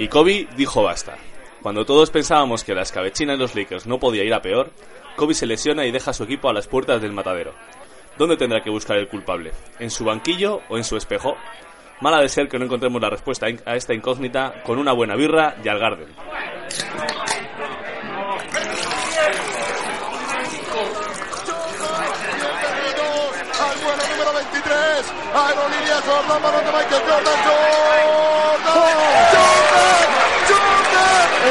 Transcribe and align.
Y 0.00 0.08
Kobe 0.08 0.48
dijo 0.56 0.82
basta. 0.82 1.18
Cuando 1.60 1.84
todos 1.84 2.10
pensábamos 2.10 2.64
que 2.64 2.74
la 2.74 2.80
escabechina 2.80 3.32
de 3.32 3.38
los 3.38 3.54
Lakers 3.54 3.86
no 3.86 4.00
podía 4.00 4.24
ir 4.24 4.32
a 4.32 4.40
peor, 4.40 4.70
Kobe 5.14 5.34
se 5.34 5.44
lesiona 5.44 5.84
y 5.84 5.92
deja 5.92 6.12
a 6.12 6.14
su 6.14 6.24
equipo 6.24 6.48
a 6.48 6.54
las 6.54 6.66
puertas 6.66 7.02
del 7.02 7.12
matadero. 7.12 7.52
¿Dónde 8.16 8.38
tendrá 8.38 8.62
que 8.62 8.70
buscar 8.70 8.96
el 8.96 9.08
culpable? 9.08 9.52
¿En 9.78 9.90
su 9.90 10.06
banquillo 10.06 10.62
o 10.70 10.78
en 10.78 10.84
su 10.84 10.96
espejo? 10.96 11.36
Mala 12.00 12.22
de 12.22 12.30
ser 12.30 12.48
que 12.48 12.58
no 12.58 12.64
encontremos 12.64 13.02
la 13.02 13.10
respuesta 13.10 13.46
a 13.66 13.76
esta 13.76 13.92
incógnita 13.92 14.62
con 14.64 14.78
una 14.78 14.92
buena 14.92 15.16
birra 15.16 15.56
y 15.62 15.68
al 15.68 15.78
Garden. 15.78 16.08
al 23.60 23.78
vuelo 23.84 24.02
número 24.08 24.32
23. 24.32 25.12
Aerolínea 25.34 26.00
Jordan, 26.06 26.42
balón 26.42 26.64
de 26.64 26.72
Michael. 26.72 27.02
Jordan. 27.06 27.90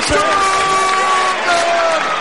Jordan. 0.07 1.59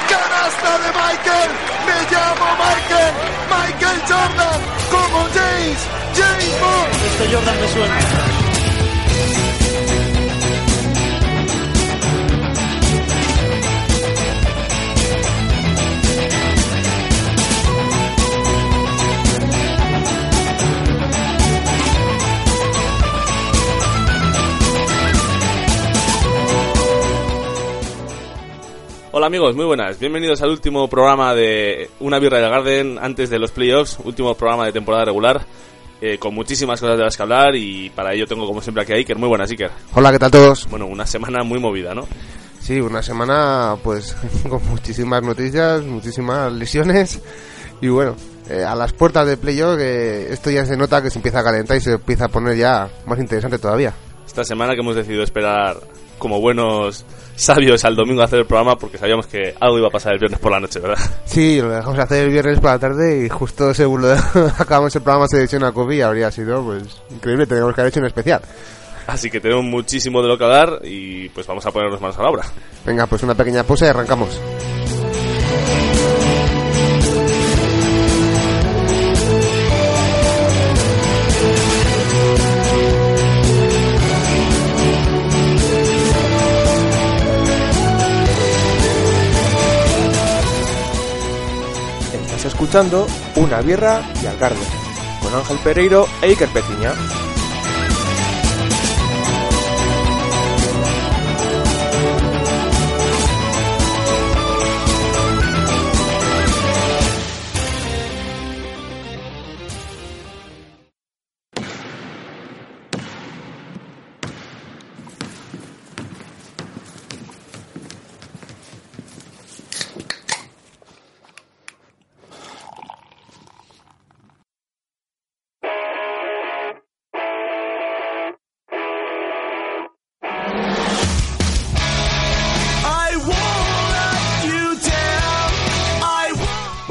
Canasta 0.09 0.79
de 0.83 0.89
Michael. 0.99 1.51
Me 1.87 1.97
llamo 2.11 2.47
Michael. 2.63 3.13
Michael 3.55 4.01
Jordan. 4.09 4.61
Como 4.91 5.19
James. 5.35 5.81
James 6.17 6.61
Bond. 6.61 6.93
Este 7.07 7.25
Jordan 7.35 7.61
me 7.61 7.69
suena. 7.69 8.28
Hola 29.11 29.29
amigos, 29.29 29.57
muy 29.57 29.65
buenas. 29.65 29.99
Bienvenidos 29.99 30.43
al 30.43 30.51
último 30.51 30.87
programa 30.87 31.35
de 31.35 31.89
Una 31.99 32.19
Birra 32.19 32.41
del 32.41 32.51
Garden 32.51 32.99
antes 33.01 33.31
de 33.31 33.39
los 33.39 33.51
playoffs, 33.53 33.99
último 34.05 34.35
programa 34.35 34.67
de 34.67 34.73
temporada 34.73 35.07
regular, 35.07 35.47
eh, 36.03 36.19
con 36.19 36.35
muchísimas 36.35 36.79
cosas 36.79 36.99
de 36.99 37.05
las 37.05 37.17
que 37.17 37.23
hablar 37.23 37.57
y 37.57 37.89
para 37.89 38.13
ello 38.13 38.27
tengo 38.27 38.47
como 38.47 38.61
siempre 38.61 38.83
aquí 38.83 38.93
a 38.93 38.97
Iker. 38.97 39.17
Muy 39.17 39.31
buenas, 39.31 39.51
Iker. 39.51 39.71
Hola, 39.95 40.13
¿qué 40.13 40.19
tal 40.19 40.31
todos? 40.31 40.69
Bueno, 40.69 40.85
una 40.85 41.07
semana 41.07 41.43
muy 41.43 41.59
movida, 41.59 41.95
¿no? 41.95 42.07
Sí, 42.61 42.83
una 42.83 43.03
semana 43.03 43.77
pues 43.83 44.15
con 44.49 44.63
muchísimas 44.69 45.23
noticias, 45.23 45.83
muchísimas 45.85 46.53
lesiones 46.53 47.23
y 47.81 47.89
bueno, 47.89 48.15
eh, 48.51 48.63
a 48.63 48.75
las 48.75 48.93
puertas 48.93 49.27
de 49.27 49.39
playoff 49.39 49.79
que 49.79 50.31
esto 50.35 50.51
ya 50.51 50.67
se 50.67 50.77
nota 50.77 51.03
que 51.03 51.09
se 51.09 51.19
empieza 51.19 51.41
a 51.41 51.45
calentar 51.45 51.79
y 51.79 51.81
se 51.81 51.93
empieza 51.93 52.27
a 52.27 52.29
poner 52.29 52.59
ya 52.59 52.91
más 53.07 53.19
interesante 53.19 53.59
todavía. 53.59 53.95
Esta 54.27 54.45
semana 54.45 54.75
que 54.75 54.81
hemos 54.81 54.97
decidido 54.97 55.23
esperar 55.23 55.79
como 56.19 56.41
buenos 56.41 57.05
sabios 57.37 57.85
al 57.85 57.95
domingo 57.95 58.21
a 58.21 58.25
hacer 58.25 58.41
el 58.41 58.47
programa 58.47 58.77
porque 58.77 58.99
sabíamos 58.99 59.27
que 59.27 59.55
algo 59.61 59.79
iba 59.79 59.89
a 59.89 59.91
pasar 59.91 60.15
el 60.15 60.19
viernes 60.19 60.41
por 60.41 60.51
la 60.51 60.61
noche, 60.61 60.81
¿verdad? 60.81 60.99
Sí, 61.25 61.61
lo 61.61 61.71
dejamos 61.71 61.99
hacer 61.99 62.25
el 62.25 62.33
viernes 62.33 62.61
por 62.61 62.71
la 62.71 62.79
tarde 62.79 63.25
y 63.25 63.29
justo 63.29 63.73
según 63.73 64.03
lo 64.03 64.09
acabamos 64.59 64.95
el 64.97 65.03
programa 65.03 65.29
se 65.29 65.39
lesiona 65.39 65.73
Kobe 65.73 65.97
y 65.97 66.01
habría 66.03 66.31
sido 66.31 66.63
pues 66.65 66.85
increíble, 67.11 67.47
tenemos 67.47 67.75
que 67.75 67.81
haber 67.81 67.93
hecho 67.93 68.01
un 68.01 68.07
especial. 68.07 68.43
Así 69.07 69.31
que 69.31 69.41
tenemos 69.41 69.65
muchísimo 69.65 70.21
de 70.21 70.29
lo 70.29 70.37
que 70.37 70.45
hablar 70.45 70.81
y 70.85 71.31
pues 71.31 71.47
vamos 71.47 71.65
a 71.65 71.71
ponernos 71.71 72.01
manos 72.01 72.19
a 72.19 72.23
la 72.23 72.29
obra. 72.29 72.45
Venga, 72.85 73.07
pues 73.07 73.23
una 73.23 73.35
pequeña 73.35 73.63
pausa 73.63 73.87
y 73.87 73.89
arrancamos. 73.89 74.39
Escuchando 92.59 93.07
Una 93.37 93.61
Birra 93.61 94.03
y 94.21 94.27
Algarve 94.27 94.59
con 95.23 95.33
Ángel 95.33 95.59
Pereiro 95.63 96.09
e 96.21 96.27
Iker 96.27 96.49
Petiña. 96.49 96.93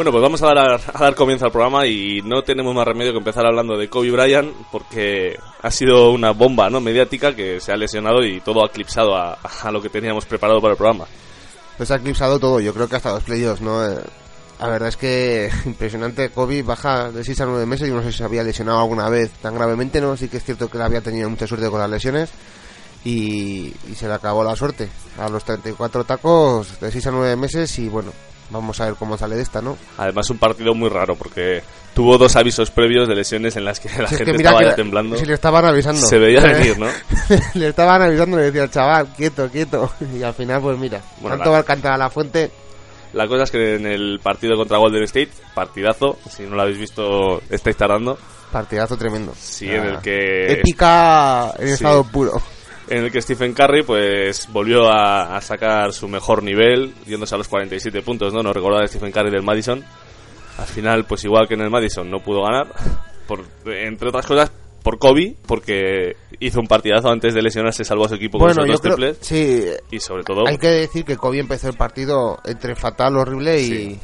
Bueno, 0.07 0.21
pues 0.21 0.23
vamos 0.23 0.41
a 0.41 0.53
dar, 0.53 0.79
a 0.93 0.99
dar 1.03 1.15
comienzo 1.15 1.43
al 1.43 1.51
programa 1.51 1.85
y 1.85 2.21
no 2.21 2.41
tenemos 2.41 2.73
más 2.73 2.87
remedio 2.87 3.11
que 3.11 3.17
empezar 3.17 3.45
hablando 3.45 3.77
de 3.77 3.89
Kobe 3.89 4.09
Bryant 4.09 4.53
porque 4.71 5.37
ha 5.61 5.69
sido 5.69 6.11
una 6.11 6.31
bomba 6.31 6.69
no 6.69 6.79
mediática 6.79 7.35
que 7.35 7.59
se 7.59 7.73
ha 7.73 7.75
lesionado 7.75 8.23
y 8.23 8.39
todo 8.39 8.63
ha 8.63 8.67
eclipsado 8.67 9.17
a, 9.17 9.37
lo 9.69 9.81
que 9.81 9.89
teníamos 9.89 10.25
preparado 10.25 10.61
para 10.61 10.71
el 10.71 10.77
programa. 10.77 11.07
Pues 11.75 11.91
ha 11.91 11.97
eclipsado 11.97 12.39
todo, 12.39 12.61
yo 12.61 12.73
creo 12.73 12.87
que 12.87 12.95
hasta 12.95 13.11
los 13.11 13.23
playoffs, 13.23 13.59
¿no? 13.59 13.85
Eh, 13.85 13.99
la 14.61 14.69
verdad 14.69 14.87
es 14.87 14.95
que 14.95 15.51
impresionante, 15.65 16.29
Kobe 16.29 16.63
baja 16.63 17.11
de 17.11 17.25
6 17.25 17.41
a 17.41 17.45
9 17.45 17.65
meses, 17.65 17.89
yo 17.89 17.95
no 17.95 18.01
sé 18.01 18.13
si 18.13 18.19
se 18.19 18.23
había 18.23 18.43
lesionado 18.43 18.79
alguna 18.79 19.09
vez 19.09 19.29
tan 19.41 19.55
gravemente, 19.55 19.99
¿no? 19.99 20.15
Sí 20.15 20.29
que 20.29 20.37
es 20.37 20.43
cierto 20.45 20.69
que 20.69 20.81
había 20.81 21.01
tenido 21.01 21.29
mucha 21.29 21.47
suerte 21.47 21.69
con 21.69 21.81
las 21.81 21.89
lesiones 21.89 22.29
y, 23.03 23.73
y 23.91 23.95
se 23.95 24.07
le 24.07 24.13
acabó 24.13 24.41
la 24.45 24.55
suerte. 24.55 24.87
A 25.19 25.27
los 25.27 25.43
34 25.43 26.05
tacos 26.05 26.79
de 26.79 26.93
6 26.93 27.07
a 27.07 27.11
9 27.11 27.35
meses 27.35 27.77
y 27.79 27.89
bueno, 27.89 28.13
vamos 28.49 28.79
a 28.81 28.85
ver 28.85 28.95
cómo 28.95 29.17
sale 29.17 29.35
de 29.35 29.41
esta, 29.41 29.61
¿no? 29.61 29.77
Además 29.97 30.29
un 30.29 30.37
partido 30.37 30.73
muy 30.73 30.89
raro 30.89 31.15
porque 31.15 31.61
tuvo 31.93 32.17
dos 32.17 32.35
avisos 32.35 32.69
previos 32.71 33.07
de 33.07 33.15
lesiones 33.15 33.55
en 33.55 33.65
las 33.65 33.79
que 33.79 33.89
la 34.01 34.07
Si 34.07 34.15
es 34.15 34.17
gente 34.19 34.31
que 34.31 34.37
estaba 34.37 34.59
que 34.59 34.65
ya 34.65 34.75
temblando. 34.75 35.17
Si 35.17 35.25
le 35.25 35.33
estaban 35.33 35.65
avisando. 35.65 36.05
Se 36.07 36.17
veía 36.17 36.41
venir, 36.53 36.77
¿no? 36.79 36.87
le 37.55 37.67
estaban 37.69 38.01
avisando 38.01 38.37
y 38.37 38.39
le 38.41 38.45
decía 38.47 38.63
al 38.63 38.71
chaval, 38.71 39.07
quieto, 39.15 39.49
quieto. 39.49 39.91
Y 40.17 40.23
al 40.23 40.33
final, 40.33 40.61
pues 40.61 40.77
mira, 40.77 41.01
Bueno, 41.19 41.37
tanto 41.37 41.51
va 41.51 41.59
a 41.59 41.63
cantar 41.63 41.93
a 41.93 41.97
la 41.97 42.09
fuente. 42.09 42.51
La 43.13 43.27
cosa 43.27 43.43
es 43.43 43.51
que 43.51 43.75
en 43.75 43.85
el 43.87 44.19
partido 44.21 44.55
contra 44.57 44.77
Golden 44.77 45.03
State, 45.03 45.29
partidazo, 45.55 46.17
si 46.29 46.43
no 46.43 46.55
lo 46.55 46.61
habéis 46.63 46.77
visto, 46.77 47.41
estáis 47.49 47.77
tardando. 47.77 48.17
Partidazo 48.51 48.97
tremendo. 48.97 49.33
Sí, 49.37 49.67
en 49.69 49.83
el 49.85 49.95
Ah, 49.95 50.01
que 50.01 50.51
Épica 50.53 51.51
en 51.57 51.67
Sí. 51.67 51.73
estado 51.75 52.03
puro. 52.03 52.41
En 52.89 53.03
el 53.05 53.11
que 53.11 53.21
Stephen 53.21 53.53
Curry 53.53 53.83
pues 53.83 54.47
volvió 54.51 54.87
a, 54.89 55.35
a 55.35 55.41
sacar 55.41 55.93
su 55.93 56.07
mejor 56.07 56.43
nivel, 56.43 56.93
yéndose 57.05 57.35
a 57.35 57.37
los 57.37 57.47
47 57.47 58.01
puntos, 58.01 58.33
¿no? 58.33 58.41
Nos 58.43 58.55
recordaba 58.55 58.81
de 58.81 58.87
Stephen 58.87 59.11
Curry 59.11 59.31
del 59.31 59.43
Madison. 59.43 59.83
Al 60.57 60.65
final, 60.65 61.05
pues 61.05 61.23
igual 61.25 61.47
que 61.47 61.53
en 61.53 61.61
el 61.61 61.69
Madison, 61.69 62.09
no 62.09 62.19
pudo 62.19 62.43
ganar, 62.43 62.67
por, 63.27 63.45
entre 63.71 64.09
otras 64.09 64.25
cosas, 64.25 64.51
por 64.81 64.97
Kobe, 64.97 65.35
porque 65.45 66.15
hizo 66.39 66.59
un 66.59 66.67
partidazo 66.67 67.09
antes 67.09 67.33
de 67.33 67.41
lesionarse, 67.41 67.83
salvó 67.83 68.05
a 68.05 68.09
su 68.09 68.15
equipo 68.15 68.39
con 68.39 68.47
Bueno, 68.47 68.63
esos 68.63 68.67
yo 68.67 68.71
dos 68.73 68.81
creo, 68.81 68.95
triples. 69.13 69.17
sí, 69.21 69.65
Y 69.95 69.99
sobre 69.99 70.23
todo, 70.23 70.47
hay 70.47 70.57
que 70.57 70.69
decir 70.69 71.03
que 71.05 71.15
Kobe 71.17 71.39
empezó 71.39 71.67
el 71.69 71.75
partido 71.77 72.39
entre 72.45 72.75
fatal, 72.75 73.17
horrible 73.17 73.59
y... 73.61 73.65
Sí. 73.67 73.99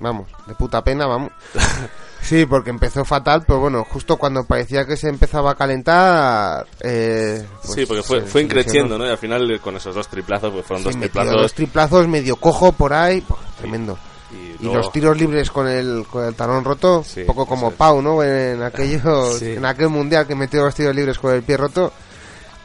Vamos, 0.00 0.28
de 0.46 0.54
puta 0.54 0.84
pena, 0.84 1.06
vamos. 1.08 1.32
Sí, 2.28 2.44
porque 2.46 2.70
empezó 2.70 3.04
fatal, 3.04 3.44
pero 3.46 3.60
bueno, 3.60 3.84
justo 3.84 4.16
cuando 4.18 4.44
parecía 4.44 4.84
que 4.86 4.96
se 4.96 5.08
empezaba 5.08 5.52
a 5.52 5.54
calentar... 5.54 6.66
Eh, 6.80 7.42
pues 7.62 7.74
sí, 7.74 7.86
porque 7.86 8.02
fue, 8.02 8.20
se- 8.20 8.26
fue 8.26 8.40
se 8.42 8.44
increciendo. 8.44 8.98
¿no? 8.98 9.06
Y 9.06 9.10
al 9.10 9.18
final, 9.18 9.60
con 9.62 9.76
esos 9.76 9.94
dos 9.94 10.08
triplazos, 10.08 10.52
pues 10.52 10.66
fueron 10.66 10.82
Sí, 10.82 10.90
dos 10.90 10.98
triplazos. 11.00 11.32
dos 11.42 11.54
triplazos 11.54 12.08
medio 12.08 12.36
cojo 12.36 12.72
por 12.72 12.92
ahí, 12.92 13.24
tremendo. 13.58 13.98
Y, 14.30 14.36
Y 14.36 14.56
luego- 14.60 14.76
los 14.76 14.92
tiros 14.92 15.16
libres 15.18 15.50
con 15.50 15.66
el, 15.68 16.04
con 16.10 16.24
el 16.26 16.34
talón 16.34 16.62
roto, 16.64 17.02
Sí, 17.02 17.20
un 17.20 17.26
poco 17.26 17.46
como 17.46 17.68
es. 17.70 17.74
Pau, 17.76 18.02
¿no? 18.02 18.22
En, 18.22 18.62
aquello, 18.62 19.32
Sí. 19.38 19.52
en 19.52 19.64
aquel 19.64 19.88
mundial 19.88 20.26
que 20.26 20.34
metió 20.34 20.62
los 20.64 20.74
tiros 20.74 20.94
libres 20.94 21.18
con 21.18 21.32
el 21.34 21.42
pie 21.42 21.56
roto. 21.56 21.92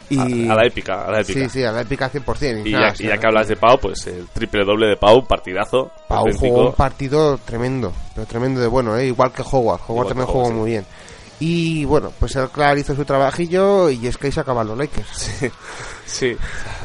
Y... 0.10 0.48
a, 0.48 0.54
a 0.54 0.56
la 0.56 0.66
épica, 0.66 1.06
a 1.06 1.12
la 1.12 1.22
épica. 1.22 1.40
Sí, 1.40 1.50
sí, 1.50 1.64
a 1.64 1.72
la 1.72 1.82
épica 1.82 2.12
100%. 2.12 2.66
Y, 2.66 2.72
nada, 2.72 2.94
ya, 2.94 3.04
y 3.04 3.08
ya 3.08 3.18
que 3.18 3.28
hablas 3.28 3.48
de 3.48 3.56
Pau, 3.56 3.78
pues 3.80 4.06
el 4.08 4.28
triple 4.28 4.64
doble 4.66 4.88
de 4.88 4.98
Pau, 4.98 5.26
partidazo. 5.26 5.92
Pau 6.08 6.20
auténtico. 6.20 6.48
jugó 6.48 6.70
un 6.70 6.76
partido 6.76 7.38
tremendo, 7.40 7.94
pero 8.14 8.28
tremendo 8.28 8.62
de 8.62 8.68
bueno, 8.68 8.98
¿eh? 8.98 9.08
igual 9.08 9.32
que 9.32 9.42
Howard. 9.42 9.82
Howard 9.88 9.90
Igual 9.90 10.08
también 10.08 10.28
jugó 10.28 10.46
sí. 10.48 10.54
muy 10.54 10.70
bien. 10.72 10.86
Y 11.40 11.84
bueno, 11.86 12.12
pues 12.20 12.36
el 12.36 12.50
Clark 12.50 12.78
hizo 12.78 12.96
su 12.96 13.04
trabajillo 13.04 13.90
y 13.90 14.08
es 14.08 14.18
que 14.18 14.28
ahí 14.28 14.32
se 14.32 14.40
acaban 14.40 14.68
los 14.68 14.78
Lakers. 14.78 15.08
Sí, 15.14 15.50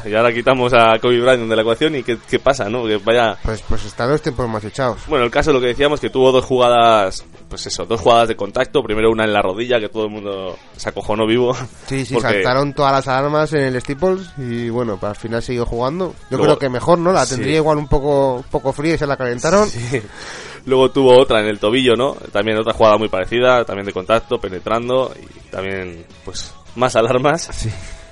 y 0.05 0.13
ahora 0.15 0.33
quitamos 0.33 0.73
a 0.73 0.97
Kobe 0.99 1.19
Bryant 1.19 1.49
de 1.49 1.55
la 1.55 1.61
ecuación 1.61 1.95
y 1.95 2.03
¿qué, 2.03 2.17
qué 2.29 2.39
pasa, 2.39 2.69
no? 2.69 2.85
Que 2.85 2.97
vaya... 2.97 3.37
Pues, 3.43 3.61
pues 3.67 3.85
están 3.85 4.09
los 4.09 4.21
tiempos 4.21 4.47
más 4.49 4.63
echados. 4.63 5.01
Bueno, 5.07 5.25
el 5.25 5.31
caso 5.31 5.51
lo 5.53 5.59
que 5.59 5.67
decíamos, 5.67 5.99
que 5.99 6.09
tuvo 6.09 6.31
dos 6.31 6.45
jugadas, 6.45 7.25
pues 7.49 7.65
eso, 7.67 7.85
dos 7.85 7.99
jugadas 8.01 8.27
de 8.29 8.35
contacto. 8.35 8.81
Primero 8.83 9.11
una 9.11 9.25
en 9.25 9.33
la 9.33 9.41
rodilla, 9.41 9.79
que 9.79 9.89
todo 9.89 10.05
el 10.05 10.11
mundo 10.11 10.57
se 10.77 10.89
acojonó 10.89 11.25
vivo. 11.27 11.53
Sí, 11.87 12.05
sí, 12.05 12.13
Porque- 12.15 12.27
saltaron 12.43 12.73
todas 12.73 12.91
las 12.93 13.07
alarmas 13.07 13.51
en 13.53 13.61
el 13.63 13.81
Steeples 13.81 14.31
y 14.37 14.69
bueno, 14.69 14.97
pues 14.99 15.09
al 15.11 15.15
final 15.15 15.41
siguió 15.43 15.65
jugando. 15.65 16.13
Yo 16.31 16.37
Luego- 16.37 16.43
creo 16.45 16.59
que 16.59 16.69
mejor, 16.69 16.97
¿no? 16.99 17.11
La 17.11 17.25
Sí. 17.25 17.35
tendría 17.35 17.57
igual 17.57 17.77
un 17.77 17.87
poco, 17.87 18.35
un 18.35 18.43
poco 18.43 18.71
fría 18.73 18.95
y 18.95 18.97
se 18.97 19.05
la 19.07 19.17
calentaron. 19.17 19.67
Sí. 19.69 20.01
Luego 20.65 20.91
tuvo 20.91 21.17
otra 21.19 21.39
en 21.41 21.47
el 21.47 21.57
tobillo, 21.59 21.95
¿no? 21.95 22.15
También 22.31 22.57
otra 22.57 22.73
jugada 22.73 22.97
muy 22.97 23.07
parecida, 23.09 23.63
también 23.65 23.85
de 23.85 23.93
contacto, 23.93 24.39
penetrando 24.39 25.11
y 25.19 25.49
también, 25.49 26.05
pues, 26.25 26.53
más 26.75 26.95
alarmas. 26.95 27.49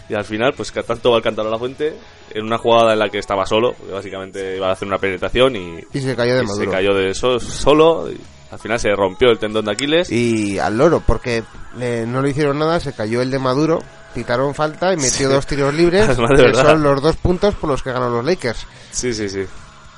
Y 0.09 0.13
al 0.15 0.23
final, 0.23 0.53
pues, 0.55 0.71
que 0.71 0.81
tanto 0.83 1.11
va 1.11 1.17
al 1.17 1.23
cantar 1.23 1.45
a 1.45 1.49
la 1.49 1.57
fuente 1.59 1.93
en 2.31 2.45
una 2.45 2.57
jugada 2.57 2.93
en 2.93 2.99
la 2.99 3.09
que 3.09 3.17
estaba 3.19 3.45
solo, 3.45 3.75
básicamente 3.91 4.55
iba 4.57 4.69
a 4.69 4.71
hacer 4.71 4.87
una 4.87 4.97
penetración 4.97 5.55
y, 5.55 5.79
Y 5.93 5.99
se 6.01 6.15
cayó 6.15 6.35
de 6.37 6.43
y 6.43 6.47
se 6.47 6.67
cayó 6.67 6.93
de 6.93 7.09
eso 7.09 7.39
solo. 7.39 8.09
Y 8.09 8.17
al 8.51 8.59
final 8.59 8.79
se 8.79 8.89
rompió 8.95 9.29
el 9.29 9.37
tendón 9.39 9.65
de 9.65 9.71
Aquiles. 9.71 10.09
Y 10.11 10.57
al 10.59 10.77
loro, 10.77 11.03
porque 11.05 11.43
le- 11.77 12.05
no 12.05 12.21
le 12.21 12.29
hicieron 12.29 12.57
nada, 12.59 12.79
se 12.79 12.93
cayó 12.93 13.21
el 13.21 13.29
de 13.31 13.39
Maduro, 13.39 13.79
pitaron 14.15 14.55
falta 14.55 14.93
y 14.93 14.95
metió 14.95 15.27
Sí. 15.27 15.33
dos 15.33 15.45
tiros 15.45 15.73
libres, 15.73 16.07
que 16.07 16.53
son 16.55 16.81
los 16.83 17.01
dos 17.01 17.17
puntos 17.17 17.53
por 17.55 17.69
los 17.69 17.83
que 17.83 17.91
ganan 17.91 18.13
los 18.13 18.23
Lakers. 18.23 18.65
Sí, 18.91 19.13
sí, 19.13 19.27
sí. 19.27 19.41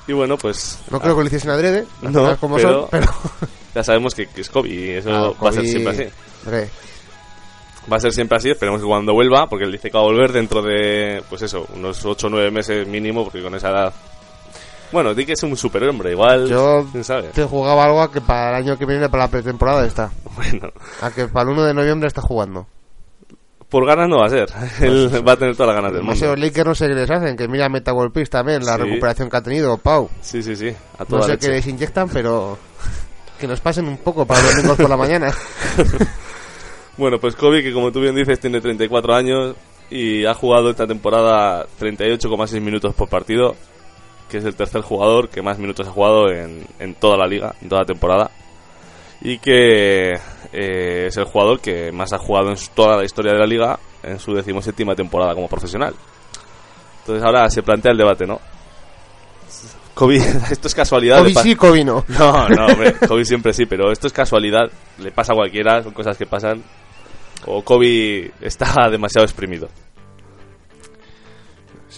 Y 0.08 0.12
bueno, 0.12 0.36
pues. 0.36 0.80
No 0.90 0.98
creo 1.00 1.14
que 1.14 1.20
lo 1.20 1.26
hiciesen 1.28 1.50
adrede, 1.50 1.86
No, 2.02 2.36
como 2.38 2.56
pero- 2.56 2.80
son, 2.80 2.88
pero... 2.90 3.06
Ya 3.76 3.84
sabemos 3.84 4.16
que, 4.16 4.26
que 4.26 4.40
es 4.40 4.50
Kobe 4.50 4.68
y 4.68 4.90
eso 4.90 5.10
Ah, 5.10 5.32
va 5.40 5.50
a 5.50 5.52
ser 5.52 5.62
Kobe- 5.62 5.70
siempre 5.70 5.92
así. 5.92 6.14
Hombre, 6.44 6.68
Va 7.90 7.96
a 7.96 8.00
ser 8.00 8.12
siempre 8.12 8.36
así, 8.36 8.50
esperemos 8.50 8.80
que 8.80 8.86
cuando 8.86 9.12
vuelva, 9.14 9.48
porque 9.48 9.64
él 9.64 9.72
dice 9.72 9.90
que 9.90 9.96
va 9.96 10.02
a 10.02 10.06
volver 10.06 10.32
dentro 10.32 10.62
de, 10.62 11.22
pues 11.28 11.42
eso, 11.42 11.66
unos 11.74 12.04
8 12.04 12.26
o 12.26 12.30
9 12.30 12.50
meses 12.50 12.86
mínimo, 12.86 13.24
porque 13.24 13.42
con 13.42 13.54
esa 13.54 13.70
edad... 13.70 13.92
Bueno, 14.92 15.14
di 15.14 15.24
que 15.24 15.34
es 15.34 15.42
un 15.44 15.56
superhombre, 15.56 16.10
igual, 16.10 16.48
Yo 16.48 16.84
quién 16.90 17.04
sabe. 17.04 17.28
te 17.28 17.44
jugaba 17.44 17.84
algo 17.84 18.02
a 18.02 18.10
que 18.10 18.20
para 18.20 18.50
el 18.50 18.64
año 18.64 18.76
que 18.76 18.86
viene, 18.86 19.08
para 19.08 19.24
la 19.24 19.30
pretemporada 19.30 19.86
está. 19.86 20.10
Bueno, 20.36 20.70
A 21.00 21.10
que 21.10 21.26
para 21.28 21.44
el 21.50 21.56
1 21.56 21.64
de 21.64 21.74
noviembre 21.74 22.08
está 22.08 22.20
jugando. 22.22 22.66
por 23.68 23.86
ganas 23.86 24.08
no 24.08 24.18
va 24.18 24.26
a 24.26 24.30
ser, 24.30 24.48
él 24.80 25.10
va 25.26 25.32
a 25.32 25.36
tener 25.36 25.54
todas 25.56 25.68
las 25.74 25.76
ganas 25.82 25.92
del 25.92 26.04
No 26.04 26.12
sé, 26.14 26.26
mundo. 26.26 26.36
los 26.36 26.44
Lakers 26.44 26.66
no 26.66 26.74
sé 26.74 26.88
qué 26.88 26.94
les 26.94 27.10
hacen, 27.10 27.36
que 27.36 27.46
mira 27.48 27.68
Meta 27.68 27.92
World 27.92 28.12
Peace 28.12 28.30
también, 28.30 28.64
la 28.64 28.74
Sí. 28.76 28.82
recuperación 28.82 29.30
que 29.30 29.36
ha 29.36 29.42
tenido, 29.42 29.78
Pau. 29.78 30.10
Sí, 30.20 30.42
sí, 30.42 30.56
sí, 30.56 30.68
a 30.98 31.00
No 31.00 31.06
toda 31.06 31.22
sé 31.22 31.28
leche. 31.32 31.46
qué 31.46 31.52
les 31.54 31.66
inyectan, 31.68 32.08
pero 32.08 32.58
que 33.38 33.46
nos 33.46 33.60
pasen 33.60 33.86
un 33.86 33.96
poco 33.98 34.26
para 34.26 34.42
los 34.42 34.54
domingos 34.56 34.76
por 34.76 34.90
la 34.90 34.96
mañana. 34.96 35.32
Bueno, 37.00 37.18
pues 37.18 37.34
Kobe, 37.34 37.62
que 37.62 37.72
como 37.72 37.90
tú 37.90 38.02
bien 38.02 38.14
dices, 38.14 38.38
tiene 38.38 38.60
34 38.60 39.14
años 39.14 39.56
y 39.88 40.26
ha 40.26 40.34
jugado 40.34 40.68
esta 40.68 40.86
temporada 40.86 41.66
38,6 41.80 42.60
minutos 42.60 42.94
por 42.94 43.08
partido, 43.08 43.56
que 44.28 44.36
es 44.36 44.44
el 44.44 44.54
tercer 44.54 44.82
jugador 44.82 45.30
que 45.30 45.40
más 45.40 45.58
minutos 45.58 45.88
ha 45.88 45.92
jugado 45.92 46.30
en, 46.30 46.66
en 46.78 46.94
toda 46.94 47.16
la 47.16 47.26
liga, 47.26 47.54
en 47.62 47.70
toda 47.70 47.80
la 47.80 47.86
temporada. 47.86 48.30
Y 49.22 49.38
que 49.38 50.12
eh, 50.52 51.06
es 51.06 51.16
el 51.16 51.24
jugador 51.24 51.60
que 51.60 51.90
más 51.90 52.12
ha 52.12 52.18
jugado 52.18 52.50
en 52.50 52.56
toda 52.74 52.98
la 52.98 53.04
historia 53.06 53.32
de 53.32 53.38
la 53.38 53.46
liga 53.46 53.78
en 54.02 54.18
su 54.18 54.34
decimoséptima 54.34 54.94
temporada 54.94 55.34
como 55.34 55.48
profesional. 55.48 55.94
Entonces 56.98 57.24
ahora 57.24 57.48
se 57.48 57.62
plantea 57.62 57.92
el 57.92 57.98
debate, 57.98 58.26
¿no? 58.26 58.38
Kobe, 59.94 60.16
esto 60.50 60.68
es 60.68 60.74
casualidad. 60.74 61.20
Kobe 61.20 61.34
sí, 61.34 61.56
Kobe 61.56 61.82
no. 61.82 62.04
no, 62.08 62.48
no, 62.50 62.66
hombre, 62.66 62.92
Kobe 63.08 63.24
siempre 63.24 63.54
sí, 63.54 63.64
pero 63.64 63.90
esto 63.90 64.06
es 64.06 64.12
casualidad, 64.12 64.70
le 64.98 65.10
pasa 65.12 65.32
a 65.32 65.36
cualquiera, 65.36 65.82
son 65.82 65.94
cosas 65.94 66.18
que 66.18 66.26
pasan. 66.26 66.62
O 67.46 67.62
Kobe 67.64 68.32
está 68.40 68.88
demasiado 68.90 69.24
exprimido. 69.24 69.68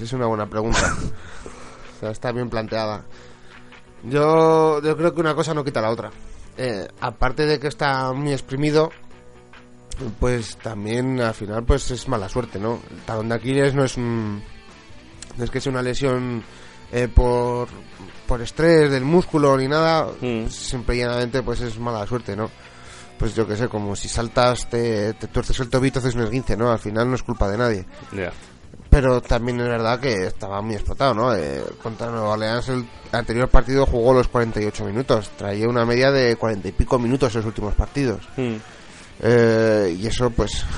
Es 0.00 0.12
una 0.12 0.26
buena 0.26 0.46
pregunta. 0.46 0.78
o 1.96 2.00
sea, 2.00 2.10
está 2.10 2.32
bien 2.32 2.50
planteada. 2.50 3.04
Yo, 4.04 4.82
yo 4.82 4.96
creo 4.96 5.14
que 5.14 5.20
una 5.20 5.34
cosa 5.34 5.54
no 5.54 5.62
quita 5.64 5.80
la 5.80 5.90
otra. 5.90 6.10
Eh, 6.56 6.88
aparte 7.00 7.46
de 7.46 7.60
que 7.60 7.68
está 7.68 8.12
muy 8.12 8.32
exprimido, 8.32 8.90
pues 10.18 10.56
también 10.56 11.20
al 11.20 11.34
final 11.34 11.62
pues 11.64 11.90
es 11.92 12.08
mala 12.08 12.28
suerte, 12.28 12.58
¿no? 12.58 12.80
El 12.90 12.98
talón 13.02 13.28
de 13.28 13.36
Aquiles 13.36 13.74
no 13.74 13.84
es 13.84 13.96
un, 13.96 14.42
no 15.36 15.44
es 15.44 15.50
que 15.50 15.60
sea 15.60 15.70
una 15.70 15.82
lesión 15.82 16.42
eh, 16.90 17.08
por, 17.08 17.68
por 18.26 18.42
estrés 18.42 18.90
del 18.90 19.04
músculo 19.04 19.56
ni 19.56 19.68
nada, 19.68 20.08
Mm. 20.20 20.48
simple 20.48 20.96
y 20.96 20.98
llanamente 20.98 21.42
pues 21.42 21.60
es 21.60 21.78
mala 21.78 22.06
suerte, 22.06 22.34
¿no? 22.34 22.50
Pues 23.22 23.36
yo 23.36 23.46
que 23.46 23.56
sé, 23.56 23.68
como 23.68 23.94
si 23.94 24.08
saltas, 24.08 24.68
te, 24.68 25.12
te 25.12 25.28
tuerces 25.28 25.56
el 25.60 25.70
tobillo, 25.70 26.00
haces 26.00 26.16
un 26.16 26.22
esguince, 26.22 26.56
¿no? 26.56 26.72
Al 26.72 26.80
final 26.80 27.08
no 27.08 27.14
es 27.14 27.22
culpa 27.22 27.48
de 27.48 27.56
nadie. 27.56 27.86
Pero 28.90 29.20
también 29.20 29.60
es 29.60 29.68
verdad 29.68 30.00
que 30.00 30.26
estaba 30.26 30.60
muy 30.60 30.74
explotado, 30.74 31.14
¿no? 31.14 31.32
Eh, 31.32 31.62
contra 31.80 32.10
Nueva 32.10 32.30
Orleans 32.30 32.68
el 32.70 32.84
anterior 33.12 33.48
partido 33.48 33.86
jugó 33.86 34.12
los 34.12 34.26
48 34.26 34.84
minutos. 34.86 35.30
Traía 35.38 35.68
una 35.68 35.86
media 35.86 36.10
de 36.10 36.34
40 36.34 36.66
y 36.66 36.72
pico 36.72 36.98
minutos 36.98 37.32
en 37.32 37.42
los 37.42 37.46
últimos 37.46 37.74
partidos. 37.74 38.28
Mm. 38.36 38.56
Eh, 39.22 39.96
y 40.00 40.04
eso, 40.04 40.28
pues... 40.30 40.64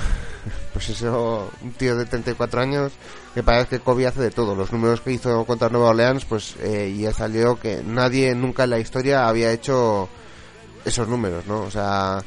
Pues 0.71 0.89
eso, 0.89 1.49
un 1.63 1.71
tío 1.71 1.95
de 1.95 2.05
34 2.05 2.61
años 2.61 2.91
que 3.33 3.41
parece 3.41 3.77
que 3.77 3.79
Kobe 3.79 4.07
hace 4.07 4.21
de 4.21 4.29
todo. 4.29 4.53
Los 4.53 4.73
números 4.73 4.99
que 4.99 5.13
hizo 5.13 5.45
contra 5.45 5.69
Nueva 5.69 5.91
Orleans, 5.91 6.25
pues 6.25 6.57
eh, 6.61 6.93
ya 6.95 7.13
salió 7.13 7.57
que 7.57 7.81
nadie 7.81 8.35
nunca 8.35 8.65
en 8.65 8.71
la 8.71 8.79
historia 8.79 9.25
había 9.25 9.53
hecho 9.53 10.09
esos 10.85 11.07
números, 11.07 11.45
¿no? 11.45 11.61
O 11.63 11.71
sea... 11.71 12.19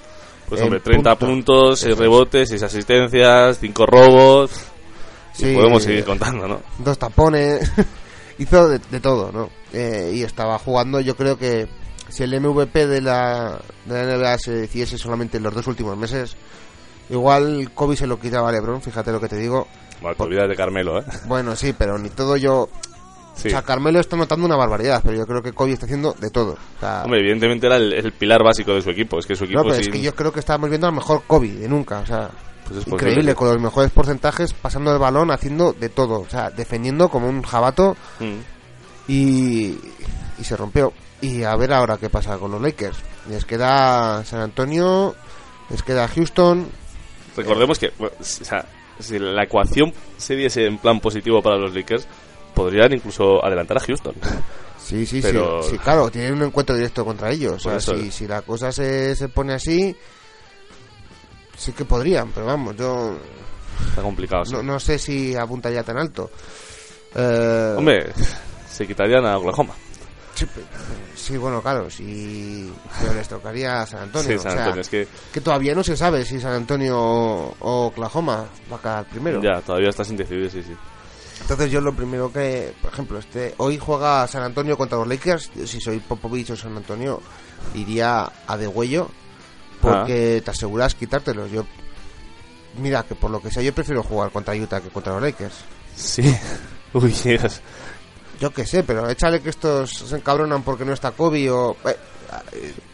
Pues 0.49 0.63
hombre, 0.63 0.81
30 0.81 1.15
puntos. 1.17 1.29
puntos, 1.29 1.81
6 1.81 1.85
Eso 1.85 1.93
es. 1.93 1.99
rebotes, 1.99 2.49
6 2.49 2.63
asistencias, 2.63 3.59
5 3.61 3.87
robos. 3.87 4.51
Sí, 5.35 5.51
y 5.51 5.55
podemos 5.55 5.83
seguir 5.83 6.05
contando, 6.05 6.49
¿no? 6.49 6.61
dos 6.79 6.99
tapones, 6.99 7.71
hizo 8.39 8.69
de, 8.69 8.79
de 8.91 9.01
todo, 9.01 9.31
¿no? 9.31 9.51
Eh, 9.73 10.13
y 10.15 10.23
estaba 10.23 10.59
jugando, 10.59 11.01
yo 11.01 11.15
creo 11.17 11.37
que 11.39 11.69
si 12.09 12.23
el 12.23 12.41
MVP 12.41 12.87
de 12.87 13.01
la, 13.03 13.61
de 13.85 14.07
la 14.07 14.17
NBA 14.17 14.39
se 14.39 14.53
decidiese 14.53 14.97
solamente 14.99 15.37
en 15.37 15.43
los 15.43 15.55
dos 15.55 15.67
últimos 15.67 15.97
meses, 15.97 16.35
igual 17.11 17.71
Kobe 17.75 17.95
se 17.97 18.07
lo 18.07 18.19
quitaba 18.19 18.49
a 18.49 18.53
LeBron, 18.53 18.81
fíjate 18.83 19.13
lo 19.13 19.21
que 19.21 19.29
te 19.29 19.37
digo. 19.37 19.69
Bueno, 20.01 20.17
te 20.17 20.23
olvidas 20.23 20.49
de 20.49 20.57
Carmelo, 20.57 20.99
¿eh? 21.01 21.05
Bueno, 21.27 21.55
sí, 21.57 21.75
pero 21.77 21.99
ni 21.99 22.09
todo 22.09 22.37
yo... 22.37 22.69
Sí. 23.39 23.49
O 23.49 23.51
sea, 23.53 23.63
Carmelo 23.63 24.01
está 24.01 24.17
notando 24.17 24.45
una 24.47 24.57
barbaridad, 24.57 25.01
pero 25.05 25.17
yo 25.17 25.25
creo 25.25 25.41
que 25.41 25.53
Kobe 25.53 25.73
está 25.73 25.87
haciendo 25.87 26.13
de 26.19 26.29
todo. 26.31 26.53
O 26.77 26.81
sea, 26.81 27.03
Hombre, 27.05 27.21
evidentemente 27.21 27.67
era 27.69 27.77
el, 27.77 27.93
el 27.93 28.13
pilar 28.13 28.43
básico 28.43 28.75
de 28.75 28.83
su 28.83 28.91
equipo. 28.91 29.19
Es 29.19 29.27
que 29.27 29.37
su 29.37 29.45
equipo 29.45 29.61
no, 29.61 29.65
pero 29.67 29.77
es 29.77 29.85
sin- 29.85 29.93
que 29.93 30.01
yo 30.01 30.15
creo 30.15 30.33
que 30.33 30.41
estábamos 30.41 30.69
viendo 30.69 30.89
al 30.89 30.93
mejor 30.95 31.23
Kobe 31.27 31.49
de 31.53 31.69
nunca, 31.69 32.01
o 32.01 32.07
sea... 32.07 32.31
pues 32.67 32.81
es 32.81 32.87
Increíble, 32.89 33.35
con 33.37 33.49
los 33.49 33.63
mejores 33.63 33.91
porcentajes, 33.93 34.53
pasando 34.53 34.93
el 34.93 34.99
balón, 34.99 35.31
haciendo 35.31 35.73
de 35.73 35.89
todo. 35.89 36.21
O 36.21 36.29
sea, 36.29 36.51
defendiendo 36.51 37.09
como 37.09 37.29
un 37.29 37.43
jabato 37.43 37.97
Mm. 38.19 38.39
y, 39.09 39.79
y 40.39 40.45
se 40.45 40.57
rompió. 40.57 40.93
Y 41.21 41.43
a 41.43 41.55
ver 41.57 41.73
ahora 41.73 41.97
qué 41.97 42.11
pasa 42.11 42.39
con 42.39 42.51
los 42.51 42.61
Lakers. 42.61 42.99
Les 43.29 43.45
queda 43.45 44.25
San 44.25 44.41
Antonio, 44.41 45.15
les 45.71 45.83
queda 45.83 46.07
Houston. 46.09 46.67
Recordemos 47.37 47.79
que, 47.79 47.93
bueno, 47.99 48.15
o 48.21 48.25
sea, 48.25 48.65
si 48.99 49.19
la 49.19 49.45
ecuación 49.45 49.93
se 50.17 50.35
diese 50.35 50.67
en 50.67 50.79
plan 50.79 51.01
positivo 51.01 51.41
para 51.43 51.57
los 51.57 51.75
Lakers, 51.75 52.07
podrían 52.59 52.93
incluso 52.93 53.45
adelantar 53.45 53.77
a 53.77 53.81
Houston. 53.81 54.15
Sí, 54.83 55.07
sí, 55.07 55.21
Pero- 55.23 55.63
sí, 55.63 55.71
sí, 55.73 55.79
claro, 55.79 56.11
tienen 56.11 56.35
un 56.35 56.43
encuentro 56.45 56.75
directo 56.75 57.05
contra 57.05 57.31
ellos. 57.31 57.55
O 57.55 57.59
sea, 57.59 57.81
si, 57.81 58.11
si 58.11 58.27
la 58.27 58.43
cosa 58.43 58.73
se, 58.73 59.15
se 59.15 59.29
pone 59.29 59.55
así, 59.55 59.95
sí 61.57 61.73
que 61.73 61.85
podrían, 61.85 62.31
pero 62.33 62.47
vamos, 62.47 62.75
yo 62.77 63.17
Está 63.91 64.03
complicado. 64.03 64.45
sí. 64.45 64.53
no, 64.53 64.63
no 64.63 64.81
sé 64.81 64.99
si 64.99 65.37
apuntaría 65.37 65.83
tan 65.83 65.99
alto. 65.99 66.31
Eh, 67.15 67.75
Hombre, 67.77 68.13
se 68.69 68.87
quitarían 68.87 69.25
a 69.27 69.39
Oklahoma. 69.39 69.75
sí, 70.35 70.47
sí, 71.15 71.37
bueno, 71.37 71.61
claro, 71.63 71.91
si 71.91 72.73
pero 73.01 73.13
les 73.15 73.29
tocaría 73.29 73.83
a 73.83 73.87
San 73.87 74.03
Antonio. 74.05 74.29
Sí, 74.31 74.35
o 74.37 74.39
San 74.43 74.53
sea, 74.53 74.61
Antonio. 74.63 74.81
Es 74.83 74.89
que 74.89 75.07
que 75.33 75.41
todavía 75.41 75.75
no 75.75 75.85
se 75.85 75.97
sabe 75.97 76.25
si 76.25 76.41
San 76.41 76.53
Antonio 76.55 76.97
o, 76.99 77.87
Oklahoma 77.87 78.47
va 78.73 78.77
a 78.77 78.81
quedar 78.81 79.05
primero. 79.07 79.43
ya, 79.43 79.61
todavía 79.61 79.91
está 79.91 80.03
sin 80.05 80.17
decidir, 80.17 80.51
sí, 80.51 80.63
sí. 80.63 80.75
Entonces 81.41 81.71
yo 81.71 81.81
lo 81.81 81.95
primero 81.95 82.33
que, 82.33 82.75
por 82.83 82.93
ejemplo, 82.93 83.19
este 83.19 83.55
hoy 83.59 83.79
juega 83.79 84.27
San 84.27 84.43
Antonio 84.43 84.77
contra 84.77 84.99
los 84.99 85.09
Lakers. 85.09 85.51
Si 85.65 85.81
soy 85.81 85.99
Popovich 86.01 86.51
o 86.51 86.57
San 86.57 86.77
Antonio, 86.77 87.21
iría 87.75 88.31
a 88.47 88.57
de 88.57 88.67
huello 88.67 89.09
porque 89.81 90.43
te 90.45 90.51
aseguras 90.51 90.95
quitártelos. 90.95 91.51
Yo 91.51 91.65
mira 92.81 93.03
que 93.05 93.15
por 93.15 93.31
lo 93.31 93.41
que 93.41 93.51
sea 93.51 93.63
yo 93.63 93.73
prefiero 93.73 94.03
jugar 94.03 94.31
contra 94.31 94.55
Utah 94.55 94.81
que 94.81 94.91
contra 94.91 95.15
los 95.15 95.23
Lakers. 95.23 95.55
Sí. 95.97 96.23
Uy, 96.93 97.15
Dios. 97.25 97.61
Yo 98.41 98.53
qué 98.53 98.65
sé, 98.65 98.85
pero 98.85 99.09
échale 99.09 99.41
que 99.41 99.51
estos 99.51 99.91
se 99.91 100.17
encabronan 100.17 100.63
porque 100.63 100.85
no 100.85 100.93
está 100.93 101.11
Kobe 101.11 101.51
o... 101.51 101.77
eh, 101.85 101.97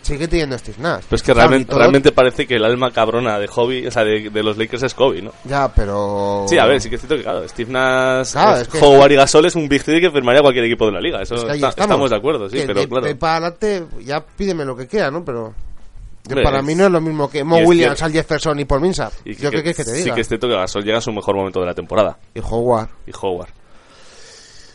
sigue 0.03 0.29
teniendo 0.29 0.57
Steve 0.59 0.77
Nash. 0.81 1.05
Pues 1.09 1.23
que 1.23 1.33
O 1.33 1.35
sea, 1.35 1.45
realmente, 1.45 1.71
todo- 1.71 1.79
realmente 1.81 2.13
parece 2.13 2.47
que 2.47 2.57
el 2.57 2.65
alma 2.65 2.91
cabrona 2.93 3.39
de 3.39 3.47
Hobby, 3.49 3.87
o 3.87 3.91
sea, 3.91 4.05
de, 4.05 4.31
de 4.31 4.43
los 4.43 4.57
Lakers 4.59 4.83
es 4.83 4.95
Kobe, 4.95 5.23
¿no? 5.23 5.33
Ya, 5.45 5.73
pero... 5.75 6.45
Sí, 6.49 6.59
a 6.59 6.67
ver, 6.67 6.81
sí 6.81 6.89
que 6.89 6.97
es 6.97 7.01
cierto 7.01 7.17
que, 7.17 7.23
claro, 7.23 7.49
Steve 7.49 7.73
Nash, 7.73 8.33
Claro, 8.33 8.57
es 8.57 8.63
es 8.63 8.69
que- 8.69 8.79
Howard 8.81 9.13
y 9.13 9.17
Gasol 9.17 9.47
es 9.47 9.55
un 9.57 9.69
Big 9.69 9.83
Three 9.83 10.01
que 10.01 10.11
firmaría 10.11 10.41
cualquier 10.43 10.65
equipo 10.67 10.87
de 10.87 10.93
la 10.93 11.01
liga. 11.01 11.23
Eso 11.23 11.35
Es 11.37 11.45
que 11.45 11.53
está- 11.53 11.69
estamos. 11.71 11.85
estamos 11.87 12.11
de 12.11 12.17
acuerdo, 12.17 12.49
sí, 12.51 12.57
Que 12.59 12.67
pero 12.67 12.81
de- 12.81 12.89
claro. 12.89 13.07
de 13.07 13.15
para 13.17 13.37
adelante, 13.37 13.85
ya 14.05 14.21
pídeme 14.25 14.65
lo 14.65 14.77
que 14.77 14.87
quiera, 14.87 15.11
¿no? 15.11 15.25
Pero... 15.25 15.55
Hombre, 16.27 16.43
para 16.43 16.61
es- 16.61 16.65
mí 16.65 16.75
no 16.75 16.87
es 16.87 16.91
lo 16.91 17.01
mismo 17.03 17.29
que 17.29 17.45
Mo 17.45 17.59
es 17.59 17.67
Williams. 17.69 18.03
Al 18.03 18.11
Jefferson 18.13 18.59
y 18.59 18.65
Paul 18.65 18.81
Millsap. 18.81 19.13
Y 19.27 19.35
Yo 19.37 19.51
qué 19.51 19.57
quieres 19.63 19.77
que 19.77 19.85
te 19.85 19.91
Sí 19.91 20.03
diga. 20.05 20.15
que 20.15 20.23
es 20.23 20.29
cierto 20.29 20.49
que 20.49 20.55
Gasol 20.55 20.83
llega 20.83 20.97
a 20.97 21.01
su 21.03 21.13
mejor 21.13 21.37
momento 21.37 21.61
de 21.61 21.67
la 21.67 21.75
temporada. 21.75 22.17
Y 22.35 22.41
Howard. 22.41 22.89
y 23.07 23.11
Howard. 23.21 23.51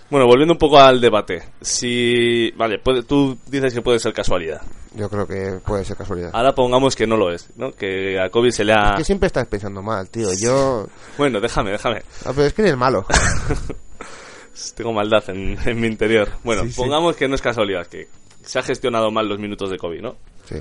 Bueno, 0.10 0.26
volviendo 0.26 0.54
un 0.54 0.58
poco 0.58 0.80
al 0.80 1.00
debate. 1.00 1.44
Si. 1.62 2.52
Vale, 2.58 2.80
puede- 2.80 3.04
tú 3.04 3.38
dices 3.48 3.74
que 3.74 3.82
puede 3.82 4.00
ser 4.00 4.12
casualidad. 4.14 4.62
Yo 4.96 5.08
creo 5.08 5.28
que 5.28 5.60
puede 5.64 5.86
ser 5.86 5.96
casualidad. 5.98 6.32
Ahora 6.34 6.56
pongamos 6.56 6.96
que 6.96 7.06
no 7.06 7.16
lo 7.16 7.32
es, 7.32 7.48
¿no? 7.56 7.72
Que 7.74 8.20
a 8.20 8.30
Kobe 8.32 8.52
se 8.52 8.64
le 8.66 8.74
ha. 8.74 8.96
Que 8.98 9.04
siempre 9.04 9.28
estás 9.28 9.46
pensando 9.48 9.84
mal, 9.84 10.10
tío. 10.10 10.30
Yo... 10.42 10.88
Bueno, 11.18 11.40
déjame, 11.40 11.72
déjame. 11.72 12.02
Ah, 12.26 12.32
pero 12.34 12.46
es 12.46 12.54
que 12.54 12.64
eres 12.64 12.76
malo. 12.78 13.06
Tengo 14.76 14.92
maldad 14.92 15.24
en, 15.30 15.58
en 15.66 15.80
mi 15.80 15.88
interior. 15.88 16.30
Bueno, 16.44 16.64
Sí, 16.64 16.72
sí. 16.72 16.76
pongamos 16.78 17.16
que 17.16 17.28
no 17.28 17.36
es 17.36 17.42
casualidad, 17.42 17.88
que 17.88 18.08
se 18.44 18.60
ha 18.60 18.64
gestionado 18.64 19.12
mal 19.12 19.28
los 19.30 19.40
minutos 19.40 19.70
de 19.70 19.78
Kobe, 19.78 20.02
¿no? 20.02 20.16
Sí. 20.46 20.56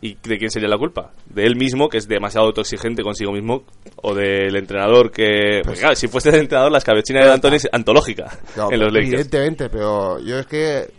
¿Y 0.00 0.14
de 0.22 0.38
quién 0.38 0.50
sería 0.50 0.68
la 0.68 0.78
culpa? 0.78 1.10
¿De 1.26 1.44
él 1.44 1.56
mismo, 1.56 1.88
que 1.88 1.98
es 1.98 2.08
demasiado 2.08 2.46
autoexigente 2.46 3.02
consigo 3.02 3.32
mismo? 3.32 3.64
¿O 3.96 4.14
del 4.14 4.56
entrenador 4.56 5.10
que.? 5.10 5.60
Porque, 5.64 5.80
claro, 5.80 5.94
si 5.96 6.08
fuese 6.08 6.30
el 6.30 6.36
entrenador, 6.36 6.72
la 6.72 6.78
escabechina 6.78 7.24
de 7.24 7.30
Anthony 7.32 7.54
es 7.54 7.68
antológica 7.72 8.38
No, 8.56 8.68
en 8.72 8.80
los 8.80 8.92
Lakers. 8.92 9.12
Evidentemente, 9.12 9.68
pero 9.70 10.18
yo 10.20 10.38
es 10.38 10.46
que 10.46 10.90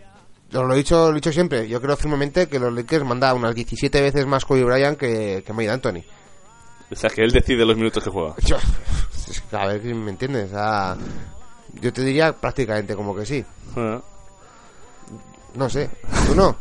lo 0.52 0.72
he 0.72 0.76
dicho, 0.76 1.06
lo 1.06 1.12
he 1.12 1.14
dicho 1.16 1.32
siempre. 1.32 1.68
Yo 1.68 1.80
creo 1.80 1.96
firmemente 1.96 2.46
que 2.46 2.58
los 2.58 2.72
Lakers 2.72 3.04
mandan 3.04 3.36
unas 3.36 3.54
17 3.54 4.00
veces 4.00 4.26
más 4.26 4.44
Kobe 4.44 4.64
Bryant 4.64 4.98
que, 4.98 5.42
que 5.44 5.52
Mike 5.52 5.70
Anthony. 5.70 6.02
O 6.90 6.94
sea, 6.96 7.10
que 7.10 7.22
él 7.22 7.32
decide 7.32 7.64
los 7.64 7.76
minutos 7.76 8.04
que 8.04 8.10
juega. 8.10 8.34
Yo- 8.44 8.58
a 9.52 9.66
ver 9.66 9.82
si 9.82 9.92
me 9.94 10.10
entiendes. 10.10 10.50
Sea, 10.50 10.96
yo 11.80 11.92
te 11.92 12.02
diría 12.02 12.32
prácticamente 12.32 12.94
como 12.94 13.16
que 13.16 13.24
sí. 13.26 13.44
Ah. 13.76 14.00
No 15.54 15.68
sé, 15.70 15.88
tú 16.26 16.34
no. 16.34 16.56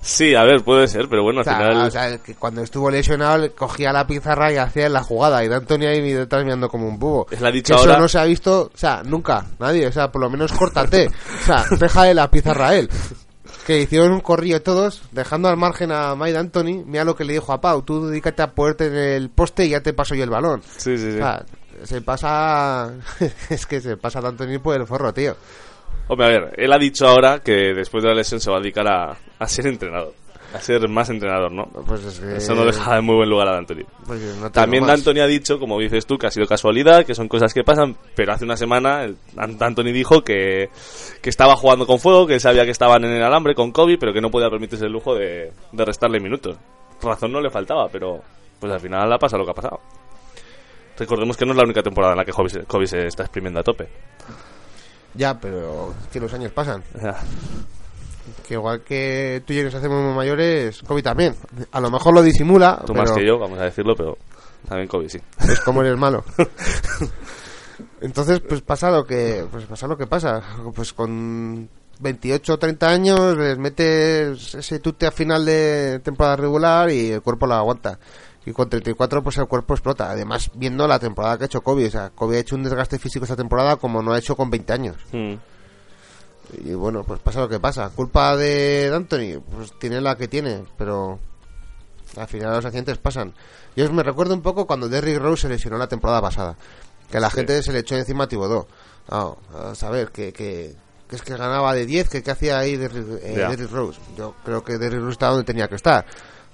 Sí, 0.00 0.34
a 0.34 0.44
ver, 0.44 0.62
puede 0.62 0.86
ser, 0.86 1.08
pero 1.08 1.22
bueno, 1.22 1.40
O 1.40 1.40
al 1.40 1.44
sea, 1.44 1.56
final. 1.56 1.86
o 1.86 1.90
sea, 1.90 2.18
que 2.18 2.34
cuando 2.36 2.62
estuvo 2.62 2.90
lesionado 2.90 3.38
le 3.38 3.50
cogía 3.50 3.92
la 3.92 4.06
pizarra 4.06 4.52
y 4.52 4.56
hacía 4.56 4.88
la 4.88 5.02
jugada. 5.02 5.44
Y 5.44 5.48
de 5.48 5.56
Anthony 5.56 5.86
ahí 5.86 6.12
detrás 6.12 6.44
mirando 6.44 6.68
como 6.68 6.86
un 6.88 6.98
bubo. 6.98 7.26
Es 7.30 7.40
la 7.40 7.50
dicha 7.50 7.74
eso 7.74 7.98
no 7.98 8.08
se 8.08 8.18
ha 8.18 8.24
visto, 8.24 8.70
o 8.72 8.78
sea, 8.78 9.02
nunca, 9.04 9.44
nadie. 9.58 9.86
O 9.86 9.92
sea, 9.92 10.10
por 10.10 10.20
lo 10.22 10.30
menos 10.30 10.52
córtate. 10.52 11.08
O 11.08 11.44
sea, 11.44 11.64
déjale 11.78 12.14
la 12.14 12.30
pizarra 12.30 12.68
a 12.68 12.76
él. 12.76 12.88
Que 13.66 13.82
hicieron 13.82 14.12
un 14.12 14.20
corrillo 14.20 14.62
todos, 14.62 15.02
dejando 15.12 15.48
al 15.48 15.56
margen 15.58 15.92
a 15.92 16.14
Mike 16.14 16.38
Anthony. 16.38 16.84
Mira 16.86 17.04
lo 17.04 17.14
que 17.16 17.24
le 17.24 17.34
dijo 17.34 17.52
a 17.52 17.60
Pau: 17.60 17.82
tú 17.82 18.06
dedícate 18.06 18.40
a 18.40 18.52
ponerte 18.52 18.86
en 18.86 18.94
el 18.94 19.30
poste 19.30 19.66
y 19.66 19.70
ya 19.70 19.82
te 19.82 19.92
paso 19.92 20.14
yo 20.14 20.24
el 20.24 20.30
balón. 20.30 20.62
Sí, 20.78 20.96
sí, 20.96 21.10
sí. 21.12 21.16
O 21.16 21.18
sea, 21.18 21.44
se 21.84 22.00
pasa. 22.00 22.90
es 23.50 23.66
que 23.66 23.80
se 23.80 23.96
pasa 23.98 24.20
a 24.20 24.28
Anthony 24.28 24.58
por 24.62 24.74
el 24.80 24.86
forro, 24.86 25.12
tío. 25.12 25.36
Hombre, 26.08 26.26
a 26.26 26.30
ver, 26.30 26.54
él 26.56 26.72
ha 26.72 26.78
dicho 26.78 27.06
ahora 27.06 27.40
que 27.40 27.52
después 27.74 28.02
de 28.02 28.08
la 28.10 28.14
lesión 28.16 28.40
se 28.40 28.50
va 28.50 28.56
a 28.56 28.60
dedicar 28.60 28.86
a, 28.88 29.16
a 29.38 29.46
ser 29.48 29.66
entrenador. 29.66 30.14
A 30.54 30.60
ser 30.62 30.88
más 30.88 31.10
entrenador, 31.10 31.52
¿no? 31.52 31.66
Pues 31.86 32.02
es 32.04 32.18
que. 32.20 32.36
Eso 32.38 32.54
no 32.54 32.64
deja 32.64 32.94
de 32.94 33.02
muy 33.02 33.16
buen 33.16 33.28
lugar 33.28 33.48
a 33.48 33.58
Anthony. 33.58 33.84
pues 34.06 34.18
no 34.40 34.50
También 34.50 34.84
más. 34.84 34.92
Anthony 34.94 35.20
ha 35.20 35.26
dicho, 35.26 35.58
como 35.58 35.78
dices 35.78 36.06
tú, 36.06 36.16
que 36.16 36.26
ha 36.26 36.30
sido 36.30 36.46
casualidad, 36.46 37.04
que 37.04 37.14
son 37.14 37.28
cosas 37.28 37.52
que 37.52 37.62
pasan, 37.64 37.94
pero 38.14 38.32
hace 38.32 38.46
una 38.46 38.56
semana 38.56 39.04
el- 39.04 39.18
Anthony 39.36 39.92
dijo 39.92 40.22
que, 40.24 40.70
que 41.20 41.28
estaba 41.28 41.54
jugando 41.54 41.86
con 41.86 41.98
fuego, 41.98 42.26
que 42.26 42.40
sabía 42.40 42.64
que 42.64 42.70
estaban 42.70 43.04
en 43.04 43.10
el 43.12 43.22
alambre 43.22 43.54
con 43.54 43.72
Kobe, 43.72 43.98
pero 43.98 44.14
que 44.14 44.22
no 44.22 44.30
podía 44.30 44.48
permitirse 44.48 44.86
el 44.86 44.92
lujo 44.92 45.14
de, 45.14 45.52
de 45.72 45.84
restarle 45.84 46.18
minutos. 46.18 46.56
Razón 47.02 47.30
no 47.30 47.42
le 47.42 47.50
faltaba, 47.50 47.88
pero 47.92 48.22
pues 48.58 48.72
al 48.72 48.80
final 48.80 49.12
ha 49.12 49.18
pasado 49.18 49.40
lo 49.40 49.44
que 49.44 49.50
ha 49.50 49.54
pasado. 49.54 49.80
Recordemos 50.98 51.36
que 51.36 51.44
no 51.44 51.52
es 51.52 51.58
la 51.58 51.64
única 51.64 51.82
temporada 51.82 52.14
en 52.14 52.18
la 52.18 52.24
que 52.24 52.32
Kobe 52.32 52.48
se, 52.48 52.60
Kobe 52.64 52.86
se 52.86 53.06
está 53.06 53.24
exprimiendo 53.24 53.60
a 53.60 53.62
tope. 53.62 53.86
Ya, 55.14 55.38
pero 55.38 55.94
que 56.12 56.20
los 56.20 56.32
años 56.32 56.52
pasan. 56.52 56.82
Que 58.46 58.54
igual 58.54 58.82
que 58.82 59.42
tú 59.46 59.52
y 59.52 59.56
yo 59.56 59.64
nos 59.64 59.74
hacemos 59.74 60.02
muy 60.02 60.14
mayores, 60.14 60.82
Kobe 60.82 61.02
también. 61.02 61.34
A 61.72 61.80
lo 61.80 61.90
mejor 61.90 62.14
lo 62.14 62.22
disimula, 62.22 62.76
tú 62.86 62.92
pero 62.92 63.04
más 63.04 63.12
que 63.12 63.26
yo, 63.26 63.38
vamos 63.38 63.58
a 63.58 63.64
decirlo, 63.64 63.94
pero 63.96 64.16
también 64.68 64.88
Kobe 64.88 65.08
sí. 65.08 65.18
es 65.48 65.60
como 65.60 65.82
eres 65.82 65.98
malo. 65.98 66.24
Entonces, 68.00 68.40
pues 68.40 68.60
pasa 68.60 68.90
lo 68.90 69.04
que 69.04 69.44
pues 69.50 69.64
pasa 69.64 69.86
lo 69.86 69.96
que 69.96 70.06
pasa. 70.06 70.42
Pues 70.74 70.92
con 70.92 71.68
28 72.00 72.54
o 72.54 72.58
30 72.58 72.88
años 72.88 73.36
les 73.36 73.58
metes 73.58 74.54
ese 74.54 74.78
tute 74.78 75.06
a 75.06 75.10
final 75.10 75.44
de 75.44 76.00
temporada 76.00 76.36
regular 76.36 76.90
y 76.90 77.10
el 77.10 77.22
cuerpo 77.22 77.46
lo 77.46 77.54
aguanta. 77.54 77.98
Y 78.48 78.52
con 78.52 78.70
34 78.70 79.22
pues 79.22 79.36
el 79.36 79.46
cuerpo 79.46 79.74
explota. 79.74 80.10
Además, 80.10 80.50
viendo 80.54 80.88
la 80.88 80.98
temporada 80.98 81.36
que 81.36 81.44
ha 81.44 81.46
hecho 81.46 81.60
Kobe, 81.60 81.86
o 81.86 81.90
sea, 81.90 82.08
Kobe 82.08 82.38
ha 82.38 82.40
hecho 82.40 82.56
un 82.56 82.62
desgaste 82.62 82.98
físico 82.98 83.24
esta 83.26 83.36
temporada 83.36 83.76
como 83.76 84.00
no 84.00 84.14
ha 84.14 84.18
hecho 84.18 84.36
con 84.36 84.48
20 84.48 84.72
años. 84.72 84.96
Mm. 85.12 85.34
Y 86.64 86.72
bueno, 86.72 87.04
pues 87.04 87.20
pasa 87.20 87.40
lo 87.40 87.48
que 87.50 87.60
pasa. 87.60 87.90
Culpa 87.90 88.34
de 88.38 88.90
Anthony, 88.94 89.42
pues 89.54 89.78
tiene 89.78 90.00
la 90.00 90.16
que 90.16 90.28
tiene, 90.28 90.64
pero 90.78 91.18
al 92.16 92.26
final 92.26 92.52
los 92.52 92.64
accidentes 92.64 92.96
pasan. 92.96 93.34
Yo 93.76 93.92
me 93.92 94.02
recuerdo 94.02 94.32
un 94.32 94.40
poco 94.40 94.66
cuando 94.66 94.88
Derrick 94.88 95.18
Rose 95.18 95.42
se 95.42 95.48
lesionó 95.50 95.76
la 95.76 95.88
temporada 95.88 96.22
pasada, 96.22 96.56
que 97.10 97.20
la 97.20 97.28
gente 97.28 97.62
se 97.62 97.70
le 97.70 97.80
echó 97.80 97.96
encima 97.96 98.24
a 98.24 98.28
Thibodeau. 98.28 98.66
Ah, 99.10 99.34
a 99.54 99.74
saber, 99.74 100.08
que, 100.08 100.32
que, 100.32 100.74
que 101.06 101.16
es 101.16 101.20
que 101.20 101.36
ganaba 101.36 101.74
de 101.74 101.84
10, 101.84 102.08
que 102.08 102.22
qué 102.22 102.30
hacía 102.30 102.58
ahí 102.58 102.78
Derrick, 102.78 103.06
eh. 103.22 103.34
Derrick 103.36 103.70
Rose. 103.70 104.00
Yo 104.16 104.34
creo 104.42 104.64
que 104.64 104.78
Derrick 104.78 105.00
Rose 105.00 105.12
está 105.12 105.28
donde 105.28 105.44
tenía 105.44 105.68
que 105.68 105.74
estar. 105.74 106.06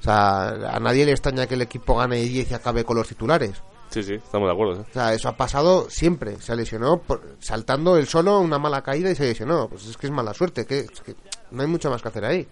O 0.05 0.07
sea, 0.07 0.49
a 0.75 0.79
nadie 0.81 1.07
le 1.07 1.13
extraña 1.13 1.47
que 1.47 1.55
el 1.55 1.63
equipo 1.63 1.97
gane 1.97 2.17
de 2.17 2.25
10 2.25 2.51
y 2.51 2.55
acabe 2.55 2.85
con 2.85 2.97
los 2.99 3.09
titulares. 3.09 3.53
Sí, 3.89 4.03
sí, 4.03 4.15
estamos 4.15 4.49
de 4.49 4.53
acuerdo. 4.53 4.83
¿eh? 4.83 4.85
O 4.91 4.93
sea, 4.93 5.15
eso 5.15 5.29
ha 5.31 5.37
pasado 5.37 5.89
siempre. 5.89 6.39
Se 6.41 6.55
lesionó 6.55 6.99
por- 6.99 7.37
saltando 7.41 7.97
él 7.97 8.07
solo, 8.07 8.41
una 8.41 8.59
mala 8.59 8.83
caída 8.83 9.11
y 9.11 9.15
se 9.15 9.25
lesionó. 9.25 9.67
Pues 9.69 9.87
es 9.87 9.97
que 9.97 10.09
es 10.09 10.13
mala 10.13 10.35
suerte, 10.35 10.67
que, 10.67 10.81
es 10.81 11.01
que 11.01 11.15
no 11.53 11.63
hay 11.63 11.69
mucho 11.69 11.89
más 11.91 12.03
que 12.03 12.09
hacer 12.09 12.25
ahí. 12.27 12.47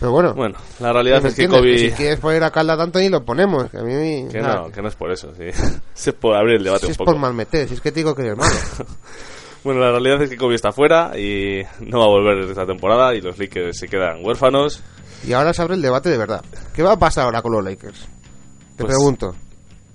Pero 0.00 0.12
bueno, 0.12 0.32
Bueno, 0.34 0.56
la 0.80 0.92
realidad 0.94 1.22
¿me 1.22 1.28
es 1.28 1.34
que? 1.36 1.46
Kobe... 1.46 1.76
si 1.78 1.90
quieres 1.92 2.18
poner 2.18 2.42
a 2.42 2.50
Calda 2.50 2.76
tanto 2.76 2.98
y 2.98 3.08
lo 3.10 3.22
ponemos. 3.24 3.70
Que 3.70 3.78
a 3.78 3.82
mí, 3.82 4.26
Que 4.32 4.40
no, 4.40 4.72
que 4.72 4.80
no 4.82 4.88
es 4.88 4.96
por 4.96 5.12
eso, 5.12 5.32
sí. 5.36 5.44
Se 5.94 6.14
puede 6.14 6.38
abrir 6.38 6.56
el 6.56 6.64
debate 6.64 6.80
si 6.80 6.86
un 6.86 6.92
es 6.92 6.98
poco. 6.98 7.12
por 7.12 7.20
mal 7.20 7.34
meter, 7.34 7.68
si 7.68 7.74
es 7.74 7.80
que 7.80 7.92
te 7.92 8.00
digo 8.00 8.14
que 8.14 8.22
eres 8.22 8.36
malo. 8.36 8.50
Bueno, 9.62 9.80
la 9.80 9.90
realidad 9.90 10.22
es 10.22 10.30
que 10.30 10.38
Kobe 10.38 10.54
está 10.54 10.72
fuera 10.72 11.12
y 11.18 11.60
no 11.80 11.98
va 11.98 12.04
a 12.06 12.08
volver 12.08 12.38
esta 12.48 12.64
temporada 12.64 13.14
y 13.14 13.20
los 13.20 13.38
Lakers 13.38 13.76
se 13.78 13.88
quedan 13.88 14.24
huérfanos. 14.24 14.82
Y 15.26 15.32
ahora 15.32 15.52
se 15.52 15.62
abre 15.62 15.74
el 15.74 15.82
debate 15.82 16.08
de 16.10 16.18
verdad. 16.18 16.42
¿Qué 16.74 16.82
va 16.82 16.92
a 16.92 16.98
pasar 16.98 17.24
ahora 17.24 17.42
con 17.42 17.52
los 17.52 17.64
Lakers? 17.64 18.00
Te 18.76 18.84
Pues, 18.84 18.88
pregunto. 18.96 19.34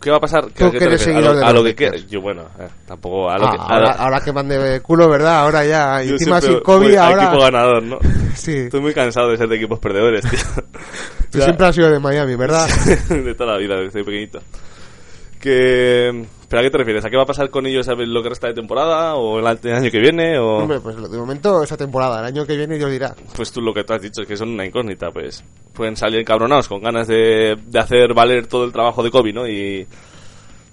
¿Qué 0.02 0.12
va 0.12 0.18
a 0.18 0.20
pasar? 0.20 0.46
Tú 0.52 0.66
¿A 0.66 0.72
qué 0.72 0.78
que 0.78 0.84
eres 0.86 1.02
seguidor 1.02 1.24
a 1.30 1.34
lo, 1.34 1.36
de 1.40 1.46
a 1.46 1.54
lo 1.54 1.64
que 1.64 1.74
queda. 1.76 1.96
Yo, 1.96 2.22
bueno, 2.22 2.44
eh, 2.60 2.68
tampoco. 2.86 3.28
A 3.30 3.38
lo 3.40 3.48
Ah, 3.48 3.52
que, 3.52 3.58
a 3.58 3.62
ahora, 3.64 3.80
lo- 3.96 4.02
ahora 4.02 4.22
que 4.22 4.32
van 4.32 4.48
de 4.48 4.80
culo, 4.82 5.10
¿verdad? 5.10 5.40
Ahora 5.40 5.66
ya, 5.66 6.04
yo 6.04 6.12
encima 6.14 6.40
sin 6.42 6.60
Kobe, 6.60 6.96
a 6.98 7.08
ahora... 7.08 7.24
equipo 7.24 7.42
ganador, 7.42 7.82
¿no? 7.84 7.98
Sí, 8.36 8.52
Estoy 8.58 8.82
muy 8.82 8.94
cansado 8.94 9.30
de 9.32 9.38
ser 9.38 9.48
de 9.48 9.56
equipos 9.56 9.80
perdedores, 9.80 10.22
tío. 10.30 10.40
tú 11.32 11.40
Ya- 11.40 11.46
siempre 11.46 11.66
has 11.66 11.74
sido 11.76 11.90
de 11.90 12.00
Miami, 12.00 12.36
¿verdad? 12.36 12.68
de 13.10 13.34
toda 13.34 13.54
la 13.54 13.58
vida, 13.58 13.76
desde 13.78 14.04
pequeñito. 14.04 14.40
Que... 15.40 16.26
¿Pero 16.56 16.62
a 16.62 16.70
qué 16.70 16.72
te 16.72 16.78
refieres? 16.78 17.04
¿A 17.04 17.10
qué 17.10 17.18
va 17.18 17.24
a 17.24 17.26
pasar 17.26 17.50
con 17.50 17.66
ellos 17.66 17.86
¿sabes, 17.86 18.08
lo 18.08 18.24
que 18.24 18.30
resta 18.30 18.48
de 18.48 18.54
temporada? 18.54 19.16
¿O 19.16 19.40
el 19.40 19.46
año 19.46 19.92
que 19.92 20.00
viene? 20.00 20.40
¿O...? 20.40 20.60
Hombre, 20.60 20.80
pues 20.80 20.96
de 20.96 21.18
momento 21.18 21.62
esa 21.62 21.76
temporada, 21.76 22.22
el 22.22 22.28
año 22.28 22.46
que 22.46 22.56
viene 22.56 22.78
Dios 22.78 22.90
dirá. 22.90 23.14
Pues 23.36 23.52
tú 23.52 23.60
lo 23.60 23.74
que 23.74 23.84
tú 23.84 23.92
has 23.92 24.02
dicho 24.02 24.22
es 24.22 24.28
que 24.30 24.38
son 24.38 24.52
una 24.52 24.66
incógnita, 24.66 25.12
pues 25.12 25.44
pueden 25.74 25.98
salir 25.98 26.24
cabronados 26.24 26.70
con 26.70 26.82
ganas 26.82 27.10
de, 27.10 27.58
de 27.62 27.78
hacer 27.78 28.14
valer 28.14 28.48
todo 28.48 28.64
el 28.64 28.72
trabajo 28.72 29.04
de 29.04 29.12
Kobe, 29.12 29.34
¿no? 29.34 29.46
Y 29.46 29.86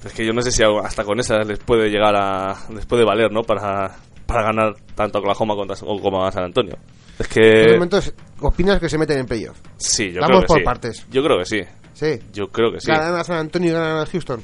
es 0.04 0.12
que 0.12 0.24
yo 0.24 0.32
no 0.32 0.40
sé 0.40 0.52
si 0.52 0.62
hasta 0.62 1.02
con 1.02 1.18
esas 1.18 1.44
les 1.48 1.58
puede 1.58 1.90
llegar 1.90 2.14
a 2.14 2.56
les 2.72 2.86
puede 2.86 3.04
valer, 3.04 3.32
¿no? 3.32 3.42
Para, 3.42 3.96
para 4.24 4.44
ganar 4.44 4.76
tanto 4.94 5.18
a 5.18 5.20
Oklahoma 5.20 5.56
contra, 5.56 5.74
como 5.74 6.24
a 6.24 6.30
San 6.30 6.44
Antonio. 6.44 6.76
Es 7.18 7.26
que 7.26 7.72
momento, 7.72 7.98
¿opinas 8.40 8.78
que 8.78 8.88
se 8.88 8.98
meten 8.98 9.18
en 9.18 9.26
playoff? 9.26 9.58
sí, 9.78 10.12
yo 10.12 10.20
Vamos 10.20 10.28
creo 10.28 10.40
que 10.42 10.46
por 10.46 10.58
sí. 10.58 10.64
partes. 10.64 11.06
Yo 11.10 11.24
creo 11.24 11.38
que 11.38 11.44
sí. 11.44 11.60
Sí. 11.94 12.20
Yo 12.32 12.46
creo 12.52 12.70
que 12.70 12.78
sí. 12.78 12.86
Ganan 12.86 13.16
a 13.16 13.24
San 13.24 13.38
Antonio 13.38 13.70
y 13.70 13.72
ganan 13.72 13.98
a 13.98 14.06
Houston. 14.06 14.40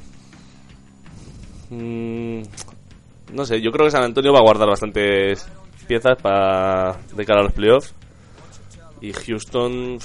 Mm, 1.69 2.41
no 3.33 3.45
sé, 3.45 3.61
yo 3.61 3.71
creo 3.71 3.85
que 3.85 3.91
San 3.91 4.03
Antonio 4.03 4.33
va 4.33 4.39
a 4.39 4.43
guardar 4.43 4.67
bastantes 4.67 5.47
piezas 5.87 6.17
para 6.21 6.97
de 7.15 7.25
cara 7.25 7.41
a 7.41 7.43
los 7.43 7.53
playoffs. 7.53 7.93
Y 9.01 9.13
Houston, 9.13 9.97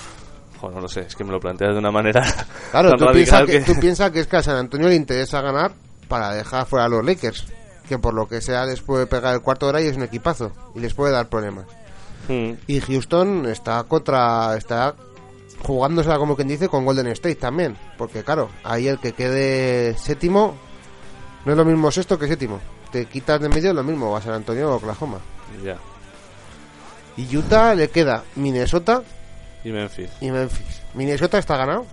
joder, 0.60 0.76
no 0.76 0.82
lo 0.82 0.88
sé, 0.88 1.00
es 1.00 1.16
que 1.16 1.24
me 1.24 1.32
lo 1.32 1.40
planteas 1.40 1.72
de 1.72 1.78
una 1.78 1.90
manera 1.90 2.22
Claro, 2.70 2.90
tan 2.90 2.98
tú 2.98 3.12
piensas 3.12 3.46
que, 3.46 3.60
tú 3.60 3.72
piensas 3.80 4.10
que 4.12 4.20
es 4.20 4.26
que 4.26 4.36
a 4.36 4.42
San 4.42 4.56
Antonio 4.56 4.88
le 4.88 4.94
interesa 4.94 5.40
ganar 5.40 5.72
para 6.08 6.32
dejar 6.32 6.66
fuera 6.66 6.84
a 6.84 6.88
los 6.88 7.04
Lakers. 7.04 7.46
Que 7.88 7.98
por 7.98 8.14
lo 8.14 8.26
que 8.26 8.40
sea 8.40 8.64
les 8.64 8.80
puede 8.80 9.06
pegar 9.06 9.34
el 9.34 9.42
cuarto 9.42 9.66
de 9.66 9.70
hora 9.70 9.82
y 9.82 9.86
es 9.88 9.96
un 9.96 10.04
equipazo. 10.04 10.52
Y 10.74 10.80
les 10.80 10.94
puede 10.94 11.12
dar 11.12 11.28
problemas. 11.28 11.66
Mm, 12.28 12.52
Y 12.66 12.80
Houston 12.80 13.44
está 13.46 13.82
contra. 13.84 14.56
Está 14.56 14.94
jugándosela 15.60 16.16
como 16.18 16.34
quien 16.34 16.48
dice 16.48 16.68
con 16.68 16.86
Golden 16.86 17.08
State 17.08 17.34
también. 17.34 17.76
Porque 17.98 18.22
claro, 18.22 18.48
ahí 18.62 18.88
el 18.88 18.98
que 18.98 19.12
quede 19.12 19.98
séptimo 19.98 20.54
no 21.44 21.52
es 21.52 21.58
lo 21.58 21.64
mismo 21.64 21.90
sexto 21.90 22.18
que 22.18 22.26
séptimo. 22.28 22.60
Te 22.90 23.06
quitas 23.06 23.40
de 23.40 23.48
medio 23.48 23.72
lo 23.74 23.82
mismo, 23.82 24.10
o 24.10 24.16
a 24.16 24.20
San 24.22 24.34
Antonio 24.34 24.70
o 24.70 24.76
Oklahoma. 24.76 25.18
ya. 25.64 25.76
Y 27.16 27.36
Utah 27.36 27.74
le 27.76 27.90
queda 27.90 28.24
Minnesota 28.34 29.02
Y 29.62 29.70
Memphis. 29.70 30.10
y 30.20 30.30
Memphis. 30.30 30.82
Minnesota 30.94 31.38
está 31.38 31.56
ganado. 31.56 31.86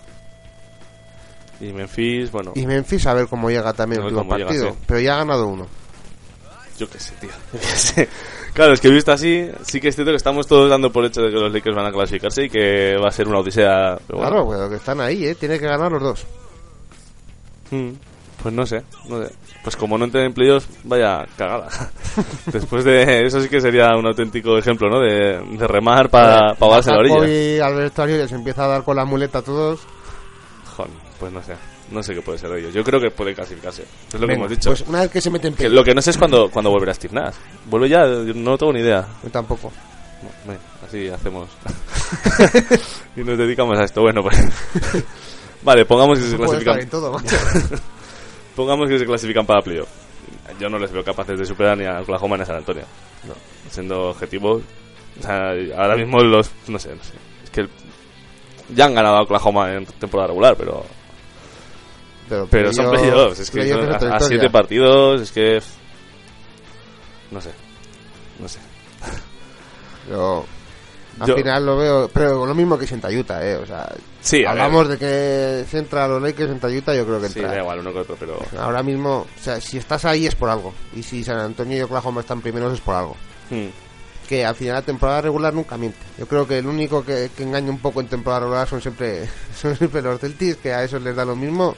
Y 1.59 1.71
Memphis, 1.73 2.31
bueno, 2.31 2.53
Y 2.55 2.65
Memphis 2.65 3.05
a 3.05 3.13
ver 3.13 3.27
cómo 3.27 3.49
llega 3.51 3.71
también 3.73 4.01
el 4.01 4.07
último 4.07 4.35
llega, 4.35 4.47
partido. 4.47 4.71
sí. 4.71 4.77
Pero 4.87 4.99
ya 4.99 5.13
ha 5.13 5.17
ganado 5.17 5.45
uno. 5.47 5.67
yo 6.79 6.89
qué 6.89 6.99
sé, 6.99 7.13
tío. 7.21 7.29
Yo 7.53 7.59
qué 7.59 7.65
sé. 7.67 8.09
Claro, 8.53 8.73
es 8.73 8.81
que 8.81 8.89
visto 8.89 9.11
así, 9.11 9.47
sí 9.63 9.79
que 9.79 9.89
es 9.89 9.95
cierto 9.95 10.11
que 10.11 10.17
estamos 10.17 10.45
todos 10.47 10.69
dando 10.69 10.91
por 10.91 11.05
hecho 11.05 11.21
de 11.21 11.29
que 11.29 11.37
los 11.37 11.53
Lakers 11.53 11.75
van 11.75 11.85
a 11.85 11.91
clasificarse 11.91 12.45
y 12.45 12.49
que 12.49 12.97
va 12.97 13.07
a 13.09 13.11
ser 13.11 13.27
una 13.27 13.37
odisea. 13.39 13.97
Pero 14.07 14.19
bueno. 14.19 14.31
Claro, 14.31 14.49
pero 14.49 14.69
que 14.69 14.75
están 14.77 14.99
ahí, 14.99 15.23
¿eh? 15.25 15.35
Tiene 15.35 15.57
que 15.59 15.67
ganar 15.67 15.91
los 15.91 16.01
dos. 16.01 16.25
Mm, 17.69 17.91
Pues 18.41 18.55
no 18.55 18.65
sé, 18.65 18.81
no 19.07 19.23
sé. 19.23 19.31
Pues 19.63 19.75
como 19.75 19.97
no 19.97 20.05
entren 20.05 20.25
en 20.25 20.33
playoffs, 20.33 20.67
vaya 20.83 21.25
cagada. 21.37 21.69
Después 22.51 22.83
de 22.83 23.25
eso 23.25 23.39
sí 23.39 23.47
que 23.47 23.61
sería 23.61 23.95
un 23.95 24.07
auténtico 24.07 24.57
ejemplo, 24.57 24.89
¿no? 24.89 24.99
De, 24.99 25.39
de 25.39 25.67
remar 25.67 26.09
para 26.09 26.55
pa 26.55 26.81
la 26.81 26.97
orilla. 26.97 27.15
Kobe 27.15 27.61
al 27.61 27.75
vestuario 27.75 28.15
y 28.15 28.19
les 28.19 28.31
empieza 28.31 28.65
a 28.65 28.67
dar 28.67 28.83
con 28.83 28.95
la 28.95 29.05
muleta 29.05 29.39
a 29.39 29.41
todos. 29.43 29.81
Joder, 30.75 30.91
pues 31.19 31.31
no 31.31 31.43
sé. 31.43 31.53
No 31.91 32.01
sé 32.01 32.15
qué 32.15 32.21
puede 32.21 32.39
ser 32.39 32.49
de 32.49 32.59
ellos. 32.61 32.73
Yo 32.73 32.83
creo 32.83 32.99
que 33.01 33.11
puede 33.11 33.35
clasificarse. 33.35 33.83
Es 34.11 34.19
lo 34.19 34.25
que 34.25 34.33
hemos 34.33 34.49
dicho. 34.49 34.69
Pues 34.69 34.81
una 34.87 35.01
vez 35.01 35.11
que 35.11 35.19
se 35.19 35.29
meten 35.29 35.53
Que 35.53 35.69
lo 35.69 35.83
que 35.83 35.93
no 35.93 36.01
sé 36.01 36.11
es 36.11 36.17
cuando, 36.17 36.49
cuando 36.49 36.71
volverá 36.71 36.93
Steve 36.93 37.13
Nash. 37.13 37.35
¿Vuelve 37.65 37.89
ya? 37.89 38.05
Yo 38.05 38.33
no 38.33 38.57
tengo 38.57 38.71
ni 38.71 38.79
idea. 38.79 39.05
Yo 39.21 39.29
tampoco. 39.29 39.71
No, 40.23 40.29
bueno, 40.45 40.61
así 40.87 41.09
hacemos. 41.09 41.49
y 43.15 43.23
nos 43.23 43.37
dedicamos 43.37 43.77
a 43.77 43.83
esto. 43.83 44.01
Bueno, 44.01 44.23
pues. 44.23 44.37
vale, 45.63 45.85
pongamos 45.85 46.17
que 46.17 46.25
se 46.25 46.31
estar 46.35 46.47
en 46.47 46.63
clasifican. 46.63 46.89
todo, 46.89 47.11
macho. 47.11 47.35
Pongamos 48.61 48.87
que 48.89 48.99
se 48.99 49.05
clasifican 49.05 49.45
para 49.45 49.61
playoff. 49.61 49.89
Yo 50.59 50.69
no 50.69 50.77
les 50.77 50.91
veo 50.91 51.03
capaces 51.03 51.39
de 51.39 51.45
superar 51.45 51.75
ni 51.77 51.85
a 51.85 52.01
Oklahoma 52.01 52.37
ni 52.37 52.43
a 52.43 52.45
San 52.45 52.57
Antonio. 52.57 52.83
No. 53.27 53.33
Siendo 53.71 54.09
objetivos. 54.09 54.61
O 55.19 55.23
sea, 55.23 55.51
ahora 55.77 55.95
mismo 55.95 56.19
los. 56.21 56.51
No 56.67 56.77
sé, 56.77 56.95
no 56.95 57.03
sé. 57.03 57.13
Es 57.43 57.49
que. 57.49 57.67
Ya 58.75 58.85
han 58.85 58.93
ganado 58.93 59.17
a 59.17 59.21
Oklahoma 59.23 59.73
en 59.73 59.85
temporada 59.85 60.27
regular, 60.27 60.55
pero. 60.55 60.85
Pero, 62.29 62.47
Pero 62.49 62.71
son 62.71 62.85
playoff- 62.85 63.01
playoffs. 63.01 63.39
Es 63.39 63.51
que 63.51 63.73
otra 63.73 64.13
a, 64.13 64.15
a 64.17 64.19
siete 64.19 64.49
partidos. 64.49 65.21
Es 65.21 65.31
que. 65.31 65.59
No 67.31 67.41
sé. 67.41 67.49
No 68.39 68.47
sé. 68.47 68.59
Yo, 70.09 70.45
al 71.19 71.27
Yo- 71.27 71.35
final 71.35 71.65
lo 71.65 71.77
veo, 71.77 72.09
pero 72.13 72.45
lo 72.45 72.53
mismo 72.55 72.77
que 72.77 72.87
sienta 72.87 73.09
Utah, 73.09 73.45
¿eh? 73.45 73.55
O 73.57 73.65
sea, 73.65 73.91
Sí, 74.21 74.37
ver. 74.39 74.47
hablamos 74.47 74.87
de 74.89 74.97
que 74.97 75.65
si 75.69 75.77
entra 75.77 76.05
a 76.05 76.07
los 76.07 76.21
Lakers, 76.21 76.51
entra 76.51 76.69
Utah, 76.69 76.93
yo 76.95 77.05
creo 77.05 77.19
que 77.21 77.29
Sí, 77.29 77.39
entra. 77.39 77.53
da 77.55 77.59
igual 77.61 77.79
uno 77.79 77.91
que 77.93 77.99
otro, 77.99 78.15
pero. 78.19 78.39
Ahora 78.59 78.81
mismo, 78.83 79.27
o 79.37 79.43
sea, 79.43 79.59
si 79.59 79.77
estás 79.77 80.05
ahí 80.05 80.25
es 80.27 80.35
por 80.35 80.49
algo. 80.49 80.73
Y 80.95 81.03
si 81.03 81.23
San 81.23 81.37
Antonio 81.39 81.77
y 81.77 81.81
Oklahoma 81.81 82.21
están 82.21 82.41
primeros 82.41 82.73
es 82.73 82.79
por 82.81 82.95
algo. 82.95 83.15
Hmm. 83.49 83.67
Que 84.29 84.45
al 84.45 84.55
final 84.55 84.75
la 84.75 84.81
temporada 84.81 85.21
regular 85.21 85.53
nunca 85.53 85.77
miente. 85.77 85.99
Yo 86.17 86.25
creo 86.25 86.47
que 86.47 86.59
el 86.59 86.65
único 86.65 87.03
que, 87.03 87.29
que 87.35 87.43
engaña 87.43 87.69
un 87.69 87.79
poco 87.79 87.99
en 87.99 88.07
temporada 88.07 88.41
regular 88.41 88.67
son 88.67 88.81
siempre, 88.81 89.27
son 89.61 89.75
siempre 89.75 90.01
los 90.01 90.19
Celtics, 90.21 90.57
que 90.57 90.71
a 90.73 90.83
esos 90.83 91.01
les 91.01 91.15
da 91.15 91.25
lo 91.25 91.35
mismo. 91.35 91.75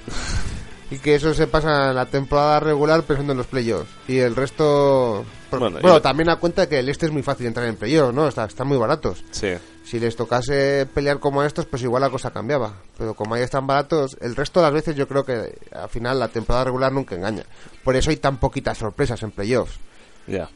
Y 0.91 0.97
que 0.99 1.15
eso 1.15 1.33
se 1.33 1.47
pasa 1.47 1.89
en 1.89 1.95
la 1.95 2.05
temporada 2.05 2.59
regular 2.59 3.01
pensando 3.03 3.31
en 3.33 3.37
los 3.37 3.47
playoffs. 3.47 3.89
Y 4.07 4.19
el 4.19 4.35
resto... 4.35 5.23
Bueno, 5.49 6.01
también 6.01 6.29
a 6.29 6.37
cuenta 6.37 6.67
que 6.67 6.79
el 6.79 6.89
este 6.89 7.05
es 7.05 7.11
muy 7.11 7.21
fácil 7.21 7.45
entrar 7.45 7.67
en 7.67 7.75
playoffs, 7.75 8.13
¿no? 8.13 8.27
Está- 8.27 8.45
están 8.45 8.67
muy 8.67 8.77
baratos. 8.77 9.23
Sí. 9.31 9.49
Si 9.83 9.99
les 9.99 10.15
tocase 10.15 10.87
pelear 10.91 11.19
como 11.19 11.43
estos, 11.43 11.65
pues 11.67 11.83
igual 11.83 12.01
la 12.01 12.09
cosa 12.09 12.31
cambiaba. 12.31 12.73
Pero 12.97 13.13
como 13.13 13.35
ahí 13.35 13.43
están 13.43 13.67
baratos, 13.67 14.17
el 14.21 14.35
resto 14.35 14.59
de 14.59 14.65
las 14.65 14.73
veces 14.73 14.95
yo 14.95 15.07
creo 15.07 15.23
que 15.23 15.55
al 15.71 15.89
final 15.89 16.19
la 16.19 16.27
temporada 16.29 16.65
regular 16.65 16.91
nunca 16.91 17.15
engaña. 17.15 17.43
Por 17.83 17.95
eso 17.95 18.09
hay 18.09 18.17
tan 18.17 18.37
poquitas 18.37 18.77
sorpresas 18.79 19.21
en 19.21 19.29
playoffs. 19.31 19.77
Ya. 20.25 20.49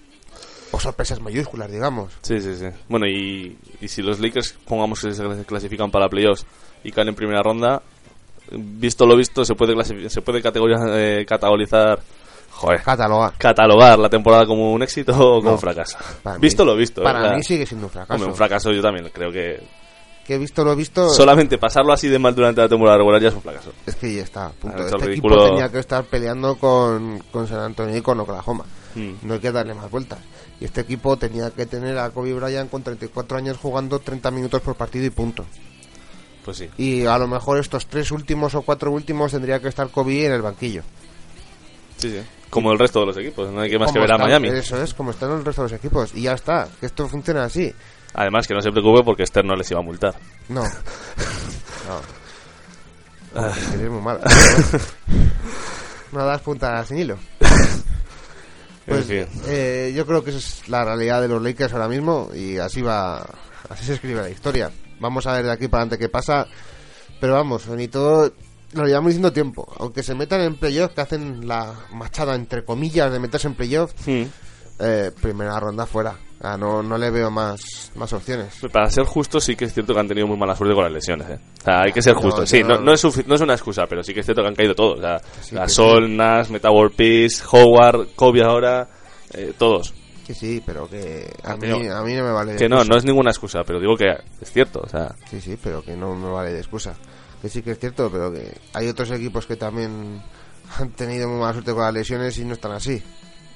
O 0.72 0.80
sorpresas 0.80 1.22
mayúsculas, 1.22 1.72
digamos. 1.72 2.14
Sí, 2.22 2.42
sí, 2.42 2.56
sí. 2.56 2.66
Bueno, 2.90 3.06
y, 3.08 3.58
y 3.80 3.88
si 3.88 4.02
los 4.02 4.20
Lakers, 4.20 4.56
pongamos 4.66 5.00
que 5.02 5.14
se 5.14 5.24
clasifican 5.46 5.92
para 5.92 6.10
playoffs 6.10 6.46
y 6.84 6.92
caen 6.92 7.10
en 7.10 7.16
primera 7.16 7.42
ronda, 7.44 7.82
visto 8.52 9.06
lo 9.06 9.16
visto, 9.16 9.44
se 9.46 9.56
puede 9.56 9.74
se 10.10 10.22
puede 10.22 10.42
categorizar, 10.42 10.90
eh, 10.94 11.26
categorizar, 11.26 12.00
joder, 12.52 12.82
Catalogar. 12.82 13.34
catalogar 13.38 14.00
la 14.00 14.10
temporada 14.10 14.46
como 14.46 14.72
un 14.74 14.84
éxito 14.84 15.12
o 15.14 15.36
como 15.38 15.42
No, 15.42 15.52
un 15.54 15.60
fracaso. 15.60 15.98
mí- 16.26 16.32
Visto 16.40 16.64
lo 16.66 16.76
visto. 16.76 17.04
Para 17.04 17.22
sea, 17.24 17.34
mí 17.38 17.44
sigue 17.44 17.66
siendo 17.66 17.88
un 17.88 17.92
fracaso. 17.92 18.14
hombre, 18.14 18.30
un 18.30 18.36
fracaso 18.36 18.72
yo 18.72 18.82
también 18.82 19.10
creo 19.14 19.32
que 19.32 19.62
Que 20.26 20.36
he 20.36 20.38
visto 20.38 20.64
lo 20.66 20.76
visto, 20.76 21.10
solamente 21.10 21.58
pasarlo 21.58 21.94
así 21.94 22.08
de 22.10 22.20
mal 22.20 22.36
durante 22.36 22.60
la 22.62 22.68
temporada 22.68 22.98
regular 22.98 23.22
ya 23.22 23.30
es 23.30 23.34
un 23.36 23.42
fracaso. 23.42 23.72
es 23.86 23.96
que 23.96 24.14
ya 24.14 24.24
está. 24.24 24.50
Punto. 24.60 24.78
Este 24.86 25.12
equipo 25.12 25.38
tenía 25.46 25.70
que 25.72 25.80
estar 25.80 26.04
peleando 26.04 26.56
con, 26.56 27.20
con 27.32 27.48
San 27.48 27.60
Antonio 27.60 27.96
y 27.96 28.02
con 28.02 28.20
Oklahoma. 28.20 28.66
Hmm. 28.96 29.14
No 29.24 29.36
hay 29.36 29.40
que 29.40 29.52
darle 29.52 29.74
más 29.74 29.90
vueltas. 29.90 30.20
Y 30.60 30.66
este 30.66 30.82
equipo 30.82 31.16
tenía 31.18 31.52
que 31.52 31.66
tener 31.68 31.98
a 32.00 32.10
Kobe 32.10 32.34
Bryant 32.34 32.70
con 32.70 32.82
34 32.84 33.38
años 33.38 33.58
jugando 33.58 34.00
30 34.00 34.32
minutos 34.32 34.60
por 34.62 34.76
partido 34.76 35.06
y 35.06 35.12
punto. 35.12 35.46
Pues 36.48 36.58
sí. 36.60 36.70
Y 36.78 37.06
a 37.06 37.18
lo 37.18 37.28
mejor 37.28 37.60
estos 37.60 37.88
tres 37.88 38.10
últimos 38.10 38.56
o 38.56 38.62
cuatro 38.62 38.90
últimos 38.90 39.34
tendría 39.34 39.60
que 39.60 39.68
estar 39.68 39.90
Kobe 39.90 40.28
en 40.28 40.32
el 40.32 40.42
banquillo. 40.42 40.82
Sí, 41.98 42.10
sí. 42.10 42.22
Como 42.50 42.72
el 42.72 42.80
resto 42.80 43.02
de 43.02 43.08
los 43.08 43.18
equipos, 43.18 43.52
no 43.52 43.60
hay 43.60 43.70
que 43.70 43.78
más 43.78 43.92
que 43.92 44.00
ver 44.00 44.14
a 44.14 44.18
Miami. 44.18 44.48
Eso 44.48 44.82
es, 44.82 44.94
como 44.94 45.12
están 45.12 45.32
el 45.32 45.44
resto 45.44 45.64
de 45.64 45.72
los 45.72 45.78
equipos. 45.78 46.16
Y 46.16 46.22
ya 46.22 46.32
está, 46.32 46.70
que 46.80 46.86
esto 46.86 47.06
funciona 47.10 47.44
así. 47.44 47.76
Además 48.14 48.48
que 48.48 48.54
no 48.54 48.62
se 48.62 48.72
preocupe 48.72 49.04
porque 49.04 49.24
Esther 49.24 49.44
no 49.44 49.58
les 49.58 49.70
iba 49.70 49.82
a 49.82 49.84
multar. 49.84 50.16
No. 50.48 50.64
no. 53.36 53.42
Eres 53.74 53.92
muy 53.92 54.02
malo. 54.02 54.22
no 56.14 56.26
das 56.26 56.42
punta 56.44 56.82
sin 56.86 57.00
hilo. 57.00 57.18
Pues 58.86 59.10
En 59.10 59.28
fin. 59.28 59.42
eh, 59.48 59.92
yo 59.94 60.06
creo 60.06 60.24
que 60.24 60.30
esa 60.30 60.40
es 60.40 60.70
la 60.70 60.86
realidad 60.86 61.22
de 61.22 61.28
los 61.28 61.42
Lakers 61.42 61.74
ahora 61.74 61.90
mismo 61.90 62.30
y 62.34 62.58
así 62.58 62.82
va, 62.82 63.18
así 63.68 63.84
se 63.84 63.96
escribe 63.96 64.22
la 64.22 64.30
historia. 64.30 64.72
Vamos 65.00 65.28
a 65.28 65.34
ver 65.34 65.46
de 65.46 65.52
aquí 65.52 65.68
para 65.68 65.84
adelante 65.84 66.04
qué 66.04 66.10
pasa, 66.10 66.48
pero 67.22 67.34
vamos, 67.34 67.68
ni 67.68 67.88
todo 67.88 68.32
lo 68.74 68.86
llevamos 68.86 69.10
diciendo 69.10 69.32
tiempo. 69.32 69.68
Aunque 69.80 70.04
se 70.04 70.14
metan 70.16 70.42
en 70.42 70.56
playoff, 70.56 70.94
que 70.94 71.02
hacen 71.02 71.48
la 71.48 71.74
machada 71.94 72.36
entre 72.36 72.66
comillas 72.66 73.12
de 73.12 73.20
meterse 73.20 73.48
en 73.48 73.56
playoff, 73.56 73.94
eh, 74.80 75.12
primera 75.22 75.60
ronda 75.60 75.86
fuera. 75.86 76.16
Ah, 76.40 76.56
no, 76.56 76.84
no 76.84 77.00
le 77.00 77.10
veo 77.10 77.32
más, 77.32 77.92
más 77.96 78.14
opciones. 78.14 78.54
Para 78.72 78.92
ser 78.92 79.06
justos, 79.06 79.44
sí 79.44 79.56
que 79.56 79.66
es 79.66 79.74
cierto 79.74 79.92
que 79.94 80.00
han 80.00 80.08
tenido 80.08 80.28
muy 80.28 80.38
mala 80.38 80.56
suerte 80.56 80.76
con 80.76 80.84
las 80.84 80.94
lesiones. 80.94 81.28
¿eh? 81.30 81.40
O 81.60 81.64
sea, 81.64 81.82
hay 81.82 81.92
que 81.92 82.02
ser 82.04 82.14
No, 82.14 82.22
yo 82.22 82.46
Sí, 82.46 82.62
no, 82.62 82.76
no- 82.76 82.82
no 82.82 82.94
es, 82.94 83.28
no 83.28 83.34
es 83.36 83.42
una 83.42 83.54
excusa, 83.54 83.86
pero 83.90 84.04
sí 84.04 84.14
que 84.14 84.20
es 84.20 84.26
cierto 84.28 84.44
que 84.44 84.50
han 84.50 84.56
caído 84.56 84.76
todos. 84.76 85.00
O 85.00 85.02
sea, 85.02 85.18
Sí, 85.42 85.56
Gasol, 85.56 86.06
que 86.06 86.14
Nash, 86.14 86.50
Meta 86.50 86.70
World 86.70 86.96
Peace, 86.96 87.44
Howard, 87.52 88.10
Kobe 88.16 88.44
ahora, 88.44 88.88
eh, 89.34 89.52
todos. 89.58 89.96
Que 90.28 90.36
sí, 90.36 90.62
pero 90.66 90.90
que 90.90 91.34
a 91.44 91.54
mí, 91.54 91.60
pero- 91.62 91.98
a 91.98 92.04
mí 92.04 92.14
no 92.14 92.24
me 92.26 92.32
vale 92.32 92.52
de 92.54 92.58
Que 92.58 92.68
no, 92.68 92.76
excusa. 92.76 92.92
no 92.94 92.98
es 92.98 93.06
ninguna 93.06 93.32
excusa, 93.32 93.64
pero 93.66 93.80
digo 93.80 93.96
que 93.96 94.10
es 94.42 94.52
cierto. 94.52 94.82
O 94.84 94.90
sea, 94.90 95.16
Sí, 95.30 95.40
sí, 95.40 95.58
pero 95.64 95.82
que 95.82 95.96
no 95.96 96.14
me 96.16 96.30
vale 96.30 96.52
de 96.52 96.60
excusa. 96.60 96.96
Que 97.42 97.48
sí 97.50 97.62
que 97.62 97.72
es 97.72 97.80
cierto, 97.80 98.10
pero 98.12 98.32
que 98.34 98.52
hay 98.74 98.90
otros 98.90 99.10
equipos 99.12 99.46
que 99.48 99.56
también 99.56 100.22
han 100.80 100.90
tenido 100.92 101.30
muy 101.30 101.40
mala 101.40 101.54
suerte 101.54 101.72
con 101.72 101.82
las 101.84 101.94
lesiones 101.94 102.38
y 102.40 102.44
no 102.46 102.56
están 102.56 102.74
así. 102.74 103.02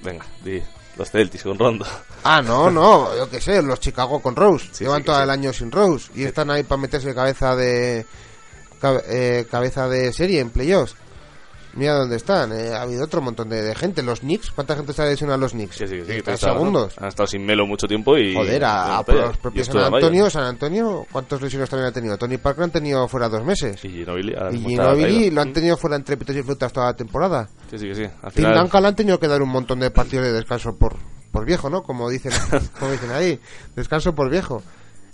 venga, 0.02 0.26
di, 0.46 0.62
los 0.98 1.12
Celtics 1.12 1.44
con 1.44 1.60
Rondo. 1.60 1.86
Ah, 2.24 2.42
no, 2.42 2.72
no, 2.72 3.16
yo 3.18 3.30
qué 3.30 3.42
sé, 3.42 3.62
los 3.62 3.82
Chicago 3.82 4.22
con 4.22 4.34
Rose. 4.36 4.70
Sí, 4.72 4.86
Llevan 4.86 5.02
sí, 5.02 5.06
todo 5.08 5.18
sí. 5.18 5.24
el 5.24 5.30
año 5.30 5.52
sin 5.52 5.72
Rose 5.72 6.10
y 6.16 6.24
están 6.24 6.50
ahí 6.52 6.64
para 6.64 6.80
meterse 6.82 7.14
cabeza 7.14 7.54
de 7.56 8.06
cabe- 8.80 9.04
eh, 9.10 9.46
cabeza 9.52 9.90
de 9.90 10.14
serie 10.14 10.40
en 10.40 10.50
playoffs. 10.52 10.96
Mira 11.74 11.94
dónde 11.94 12.18
están, 12.18 12.52
eh, 12.52 12.74
ha 12.74 12.82
habido 12.82 13.06
otro 13.06 13.22
montón 13.22 13.48
de, 13.50 13.62
de 13.62 13.74
gente. 13.76 14.04
Los 14.04 14.20
Knicks, 14.20 14.52
¿cuánta 14.52 14.76
gente 14.76 14.92
está 14.92 15.06
lesionada 15.06 15.38
los 15.38 15.54
Knicks? 15.54 15.78
Sí, 15.78 15.88
sí, 15.88 16.02
sí, 16.06 16.12
están 16.14 16.34
está- 16.34 16.52
segundos. 16.54 16.94
Han 16.98 17.08
estado 17.08 17.28
sin 17.28 17.46
Melo 17.46 17.66
mucho 17.66 17.88
tiempo 17.88 18.18
y. 18.18 18.34
Joder, 18.34 18.64
a, 18.66 18.98
a 19.00 19.04
los 19.08 19.38
propios 19.38 19.68
San 19.68 19.78
a. 19.78 19.86
Antonio, 19.88 20.30
San 20.30 20.44
Antonio, 20.44 21.06
¿cuántas 21.12 21.42
lesiones 21.42 21.70
también 21.70 21.88
ha 21.88 21.92
tenido? 21.94 22.18
Tony 22.18 22.38
Parker 22.38 22.66
han 22.66 22.72
tenido 22.72 23.08
fuera 23.08 23.30
dos 23.30 23.44
meses. 23.46 23.84
Y 23.86 23.90
Ginobili, 23.90 24.34
Y 24.52 24.58
Ginobili 24.58 25.32
lo 25.32 25.42
han 25.42 25.54
tenido 25.54 25.78
fuera 25.78 25.96
entre 25.96 26.18
pitos 26.18 26.36
y 26.36 26.44
frutas 26.44 26.74
toda 26.74 26.88
la 26.88 26.94
temporada. 26.96 27.48
Sí, 27.70 27.78
sí, 27.78 27.96
sí. 27.96 28.04
Al 28.22 28.34
Tim 28.34 28.52
Duncan 28.54 28.82
le 28.82 28.88
han 28.90 28.96
tenido 28.96 29.20
que 29.20 29.28
dar 29.28 29.42
un 29.42 29.50
montón 29.50 29.80
de 29.80 29.92
partidos 29.92 30.26
de 30.26 30.34
descanso 30.34 30.76
por, 30.76 30.98
por 31.32 31.46
viejo, 31.46 31.70
¿no? 31.70 31.84
Como 31.84 32.10
dicen, 32.10 32.32
como 32.80 32.92
dicen 32.92 33.12
ahí, 33.12 33.40
descanso 33.76 34.14
por 34.14 34.30
viejo. 34.30 34.62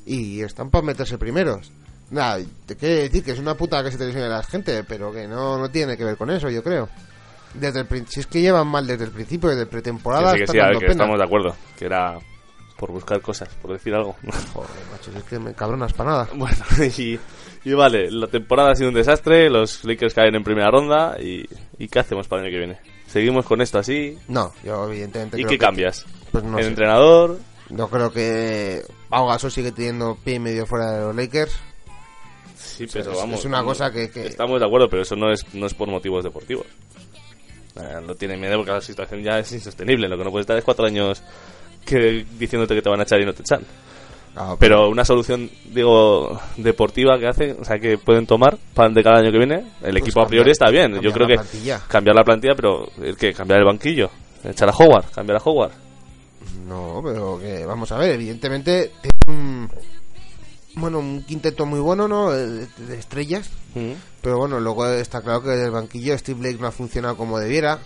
Y 0.05 0.41
están 0.41 0.69
para 0.69 0.85
meterse 0.85 1.17
primeros. 1.17 1.71
Nada, 2.09 2.39
te 2.65 2.75
quiero 2.77 3.01
decir 3.01 3.23
que 3.23 3.31
es 3.31 3.39
una 3.39 3.55
puta 3.55 3.83
que 3.83 3.91
se 3.91 3.97
te 3.97 4.05
lesione 4.05 4.29
la 4.29 4.43
gente, 4.43 4.83
pero 4.85 5.11
que 5.11 5.27
no, 5.27 5.57
no 5.57 5.69
tiene 5.69 5.97
que 5.97 6.05
ver 6.05 6.15
con 6.17 6.29
eso, 6.29 6.49
yo 6.49 6.63
creo. 6.63 6.87
Desde 7.53 7.81
el, 7.81 8.07
si 8.07 8.19
es 8.21 8.27
que 8.27 8.41
llevan 8.41 8.67
mal 8.67 8.85
desde 8.87 9.05
el 9.05 9.11
principio, 9.11 9.49
desde 9.49 9.65
pretemporada, 9.65 10.33
que 10.33 10.39
sí, 10.39 10.45
que 10.45 10.51
sí, 10.53 10.59
a 10.59 10.67
ver, 10.67 10.77
que 10.79 10.85
estamos 10.87 11.17
de 11.17 11.23
acuerdo. 11.25 11.55
Que 11.77 11.85
era 11.85 12.17
por 12.77 12.91
buscar 12.91 13.19
cosas, 13.21 13.49
por 13.61 13.73
decir 13.73 13.93
algo. 13.93 14.15
Joder, 14.53 14.69
macho, 14.91 15.11
es 15.17 15.23
que 15.23 15.39
me 15.39 15.53
cabronas 15.53 15.91
para 15.93 16.11
nada. 16.11 16.29
Bueno, 16.33 16.57
y, 16.97 17.19
y 17.65 17.73
vale, 17.73 18.09
la 18.11 18.27
temporada 18.27 18.71
ha 18.71 18.75
sido 18.75 18.89
un 18.89 18.95
desastre, 18.95 19.49
los 19.49 19.83
Lakers 19.83 20.13
caen 20.13 20.35
en 20.35 20.43
primera 20.43 20.69
ronda 20.69 21.17
y, 21.19 21.45
y 21.77 21.87
¿qué 21.87 21.99
hacemos 21.99 22.27
para 22.27 22.41
el 22.41 22.47
año 22.47 22.53
que 22.53 22.59
viene? 22.65 22.79
¿Seguimos 23.07 23.45
con 23.45 23.61
esto 23.61 23.79
así? 23.79 24.17
No, 24.27 24.53
yo 24.63 24.87
evidentemente 24.89 25.37
¿Y 25.37 25.41
creo 25.41 25.49
qué 25.49 25.57
que- 25.57 25.65
cambias? 25.65 26.05
Pues 26.31 26.43
no 26.43 26.57
¿El 26.57 26.65
sé. 26.65 26.69
entrenador? 26.69 27.39
Yo 27.69 27.89
creo 27.89 28.11
que 28.11 28.83
Pau 29.09 29.27
Gasol 29.27 29.51
sigue 29.51 29.71
teniendo 29.71 30.15
pie 30.23 30.35
y 30.35 30.39
medio 30.39 30.65
fuera 30.65 30.91
de 30.91 31.01
los 31.01 31.15
Lakers. 31.15 31.53
Sí, 32.77 32.87
sea, 32.87 33.01
pero 33.01 33.13
es- 33.13 33.19
vamos. 33.19 33.39
es 33.39 33.45
una 33.45 33.63
cosa 33.63 33.91
que- 33.91 34.09
que- 34.09 34.27
Estamos 34.27 34.59
de 34.59 34.65
acuerdo, 34.65 34.89
pero 34.89 35.01
eso 35.01 35.15
no 35.15 35.31
es, 35.31 35.43
no 35.53 35.65
es 35.65 35.73
por 35.73 35.89
motivos 35.89 36.23
deportivos. 36.23 36.65
No 38.05 38.15
tiene 38.15 38.37
miedo 38.37 38.57
porque 38.57 38.71
la 38.71 38.81
situación 38.81 39.21
ya 39.21 39.37
es 39.39 39.51
insostenible. 39.51 40.07
Lo 40.07 40.17
que 40.17 40.23
no 40.23 40.31
puedes 40.31 40.43
estar 40.45 40.57
es 40.57 40.63
cuatro 40.63 40.85
años 40.87 41.21
que, 41.85 42.25
diciéndote 42.39 42.73
que 42.73 42.81
te 42.81 42.89
van 42.89 42.99
a 42.99 43.03
echar 43.03 43.19
y 43.21 43.25
no 43.25 43.33
te 43.33 43.43
echan. 43.43 43.61
Claro, 44.33 44.57
Pero 44.59 44.89
una 44.89 45.05
solución, 45.05 45.49
digo, 45.65 46.39
deportiva 46.57 47.17
que 47.19 47.27
hacen, 47.27 47.57
o 47.59 47.63
sea, 47.65 47.77
que 47.79 47.97
pueden 47.99 48.25
tomar 48.27 48.57
para 48.73 48.89
de 48.89 49.03
cada 49.03 49.19
año 49.19 49.31
que 49.31 49.37
viene, 49.37 49.73
el 49.83 49.97
equipo 49.97 50.21
a 50.21 50.27
priori 50.27 50.51
está 50.51 50.69
bien. 50.71 50.91
Yo 51.01 51.11
cambiar 51.11 51.13
creo 51.13 51.27
la 51.27 51.27
que 51.27 51.35
plantilla. 51.49 51.81
cambiar 51.87 52.15
la 52.15 52.23
plantilla, 52.23 52.53
pero 52.55 52.87
el 53.01 53.15
que 53.17 53.33
cambiar 53.33 53.59
el 53.59 53.65
banquillo, 53.65 54.09
echar 54.43 54.69
a 54.69 54.73
Howard, 54.75 55.05
cambiar 55.11 55.37
a 55.39 55.43
Howard. 55.43 55.71
No, 56.67 57.01
pero 57.03 57.39
que 57.39 57.65
vamos 57.65 57.91
a 57.91 57.97
ver, 57.97 58.11
evidentemente 58.11 58.91
tiene 59.01 59.39
un, 59.39 59.71
bueno, 60.77 60.99
un 60.99 61.23
quinteto 61.23 61.65
muy 61.65 61.79
bueno, 61.79 62.07
¿no? 62.07 62.31
De, 62.31 62.67
de 62.67 62.97
estrellas, 62.97 63.49
pero 64.21 64.37
bueno, 64.37 64.59
luego 64.59 64.87
está 64.87 65.21
claro 65.21 65.41
que 65.43 65.53
el 65.53 65.71
banquillo 65.71 66.17
Steve 66.17 66.39
Blake 66.39 66.57
no 66.59 66.67
ha 66.67 66.71
funcionado 66.71 67.15
como 67.17 67.37
debiera. 67.39 67.79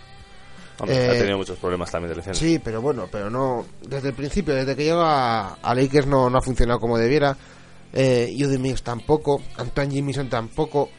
Hombre, 0.80 0.96
Eh, 1.06 1.10
ha 1.10 1.14
tenido 1.14 1.38
muchos 1.38 1.58
problemas 1.60 1.92
también 1.92 2.10
de 2.10 2.16
lesiones. 2.16 2.38
Sí, 2.40 2.60
pero 2.64 2.82
bueno, 2.82 3.08
pero 3.12 3.30
no 3.30 3.66
desde 3.88 4.10
el 4.10 4.16
principio, 4.16 4.54
desde 4.56 4.76
que 4.76 4.86
llega 4.86 5.54
a, 5.56 5.76
Lakers 5.76 6.08
no, 6.08 6.30
no 6.30 6.38
ha 6.38 6.42
funcionado 6.42 6.80
como 6.80 6.98
debiera. 6.98 7.36
Eh, 7.94 8.34
Mix 8.60 8.82
tampoco, 8.84 9.42
Antoine 9.58 9.94
Jamison 9.96 10.30
tampoco. 10.30 10.90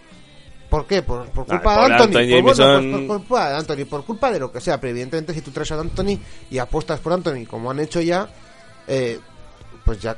¿Por 0.69 0.87
qué? 0.87 1.03
Por, 1.03 1.27
por 1.31 1.47
culpa 1.47 1.75
por 1.75 1.89
de 1.89 1.95
Anthony. 1.95 2.19
Anthony 2.19 2.43
Pues 2.43 2.59
bueno, 2.59 2.81
Jamison- 2.81 2.91
pues 2.93 3.07
por 3.07 3.17
culpa 3.19 3.49
de 3.51 3.57
Anthony, 3.57 3.85
por 3.89 4.05
culpa 4.05 4.31
de 4.33 4.39
lo 4.41 4.53
que 4.53 4.61
sea. 4.61 4.81
Pero 4.81 4.91
evidentemente, 4.93 5.35
si 5.35 5.41
tú 5.41 5.51
traes 5.51 5.73
a 5.73 5.81
Anthony 5.81 6.19
y 6.51 6.59
apuestas 6.59 7.01
por 7.01 7.13
Anthony, 7.13 7.45
como 7.47 7.71
han 7.71 7.81
hecho 7.81 8.01
ya, 8.01 8.29
eh, 8.87 9.19
pues 9.85 10.01
ya 10.01 10.17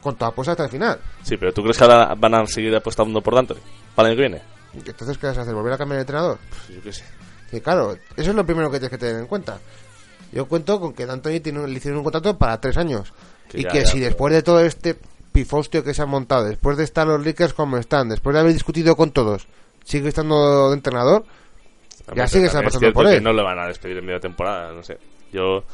con 0.00 0.16
tu 0.16 0.24
apuesta 0.24 0.52
hasta 0.52 0.64
el 0.64 0.70
final. 0.70 0.98
Sí, 1.22 1.36
pero 1.36 1.52
¿tú 1.52 1.62
crees 1.62 1.76
que 1.78 1.84
ahora 1.84 2.14
van 2.16 2.34
a 2.34 2.46
seguir 2.46 2.74
apostando 2.74 3.20
por 3.20 3.34
D'Antoni 3.34 3.60
para 3.94 4.08
el 4.08 4.12
año 4.12 4.16
que 4.22 4.28
viene? 4.28 4.42
Entonces, 4.72 5.18
¿qué 5.18 5.26
vas 5.26 5.38
a 5.38 5.42
hacer? 5.42 5.54
¿Volver 5.54 5.72
a 5.72 5.78
cambiar 5.78 5.96
de 5.98 6.02
entrenador? 6.02 6.38
Pues 6.48 6.68
yo 6.76 6.82
qué 6.82 6.92
sé. 6.92 7.04
Que 7.50 7.60
claro, 7.60 7.96
eso 8.16 8.30
es 8.30 8.36
lo 8.36 8.46
primero 8.46 8.70
que 8.70 8.78
tienes 8.78 8.90
que 8.90 8.98
tener 8.98 9.20
en 9.20 9.26
cuenta. 9.26 9.58
Yo 10.32 10.46
cuento 10.46 10.78
con 10.80 10.92
que 10.94 11.06
D'Antoni 11.06 11.40
tiene, 11.40 11.58
un- 11.60 11.70
le 11.70 11.76
hicieron 11.76 11.98
un 11.98 12.04
contrato 12.04 12.38
para 12.38 12.60
tres 12.60 12.76
años. 12.76 13.12
Que 13.48 13.60
y 13.60 13.62
ya, 13.64 13.70
que 13.70 13.80
ya, 13.80 13.86
si 13.86 13.92
pero- 13.94 14.04
después 14.06 14.32
de 14.34 14.42
todo 14.42 14.60
este 14.60 14.96
pifostio 15.32 15.82
que 15.82 15.92
se 15.92 16.02
han 16.02 16.08
montado, 16.08 16.44
después 16.44 16.76
de 16.76 16.84
estar 16.84 17.06
los 17.06 17.24
Lakers 17.26 17.52
como 17.52 17.76
están, 17.78 18.08
después 18.08 18.32
de 18.34 18.40
haber 18.40 18.52
discutido 18.52 18.94
con 18.96 19.10
todos, 19.10 19.46
sigue 19.84 20.08
estando 20.08 20.68
de 20.70 20.74
entrenador, 20.76 21.24
Ya 22.14 22.22
apostando 22.24 22.48
cierto 22.70 22.92
por 22.92 23.06
que 23.06 23.16
él. 23.16 23.22
no 23.24 23.32
le 23.32 23.42
van 23.42 23.58
a 23.58 23.66
despedir 23.66 23.96
en 23.98 24.06
media 24.06 24.20
temporada, 24.20 24.72
no 24.72 24.82
sé. 24.84 24.98
Yo 25.32 25.64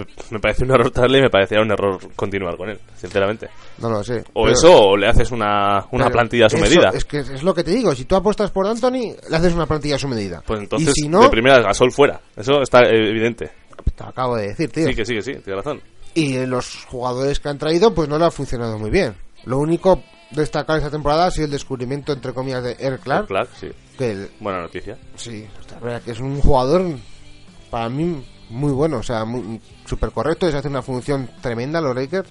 me, 0.00 0.06
me 0.30 0.40
parece 0.40 0.64
un 0.64 0.70
error 0.72 0.90
traerle 0.90 1.18
y 1.18 1.22
me 1.22 1.30
parecía 1.30 1.60
un 1.60 1.70
error 1.70 1.98
continuar 2.16 2.56
con 2.56 2.68
él, 2.70 2.78
sinceramente. 2.96 3.48
no 3.78 3.90
lo 3.90 4.02
sé. 4.04 4.24
O 4.34 4.44
Pero- 4.44 4.52
eso, 4.52 4.80
o 4.88 4.96
le 4.96 5.06
haces 5.08 5.30
una, 5.30 5.86
una 5.92 6.10
plantilla 6.10 6.46
a 6.46 6.50
su 6.50 6.56
eso, 6.56 6.64
medida. 6.64 6.90
Es 6.94 7.04
que 7.04 7.18
es 7.18 7.42
lo 7.42 7.54
que 7.54 7.64
te 7.64 7.70
digo, 7.70 7.94
si 7.94 8.04
tú 8.04 8.16
apuestas 8.16 8.50
por 8.50 8.66
Anthony, 8.66 9.14
le 9.28 9.36
haces 9.36 9.54
una 9.54 9.66
plantilla 9.66 9.96
a 9.96 9.98
su 9.98 10.08
medida. 10.08 10.42
Pues 10.46 10.60
entonces, 10.60 10.92
y 10.96 11.02
si 11.02 11.08
no, 11.08 11.22
de 11.22 11.28
primera, 11.30 11.60
Gasol 11.60 11.92
fuera. 11.92 12.20
Eso 12.36 12.60
está 12.62 12.80
evidente. 12.88 13.50
te 13.94 14.02
lo 14.04 14.10
acabo 14.10 14.36
de 14.36 14.48
decir, 14.48 14.70
tío. 14.70 14.86
Sí, 14.88 14.94
que 14.94 15.04
sí, 15.04 15.14
que 15.14 15.22
sí, 15.22 15.32
tienes 15.44 15.64
razón. 15.64 15.80
Y 16.14 16.44
los 16.46 16.84
jugadores 16.86 17.38
que 17.38 17.48
han 17.48 17.58
traído, 17.58 17.94
pues 17.94 18.08
no 18.08 18.18
le 18.18 18.24
ha 18.24 18.30
funcionado 18.30 18.78
muy 18.78 18.90
bien. 18.90 19.14
Lo 19.44 19.58
único 19.58 20.02
destacar 20.32 20.76
esta 20.78 20.90
temporada 20.90 21.26
ha 21.26 21.30
sido 21.30 21.46
el 21.46 21.52
descubrimiento, 21.52 22.12
entre 22.12 22.32
comillas, 22.32 22.62
de 22.64 22.76
Eric 22.78 23.00
Clark. 23.02 23.26
Clark, 23.28 23.48
sí. 23.58 23.68
Que 23.96 24.10
el- 24.12 24.30
Buena 24.40 24.60
noticia. 24.62 24.96
Sí, 25.16 25.46
la 25.72 25.78
verdad 25.80 26.02
que 26.02 26.10
es 26.12 26.20
un 26.20 26.40
jugador 26.40 26.82
para 27.70 27.88
mí 27.88 28.24
muy 28.50 28.72
bueno, 28.72 28.98
o 28.98 29.02
sea, 29.02 29.24
muy, 29.24 29.60
súper 29.86 30.10
correcto, 30.10 30.50
se 30.50 30.56
hace 30.56 30.68
una 30.68 30.82
función 30.82 31.28
tremenda 31.40 31.80
los 31.80 31.94
Lakers. 31.94 32.28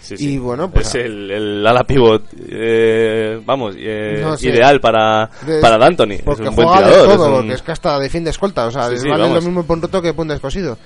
Sí, 0.00 0.14
Y 0.18 0.38
bueno, 0.38 0.68
pues 0.68 0.88
es 0.88 0.94
el, 0.96 1.30
el 1.30 1.64
ala 1.66 1.84
pivot, 1.84 2.24
eh, 2.48 3.40
vamos, 3.46 3.76
eh, 3.78 4.20
No 4.20 4.34
ideal 4.40 4.80
para, 4.80 5.30
De- 5.46 5.60
para 5.60 5.78
D'Antoni. 5.78 6.16
Es 6.16 6.22
Porque 6.22 6.48
un 6.48 6.56
buen 6.56 6.66
juega 6.66 6.86
de 6.88 6.92
tirador. 6.92 7.14
todo, 7.16 7.24
es 7.26 7.30
un- 7.30 7.36
porque 7.36 7.52
es 7.54 7.62
que 7.62 7.70
hasta 7.72 7.98
defiende 8.00 8.30
escolta, 8.30 8.66
o 8.66 8.70
sea, 8.72 8.88
les 8.88 9.04
vale 9.04 9.28
lo 9.32 9.40
mismo 9.40 9.62
por 9.64 9.76
un 9.76 9.82
roto 9.82 10.02
que 10.02 10.12
por 10.12 10.22
un 10.22 10.28
descosido. 10.28 10.76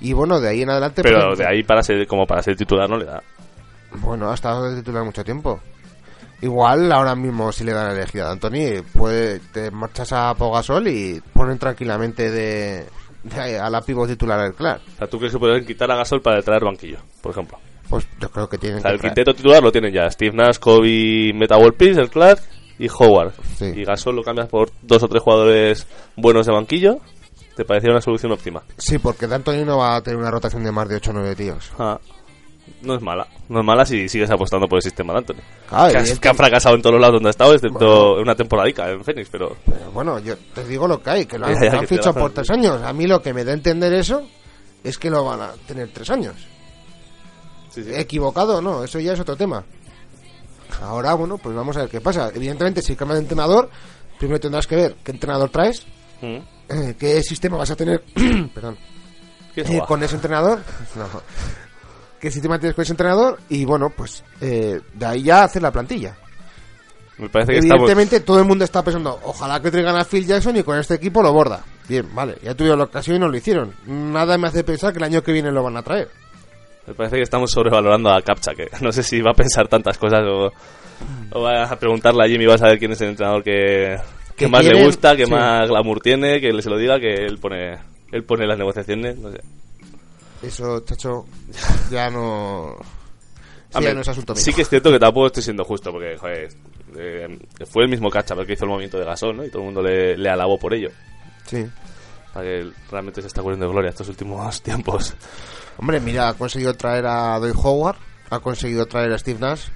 Y 0.00 0.12
bueno, 0.12 0.40
de 0.40 0.48
ahí 0.48 0.62
en 0.62 0.70
adelante... 0.70 1.02
Pero 1.02 1.20
pues, 1.28 1.38
de 1.38 1.46
ahí 1.46 1.62
para 1.62 1.82
ser, 1.84 2.04
como 2.08 2.26
para 2.26 2.42
ser 2.42 2.56
titular 2.56 2.90
no 2.90 2.96
le 2.98 3.04
da. 3.04 3.22
Bueno, 4.00 4.28
ha 4.30 4.34
estado 4.34 4.68
de 4.68 4.76
titular 4.80 5.04
mucho 5.04 5.22
tiempo. 5.22 5.60
Igual 6.42 6.90
ahora 6.92 7.14
mismo 7.14 7.52
si 7.52 7.62
le 7.62 7.72
dan 7.72 7.92
elegida 7.92 8.28
a 8.28 8.32
Anthony, 8.32 8.82
puede, 8.92 9.38
te 9.38 9.70
marchas 9.70 10.12
a 10.12 10.34
Pogasol 10.34 10.88
y 10.88 11.22
ponen 11.32 11.58
tranquilamente 11.58 12.30
de 12.30 12.86
a 13.60 13.70
la 13.70 13.80
pivot 13.80 14.08
titular 14.08 14.40
al 14.40 14.54
Clark. 14.54 14.82
O 14.94 14.98
sea, 14.98 15.06
¿tú 15.08 15.18
crees 15.18 15.32
que 15.32 15.38
pueden 15.38 15.64
quitar 15.66 15.90
a 15.90 15.96
Gasol 15.96 16.20
para 16.22 16.42
traer 16.42 16.64
banquillo, 16.64 16.98
por 17.22 17.32
ejemplo? 17.32 17.58
Pues 17.88 18.06
yo 18.20 18.30
creo 18.30 18.48
que 18.48 18.58
tienen 18.58 18.78
O 18.78 18.80
sea, 18.82 18.90
que 18.90 18.94
el 18.96 19.00
traer- 19.00 19.08
quinteto 19.14 19.34
titular 19.34 19.62
lo 19.62 19.70
tienen 19.72 19.92
ya. 19.92 20.10
Steve 20.10 20.34
Nash, 20.36 20.58
Kobe, 20.58 21.32
Meta 21.34 21.56
World 21.56 21.76
Peace, 21.76 22.00
el 22.00 22.10
Clark 22.10 22.40
y 22.78 22.88
Howard. 22.88 23.32
Sí. 23.56 23.66
Y 23.76 23.84
Gasol 23.84 24.16
lo 24.16 24.22
cambias 24.22 24.48
por 24.48 24.70
dos 24.82 25.02
o 25.02 25.08
tres 25.08 25.22
jugadores 25.22 25.86
buenos 26.16 26.46
de 26.46 26.52
banquillo. 26.52 26.98
¿Te 27.56 27.64
parecía 27.64 27.90
una 27.90 28.00
solución 28.00 28.32
óptima? 28.32 28.62
Sí, 28.76 28.98
porque 28.98 29.28
D'Antoni 29.28 29.64
no 29.64 29.78
va 29.78 29.94
a 29.96 30.02
tener 30.02 30.18
una 30.18 30.30
rotación 30.30 30.64
de 30.64 30.72
más 30.72 30.88
de 30.88 30.96
8 30.96 31.10
o 31.10 31.14
9 31.14 31.36
tíos. 31.36 31.70
Ah, 31.78 32.00
no 32.82 32.94
es 32.94 33.02
mala. 33.02 33.26
No 33.48 33.60
es 33.60 33.64
mala 33.66 33.84
si 33.86 34.08
sigues 34.08 34.30
apostando 34.30 34.66
por 34.68 34.78
el 34.78 34.82
sistema 34.82 35.12
de 35.12 35.18
Anthony. 35.20 35.34
Que, 35.90 35.98
has- 35.98 36.18
que 36.18 36.28
ha 36.28 36.34
fracasado 36.34 36.74
en 36.76 36.82
todos 36.82 36.94
los 36.94 37.00
lados 37.00 37.14
donde 37.16 37.28
ha 37.28 37.30
estado, 37.30 37.54
excepto 37.54 37.78
Bueno. 38.08 38.22
una 38.22 38.34
temporadica 38.34 38.90
en 38.90 39.02
Phoenix, 39.04 39.28
pero... 39.30 39.56
Pero 39.64 39.90
bueno, 39.92 40.18
yo 40.18 40.36
te 40.54 40.64
digo 40.66 40.86
lo 40.86 41.02
que 41.02 41.10
hay, 41.10 41.26
que 41.26 41.38
lo 41.38 41.46
han, 41.46 41.54
Ya, 41.54 41.64
ya, 41.66 41.72
lo 41.72 41.78
han 41.80 41.86
fichado 41.88 42.14
por 42.14 42.32
tres 42.32 42.50
años. 42.50 42.82
A 42.82 42.92
mí 42.92 43.06
lo 43.06 43.20
que 43.22 43.32
me 43.34 43.44
da 43.44 43.52
a 43.52 43.54
entender 43.54 43.92
eso 43.94 44.22
es 44.82 44.98
que 44.98 45.10
lo 45.10 45.24
van 45.24 45.40
a 45.40 45.52
tener 45.66 45.88
tres 45.92 46.10
años. 46.10 46.34
Sí, 47.70 47.82
sí. 47.82 47.90
Equivocado, 47.94 48.60
no, 48.62 48.84
eso 48.84 49.00
ya 49.00 49.12
es 49.14 49.20
otro 49.20 49.36
tema. 49.36 49.64
Ahora, 50.82 51.14
bueno, 51.14 51.38
pues 51.38 51.54
vamos 51.54 51.76
a 51.76 51.80
ver 51.80 51.88
qué 51.88 52.00
pasa. 52.00 52.30
Evidentemente, 52.34 52.82
si 52.82 52.96
cambias 52.96 53.16
de 53.18 53.22
entrenador, 53.22 53.70
primero 54.18 54.40
tendrás 54.40 54.66
que 54.66 54.76
ver 54.76 54.96
qué 55.04 55.12
entrenador 55.12 55.50
traes, 55.50 55.86
Mm. 56.22 56.38
eh, 56.68 56.94
qué 56.98 57.22
sistema 57.22 57.56
vas 57.58 57.70
a 57.72 57.76
tener 57.76 58.02
perdón, 58.54 58.78
¿Qué 59.54 59.60
eh, 59.62 59.82
con 59.86 60.02
ese 60.02 60.14
entrenador. 60.14 60.60
No. 60.96 61.06
¿Qué 62.24 62.30
sistema 62.30 62.58
tienes 62.58 62.74
con 62.74 62.84
ese 62.84 62.94
entrenador? 62.94 63.38
Y 63.50 63.66
bueno, 63.66 63.90
pues 63.94 64.24
eh, 64.40 64.80
de 64.94 65.04
ahí 65.04 65.24
ya 65.24 65.44
hacer 65.44 65.60
la 65.60 65.70
plantilla. 65.70 66.16
Me 67.18 67.28
parece 67.28 67.52
que 67.52 67.58
estamos... 67.58 67.82
Evidentemente, 67.82 68.20
todo 68.20 68.38
el 68.38 68.46
mundo 68.46 68.64
está 68.64 68.82
pensando, 68.82 69.20
ojalá 69.24 69.60
que 69.60 69.70
traigan 69.70 69.94
a 69.94 70.06
Phil 70.06 70.24
Jackson 70.24 70.56
y 70.56 70.62
con 70.62 70.78
este 70.78 70.94
equipo 70.94 71.22
lo 71.22 71.34
borda. 71.34 71.62
Bien, 71.86 72.08
vale, 72.14 72.38
ya 72.42 72.54
tuvieron 72.54 72.78
la 72.78 72.86
ocasión 72.86 73.16
y 73.16 73.18
no 73.18 73.28
lo 73.28 73.36
hicieron. 73.36 73.74
Nada 73.84 74.38
me 74.38 74.48
hace 74.48 74.64
pensar 74.64 74.94
que 74.94 75.00
el 75.00 75.04
año 75.04 75.22
que 75.22 75.32
viene 75.32 75.52
lo 75.52 75.62
van 75.62 75.76
a 75.76 75.82
traer. 75.82 76.08
Me 76.86 76.94
parece 76.94 77.16
que 77.16 77.22
estamos 77.24 77.50
sobrevalorando 77.50 78.08
a 78.08 78.22
Capcha, 78.22 78.52
que 78.54 78.70
no 78.80 78.90
sé 78.90 79.02
si 79.02 79.20
va 79.20 79.32
a 79.32 79.34
pensar 79.34 79.68
tantas 79.68 79.98
cosas 79.98 80.22
o, 80.22 80.50
o 81.30 81.42
va 81.42 81.64
a 81.64 81.78
preguntarle 81.78 82.24
a 82.24 82.26
Jimmy, 82.26 82.46
va 82.46 82.54
a 82.54 82.58
saber 82.58 82.78
quién 82.78 82.92
es 82.92 83.00
el 83.02 83.10
entrenador 83.10 83.44
que, 83.44 83.98
que 84.28 84.46
Que 84.46 84.48
más 84.48 84.64
le 84.64 84.82
gusta, 84.82 85.14
que 85.14 85.26
sí. 85.26 85.30
más 85.30 85.68
glamour 85.68 86.00
tiene, 86.00 86.40
que 86.40 86.62
se 86.62 86.70
lo 86.70 86.78
diga, 86.78 86.98
que 86.98 87.12
él 87.12 87.36
pone 87.36 87.76
él 88.12 88.24
pone 88.24 88.46
las 88.46 88.56
negociaciones, 88.56 89.18
no 89.18 89.30
sé. 89.30 89.40
Eso, 90.42 90.80
chacho, 90.80 91.24
ya 91.90 92.10
no... 92.10 92.76
Sí, 93.76 93.82
ya 93.82 93.92
no 93.94 94.02
es 94.02 94.08
asunto 94.08 94.34
mío. 94.34 94.42
sí 94.42 94.52
que 94.52 94.62
es 94.62 94.68
cierto 94.68 94.92
que 94.92 94.98
tampoco 95.00 95.26
estoy 95.26 95.42
siendo 95.42 95.64
justo, 95.64 95.90
porque 95.90 96.16
joder, 96.16 96.48
eh, 96.96 97.38
fue 97.66 97.82
el 97.84 97.88
mismo 97.90 98.08
Capcha 98.08 98.34
el 98.34 98.46
que 98.46 98.52
hizo 98.52 98.64
el 98.64 98.70
movimiento 98.70 98.98
de 98.98 99.04
Gasol, 99.04 99.36
¿no? 99.36 99.44
Y 99.44 99.48
todo 99.50 99.60
el 99.62 99.64
mundo 99.66 99.82
le, 99.82 100.16
le 100.16 100.28
alabó 100.30 100.58
por 100.58 100.74
ello. 100.74 100.90
Sí. 101.46 101.66
Para 102.32 102.44
que 102.46 102.70
realmente 102.90 103.20
se 103.20 103.26
está 103.28 103.42
cubriendo 103.42 103.66
de 103.66 103.72
gloria 103.72 103.90
estos 103.90 104.08
últimos 104.08 104.62
tiempos. 104.62 105.14
Hombre, 105.78 105.98
mira, 105.98 106.28
ha 106.28 106.34
conseguido 106.34 106.74
traer 106.74 107.04
a 107.06 107.36
Doy 107.40 107.52
Howard, 107.56 107.96
ha 108.30 108.38
conseguido 108.38 108.86
traer 108.86 109.12
a 109.12 109.18
Steve 109.18 109.40
Nash. 109.40 109.66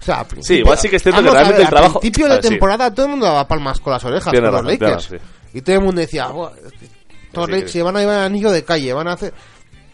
O 0.00 0.04
sea, 0.04 0.24
principio- 0.26 0.60
igual 0.62 0.78
sí 0.78 0.88
que 0.88 0.96
es 0.96 1.02
cierto 1.02 1.22
que 1.22 1.30
realmente 1.30 1.58
ver, 1.58 1.62
el 1.66 1.68
trabajo- 1.70 1.98
Al 1.98 2.00
principio 2.00 2.26
de 2.28 2.34
ver, 2.34 2.42
sí. 2.42 2.48
temporada 2.48 2.94
todo 2.94 3.06
el 3.06 3.10
mundo 3.10 3.26
daba 3.26 3.46
palmas 3.46 3.78
con 3.78 3.92
las 3.92 4.04
orejas 4.04 4.32
con 4.32 4.42
los 4.42 4.64
Lakers. 4.64 5.10
razón, 5.10 5.20
Y 5.52 5.60
todo 5.60 5.76
el 5.76 5.82
mundo 5.82 6.00
decía, 6.00 6.28
"Buah, 6.28 6.50
es 6.66 6.72
que 6.72 6.86
estos 6.86 7.44
Sí, 7.46 7.50
Lakers 7.52 7.72
sí. 7.72 7.78
se 7.78 7.82
van 7.84 7.96
a 7.96 8.00
llevar 8.00 8.18
anillo 8.20 8.50
de 8.50 8.64
calle, 8.64 8.92
van 8.94 9.08
a 9.08 9.12
hacer... 9.12 9.32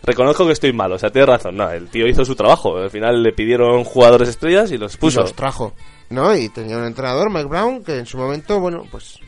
Reconozco 0.03 0.47
que 0.47 0.53
estoy 0.53 0.73
mal, 0.73 0.93
o 0.93 0.99
sea, 0.99 1.11
tienes 1.11 1.29
razón, 1.29 1.57
no, 1.57 1.71
el 1.71 1.89
tío 1.89 2.07
hizo 2.07 2.25
su 2.25 2.35
trabajo, 2.35 2.77
al 2.79 2.91
final 2.91 3.23
le 3.23 3.33
pidieron 3.33 3.85
jugadores 3.85 4.29
estrellas 4.29 4.71
y 4.71 4.79
los 4.79 4.95
y 4.95 4.99
puso. 4.99 5.21
los 5.21 5.35
trajo. 5.35 5.75
¿No? 6.11 6.35
Y 6.35 6.49
tenía 6.49 6.79
un 6.79 6.85
entrenador, 6.87 7.31
Mike 7.31 7.49
Brown, 7.49 7.85
que 7.85 7.99
en 7.99 8.07
su 8.07 8.17
momento, 8.17 8.61
bueno, 8.61 8.85
pues... 8.91 9.19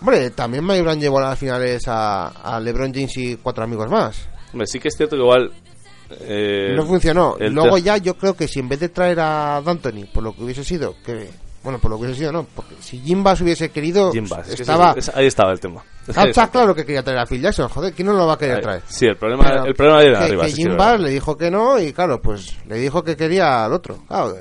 Hombre, 0.00 0.30
también 0.30 0.64
Mike 0.64 0.80
Brown 0.82 0.98
llevó 1.00 1.18
a 1.18 1.28
las 1.30 1.38
finales 1.38 1.82
a, 1.86 2.28
a 2.28 2.58
LeBron 2.58 2.94
James 2.94 3.14
y 3.18 3.36
cuatro 3.36 3.64
amigos 3.64 3.90
más. 3.90 4.26
Hombre, 4.52 4.66
sí 4.66 4.78
que 4.80 4.88
es 4.88 4.96
cierto 4.96 5.16
que 5.16 5.22
igual... 5.22 5.52
eh, 6.22 6.72
no 6.74 6.86
funcionó. 6.86 7.36
Luego 7.38 7.76
ya 7.76 7.98
yo 7.98 8.16
creo 8.16 8.34
que 8.34 8.48
si 8.48 8.60
en 8.60 8.68
vez 8.70 8.80
de 8.80 8.88
traer 8.88 9.20
a 9.20 9.60
D'Antoni, 9.62 10.04
por 10.04 10.22
lo 10.22 10.32
que 10.34 10.42
hubiese 10.44 10.64
sido, 10.64 10.94
que 11.04 11.28
bueno, 11.62 11.78
por 11.78 11.90
lo 11.90 11.98
que 11.98 12.04
hubiese 12.04 12.20
sido, 12.20 12.32
no, 12.32 12.44
porque 12.54 12.74
si 12.80 12.98
Jim 13.00 13.22
Bass 13.22 13.40
hubiese 13.40 13.70
querido, 13.70 14.12
Jim 14.12 14.26
Bass, 14.28 14.48
estaba... 14.48 14.94
ahí 15.14 15.26
estaba 15.26 15.52
el 15.52 15.60
tema. 15.60 15.82
Capcha, 16.12 16.48
claro 16.50 16.74
que 16.74 16.84
quería 16.84 17.02
traer 17.02 17.20
a 17.20 17.26
Phil 17.26 17.40
Jackson, 17.42 17.68
joder, 17.68 17.92
¿quién 17.92 18.06
no 18.08 18.14
lo 18.14 18.26
va 18.26 18.34
a 18.34 18.38
querer 18.38 18.60
traer? 18.60 18.82
Sí, 18.88 19.06
el 19.06 19.16
problema, 19.16 19.44
Pero 19.44 19.64
el 19.66 19.74
problema 19.74 20.00
de 20.00 20.10
que, 20.10 20.16
arriba. 20.16 20.44
que 20.46 20.50
sí, 20.50 20.62
Jim 20.62 20.76
Bass 20.76 21.00
le 21.00 21.10
dijo 21.10 21.36
que 21.36 21.50
no 21.50 21.78
y 21.78 21.92
claro, 21.92 22.20
pues 22.20 22.56
le 22.66 22.76
dijo 22.78 23.04
que 23.04 23.16
quería 23.16 23.64
al 23.64 23.72
otro. 23.72 24.02
Claro, 24.08 24.34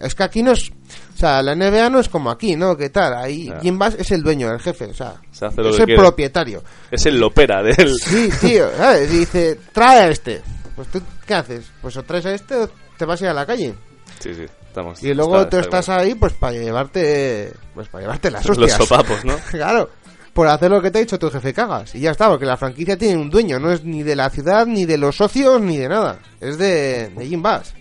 es 0.00 0.14
que 0.14 0.22
aquí 0.22 0.42
no 0.42 0.52
es... 0.52 0.70
O 0.70 1.18
sea, 1.18 1.42
la 1.42 1.54
NBA 1.56 1.88
no 1.88 1.98
es 1.98 2.10
como 2.10 2.30
aquí, 2.30 2.54
¿no? 2.56 2.76
¿Qué 2.76 2.90
tal? 2.90 3.14
Ahí. 3.14 3.50
Jim 3.62 3.78
Bass 3.78 3.96
es 3.98 4.10
el 4.12 4.22
dueño, 4.22 4.52
el 4.52 4.60
jefe, 4.60 4.84
o 4.84 4.94
sea, 4.94 5.14
Se 5.32 5.46
hace 5.46 5.62
lo 5.62 5.70
es 5.70 5.76
que 5.76 5.82
el 5.82 5.86
quiere. 5.86 6.02
propietario. 6.02 6.62
Es 6.90 7.06
el 7.06 7.18
lopera 7.18 7.62
del... 7.62 7.94
Sí, 7.98 8.28
tío, 8.40 8.68
¿sabes? 8.76 9.10
Y 9.12 9.18
dice, 9.20 9.58
trae 9.72 10.00
a 10.00 10.08
este. 10.08 10.42
Pues 10.76 10.88
tú, 10.88 11.00
¿qué 11.26 11.34
haces? 11.34 11.64
Pues 11.80 11.96
o 11.96 12.02
traes 12.02 12.26
a 12.26 12.34
este 12.34 12.54
o 12.54 12.68
te 12.98 13.06
vas 13.06 13.20
a 13.22 13.24
ir 13.24 13.30
a 13.30 13.34
la 13.34 13.46
calle. 13.46 13.74
Sí, 14.20 14.34
sí, 14.34 14.44
estamos... 14.76 15.02
Y 15.02 15.14
luego 15.14 15.38
está- 15.38 15.50
tú 15.50 15.56
está 15.58 15.78
estás 15.78 15.96
ahí, 16.00 16.14
pues 16.14 16.34
para 16.34 16.52
llevarte, 16.52 17.52
pues 17.74 17.88
para 17.88 18.02
llevarte 18.02 18.30
las 18.30 18.44
Los 18.48 18.58
hostias. 18.58 18.76
sopapos, 18.78 19.24
¿no? 19.24 19.36
claro, 19.50 19.88
por 20.34 20.46
hacer 20.48 20.70
lo 20.70 20.82
que 20.82 20.90
te 20.90 20.98
ha 20.98 21.00
dicho 21.00 21.18
tu 21.18 21.30
jefe 21.30 21.54
cagas. 21.54 21.94
Y 21.94 22.00
ya 22.00 22.10
está, 22.10 22.28
porque 22.28 22.44
la 22.44 22.56
franquicia 22.58 22.96
tiene 22.98 23.16
un 23.16 23.30
dueño, 23.30 23.58
no 23.58 23.72
es 23.72 23.84
ni 23.84 24.02
de 24.02 24.14
la 24.16 24.28
ciudad, 24.28 24.66
ni 24.66 24.84
de 24.84 24.98
los 24.98 25.16
socios, 25.16 25.60
ni 25.62 25.78
de 25.78 25.88
nada. 25.88 26.18
Es 26.40 26.58
de, 26.58 27.08
de 27.08 27.26
Jim 27.26 27.40
Bass. 27.42 27.72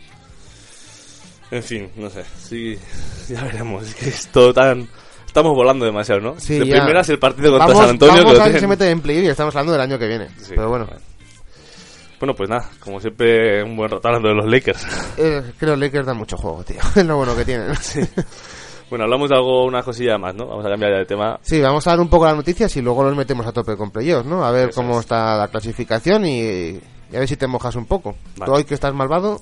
En 1.51 1.61
fin, 1.63 1.89
no 1.97 2.09
sé. 2.09 2.23
Sí, 2.41 2.77
ya 3.29 3.43
veremos. 3.43 3.87
Es 3.87 3.95
que 3.95 4.09
es 4.09 4.27
todo 4.27 4.53
tan. 4.53 4.87
Estamos 5.27 5.53
volando 5.53 5.83
demasiado, 5.85 6.21
¿no? 6.21 6.39
Sí, 6.39 6.57
de 6.59 6.65
ya. 6.65 6.77
primeras 6.77 7.09
el 7.09 7.19
partido 7.19 7.51
contra 7.51 7.67
Vamos, 7.67 7.81
San 7.81 7.89
Antonio. 7.89 8.23
vamos 8.23 8.39
que 8.39 8.55
a 8.55 8.59
se 8.59 8.67
mete 8.67 8.89
en 8.89 9.01
play 9.01 9.19
y 9.19 9.27
estamos 9.27 9.53
hablando 9.53 9.73
del 9.73 9.81
año 9.81 9.99
que 9.99 10.07
viene. 10.07 10.29
Sí, 10.37 10.53
Pero 10.55 10.69
bueno, 10.69 10.87
Bueno, 12.19 12.33
pues 12.33 12.49
nada, 12.49 12.69
como 12.79 12.99
siempre, 12.99 13.61
un 13.63 13.75
buen 13.75 13.89
rato 13.89 14.07
hablando 14.07 14.29
de 14.29 14.35
los 14.35 14.45
Lakers. 14.45 14.85
eh, 15.17 15.41
creo 15.41 15.53
que 15.59 15.65
los 15.65 15.79
Lakers 15.79 16.05
dan 16.05 16.17
mucho 16.17 16.37
juego, 16.37 16.63
tío. 16.63 16.77
Es 16.95 17.05
lo 17.05 17.17
bueno 17.17 17.35
que 17.35 17.43
tienen. 17.45 17.67
bueno, 18.89 19.03
hablamos 19.03 19.29
de 19.29 19.35
algo, 19.35 19.65
una 19.65 19.83
cosilla 19.83 20.17
más, 20.17 20.33
¿no? 20.33 20.47
Vamos 20.47 20.65
a 20.65 20.69
cambiar 20.69 20.91
ya 20.93 20.97
de 20.99 21.05
tema. 21.05 21.39
Sí, 21.41 21.59
vamos 21.61 21.85
a 21.87 21.91
dar 21.91 21.99
un 21.99 22.09
poco 22.09 22.25
las 22.25 22.35
noticias 22.35 22.75
y 22.77 22.81
luego 22.81 23.03
los 23.03 23.15
metemos 23.15 23.45
a 23.45 23.51
tope 23.51 23.75
con 23.75 23.91
playoffs, 23.91 24.25
¿no? 24.27 24.45
A 24.45 24.51
ver 24.51 24.69
Eso 24.69 24.81
cómo 24.81 24.93
es. 24.93 24.99
está 25.01 25.37
la 25.37 25.47
clasificación 25.49 26.25
y, 26.25 26.39
y 26.41 27.15
a 27.15 27.19
ver 27.19 27.27
si 27.27 27.35
te 27.37 27.47
mojas 27.47 27.75
un 27.75 27.85
poco. 27.85 28.15
Vale. 28.37 28.45
Tú 28.49 28.57
hoy 28.57 28.63
que 28.63 28.73
estás 28.75 28.93
malvado, 28.93 29.39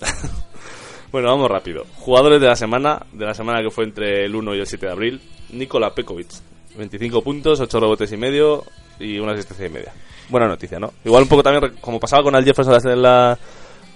Bueno, 1.12 1.30
vamos 1.30 1.50
rápido. 1.52 1.86
Jugadores 2.00 2.42
de 2.42 2.48
la 2.48 2.56
semana, 2.56 3.06
de 3.12 3.24
la 3.26 3.36
semana 3.36 3.62
que 3.62 3.70
fue 3.70 3.84
entre 3.84 4.26
el 4.26 4.36
1 4.36 4.56
y 4.56 4.60
el 4.62 4.66
7 4.66 4.88
de 4.88 4.92
abril. 4.92 5.22
Nikola 5.52 5.94
Pekovic, 5.94 6.30
25 6.76 7.22
puntos, 7.22 7.60
8 7.60 7.80
rebotes 7.80 8.12
y 8.12 8.18
medio 8.18 8.64
y 9.00 9.20
una 9.20 9.34
asistencia 9.34 9.68
y 9.68 9.70
media. 9.70 9.94
Buena 10.30 10.48
noticia, 10.48 10.80
¿no? 10.80 10.94
Igual 11.04 11.24
un 11.24 11.30
poco 11.30 11.44
también, 11.44 11.76
como 11.82 12.00
pasaba 12.00 12.24
con 12.24 12.36
Al 12.36 12.46
Jefferson 12.46 12.92
en 12.92 13.02
la, 13.02 13.38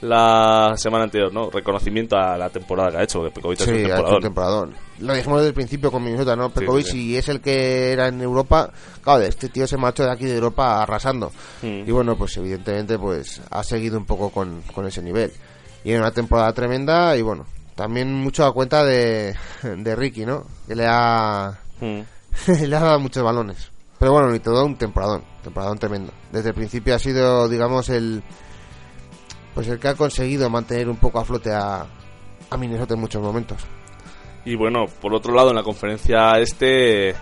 la 0.01 0.73
semana 0.75 1.05
anterior, 1.05 1.33
¿no? 1.33 1.49
Reconocimiento 1.49 2.17
a 2.17 2.37
la 2.37 2.49
temporada 2.49 2.91
que 2.91 2.97
ha 2.97 3.03
hecho, 3.03 3.19
porque 3.19 3.35
Pekovic 3.35 3.59
sí, 3.59 3.71
ha 3.71 3.99
hecho. 3.99 4.19
Lo 4.99 5.13
dijimos 5.13 5.39
desde 5.39 5.49
el 5.49 5.53
principio 5.53 5.91
con 5.91 6.03
Minnesota, 6.03 6.35
¿no? 6.35 6.49
Pekovic, 6.49 6.85
sí, 6.85 6.91
sí. 6.91 6.97
si 6.97 7.17
es 7.17 7.29
el 7.29 7.41
que 7.41 7.93
era 7.93 8.07
en 8.07 8.21
Europa, 8.21 8.69
claro, 9.01 9.23
este 9.23 9.49
tío 9.49 9.65
se 9.67 9.77
marchó 9.77 10.03
de 10.03 10.11
aquí 10.11 10.25
de 10.25 10.35
Europa 10.35 10.83
arrasando. 10.83 11.31
Mm. 11.61 11.87
Y 11.87 11.91
bueno, 11.91 12.17
pues 12.17 12.37
evidentemente 12.37 12.99
pues 12.99 13.41
ha 13.49 13.63
seguido 13.63 13.97
un 13.97 14.05
poco 14.05 14.29
con, 14.29 14.61
con 14.73 14.85
ese 14.85 15.01
nivel. 15.01 15.31
Y 15.83 15.93
en 15.93 15.99
una 15.99 16.11
temporada 16.11 16.51
tremenda 16.53 17.15
y 17.15 17.21
bueno, 17.21 17.45
también 17.75 18.13
mucho 18.13 18.45
a 18.45 18.53
cuenta 18.53 18.83
de, 18.83 19.35
de 19.63 19.95
Ricky, 19.95 20.25
¿no? 20.25 20.45
Que 20.67 20.75
le 20.75 20.85
ha, 20.85 21.59
Mm. 21.79 22.01
le 22.67 22.75
ha 22.75 22.79
dado 22.79 22.99
muchos 22.99 23.23
balones. 23.23 23.71
Pero 23.99 24.11
bueno, 24.11 24.29
ni 24.29 24.39
todo 24.39 24.65
un 24.65 24.75
temporadón, 24.75 25.23
temporadón 25.43 25.79
tremendo. 25.79 26.13
Desde 26.31 26.49
el 26.49 26.55
principio 26.55 26.95
ha 26.95 26.99
sido, 26.99 27.49
digamos, 27.49 27.89
el 27.89 28.23
pues 29.55 29.67
el 29.69 29.79
que 29.79 29.87
ha 29.87 29.95
conseguido 29.95 30.51
mantener 30.51 30.87
un 30.87 30.97
poco 30.97 31.19
a 31.19 31.25
flote 31.25 31.51
a, 31.51 31.83
a 32.49 32.57
Minnesota 32.57 32.93
en 32.93 32.99
muchos 32.99 33.23
momentos. 33.23 33.57
Y 34.45 34.55
bueno, 34.55 34.85
por 35.01 35.15
otro 35.15 35.33
lado, 35.33 35.49
en 35.49 35.55
la 35.55 35.63
conferencia 35.63 36.33
este, 36.39 37.15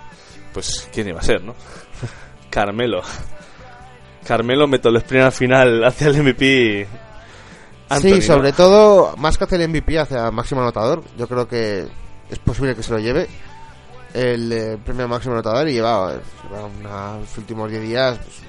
pues, 0.54 0.90
¿quién 0.94 1.08
iba 1.08 1.20
a 1.20 1.24
ser, 1.24 1.42
no? 1.42 1.56
Carmelo. 2.50 3.02
Carmelo 4.28 4.68
metió 4.68 4.92
el 4.92 4.98
sprint 4.98 5.26
al 5.26 5.32
final 5.32 5.84
hacia 5.86 6.08
el 6.08 6.22
MVP. 6.22 6.88
Anthony, 7.88 8.10
sí, 8.10 8.16
¿no? 8.16 8.22
sobre 8.22 8.52
todo, 8.52 9.16
más 9.16 9.38
que 9.38 9.46
hacer 9.46 9.62
el 9.62 9.70
MVP 9.70 9.98
hacia 9.98 10.30
máximo 10.30 10.62
anotador, 10.62 11.04
yo 11.18 11.28
creo 11.28 11.48
que 11.48 11.88
es 12.30 12.40
posible 12.40 12.76
que 12.76 12.84
se 12.84 12.92
lo 12.92 13.00
lleve 13.00 13.28
el 14.16 14.52
eh, 14.52 14.78
premio 14.84 15.08
máximo 15.08 15.34
anotador 15.34 15.68
y 15.68 15.74
lleva, 15.74 16.14
lleva 16.44 16.66
una- 16.66 17.20
los 17.20 17.38
últimos 17.38 17.70
10 17.70 17.82
días 17.84 18.18
pues, 18.18 18.42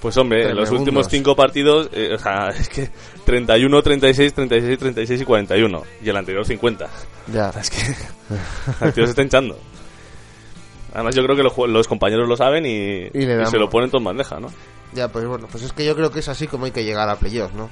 Pues 0.00 0.16
hombre, 0.16 0.50
en 0.50 0.56
los 0.56 0.70
últimos 0.70 1.06
cinco 1.08 1.34
partidos, 1.36 1.88
eh, 1.92 2.14
o 2.14 2.18
sea, 2.18 2.48
es 2.58 2.68
que 2.68 2.90
31, 3.24 3.82
36, 3.82 4.34
36, 4.34 4.78
36 4.78 5.20
y 5.20 5.24
41. 5.24 5.82
Y 6.02 6.08
el 6.08 6.16
anterior 6.16 6.44
50. 6.44 6.86
ya. 7.32 7.50
Es 7.60 7.70
que 7.70 7.76
el 8.84 8.92
tío 8.92 9.04
se 9.04 9.10
está 9.10 9.22
hinchando. 9.22 9.58
Además 10.94 11.14
yo 11.14 11.22
creo 11.22 11.36
que 11.36 11.42
los, 11.42 11.56
los 11.68 11.86
compañeros 11.86 12.28
lo 12.28 12.36
saben 12.36 12.64
y, 12.66 13.08
se 13.12 13.58
lo 13.58 13.68
ponen 13.68 13.90
todo 13.90 13.98
en 13.98 14.04
bandeja, 14.04 14.40
¿no? 14.40 14.48
Ya, 14.94 15.08
pues 15.08 15.26
bueno, 15.26 15.46
pues 15.50 15.62
es 15.62 15.72
que 15.72 15.84
yo 15.84 15.94
creo 15.94 16.10
que 16.10 16.20
es 16.20 16.28
así 16.28 16.46
como 16.46 16.64
hay 16.64 16.70
que 16.70 16.82
llegar 16.82 17.08
a 17.08 17.16
playoffs, 17.16 17.54
¿no? 17.54 17.68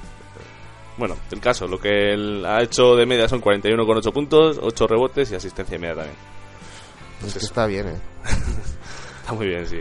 Bueno, 0.97 1.15
el 1.31 1.39
caso, 1.39 1.67
lo 1.67 1.79
que 1.79 2.13
él 2.13 2.45
ha 2.45 2.61
hecho 2.61 2.95
de 2.95 3.05
media 3.05 3.27
son 3.27 3.41
41,8 3.41 4.13
puntos, 4.13 4.59
8 4.61 4.87
rebotes 4.87 5.31
y 5.31 5.35
asistencia 5.35 5.77
media 5.79 5.95
también. 5.95 6.15
Pues 7.21 7.33
que 7.33 7.45
está 7.45 7.65
bien, 7.65 7.87
¿eh? 7.87 7.99
Está 9.21 9.33
muy 9.33 9.47
bien, 9.47 9.67
sí. 9.67 9.79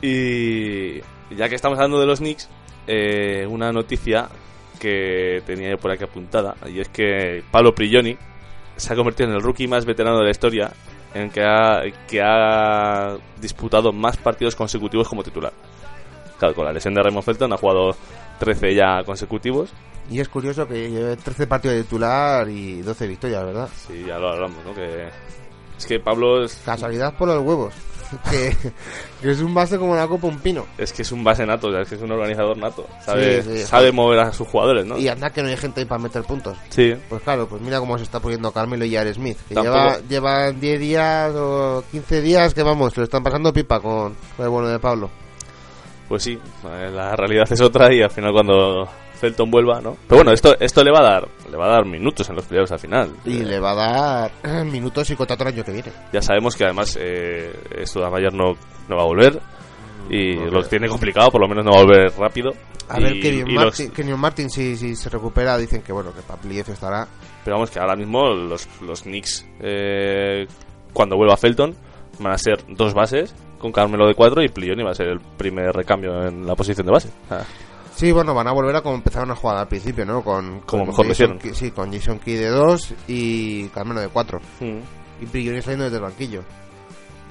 y 0.00 1.00
ya 1.36 1.48
que 1.50 1.54
estamos 1.54 1.78
hablando 1.78 2.00
de 2.00 2.06
los 2.06 2.20
Knicks, 2.20 2.48
eh, 2.86 3.46
una 3.46 3.72
noticia 3.72 4.28
que 4.80 5.42
tenía 5.44 5.70
yo 5.70 5.78
por 5.78 5.90
aquí 5.90 6.04
apuntada, 6.04 6.56
y 6.66 6.80
es 6.80 6.88
que 6.88 7.42
Pablo 7.50 7.74
Prigioni 7.74 8.16
se 8.76 8.92
ha 8.92 8.96
convertido 8.96 9.28
en 9.28 9.36
el 9.36 9.42
rookie 9.42 9.68
más 9.68 9.84
veterano 9.84 10.18
de 10.18 10.24
la 10.24 10.30
historia 10.30 10.72
en 11.14 11.30
que 11.30 11.42
ha, 11.42 11.82
que 12.08 12.20
ha 12.22 13.16
disputado 13.40 13.92
más 13.92 14.16
partidos 14.16 14.54
consecutivos 14.54 15.08
como 15.08 15.22
titular. 15.22 15.52
Claro, 16.38 16.54
con 16.54 16.64
la 16.66 16.72
lesión 16.72 16.94
de 16.94 17.02
Raymond 17.02 17.24
Felton 17.24 17.52
ha 17.52 17.56
jugado 17.56 17.96
13 18.38 18.74
ya 18.74 19.02
consecutivos. 19.04 19.70
Y 20.10 20.20
es 20.20 20.28
curioso 20.28 20.68
que 20.68 20.90
lleve 20.90 21.16
13 21.16 21.46
partidos 21.46 21.76
de 21.76 21.82
titular 21.84 22.48
y 22.48 22.82
12 22.82 23.06
victorias, 23.08 23.44
¿verdad? 23.44 23.68
Sí, 23.74 24.04
ya 24.06 24.18
lo 24.18 24.28
hablamos, 24.28 24.64
¿no? 24.64 24.74
Que 24.74 25.08
es 25.78 25.86
que 25.86 25.98
Pablo 26.00 26.44
es, 26.44 26.54
Casualidad 26.64 27.14
por 27.16 27.28
los 27.28 27.42
huevos. 27.42 27.74
que, 28.30 28.56
que 29.20 29.30
es 29.32 29.40
un 29.40 29.52
base 29.52 29.78
como 29.78 29.96
la 29.96 30.06
copa 30.06 30.28
un 30.28 30.38
pino. 30.38 30.64
es 30.78 30.92
que 30.92 31.02
es 31.02 31.10
un 31.10 31.24
base 31.24 31.44
nato, 31.44 31.68
o 31.68 31.72
sea, 31.72 31.80
es 31.82 31.88
que 31.88 31.96
es 31.96 32.02
un 32.02 32.12
organizador 32.12 32.56
nato. 32.56 32.86
Sabe, 33.04 33.42
Sí, 33.42 33.50
sí, 33.50 33.58
sabe 33.64 33.90
joder. 33.90 33.92
mover 33.94 34.18
a 34.20 34.32
sus 34.32 34.46
jugadores, 34.46 34.86
¿no? 34.86 34.96
Y 34.96 35.08
anda 35.08 35.30
que 35.30 35.42
no 35.42 35.48
hay 35.48 35.56
gente 35.56 35.80
ahí 35.80 35.86
para 35.86 36.00
meter 36.02 36.22
puntos. 36.22 36.56
Sí, 36.68 36.94
Pues 37.08 37.22
claro, 37.22 37.48
pues 37.48 37.60
mira 37.62 37.80
cómo 37.80 37.98
se 37.98 38.04
está 38.04 38.20
poniendo 38.20 38.52
Carmelo 38.52 38.84
y 38.84 38.94
Jared 38.94 39.14
Smith. 39.14 39.38
Que 39.48 39.54
lleva, 39.56 39.98
llevan 40.08 40.60
10 40.60 40.80
días 40.80 41.32
o 41.34 41.82
15 41.90 42.20
días 42.22 42.54
que 42.54 42.62
vamos, 42.62 42.92
se 42.92 43.00
lo 43.00 43.04
están 43.04 43.22
pasando 43.24 43.52
pipa 43.52 43.80
con, 43.80 44.14
con 44.36 44.44
el 44.46 44.50
bueno 44.50 44.68
de 44.68 44.78
Pablo. 44.78 45.10
Pues 46.08 46.22
sí, 46.22 46.38
la 46.62 47.16
realidad 47.16 47.46
es 47.50 47.60
otra 47.60 47.92
y 47.92 48.00
al 48.00 48.10
final 48.10 48.32
cuando 48.32 48.88
Felton 49.16 49.50
vuelva, 49.50 49.80
¿no? 49.80 49.96
Pero 50.08 50.18
bueno, 50.18 50.32
esto 50.32 50.56
esto 50.60 50.84
le 50.84 50.90
va 50.92 51.00
a 51.00 51.02
dar 51.02 51.28
le 51.50 51.56
va 51.56 51.66
a 51.66 51.70
dar 51.70 51.84
minutos 51.86 52.28
en 52.28 52.36
los 52.36 52.44
playoffs 52.44 52.72
al 52.72 52.78
final. 52.78 53.10
Y 53.24 53.38
Eh, 53.40 53.44
le 53.44 53.58
va 53.60 53.72
a 53.72 53.74
dar 53.74 54.64
minutos 54.64 55.08
y 55.10 55.16
contrato 55.16 55.42
el 55.44 55.54
año 55.54 55.64
que 55.64 55.72
viene. 55.72 55.92
Ya 56.12 56.22
sabemos 56.22 56.54
que 56.56 56.64
además 56.64 56.96
eh, 57.00 57.52
no, 58.32 58.54
no 58.88 58.96
va 58.96 59.02
a 59.02 59.06
volver 59.06 59.40
y 60.10 60.36
No, 60.36 60.46
lo 60.46 60.62
tiene 60.64 60.88
complicado, 60.88 61.30
por 61.30 61.40
lo 61.40 61.48
menos 61.48 61.64
no 61.64 61.72
va 61.72 61.78
a 61.80 61.82
volver 61.84 62.12
rápido. 62.18 62.52
A 62.88 63.00
Y- 63.00 63.02
ver, 63.02 63.20
Kenyon 63.20 63.50
y 63.50 63.54
los- 63.54 63.64
Martin, 63.64 63.90
Kenyon 63.90 64.20
Martin 64.20 64.50
si, 64.50 64.76
si 64.76 64.94
se 64.94 65.08
recupera, 65.10 65.58
dicen 65.58 65.82
que 65.82 65.92
bueno, 65.92 66.12
que 66.14 66.20
playoff 66.40 66.68
estará. 66.68 67.08
pero 67.44 67.56
vamos 67.56 67.70
que 67.70 67.80
ahora 67.80 67.96
mismo 67.96 68.28
los, 68.28 68.68
los 68.82 69.02
Knicks, 69.02 69.44
eh, 69.60 70.46
cuando 70.92 71.16
vuelva 71.16 71.36
Felton, 71.36 71.74
van 72.20 72.32
a 72.32 72.38
ser 72.38 72.62
dos 72.68 72.94
bases 72.94 73.34
con 73.58 73.72
Carmelo 73.72 74.06
de 74.06 74.14
cuatro 74.14 74.42
y 74.42 74.48
Plioni 74.48 74.82
va 74.84 74.90
a 74.90 74.94
ser 74.94 75.08
el 75.08 75.18
primer 75.20 75.72
recambio 75.74 76.22
en 76.28 76.46
la 76.46 76.54
posición 76.54 76.86
de 76.86 76.92
base. 76.92 77.10
Ah, 77.30 77.42
Sí, 77.96 78.12
bueno, 78.12 78.34
van 78.34 78.46
a 78.46 78.52
volver 78.52 78.76
a 78.76 78.82
como 78.82 78.94
empezaron 78.96 79.30
a 79.30 79.36
jugar 79.36 79.56
al 79.56 79.68
principio, 79.68 80.04
¿no? 80.04 80.22
Con, 80.22 80.60
Como 80.60 80.84
con 80.84 80.88
mejor 80.88 81.06
lo 81.06 81.14
Jason. 81.14 81.38
Key- 81.38 81.54
sí, 81.54 81.70
con 81.70 81.90
Jason 81.92 82.18
Key 82.18 82.34
de 82.34 82.48
2 82.50 82.94
y 83.08 83.68
Carmelo 83.68 84.00
de 84.00 84.08
4. 84.08 84.38
mm. 84.60 84.78
Y 85.22 85.26
Prigioni 85.26 85.62
saliendo 85.62 85.84
desde 85.84 85.96
el 85.96 86.02
banquillo. 86.02 86.40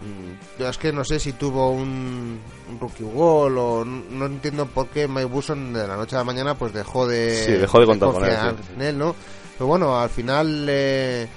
Mm, 0.01 0.60
Yo 0.60 0.67
es 0.69 0.78
que 0.78 0.91
no 0.91 1.04
sé 1.06 1.19
si 1.19 1.34
tuvo 1.34 1.69
un, 1.71 2.39
un 2.69 2.80
rookie 2.80 3.04
goal 3.04 3.58
o 3.60 3.86
no 3.86 4.25
entiendo 4.25 4.65
por 4.65 4.88
qué 4.88 5.08
Mike 5.08 5.25
Wilson 5.25 5.71
de 5.71 5.88
la 5.88 5.95
noche 5.95 6.15
a 6.15 6.19
la 6.19 6.25
mañana 6.25 6.56
pues 6.56 6.73
dejó 6.73 7.08
de, 7.08 7.36
Sí, 7.45 7.51
dejó 7.54 7.80
de 7.80 7.86
contar 7.86 8.12
con 8.12 8.25
él, 8.25 8.32
sí. 8.65 8.73
en 8.75 8.82
él, 8.82 8.97
¿no? 8.97 9.15
Pero 9.58 9.67
bueno, 9.67 9.97
al 9.99 10.10
final 10.10 10.65
eh, 10.67 11.28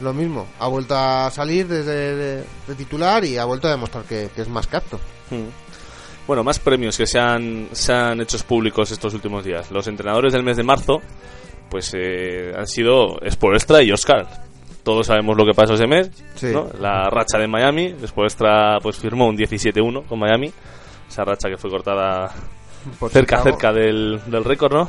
lo 0.00 0.12
mismo, 0.14 0.46
ha 0.58 0.66
vuelto 0.68 0.96
a 0.96 1.30
salir 1.30 1.68
desde 1.68 2.16
de, 2.16 2.44
de 2.66 2.74
titular 2.74 3.24
y 3.24 3.36
ha 3.38 3.44
vuelto 3.44 3.68
a 3.68 3.72
demostrar 3.72 4.04
que, 4.04 4.30
que 4.34 4.42
es 4.42 4.48
más 4.48 4.66
que 4.66 4.76
apto. 4.78 4.98
Bueno, 6.26 6.42
más 6.42 6.58
premios 6.58 6.96
que 6.96 7.06
se 7.06 7.18
han, 7.18 7.68
se 7.72 7.92
han 7.92 8.20
hecho 8.20 8.38
públicos 8.46 8.90
estos 8.90 9.12
últimos 9.14 9.44
días. 9.44 9.70
Los 9.70 9.86
entrenadores 9.88 10.32
del 10.32 10.42
mes 10.42 10.56
de 10.56 10.62
marzo, 10.62 11.00
pues 11.70 11.92
eh, 11.94 12.52
han 12.56 12.66
sido 12.66 13.18
Spoelstra 13.28 13.82
y 13.82 13.92
Oscar. 13.92 14.26
Todos 14.82 15.06
sabemos 15.06 15.36
lo 15.36 15.44
que 15.44 15.52
pasó 15.54 15.74
ese 15.74 15.86
mes, 15.86 16.10
Sí. 16.34 16.46
¿no? 16.52 16.68
La 16.80 17.08
racha 17.10 17.38
de 17.38 17.46
Miami. 17.46 17.94
Spoelstra 18.06 18.78
pues 18.82 18.96
firmó 18.98 19.26
un 19.28 19.36
17-1 19.36 20.06
con 20.06 20.18
Miami. 20.18 20.50
Esa 21.08 21.24
racha 21.24 21.48
que 21.48 21.56
fue 21.58 21.70
cortada 21.70 22.30
Por 22.98 23.10
cerca, 23.10 23.36
Chicago. 23.38 23.56
cerca 23.56 23.72
del, 23.72 24.20
del 24.26 24.44
récord, 24.44 24.72
¿no? 24.74 24.88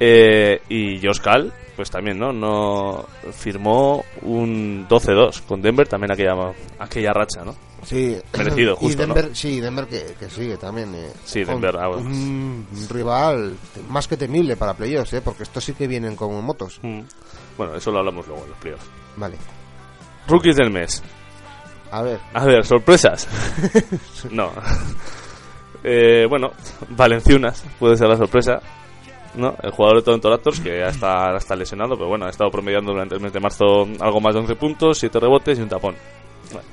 Eh, 0.00 0.60
y 0.68 0.98
Josh 1.04 1.20
Cal, 1.20 1.52
pues 1.76 1.90
también, 1.90 2.18
¿no? 2.18 2.32
no 2.32 3.04
Firmó 3.32 4.04
un 4.22 4.86
12-2 4.88 5.42
con 5.42 5.60
Denver, 5.60 5.86
también 5.88 6.12
aquella, 6.12 6.34
aquella 6.78 7.12
racha, 7.12 7.44
¿no? 7.44 7.54
Sí. 7.84 8.16
Merecido, 8.36 8.72
y 8.72 8.76
justo, 8.76 8.98
Denver, 9.02 9.30
Sí, 9.36 9.60
Denver 9.60 9.86
que, 9.86 10.14
que 10.18 10.28
sigue 10.28 10.56
también. 10.56 10.94
eh, 10.94 11.12
Sí, 11.24 11.44
Denver, 11.44 11.76
ah. 11.78 11.88
Un 11.90 12.66
rival 12.90 13.56
más 13.88 14.08
que 14.08 14.16
temible 14.16 14.56
para 14.56 14.74
playoffs, 14.74 15.12
¿eh? 15.14 15.20
Porque 15.22 15.44
estos 15.44 15.64
sí 15.64 15.74
que 15.74 15.86
vienen 15.86 16.16
como 16.16 16.40
motos. 16.42 16.80
Mm. 16.82 17.00
Bueno, 17.56 17.74
eso 17.76 17.90
lo 17.90 17.98
hablamos 18.00 18.26
luego 18.26 18.42
en 18.44 18.50
los 18.50 18.58
playoffs. 18.58 18.84
Vale. 19.16 19.36
Rookies 20.26 20.56
del 20.56 20.70
mes. 20.70 21.02
A 21.90 22.02
ver. 22.02 22.20
A 22.34 22.44
ver, 22.44 22.64
sorpresas. 22.66 23.26
no. 24.30 24.50
Eh, 25.84 26.26
bueno, 26.28 26.50
Valenciunas 26.90 27.64
puede 27.78 27.96
ser 27.96 28.08
la 28.08 28.16
sorpresa. 28.16 28.60
¿no? 29.34 29.54
El 29.62 29.70
jugador 29.70 29.98
de 29.98 30.02
Toronto 30.02 30.30
Raptors, 30.30 30.58
que 30.60 30.78
ya 30.80 30.86
está, 30.88 31.36
está 31.36 31.54
lesionado, 31.54 31.94
pero 31.96 32.08
bueno, 32.08 32.26
ha 32.26 32.30
estado 32.30 32.50
promediando 32.50 32.92
durante 32.92 33.14
el 33.14 33.20
mes 33.20 33.32
de 33.32 33.38
marzo 33.40 33.86
algo 34.00 34.20
más 34.20 34.34
de 34.34 34.40
11 34.40 34.56
puntos, 34.56 34.98
7 34.98 35.20
rebotes 35.20 35.58
y 35.58 35.62
un 35.62 35.68
tapón. 35.68 35.94
Bueno, 36.52 36.66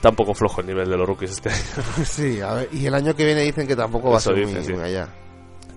está 0.00 0.08
un 0.08 0.16
poco 0.16 0.32
flojo 0.34 0.62
el 0.62 0.66
nivel 0.66 0.88
de 0.88 0.96
los 0.96 1.06
rookies 1.06 1.30
este 1.32 1.50
año. 1.50 1.58
sí, 2.04 2.40
a 2.40 2.54
ver. 2.54 2.68
Y 2.72 2.86
el 2.86 2.94
año 2.94 3.14
que 3.14 3.24
viene 3.24 3.42
dicen 3.42 3.66
que 3.66 3.76
tampoco 3.76 4.10
va 4.10 4.16
a 4.16 4.20
ser 4.20 4.34
dicen, 4.34 4.54
muy, 4.54 4.64
sí. 4.64 4.72
muy 4.72 4.82
allá. 4.82 5.08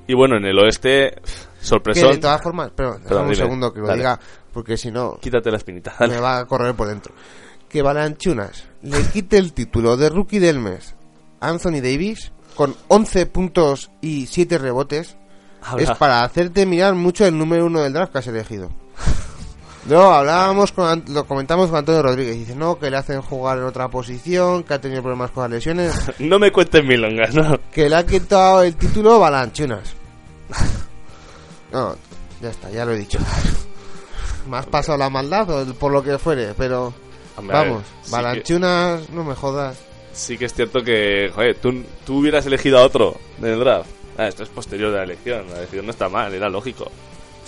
Y 0.07 0.13
bueno, 0.15 0.38
en 0.38 0.45
el 0.45 0.57
oeste, 0.59 1.15
Que 1.59 1.65
sorpresón. 1.65 2.12
de 2.12 2.17
todas 2.17 2.41
formas, 2.41 2.71
pero 2.75 2.97
déjame 2.99 3.19
un 3.21 3.25
dime. 3.25 3.36
segundo 3.36 3.73
que 3.73 3.79
lo 3.81 3.88
Dale. 3.88 3.99
diga, 3.99 4.19
porque 4.51 4.77
si 4.77 4.91
no, 4.91 5.17
Quítate 5.21 5.49
la 5.51 5.57
espinita. 5.57 5.93
dale. 5.99 6.15
me 6.15 6.21
va 6.21 6.39
a 6.39 6.45
correr 6.45 6.73
por 6.75 6.88
dentro. 6.88 7.13
Que 7.69 7.81
Balanchunas 7.81 8.65
le 8.81 9.01
quite 9.07 9.38
el 9.38 9.51
título 9.53 9.97
de 9.97 10.09
rookie 10.09 10.39
del 10.39 10.59
mes 10.59 10.95
a 11.39 11.49
Anthony 11.49 11.81
Davis 11.81 12.31
con 12.55 12.75
11 12.88 13.25
puntos 13.27 13.91
y 14.01 14.27
7 14.27 14.57
rebotes 14.59 15.17
Habla. 15.62 15.83
es 15.91 15.97
para 15.97 16.23
hacerte 16.23 16.65
mirar 16.65 16.93
mucho 16.95 17.25
el 17.25 17.38
número 17.38 17.65
uno 17.65 17.81
del 17.81 17.93
draft 17.93 18.12
que 18.12 18.19
has 18.19 18.27
elegido. 18.27 18.69
No, 19.86 20.13
hablábamos 20.13 20.72
con, 20.72 21.04
lo 21.10 21.26
comentamos 21.26 21.69
con 21.69 21.80
Antonio 21.80 22.02
Rodríguez. 22.02 22.38
Dice, 22.38 22.56
no, 22.56 22.80
que 22.80 22.89
le 22.89 22.96
hacen 22.98 23.22
jugar 23.22 23.58
en 23.58 23.65
otra 23.65 23.89
posición, 23.89 24.63
que 24.63 24.74
ha 24.76 24.80
tenido 24.82 25.02
problemas 25.02 25.32
con 25.32 25.43
las 25.43 25.52
lesiones. 25.52 25.93
No 26.19 26.39
me 26.39 26.52
cuentes 26.52 26.84
milongas, 26.86 27.36
¿no? 27.36 27.60
que 27.72 27.89
le 27.89 27.96
ha 27.96 28.06
quitado 28.06 28.63
el 28.63 28.76
título 28.76 29.19
Balanchunas. 29.19 29.93
No, 31.72 31.96
ya 32.41 32.50
está, 32.50 32.69
ya 32.69 32.86
lo 32.86 32.93
he 32.93 32.98
dicho. 32.98 33.19
Me 34.50 34.58
has 34.58 34.65
pasado 34.67 34.98
la 34.98 35.10
maldad 35.10 35.50
o 35.50 35.74
por 35.74 35.91
lo 35.91 36.04
que 36.04 36.17
fuere, 36.17 36.54
pero 36.58 36.93
Hombre, 37.36 37.58
a 37.58 37.62
ver, 37.62 37.69
vamos, 37.72 37.84
sí 38.04 38.06
que- 38.06 38.12
Balanchunas, 38.12 39.10
no 39.10 39.24
me 39.24 39.36
jodas. 39.36 39.78
Sí 40.13 40.38
que 40.38 40.46
es 40.46 40.54
cierto 40.54 40.84
que, 40.84 41.32
joder, 41.34 41.58
tú, 41.58 41.84
tú 42.06 42.19
hubieras 42.19 42.46
elegido 42.46 42.78
a 42.78 42.84
otro 42.84 43.15
en 43.39 43.46
el 43.46 43.60
draft. 43.60 43.89
Ah, 44.17 44.28
esto 44.28 44.43
es 44.43 44.50
posterior 44.50 44.91
de 44.91 44.98
la 44.98 45.04
elección. 45.04 45.50
La 45.50 45.58
elección 45.58 45.86
no 45.88 45.91
está 45.91 46.08
mal, 46.08 46.32
era 46.34 46.48
lógico. 46.50 46.91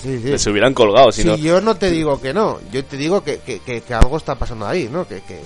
Sí, 0.01 0.38
sí. 0.38 0.49
Hubieran 0.49 0.73
colgado, 0.73 1.12
si 1.12 1.23
no. 1.23 1.36
yo 1.36 1.62
no 1.62 1.75
te 1.75 1.89
digo 1.89 2.19
que 2.21 2.34
no, 2.34 2.60
yo 2.71 2.84
te 2.86 2.97
digo 2.97 3.23
que, 3.23 3.39
que, 3.39 3.60
que, 3.60 3.81
que 3.81 3.93
algo 3.93 4.17
está 4.17 4.36
pasando 4.36 4.67
ahí, 4.67 4.88
¿no? 4.91 5.08
Que, 5.08 5.21
que, 5.21 5.41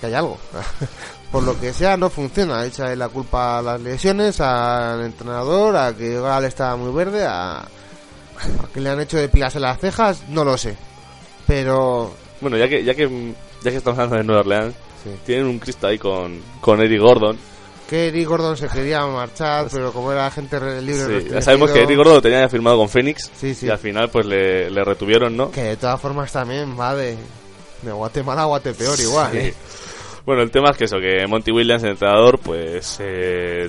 que 0.00 0.06
hay 0.06 0.14
algo. 0.14 0.38
Por 1.32 1.42
lo 1.44 1.58
que 1.60 1.72
sea, 1.72 1.96
no 1.96 2.10
funciona. 2.10 2.64
Echa 2.64 2.94
la 2.96 3.08
culpa 3.08 3.58
a 3.58 3.62
las 3.62 3.80
lesiones, 3.80 4.40
al 4.40 5.04
entrenador, 5.04 5.76
a 5.76 5.94
que 5.96 6.20
Gal 6.20 6.44
está 6.44 6.74
muy 6.76 6.92
verde, 6.92 7.24
a, 7.24 7.58
a 7.60 7.68
que 8.72 8.80
le 8.80 8.90
han 8.90 9.00
hecho 9.00 9.16
de 9.16 9.28
pilas 9.28 9.54
en 9.56 9.62
las 9.62 9.78
cejas, 9.78 10.22
no 10.28 10.44
lo 10.44 10.58
sé. 10.58 10.76
Pero 11.46 12.12
Bueno, 12.40 12.56
ya 12.56 12.68
que, 12.68 12.82
ya 12.84 12.94
que 12.94 13.32
ya 13.62 13.70
que 13.70 13.76
estamos 13.76 13.98
hablando 13.98 14.16
de 14.16 14.24
Nueva 14.24 14.40
Orleans, 14.42 14.74
Sí. 15.04 15.10
tienen 15.24 15.46
un 15.46 15.58
Cristo 15.58 15.86
ahí 15.86 15.98
con, 15.98 16.40
con 16.60 16.80
Eddie 16.82 16.98
Gordon. 16.98 17.38
Que 17.90 18.06
Eric 18.08 18.26
Gordon 18.28 18.56
se 18.56 18.68
quería 18.68 19.04
marchar, 19.04 19.66
pero 19.70 19.92
como 19.92 20.12
era 20.12 20.26
agente 20.28 20.58
re- 20.60 20.80
libre, 20.80 21.22
Sí, 21.22 21.28
ya 21.28 21.42
sabemos 21.42 21.72
que 21.72 21.82
Eddie 21.82 21.96
Gordon 21.96 22.14
lo 22.14 22.22
tenía 22.22 22.40
ya 22.42 22.48
firmado 22.48 22.78
con 22.78 22.88
Phoenix. 22.88 23.30
Sí, 23.36 23.52
sí. 23.54 23.66
Y 23.66 23.68
al 23.68 23.78
final, 23.78 24.08
pues 24.10 24.24
le, 24.26 24.70
le 24.70 24.84
retuvieron, 24.84 25.36
¿no? 25.36 25.50
Que 25.50 25.62
de 25.64 25.76
todas 25.76 26.00
formas 26.00 26.30
también 26.32 26.78
va 26.78 26.94
de, 26.94 27.16
de 27.82 27.90
Guatemala 27.92 28.42
a 28.42 28.46
Guatepeor 28.46 28.98
igual. 29.00 29.36
¿eh? 29.36 29.54
Bueno, 30.24 30.42
el 30.42 30.50
tema 30.52 30.70
es 30.70 30.76
que 30.76 30.84
eso, 30.84 30.98
que 31.00 31.26
Monty 31.26 31.50
Williams, 31.50 31.82
el 31.82 31.90
entrenador, 31.90 32.38
pues 32.38 32.98
eh, 33.00 33.68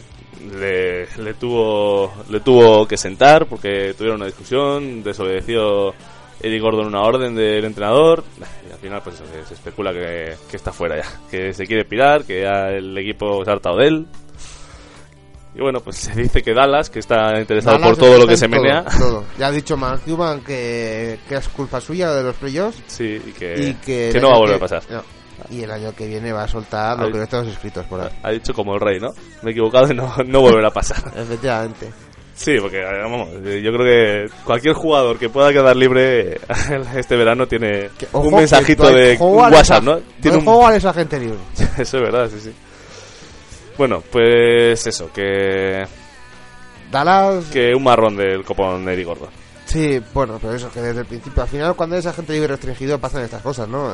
le, 0.59 1.07
le 1.17 1.33
tuvo 1.33 2.13
le 2.29 2.41
tuvo 2.41 2.87
que 2.87 2.97
sentar 2.97 3.47
porque 3.47 3.95
tuvieron 3.97 4.17
una 4.17 4.27
discusión, 4.27 5.01
desobedeció 5.03 5.93
Eddie 6.43 6.59
Gordon 6.59 6.87
una 6.87 7.01
orden 7.01 7.35
del 7.35 7.63
entrenador 7.65 8.23
y 8.67 8.71
al 8.71 8.79
final 8.79 9.01
pues 9.03 9.15
eso, 9.15 9.25
se 9.47 9.53
especula 9.53 9.93
que, 9.93 10.35
que 10.49 10.57
está 10.57 10.71
fuera 10.71 10.97
ya, 10.97 11.07
que 11.29 11.53
se 11.53 11.65
quiere 11.65 11.85
pirar, 11.85 12.23
que 12.23 12.41
ya 12.41 12.69
el 12.69 12.97
equipo 12.97 13.43
se 13.43 13.49
ha 13.49 13.53
hartado 13.53 13.77
de 13.77 13.87
él. 13.87 14.07
Y 15.53 15.59
bueno, 15.59 15.81
pues 15.81 15.97
se 15.97 16.13
dice 16.13 16.41
que 16.41 16.53
Dallas, 16.53 16.89
que 16.89 16.99
está 16.99 17.37
interesado 17.37 17.77
Dallas 17.77 17.97
por 17.97 18.05
todo 18.05 18.17
lo 18.17 18.25
que 18.25 18.37
se 18.37 18.47
todo, 18.47 18.61
menea, 18.61 18.85
todo. 18.85 19.25
Ya 19.37 19.47
ha 19.47 19.51
dicho 19.51 19.75
Mark 19.75 20.01
Cuban 20.05 20.41
que, 20.41 21.19
que 21.27 21.35
es 21.35 21.47
culpa 21.49 21.81
suya 21.81 22.11
de 22.13 22.23
los 22.23 22.35
playoffs 22.37 22.81
sí, 22.87 23.21
y 23.25 23.31
que, 23.31 23.53
y 23.59 23.73
que, 23.75 24.17
no 24.21 24.29
va 24.29 24.35
a 24.35 24.39
volver 24.39 24.55
a 24.55 24.59
pasar. 24.59 24.83
no. 24.89 25.03
Y 25.49 25.63
el 25.63 25.71
año 25.71 25.93
que 25.95 26.07
viene 26.07 26.31
va 26.31 26.43
a 26.43 26.47
soltar 26.47 26.99
lo 26.99 27.11
que 27.11 27.17
no 27.17 27.23
estamos 27.23 27.47
escritos 27.47 27.85
por 27.87 27.99
ahí. 27.99 28.09
Ha 28.21 28.29
dicho 28.29 28.53
como 28.53 28.75
el 28.75 28.79
rey, 28.79 28.99
¿no? 28.99 29.09
Me 29.41 29.49
he 29.49 29.51
equivocado 29.53 29.91
y 29.91 29.95
no, 29.95 30.13
no 30.25 30.41
volverá 30.41 30.67
a 30.67 30.71
pasar. 30.71 31.11
Efectivamente. 31.15 31.91
Sí, 32.35 32.57
porque 32.59 32.81
eh, 32.81 33.01
vamos, 33.03 33.29
eh, 33.45 33.61
yo 33.63 33.71
creo 33.73 33.85
que 33.85 34.33
cualquier 34.43 34.73
jugador 34.73 35.19
que 35.19 35.29
pueda 35.29 35.51
quedar 35.51 35.75
libre 35.75 36.39
este 36.95 37.15
verano 37.15 37.47
tiene 37.47 37.89
Ojo, 38.11 38.27
un 38.27 38.35
mensajito 38.35 38.89
de 38.89 39.15
WhatsApp, 39.17 39.83
¿no? 39.83 39.99
Tiene 40.21 40.37
un... 40.37 40.45
juego 40.45 40.67
a 40.67 40.75
esa 40.75 40.93
gente 40.93 41.19
libre. 41.19 41.39
Eso 41.77 41.97
es 41.97 42.03
verdad, 42.03 42.29
sí, 42.29 42.39
sí. 42.39 42.53
Bueno, 43.77 44.03
pues 44.11 44.85
eso, 44.85 45.11
que, 45.11 45.87
Dallas, 46.91 47.45
que 47.45 47.73
un 47.73 47.83
marrón 47.83 48.15
del 48.15 48.43
copón 48.43 48.85
de 48.85 49.03
Gordo. 49.03 49.29
sí, 49.65 49.99
bueno, 50.13 50.37
pero 50.39 50.53
eso, 50.53 50.69
que 50.71 50.81
desde 50.81 50.99
el 50.99 51.05
principio, 51.07 51.41
al 51.41 51.49
final, 51.49 51.75
cuando 51.75 51.95
eres 51.95 52.05
agente 52.05 52.33
libre 52.33 52.49
restringido, 52.49 52.99
pasan 52.99 53.23
estas 53.23 53.41
cosas, 53.41 53.67
¿no? 53.67 53.89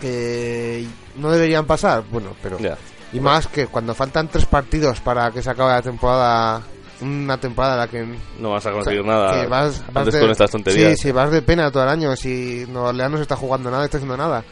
Que 0.00 0.86
no 1.16 1.30
deberían 1.30 1.66
pasar, 1.66 2.04
bueno, 2.10 2.34
pero. 2.40 2.58
Ya. 2.58 2.78
Y 3.12 3.20
más 3.20 3.46
que 3.48 3.66
cuando 3.66 3.94
faltan 3.94 4.28
tres 4.28 4.46
partidos 4.46 5.00
para 5.00 5.30
que 5.30 5.42
se 5.42 5.50
acabe 5.50 5.72
la 5.72 5.82
temporada, 5.82 6.62
una 7.00 7.38
temporada 7.38 7.74
en 7.74 7.78
la 7.80 7.88
que 7.88 8.18
No 8.38 8.50
vas 8.50 8.64
a 8.66 8.68
O 8.68 8.72
sea, 8.72 8.72
conseguir 8.72 9.04
nada 9.04 9.32
que 9.40 9.46
vas- 9.48 9.82
vas 9.88 9.96
antes 9.96 10.14
de- 10.14 10.20
con 10.20 10.30
estas 10.30 10.50
tonterías. 10.50 10.90
Sí, 10.92 10.96
sí, 11.08 11.12
vas 11.12 11.30
de 11.30 11.42
pena 11.42 11.70
todo 11.72 11.82
el 11.82 11.88
año. 11.88 12.14
Si 12.14 12.64
Nueva 12.68 12.90
Orleans 12.90 13.10
no 13.10 13.16
se 13.16 13.22
está 13.22 13.36
jugando 13.36 13.70
nada, 13.70 13.84
está 13.84 13.96
haciendo 13.96 14.16
nada. 14.16 14.44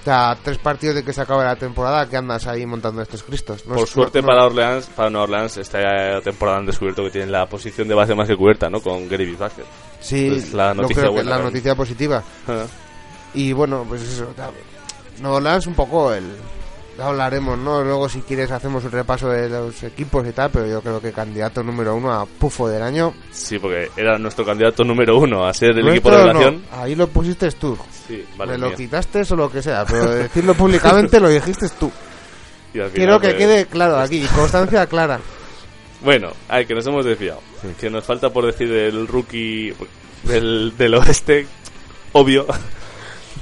O 0.00 0.04
sea, 0.04 0.36
tres 0.40 0.58
partidos 0.58 0.94
de 0.96 1.02
que 1.04 1.12
se 1.12 1.20
acabe 1.22 1.42
la 1.44 1.56
temporada, 1.56 2.08
que 2.08 2.16
andas 2.16 2.46
ahí 2.46 2.64
montando 2.66 3.02
estos 3.02 3.22
cristos. 3.24 3.66
No 3.66 3.74
Por 3.74 3.84
es- 3.84 3.90
suerte 3.90 4.20
no- 4.20 4.28
para 4.28 4.44
Orleans, 4.44 4.86
para 4.94 5.10
Nueva 5.10 5.24
Orleans, 5.24 5.56
esta 5.56 6.20
temporada 6.22 6.58
han 6.58 6.66
descubierto 6.66 7.02
que 7.02 7.10
tienen 7.10 7.32
la 7.32 7.46
posición 7.46 7.88
de 7.88 7.94
base 7.94 8.14
más 8.14 8.28
que 8.28 8.36
cubierta, 8.36 8.68
¿no? 8.68 8.80
Con 8.80 9.08
Gary 9.08 9.34
Basket. 9.34 9.64
Sí, 10.00 10.28
pues 10.30 10.52
la 10.52 10.74
no 10.74 10.82
noticia 10.82 11.02
creo 11.02 11.12
que 11.12 11.16
buena 11.22 11.30
la 11.30 11.36
también. 11.36 11.52
noticia 11.54 11.74
positiva. 11.74 12.22
Y 13.34 13.52
bueno, 13.52 13.84
pues 13.88 14.02
eso. 14.02 14.32
Nueva 15.20 15.36
Orleans 15.38 15.66
un 15.66 15.74
poco 15.74 16.12
el... 16.12 16.24
Ya 16.96 17.06
hablaremos, 17.08 17.58
¿no? 17.58 17.84
Luego 17.84 18.08
si 18.08 18.20
quieres 18.20 18.50
hacemos 18.50 18.82
un 18.84 18.90
repaso 18.90 19.28
de 19.28 19.50
los 19.50 19.82
equipos 19.82 20.26
y 20.26 20.32
tal, 20.32 20.50
pero 20.50 20.66
yo 20.66 20.80
creo 20.80 21.00
que 21.00 21.12
candidato 21.12 21.62
número 21.62 21.94
uno 21.94 22.10
a 22.12 22.24
Pufo 22.24 22.68
del 22.68 22.82
año. 22.82 23.12
Sí, 23.30 23.58
porque 23.58 23.90
era 23.96 24.18
nuestro 24.18 24.46
candidato 24.46 24.82
número 24.82 25.18
uno 25.18 25.46
a 25.46 25.52
ser 25.52 25.78
el 25.78 25.88
equipo 25.88 26.10
no, 26.10 26.16
revelación. 26.16 26.64
ahí 26.72 26.94
lo 26.94 27.06
pusiste 27.08 27.50
tú. 27.52 27.76
Sí, 28.08 28.24
vale. 28.38 28.52
Me 28.52 28.58
lo 28.58 28.68
mía. 28.68 28.76
quitaste 28.76 29.22
o 29.28 29.36
lo 29.36 29.50
que 29.50 29.60
sea, 29.62 29.84
pero 29.84 30.10
decirlo 30.14 30.54
públicamente 30.54 31.20
lo 31.20 31.28
dijiste 31.28 31.68
tú. 31.78 31.92
Final, 32.72 32.90
Quiero 32.92 33.20
que 33.20 33.28
pues, 33.28 33.38
quede 33.38 33.66
claro 33.66 33.98
aquí, 33.98 34.26
constancia 34.34 34.86
clara. 34.86 35.20
Bueno, 36.02 36.30
ay, 36.48 36.66
que 36.66 36.74
nos 36.74 36.86
hemos 36.86 37.04
desviado. 37.04 37.40
Que 37.80 37.90
nos 37.90 38.04
falta 38.04 38.30
por 38.30 38.46
decir 38.46 38.70
el 38.72 39.06
rookie 39.06 39.74
del, 40.22 40.74
del 40.76 40.94
oeste, 40.94 41.46
obvio. 42.12 42.46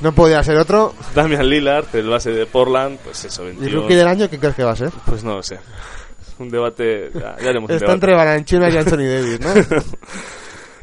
No 0.01 0.13
podía 0.13 0.43
ser 0.43 0.57
otro. 0.57 0.95
Damian 1.15 1.49
Lillard, 1.49 1.87
el 1.95 2.09
base 2.09 2.31
de 2.31 2.47
Portland, 2.47 2.99
pues 3.03 3.25
eso, 3.25 3.43
¿Y 3.45 3.53
21. 3.57 3.81
rookie 3.81 3.95
del 3.95 4.07
año 4.09 4.29
qué 4.29 4.39
crees 4.39 4.55
que 4.55 4.65
va 4.65 4.73
a 4.73 4.77
ser? 4.77 4.91
Pues 5.07 5.25
no 5.25 5.35
lo 5.37 5.43
sé. 5.43 5.55
Es 5.57 6.35
un 6.41 6.49
debate. 6.51 7.11
Ya, 7.15 7.37
ya 7.41 7.49
haremos 7.51 7.71
un 7.71 7.75
Está 7.77 7.87
debate. 7.87 7.93
entre 7.93 8.15
Balanchunas 8.15 8.75
y 8.75 8.79
Anthony 8.79 8.97
Davis, 9.09 9.41
¿no? 9.41 9.81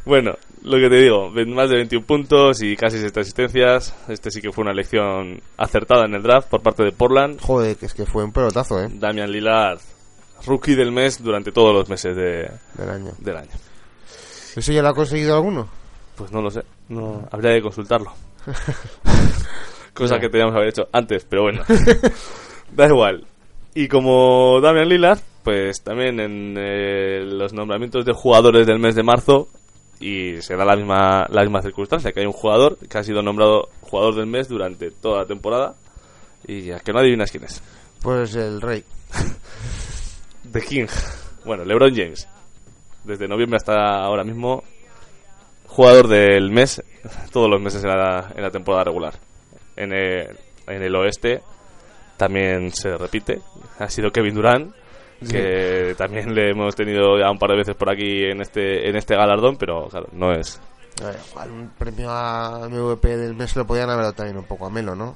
Bueno, 0.03 0.31
lo 0.63 0.77
que 0.79 0.89
te 0.89 0.95
digo, 0.95 1.29
más 1.29 1.69
de 1.69 1.75
21 1.75 2.05
puntos 2.07 2.63
y 2.63 2.75
casi 2.75 2.97
7 2.97 3.19
asistencias. 3.19 3.93
Este 4.07 4.31
sí 4.31 4.41
que 4.41 4.51
fue 4.51 4.63
una 4.63 4.71
elección 4.71 5.39
acertada 5.57 6.05
en 6.05 6.15
el 6.15 6.23
draft 6.23 6.47
por 6.49 6.61
parte 6.63 6.83
de 6.83 6.91
Portland. 6.91 7.39
Joder, 7.39 7.77
que 7.77 7.85
es 7.85 7.93
que 7.93 8.07
fue 8.07 8.23
un 8.23 8.31
pelotazo, 8.31 8.81
¿eh? 8.81 8.89
Damian 8.91 9.31
Lillard, 9.31 9.79
rookie 10.47 10.73
del 10.73 10.91
mes 10.91 11.21
durante 11.21 11.51
todos 11.51 11.75
los 11.75 11.87
meses 11.87 12.15
de, 12.15 12.49
Del 12.73 12.89
año. 12.89 13.11
del 13.19 13.37
año. 13.37 13.51
¿Eso 14.55 14.71
ya 14.71 14.81
lo 14.81 14.89
ha 14.89 14.93
conseguido 14.95 15.35
alguno? 15.35 15.69
Pues 16.15 16.31
no 16.31 16.41
lo 16.41 16.49
sé, 16.49 16.63
no 16.89 17.27
habría 17.31 17.53
que 17.53 17.61
consultarlo. 17.61 18.11
Cosa 19.93 20.15
Ya. 20.15 20.21
que 20.21 20.29
teníamos 20.29 20.53
que 20.53 20.57
haber 20.57 20.69
hecho 20.69 20.87
antes, 20.91 21.25
pero 21.25 21.43
bueno. 21.43 21.63
da 22.71 22.87
igual. 22.87 23.25
Y 23.75 23.87
como 23.87 24.59
Damian 24.61 24.87
Lillard, 24.89 25.19
pues 25.43 25.81
también 25.81 26.19
en 26.19 26.55
eh, 26.57 27.21
los 27.25 27.53
nombramientos 27.53 28.05
de 28.05 28.13
jugadores 28.13 28.65
del 28.67 28.79
mes 28.79 28.95
de 28.95 29.03
marzo 29.03 29.47
y 29.99 30.41
se 30.41 30.55
da 30.55 30.65
la 30.65 30.75
misma 30.75 31.27
la 31.29 31.41
misma 31.43 31.61
circunstancia, 31.61 32.11
que 32.11 32.21
hay 32.21 32.25
un 32.25 32.31
jugador 32.33 32.77
que 32.77 32.97
ha 32.97 33.03
sido 33.03 33.21
nombrado 33.21 33.69
jugador 33.81 34.15
del 34.15 34.25
mes 34.27 34.47
durante 34.47 34.91
toda 34.91 35.19
la 35.19 35.25
temporada 35.25 35.75
y 36.47 36.71
a 36.71 36.79
que 36.79 36.91
no 36.91 36.99
adivinas 36.99 37.31
quién 37.31 37.43
es. 37.43 37.61
Pues 38.01 38.33
el 38.35 38.61
rey. 38.61 38.83
The 40.51 40.61
King. 40.61 40.87
Bueno, 41.45 41.63
LeBron 41.65 41.93
James. 41.95 42.27
Desde 43.03 43.27
noviembre 43.27 43.57
hasta 43.57 44.03
ahora 44.03 44.23
mismo, 44.23 44.63
jugador 45.67 46.07
del 46.07 46.51
mes, 46.51 46.83
todos 47.31 47.49
los 47.49 47.61
meses 47.61 47.83
en 47.83 47.89
la, 47.89 48.31
en 48.35 48.41
la 48.41 48.51
temporada 48.51 48.85
regular. 48.85 49.13
En 49.75 49.93
el, 49.93 50.37
en 50.67 50.81
el 50.83 50.95
oeste 50.95 51.41
también 52.17 52.71
se 52.71 52.97
repite. 52.97 53.41
Ha 53.79 53.89
sido 53.89 54.11
Kevin 54.11 54.35
Durant, 54.35 54.73
que 55.29 55.95
también 55.97 56.33
le 56.33 56.51
hemos 56.51 56.75
tenido 56.75 57.17
ya 57.19 57.29
un 57.31 57.37
par 57.37 57.51
de 57.51 57.57
veces 57.57 57.75
por 57.75 57.91
aquí 57.91 58.23
en 58.25 58.41
este, 58.41 58.89
en 58.89 58.95
este 58.95 59.15
galardón, 59.15 59.55
pero 59.57 59.87
claro, 59.87 60.07
no 60.13 60.31
es. 60.31 60.59
Igual 61.31 61.51
un 61.51 61.69
premio 61.69 62.09
a 62.11 62.67
MVP 62.69 63.17
del 63.17 63.35
mes 63.35 63.55
lo 63.55 63.65
podían 63.65 63.89
haber 63.89 64.03
dado 64.03 64.13
también 64.13 64.37
un 64.37 64.43
poco 64.45 64.67
a 64.67 64.69
Melo, 64.69 64.95
¿no? 64.95 65.15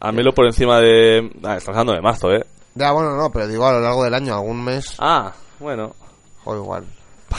A 0.00 0.12
Melo 0.12 0.32
por 0.32 0.46
encima 0.46 0.80
de. 0.80 1.30
Ah, 1.44 1.56
estamos 1.56 1.78
hablando 1.78 1.92
de 1.92 2.00
marzo, 2.00 2.32
¿eh? 2.32 2.44
Ya, 2.74 2.92
bueno, 2.92 3.16
no, 3.16 3.30
pero 3.30 3.46
digo 3.46 3.66
a 3.66 3.72
lo 3.72 3.80
largo 3.80 4.04
del 4.04 4.14
año, 4.14 4.34
algún 4.34 4.64
mes, 4.64 4.96
Ah, 4.98 5.32
bueno, 5.58 5.94
o 6.44 6.56
igual. 6.56 6.84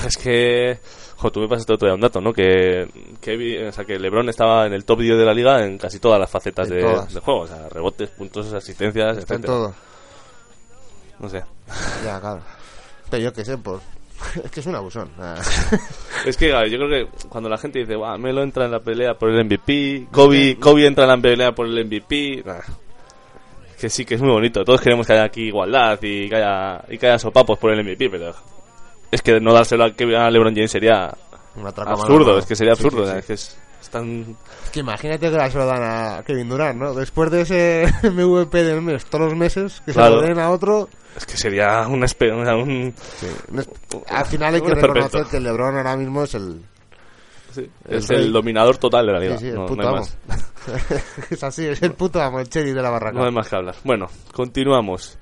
Es 0.06 0.18
que, 0.18 0.80
jo, 1.18 1.32
tú 1.32 1.40
me 1.42 1.48
pasaste 1.48 1.74
otro 1.74 1.88
día 1.88 1.96
un 1.96 2.02
dato, 2.02 2.22
¿no? 2.22 2.34
Que, 2.34 2.88
que, 3.22 3.68
o 3.68 3.72
sea, 3.72 3.86
que 3.86 4.00
LeBron 4.00 4.30
estaba 4.30 4.66
en 4.66 4.74
el 4.74 4.86
top 4.86 5.02
10 5.02 5.18
de 5.18 5.26
la 5.26 5.34
liga 5.34 5.64
en 5.64 5.78
casi 5.78 6.00
todas 6.00 6.20
las 6.20 6.30
facetas 6.30 6.70
de, 6.70 6.82
juego. 7.24 7.42
O 7.42 7.48
sea, 7.48 7.70
rebotes, 7.70 8.10
puntos, 8.10 8.52
asistencias, 8.54 9.18
Está 9.18 9.36
en 9.36 9.42
todo. 9.42 9.74
no 11.20 11.30
sé. 11.30 11.44
Ya, 12.04 12.20
claro. 12.20 12.42
Pero 13.10 13.24
yo 13.24 13.34
qué 13.34 13.46
sé, 13.46 13.58
pues. 13.58 13.82
Es 14.44 14.52
que 14.52 14.60
es 14.60 14.66
un 14.66 14.76
abusón. 14.76 15.10
Es 16.26 16.38
que 16.38 16.50
claro, 16.50 16.68
yo 16.68 16.78
creo 16.78 16.90
que 16.90 17.28
cuando 17.28 17.50
la 17.50 17.58
gente 17.58 17.80
dice, 17.80 17.96
"Buah, 17.96 18.18
Melo 18.18 18.44
entra 18.44 18.66
en 18.66 18.72
la 18.72 18.80
pelea 18.80 19.16
por 19.16 19.30
el 19.30 19.44
MVP, 19.44 20.08
Kobe, 20.12 20.58
Kobe 20.60 20.86
entra 20.86 21.06
en 21.06 21.10
la 21.10 21.18
pelea 21.18 21.52
por 21.52 21.66
el 21.66 21.86
MVP, 21.86 22.44
nah. 22.46 22.60
que 23.80 23.90
sí 23.90 24.06
que 24.06 24.16
es 24.16 24.22
muy 24.22 24.30
bonito. 24.30 24.64
Todos 24.64 24.82
queremos 24.82 25.08
que 25.08 25.14
haya 25.14 25.24
aquí 25.24 25.48
igualdad 25.48 25.98
y 26.04 26.30
que 26.30 26.36
haya, 26.36 26.84
y 26.90 26.98
que 27.00 27.08
haya 27.08 27.18
sopapos 27.18 27.58
por 27.58 27.72
el 27.74 27.84
MVP, 27.84 28.10
pero 28.12 28.36
es 29.12 29.22
que 29.22 29.40
no 29.40 29.54
dárselo 29.54 29.84
a, 29.86 30.30
LeBron 30.32 30.54
James 30.56 30.72
sería 30.72 31.14
Un 31.56 31.68
absurdo, 31.68 32.38
es 32.38 32.46
que 32.46 32.56
sería 32.56 32.76
Sí, 32.76 32.84
absurdo, 32.86 33.06
sí, 33.06 33.12
sí. 33.12 33.18
es 33.20 33.26
que 33.26 33.34
es, 33.34 33.58
es 33.82 33.90
tan... 33.90 34.38
Es 34.66 34.70
que 34.72 34.80
imagínate 34.80 35.20
que 35.20 35.28
ahora 35.28 35.50
se 35.52 35.58
lo 35.58 35.66
dan 35.66 35.84
a 35.84 36.24
Kevin 36.24 36.50
Durant, 36.50 36.80
¿no? 36.80 36.94
Después 36.94 37.30
de 37.32 37.42
ese 37.42 37.86
MVP 38.10 38.64
del 38.64 38.82
mes, 38.82 39.06
todos 39.06 39.26
los 39.26 39.36
meses, 39.36 39.82
que 39.86 39.92
Claro. 39.94 40.16
se 40.16 40.22
lo 40.22 40.28
den 40.28 40.40
a 40.40 40.50
otro. 40.52 40.88
Es 41.18 41.26
que 41.26 41.36
sería 41.36 41.88
un, 41.88 42.02
espe- 42.04 42.32
o 42.32 42.46
sea, 42.46 42.56
un- 42.56 42.94
es- 43.58 43.70
Al 44.08 44.26
final 44.28 44.56
hay 44.56 44.62
que 44.62 44.68
Un 44.68 44.76
reconocer 44.76 45.04
esperpento. 45.04 45.30
que 45.30 45.40
LeBron 45.42 45.76
ahora 45.78 45.98
mismo 45.98 46.24
es 46.24 46.34
el. 46.36 46.62
sí, 47.52 47.70
El 47.90 47.98
es 47.98 48.08
rey. 48.08 48.24
el 48.24 48.32
dominador 48.32 48.78
total 48.78 49.08
de 49.08 49.12
la 49.12 49.20
liga. 49.20 49.38
Sí, 49.38 49.44
sí, 49.46 49.50
el 49.50 49.56
no, 49.56 49.66
puto 49.66 49.82
no 49.82 49.88
amo. 49.90 49.98
más. 49.98 50.18
es 51.30 51.44
así, 51.44 51.66
es 51.66 51.82
el 51.82 51.92
puto 51.94 52.22
amo, 52.22 52.40
el 52.40 52.48
cherry 52.48 52.72
de 52.72 52.82
la 52.82 52.92
barraca. 52.92 53.18
No 53.20 53.26
hay 53.26 53.32
más 53.34 53.50
que 53.50 53.56
hablar. 53.58 53.76
Bueno, 53.84 54.06
continuamos. 54.32 55.18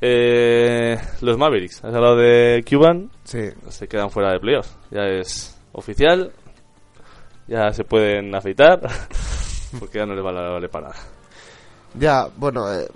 Eh, 0.00 0.98
los 1.20 1.36
Mavericks, 1.36 1.84
has 1.84 1.94
hablado 1.94 2.16
de 2.16 2.64
Cuban, 2.68 3.10
Sí. 3.24 3.48
se 3.68 3.86
quedan 3.88 4.10
fuera 4.10 4.32
de 4.32 4.40
playoffs. 4.40 4.74
Ya 4.90 5.02
es 5.06 5.56
oficial, 5.72 6.32
ya 7.46 7.72
se 7.72 7.84
pueden 7.84 8.34
afeitar, 8.34 8.80
porque 9.78 9.98
ya 9.98 10.06
no 10.06 10.14
les 10.14 10.24
vale, 10.24 10.68
para 10.68 10.88
nada. 10.88 11.00
Ya, 11.94 12.28
bueno, 12.36 12.72
eh, 12.72 12.88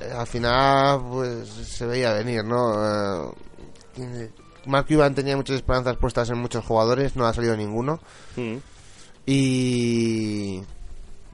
eh, 0.00 0.12
al 0.16 0.26
final 0.26 1.00
pues 1.10 1.48
se 1.48 1.86
veía 1.86 2.12
venir, 2.12 2.44
¿no? 2.44 3.32
Eh, 3.96 4.30
Mark 4.66 4.86
Cuban 4.86 5.14
tenía 5.14 5.36
muchas 5.36 5.56
esperanzas 5.56 5.96
puestas 5.96 6.30
en 6.30 6.38
muchos 6.38 6.64
jugadores, 6.64 7.16
no 7.16 7.26
ha 7.26 7.34
salido 7.34 7.56
ninguno. 7.56 8.00
Mm. 8.36 8.56
Y 9.26 10.62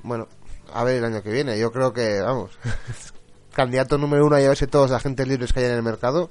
bueno, 0.03 0.29
a 0.73 0.85
ver 0.85 0.97
el 0.97 1.05
año 1.05 1.23
que 1.23 1.31
viene. 1.31 1.59
Yo 1.59 1.71
creo 1.73 1.93
que, 1.93 2.21
vamos, 2.21 2.51
candidato 3.61 3.99
número 3.99 4.27
uno 4.27 4.37
a 4.37 4.41
llevarse 4.41 4.67
todos 4.67 4.91
los 4.91 4.97
agentes 4.99 5.27
libres 5.29 5.53
que 5.53 5.61
hay 5.61 5.67
en 5.67 5.73
el 5.73 5.83
mercado. 5.83 6.31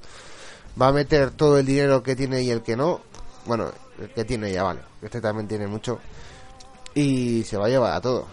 Va 0.82 0.88
a 0.88 0.92
meter 0.92 1.32
todo 1.32 1.58
el 1.60 1.66
dinero 1.66 2.02
que 2.04 2.16
tiene 2.16 2.42
y 2.42 2.50
el 2.50 2.62
que 2.62 2.76
no. 2.76 3.02
Bueno, 3.46 3.72
el 4.02 4.10
que 4.10 4.24
tiene 4.26 4.52
ya 4.52 4.64
vale. 4.64 4.80
Este 5.02 5.22
también 5.22 5.48
tiene 5.48 5.68
mucho. 5.68 6.00
Y 6.96 7.44
se 7.44 7.58
va 7.58 7.68
a 7.68 7.70
llevar 7.70 7.94
a 7.94 8.02
todo. 8.02 8.26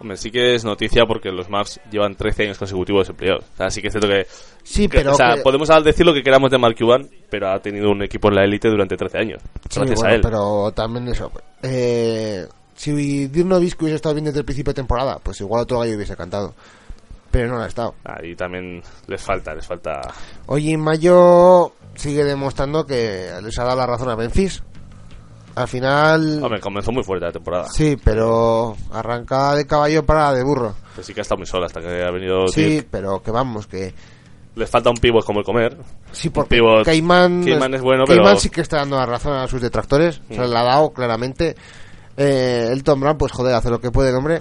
Hombre, 0.00 0.16
sí 0.16 0.30
que 0.30 0.54
es 0.54 0.64
noticia 0.64 1.04
porque 1.06 1.30
los 1.30 1.48
Mavs 1.48 1.80
llevan 1.90 2.16
13 2.16 2.42
años 2.44 2.58
consecutivos 2.58 3.10
playoffs. 3.16 3.46
O 3.54 3.56
sea, 3.56 3.70
sí 3.70 3.80
que 3.80 3.88
es 3.88 3.92
cierto 3.92 4.08
que... 4.08 4.26
Sí, 4.62 4.88
que- 4.88 4.98
pero 4.98 5.12
o 5.12 5.14
sea, 5.14 5.36
que- 5.36 5.42
podemos 5.42 5.68
decir 5.84 6.04
lo 6.04 6.12
que 6.12 6.22
queramos 6.22 6.50
de 6.50 6.58
Mark 6.58 6.76
Cuban, 6.78 7.08
pero 7.30 7.48
ha 7.50 7.58
tenido 7.60 7.90
un 7.90 8.02
equipo 8.02 8.28
en 8.28 8.34
la 8.34 8.44
élite 8.44 8.68
durante 8.68 8.96
13 8.96 9.18
años. 9.18 9.40
Sí, 9.70 9.78
Gracias 9.80 10.00
bueno, 10.00 10.12
a 10.12 10.14
él. 10.16 10.20
pero 10.20 10.72
también 10.72 11.08
eso. 11.08 11.30
Eh, 11.62 12.46
si 12.74 13.28
Dirk 13.28 13.46
Nowitzki 13.46 13.84
hubiese 13.84 13.96
estado 13.96 14.14
bien 14.16 14.24
desde 14.26 14.40
el 14.40 14.44
principio 14.44 14.72
de 14.72 14.76
temporada, 14.76 15.18
pues 15.22 15.40
igual 15.40 15.62
otro 15.62 15.78
gallo 15.78 15.94
hubiese 15.96 16.16
cantado. 16.16 16.54
Pero 17.34 17.48
no 17.50 17.56
lo 17.56 17.64
ha 17.64 17.66
estado. 17.66 17.96
Ahí 18.04 18.36
también 18.36 18.80
les 19.08 19.20
falta, 19.20 19.52
les 19.56 19.66
falta... 19.66 20.00
Hoy 20.46 20.72
en 20.72 20.80
mayo 20.80 21.72
sigue 21.96 22.22
demostrando 22.22 22.86
que 22.86 23.28
les 23.42 23.58
ha 23.58 23.64
dado 23.64 23.76
la 23.78 23.86
razón 23.86 24.08
a 24.08 24.14
Memphis. 24.14 24.62
Al 25.56 25.66
final, 25.66 26.40
Hombre, 26.44 26.60
comenzó 26.60 26.92
muy 26.92 27.02
fuerte 27.02 27.26
la 27.26 27.32
temporada. 27.32 27.64
sí, 27.70 27.96
pero 28.04 28.76
arrancada 28.92 29.56
de 29.56 29.66
caballo 29.66 30.06
para 30.06 30.32
de 30.32 30.44
burro. 30.44 30.74
Pues 30.94 31.08
sí 31.08 31.12
que 31.12 31.20
ha 31.20 31.22
estado 31.22 31.38
muy 31.38 31.46
sola 31.46 31.66
hasta 31.66 31.80
que 31.80 32.04
ha 32.04 32.10
venido 32.12 32.46
Sí, 32.46 32.62
Dirk. 32.64 32.88
pero 32.88 33.20
que 33.20 33.32
vamos, 33.32 33.66
que 33.66 33.92
Les 34.54 34.70
falta 34.70 34.90
un 34.90 34.96
pivot 34.96 35.24
como 35.24 35.40
el 35.40 35.44
comer. 35.44 35.76
sí, 36.12 36.30
porque 36.30 36.58
pivot- 36.60 36.84
Cayman, 36.84 37.42
Cayman 37.44 37.74
es 37.74 37.82
bueno, 37.82 38.04
Cayman 38.04 38.26
pero- 38.26 38.38
sí 38.38 38.48
que 38.48 38.60
está 38.60 38.76
dando 38.76 38.96
la 38.96 39.06
razón 39.06 39.32
a 39.36 39.48
sus 39.48 39.60
detractores. 39.60 40.20
Se 40.30 40.38
Mm. 40.40 40.50
la 40.52 40.60
ha 40.60 40.64
dado 40.64 40.92
claramente. 40.92 41.56
Eh, 42.16 42.68
el 42.70 42.84
Tom 42.84 43.00
Brown, 43.00 43.18
pues 43.18 43.32
joder, 43.32 43.56
hace 43.56 43.70
lo 43.70 43.80
que 43.80 43.90
puede 43.90 44.10
el 44.10 44.16
hombre. 44.16 44.40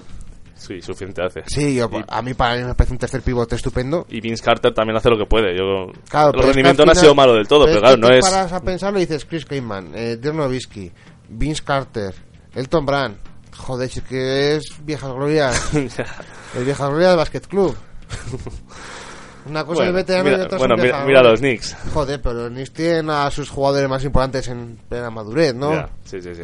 Sí, 0.66 0.82
suficiente 0.82 1.22
hace. 1.22 1.44
Sí, 1.48 1.76
yo, 1.76 1.90
Y- 1.92 2.04
a 2.08 2.22
mí 2.22 2.34
para 2.34 2.56
mí 2.56 2.64
me 2.64 2.74
parece 2.74 2.94
un 2.94 2.98
tercer 3.00 3.22
pivote 3.22 3.56
estupendo. 3.56 4.06
Y 4.10 4.22
Vince 4.22 4.42
Carter 4.42 4.74
también 4.74 4.96
hace 4.96 5.10
lo 5.10 5.18
que 5.18 5.26
puede. 5.26 5.58
Yo, 5.58 5.92
Claro, 6.10 6.28
el 6.28 6.32
pero 6.32 6.42
que 6.42 6.48
rendimiento 6.48 6.86
no 6.86 6.92
ha 6.94 6.96
sido 6.96 7.14
malo 7.14 7.34
del 7.34 7.48
todo, 7.48 7.66
pero, 7.66 7.76
es 7.78 7.82
claro, 7.82 7.96
que 7.96 8.02
no 8.02 8.08
es. 8.16 8.24
paras 8.24 8.54
a 8.54 8.62
pensarlo 8.62 8.98
y 9.00 9.02
dices 9.02 9.26
Chris 9.26 9.46
Kaman, 9.46 9.92
eh, 9.94 10.16
Dirk 10.16 10.34
Nowitzki, 10.36 10.90
Vince 11.30 11.64
Carter, 11.66 12.16
Elton 12.56 12.86
Brand. 12.86 13.18
Joder, 13.58 13.90
si 13.90 14.00
es 14.00 14.06
que 14.06 14.56
es 14.56 14.64
viejas 14.86 15.14
glorias. 15.14 15.74
el 16.56 16.64
viejas 16.64 16.90
glorias 16.90 17.10
del 17.10 17.18
Basket 17.18 17.42
Club. 17.42 17.76
Una 19.46 19.66
cosa 19.66 19.80
bueno, 19.80 19.92
de 19.92 19.98
veterano 19.98 20.30
y 20.30 20.32
mira, 20.32 20.46
otra 20.46 20.58
bueno, 20.58 20.76
mira, 20.78 21.06
mira 21.06 21.22
los 21.22 21.40
Knicks. 21.42 21.76
Joder, 21.94 22.22
pero 22.22 22.36
los 22.36 22.50
Knicks 22.52 22.72
tienen 22.72 23.10
a 23.10 23.30
sus 23.30 23.50
jugadores 23.50 23.90
más 23.90 24.04
importantes 24.06 24.48
en 24.48 24.78
plena 24.88 25.10
madurez, 25.10 25.54
¿no? 25.54 25.74
Ya, 25.74 25.90
sí, 26.06 26.22
sí, 26.22 26.34
sí. 26.34 26.44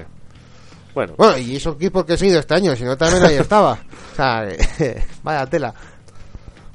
Bueno, 0.93 1.13
Bueno, 1.17 1.37
y 1.37 1.55
eso 1.55 1.71
aquí 1.71 1.89
porque 1.89 2.13
he 2.13 2.17
seguido 2.17 2.39
este 2.39 2.55
año, 2.55 2.75
si 2.75 2.83
no 2.83 2.97
también 2.97 3.23
ahí 3.23 3.35
estaba. 3.35 3.73
O 4.13 4.15
sea, 4.15 4.47
vaya 5.23 5.45
tela. 5.45 5.73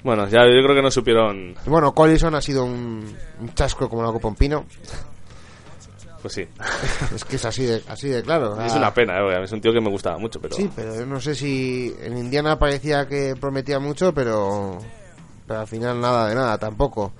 bueno, 0.02 0.24
ya 0.28 0.40
yo 0.46 0.62
creo 0.62 0.74
que 0.74 0.82
no 0.82 0.90
supieron. 0.90 1.54
Bueno, 1.66 1.92
Collison 1.94 2.34
ha 2.34 2.40
sido 2.40 2.64
un, 2.64 3.16
un 3.40 3.54
chasco 3.54 3.88
como 3.88 4.02
la 4.02 4.12
copa 4.12 4.28
un 4.28 4.36
pino. 4.36 4.64
Pues 6.22 6.34
sí. 6.34 6.48
Es 7.14 7.24
que 7.24 7.36
es 7.36 7.44
así 7.44 7.64
de, 7.66 7.82
así 7.88 8.08
de 8.08 8.22
claro. 8.22 8.58
es 8.64 8.72
Ah, 8.72 8.78
una 8.78 8.94
pena, 8.94 9.18
eh, 9.18 9.42
es 9.44 9.52
un 9.52 9.60
tío 9.60 9.72
que 9.72 9.80
me 9.80 9.90
gustaba 9.90 10.16
mucho, 10.16 10.40
pero. 10.40 10.54
Sí, 10.56 10.70
pero 10.74 10.94
yo 10.94 11.04
no 11.06 11.20
sé 11.20 11.34
si 11.34 11.94
en 12.00 12.16
Indiana 12.16 12.58
parecía 12.58 13.06
que 13.06 13.34
prometía 13.38 13.78
mucho, 13.78 14.14
pero, 14.14 14.78
pero 15.46 15.60
al 15.60 15.66
final 15.66 16.00
nada 16.00 16.28
de 16.28 16.34
nada 16.34 16.56
tampoco. 16.56 17.12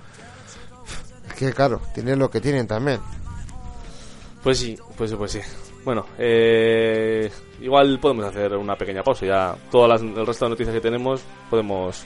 Es 1.27 1.33
que 1.35 1.53
claro, 1.53 1.81
tienen 1.93 2.17
lo 2.17 2.29
que 2.31 2.41
tienen 2.41 2.65
también. 2.65 2.99
Pues 4.41 4.57
sí, 4.59 4.77
pues 4.97 5.09
sí, 5.11 5.15
pues 5.17 5.31
sí. 5.33 5.39
Bueno, 5.85 6.05
eh, 6.17 7.31
igual 7.61 7.99
podemos 7.99 8.25
hacer 8.25 8.53
una 8.57 8.75
pequeña 8.75 9.03
pausa. 9.03 9.25
Ya 9.25 9.55
todas 9.71 9.89
las, 9.89 10.01
el 10.01 10.25
resto 10.25 10.45
de 10.45 10.49
noticias 10.49 10.73
que 10.73 10.81
tenemos 10.81 11.21
podemos 11.49 12.03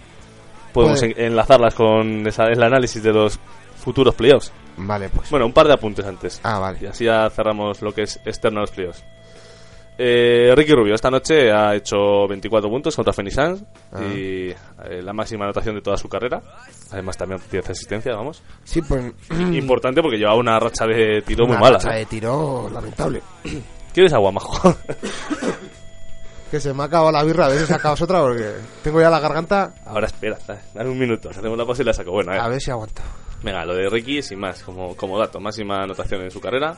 podemos 0.73 1.01
en- 1.01 1.13
enlazarlas 1.17 1.73
con 1.73 2.27
esa- 2.27 2.47
el 2.47 2.61
análisis 2.61 3.01
de 3.01 3.11
los 3.13 3.39
futuros 3.77 4.13
playoffs. 4.13 4.51
Vale, 4.77 5.09
pues. 5.09 5.29
Bueno, 5.31 5.45
un 5.45 5.53
par 5.53 5.67
de 5.67 5.73
apuntes 5.73 6.05
antes. 6.05 6.39
Ah, 6.43 6.59
vale. 6.59 6.77
Y 6.81 6.85
así 6.85 7.05
ya 7.05 7.29
cerramos 7.29 7.81
lo 7.81 7.91
que 7.93 8.03
es 8.03 8.19
externo 8.25 8.59
a 8.59 8.61
los 8.61 8.71
playoffs. 8.71 9.03
Eh, 10.01 10.53
Ricky 10.55 10.71
Rubio 10.73 10.95
esta 10.95 11.11
noche 11.11 11.51
ha 11.51 11.75
hecho 11.75 12.25
24 12.25 12.69
puntos 12.69 12.95
contra 12.95 13.11
Phoenix 13.11 13.35
Suns 13.35 13.63
Ah. 13.91 14.01
y 14.01 14.47
eh, 14.49 15.01
la 15.03 15.11
máxima 15.11 15.43
anotación 15.43 15.75
de 15.75 15.81
toda 15.81 15.97
su 15.97 16.07
carrera. 16.07 16.41
Además 16.91 17.17
también 17.17 17.41
10 17.51 17.69
asistencias, 17.69 18.15
vamos. 18.15 18.41
Sí, 18.63 18.81
pues. 18.81 19.11
Importante 19.51 20.01
porque 20.01 20.17
lleva 20.17 20.35
una 20.35 20.57
racha 20.57 20.85
de 20.85 21.21
tiro 21.23 21.45
muy 21.45 21.51
una 21.51 21.59
mala. 21.59 21.77
racha 21.79 21.95
¿eh? 21.97 21.99
de 21.99 22.05
tiro 22.05 22.69
lamentable. 22.71 23.21
¿Quieres 23.93 24.13
agua, 24.13 24.31
majo? 24.31 24.73
Que 26.49 26.59
se 26.59 26.73
me 26.73 26.83
ha 26.83 26.85
acabado 26.85 27.11
la 27.11 27.23
birra, 27.23 27.45
a 27.45 27.49
ver 27.49 27.59
si 27.59 27.65
sacabas 27.65 28.01
otra 28.01 28.21
porque 28.21 28.53
tengo 28.83 29.01
ya 29.01 29.09
la 29.09 29.19
garganta. 29.19 29.73
Ahora 29.85 30.07
espera, 30.07 30.37
dale 30.47 30.61
dale 30.73 30.89
un 30.89 30.97
minuto, 30.97 31.29
hacemos 31.29 31.57
la 31.57 31.65
pausa 31.65 31.81
y 31.81 31.85
la 31.85 31.93
saco. 31.93 32.11
Bueno, 32.11 32.31
A 32.31 32.47
eh. 32.47 32.49
ver 32.49 32.61
si 32.61 32.71
aguanta. 32.71 33.03
venga, 33.43 33.65
lo 33.65 33.75
de 33.75 33.89
Ricky 33.89 34.21
sin 34.23 34.39
más, 34.39 34.63
como, 34.63 34.95
como 34.95 35.19
dato, 35.19 35.39
máxima 35.39 35.83
anotación 35.83 36.21
en 36.21 36.31
su 36.31 36.39
carrera. 36.39 36.75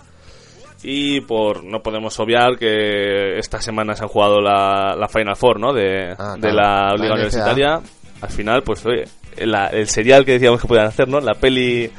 Y 0.83 1.21
por 1.21 1.63
no 1.63 1.81
podemos 1.81 2.19
obviar 2.19 2.57
que 2.57 3.37
esta 3.37 3.61
semana 3.61 3.95
se 3.95 4.03
han 4.03 4.09
jugado 4.09 4.41
la, 4.41 4.95
la 4.97 5.07
Final 5.07 5.35
Four, 5.35 5.59
¿no? 5.59 5.73
De, 5.73 6.15
Ah, 6.17 6.35
de 6.37 6.51
la 6.51 6.93
Liga. 6.95 7.13
Universitaria. 7.13 7.79
Al 8.21 8.29
final, 8.29 8.63
pues 8.63 8.85
oye, 8.85 9.03
la- 9.45 9.67
el 9.67 9.87
serial 9.87 10.25
que 10.25 10.33
decíamos 10.33 10.61
que 10.61 10.67
podían 10.67 10.87
hacer, 10.87 11.07
¿no? 11.07 11.19
La 11.19 11.33
peli 11.33 11.89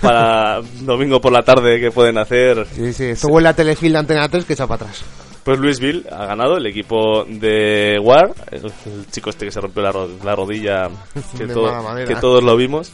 para 0.00 0.60
domingo 0.80 1.20
por 1.20 1.32
la 1.32 1.42
tarde 1.42 1.80
que 1.80 1.90
pueden 1.90 2.18
hacer. 2.18 2.66
Sí, 2.72 2.92
sí, 2.92 3.04
esto 3.06 3.28
huele 3.28 3.48
a 3.48 3.54
telefilm 3.54 3.92
de 3.92 3.98
Antena 3.98 4.28
3 4.28 4.44
que 4.44 4.52
echa 4.54 4.66
para 4.66 4.84
atrás. 4.84 5.04
Pues 5.44 5.58
Louisville 5.58 6.04
ha 6.12 6.26
ganado 6.26 6.58
el 6.58 6.66
equipo 6.66 7.24
de 7.24 7.98
War, 8.02 8.30
el, 8.50 8.66
el 8.66 9.06
chico 9.10 9.30
este 9.30 9.46
que 9.46 9.50
se 9.52 9.60
rompió 9.60 9.82
la, 9.82 9.90
ro- 9.90 10.10
la 10.22 10.36
rodilla, 10.36 10.88
todo- 11.54 11.72
que 12.06 12.14
todos 12.16 12.42
lo 12.44 12.56
vimos. 12.56 12.92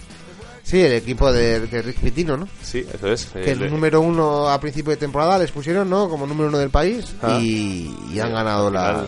Sí, 0.66 0.80
el 0.80 0.94
equipo 0.94 1.32
de, 1.32 1.60
de 1.60 1.80
Rick 1.82 2.00
Pitino, 2.00 2.36
¿no? 2.36 2.48
Sí, 2.60 2.84
eso 2.92 3.06
es. 3.12 3.26
Que 3.26 3.52
El- 3.52 3.62
el 3.62 3.70
número 3.70 4.00
uno 4.00 4.48
a 4.48 4.58
principio 4.60 4.90
de 4.90 4.96
temporada 4.96 5.38
les 5.38 5.52
pusieron, 5.52 5.88
¿no? 5.88 6.08
Como 6.08 6.26
número 6.26 6.48
uno 6.48 6.58
del 6.58 6.70
país 6.70 7.14
Ah. 7.22 7.38
y, 7.40 7.94
y 8.12 8.18
han 8.18 8.32
ganado 8.32 8.68
la... 8.68 9.06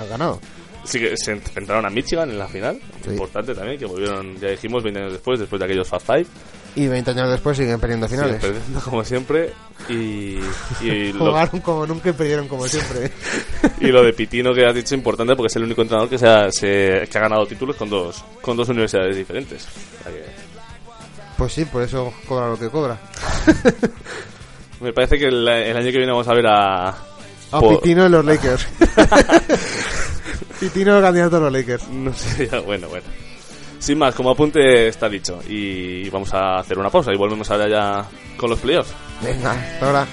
Han 0.00 0.08
ganado. 0.08 0.40
Sí 0.84 0.98
que 0.98 1.14
se 1.16 1.32
enfrentaron 1.32 1.84
a 1.84 1.90
Michigan 1.90 2.30
en 2.30 2.38
la 2.38 2.46
final, 2.48 2.78
Sí. 3.04 3.10
importante 3.10 3.54
también, 3.54 3.78
que 3.78 3.84
volvieron, 3.86 4.38
ya 4.40 4.48
dijimos, 4.48 4.82
20 4.82 5.00
años 5.00 5.12
después, 5.12 5.38
después 5.38 5.58
de 5.60 5.64
aquellos 5.66 5.86
Fast 5.88 6.06
Five, 6.06 6.26
Y 6.76 6.88
20 6.88 7.10
años 7.12 7.30
después 7.30 7.56
siguen 7.56 7.78
perdiendo 7.80 8.08
finales. 8.08 8.36
Siguen 8.40 8.52
perdiendo 8.56 8.80
como 8.80 9.04
siempre, 9.04 9.52
y, 9.90 10.38
y, 10.82 11.12
lo, 11.12 11.26
Jugaron 11.26 11.60
como 11.60 11.86
nunca 11.86 12.10
y 12.10 12.12
perdieron 12.12 12.48
como 12.48 12.66
siempre. 12.66 13.10
y 13.80 13.86
lo 13.88 14.02
de 14.02 14.12
Pitino 14.14 14.52
que 14.54 14.66
has 14.66 14.74
dicho 14.74 14.94
importante 14.94 15.34
porque 15.36 15.46
es 15.48 15.56
el 15.56 15.64
único 15.64 15.82
entrenador 15.82 16.08
que, 16.10 16.18
se 16.18 16.26
ha, 16.26 16.50
se- 16.50 17.06
que 17.10 17.18
ha 17.18 17.20
ganado 17.20 17.46
títulos 17.46 17.76
con 17.76 17.88
dos, 17.90 18.22
con 18.42 18.54
dos 18.56 18.68
universidades 18.70 19.16
diferentes. 19.16 19.66
O 20.00 20.02
sea 20.04 20.12
que 20.12 20.43
pues 21.36 21.52
sí, 21.52 21.64
por 21.64 21.82
eso 21.82 22.12
cobra 22.26 22.48
lo 22.48 22.58
que 22.58 22.68
cobra. 22.70 22.98
me 24.80 24.92
parece 24.92 25.18
que 25.18 25.26
el, 25.26 25.46
el 25.48 25.76
año 25.76 25.86
que 25.86 25.98
viene 25.98 26.12
vamos 26.12 26.28
a 26.28 26.34
ver 26.34 26.46
a... 26.46 26.88
A 26.88 27.60
por- 27.60 27.80
Pitino 27.80 28.06
en 28.06 28.12
los 28.12 28.24
Lakers. 28.24 28.66
Pitino 30.60 31.00
candidato 31.00 31.36
a 31.36 31.40
los 31.40 31.52
Lakers. 31.52 31.88
No 31.88 32.12
sé, 32.12 32.48
ya, 32.50 32.60
bueno, 32.60 32.88
bueno. 32.88 33.06
Sin 33.78 33.98
más, 33.98 34.14
como 34.14 34.30
apunte 34.30 34.88
está 34.88 35.08
dicho. 35.08 35.40
Y 35.48 36.08
vamos 36.10 36.32
a 36.32 36.58
hacer 36.58 36.78
una 36.78 36.90
pausa 36.90 37.12
y 37.12 37.16
volvemos 37.18 37.50
ahora 37.50 37.68
ya 37.68 38.04
con 38.36 38.48
los 38.50 38.58
playoffs. 38.58 38.92
Venga, 39.22 39.52
hasta 39.52 39.86
ahora. 39.86 40.06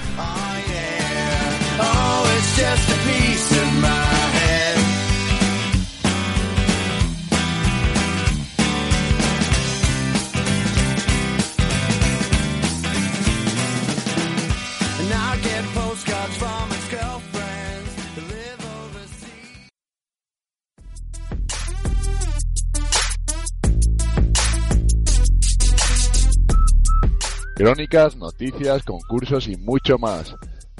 Crónicas, 27.61 28.15
noticias, 28.15 28.81
concursos 28.81 29.47
y 29.47 29.55
mucho 29.55 29.99
más. 29.99 30.35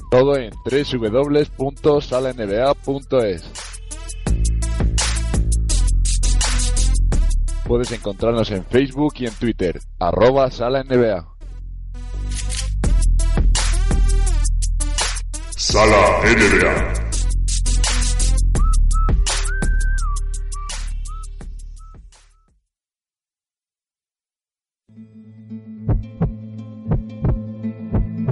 Todo 0.10 0.36
en 0.36 0.52
www.salanba.es. 0.66 3.52
Puedes 7.68 7.92
encontrarnos 7.92 8.50
en 8.50 8.66
Facebook 8.66 9.14
y 9.18 9.28
en 9.28 9.34
Twitter, 9.36 9.80
arroba 10.00 10.50
SalaNBA. 10.50 11.28
Sala 15.56 16.22
NBA. 16.24 17.01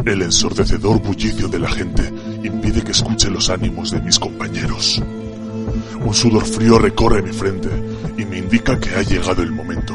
El 0.09 0.23
ensordecedor 0.23 0.99
bullicio 1.03 1.47
de 1.49 1.59
la 1.59 1.69
gente 1.69 2.11
impide 2.43 2.81
que 2.81 2.93
escuche 2.93 3.29
los 3.29 3.47
ánimos 3.51 3.91
de 3.91 4.01
mis 4.01 4.17
compañeros. 4.17 4.99
Un 6.03 6.13
sudor 6.15 6.47
frío 6.47 6.79
recorre 6.79 7.21
mi 7.21 7.31
frente 7.31 7.69
y 8.17 8.25
me 8.25 8.39
indica 8.39 8.79
que 8.79 8.89
ha 8.95 9.03
llegado 9.03 9.43
el 9.43 9.51
momento, 9.51 9.93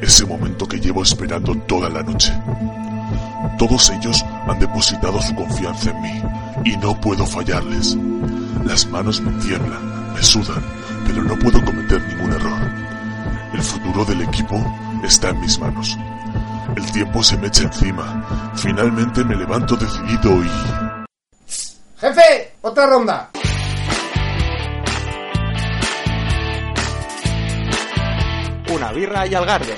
ese 0.00 0.24
momento 0.24 0.66
que 0.66 0.80
llevo 0.80 1.02
esperando 1.02 1.54
toda 1.66 1.90
la 1.90 2.02
noche. 2.02 2.32
Todos 3.58 3.90
ellos 3.90 4.24
han 4.48 4.58
depositado 4.58 5.20
su 5.20 5.34
confianza 5.34 5.90
en 5.90 6.00
mí 6.00 6.22
y 6.64 6.78
no 6.78 6.98
puedo 6.98 7.26
fallarles. 7.26 7.98
Las 8.64 8.86
manos 8.88 9.20
me 9.20 9.30
tiemblan, 9.42 10.14
me 10.14 10.22
sudan, 10.22 10.64
pero 11.06 11.22
no 11.22 11.38
puedo 11.38 11.62
cometer 11.62 12.00
ningún 12.08 12.32
error. 12.32 12.70
El 13.52 13.60
futuro 13.60 14.06
del 14.06 14.22
equipo 14.22 14.56
está 15.04 15.28
en 15.28 15.40
mis 15.40 15.58
manos. 15.58 15.98
El 16.76 16.92
tiempo 16.92 17.22
se 17.22 17.36
me 17.38 17.46
echa 17.46 17.62
encima. 17.62 18.52
Finalmente 18.56 19.24
me 19.24 19.36
levanto 19.36 19.76
decidido 19.76 20.42
y... 20.42 20.50
¡Jefe! 21.98 22.54
¡Otra 22.62 22.86
ronda! 22.86 23.30
Una 28.74 28.92
birra 28.92 29.26
y 29.26 29.34
al 29.34 29.46
garden. 29.46 29.76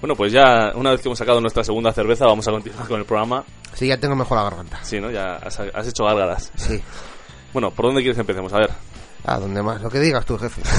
Bueno, 0.00 0.16
pues 0.16 0.32
ya 0.32 0.72
una 0.74 0.90
vez 0.90 1.00
que 1.00 1.08
hemos 1.08 1.18
sacado 1.18 1.40
nuestra 1.40 1.64
segunda 1.64 1.92
cerveza, 1.92 2.26
vamos 2.26 2.46
a 2.46 2.50
continuar 2.50 2.88
con 2.88 2.98
el 2.98 3.06
programa. 3.06 3.44
Sí, 3.72 3.86
ya 3.86 3.96
tengo 3.98 4.16
mejor 4.16 4.36
la 4.36 4.44
garganta. 4.44 4.78
Sí, 4.82 5.00
¿no? 5.00 5.10
Ya 5.10 5.36
has, 5.36 5.60
has 5.60 5.88
hecho 5.88 6.04
gárgaras. 6.04 6.52
Sí. 6.56 6.82
Bueno, 7.52 7.70
¿por 7.70 7.86
dónde 7.86 8.00
quieres 8.00 8.16
que 8.16 8.20
empecemos? 8.22 8.52
A 8.52 8.58
ver. 8.58 8.70
¿A 9.24 9.38
dónde 9.38 9.62
más? 9.62 9.80
Lo 9.82 9.90
que 9.90 10.00
digas 10.00 10.24
tú, 10.26 10.38
jefe. 10.38 10.62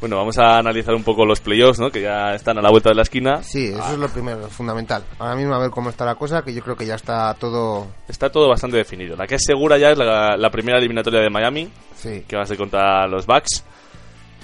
Bueno, 0.00 0.16
vamos 0.18 0.36
a 0.36 0.58
analizar 0.58 0.94
un 0.94 1.02
poco 1.04 1.24
los 1.24 1.40
playoffs, 1.40 1.78
¿no? 1.80 1.88
Que 1.90 2.02
ya 2.02 2.34
están 2.34 2.58
a 2.58 2.60
la 2.60 2.68
vuelta 2.68 2.90
de 2.90 2.94
la 2.96 3.02
esquina. 3.02 3.42
Sí, 3.42 3.68
eso 3.68 3.92
es 3.92 3.98
lo 3.98 4.08
primero, 4.08 4.38
lo 4.38 4.48
fundamental. 4.50 5.02
Ahora 5.18 5.34
mismo 5.34 5.54
a 5.54 5.58
ver 5.58 5.70
cómo 5.70 5.88
está 5.88 6.04
la 6.04 6.14
cosa, 6.16 6.42
que 6.42 6.52
yo 6.52 6.60
creo 6.62 6.76
que 6.76 6.84
ya 6.84 6.96
está 6.96 7.32
todo... 7.34 7.86
Está 8.06 8.28
todo 8.30 8.50
bastante 8.50 8.76
definido. 8.76 9.16
La 9.16 9.26
que 9.26 9.36
es 9.36 9.42
segura 9.46 9.78
ya 9.78 9.92
es 9.92 9.96
la, 9.98 10.36
la 10.36 10.50
primera 10.50 10.76
eliminatoria 10.76 11.20
de 11.20 11.30
Miami, 11.30 11.70
Sí. 11.96 12.22
que 12.28 12.36
va 12.36 12.42
a 12.42 12.46
ser 12.46 12.58
contra 12.58 13.06
los 13.06 13.24
Bucks. 13.24 13.64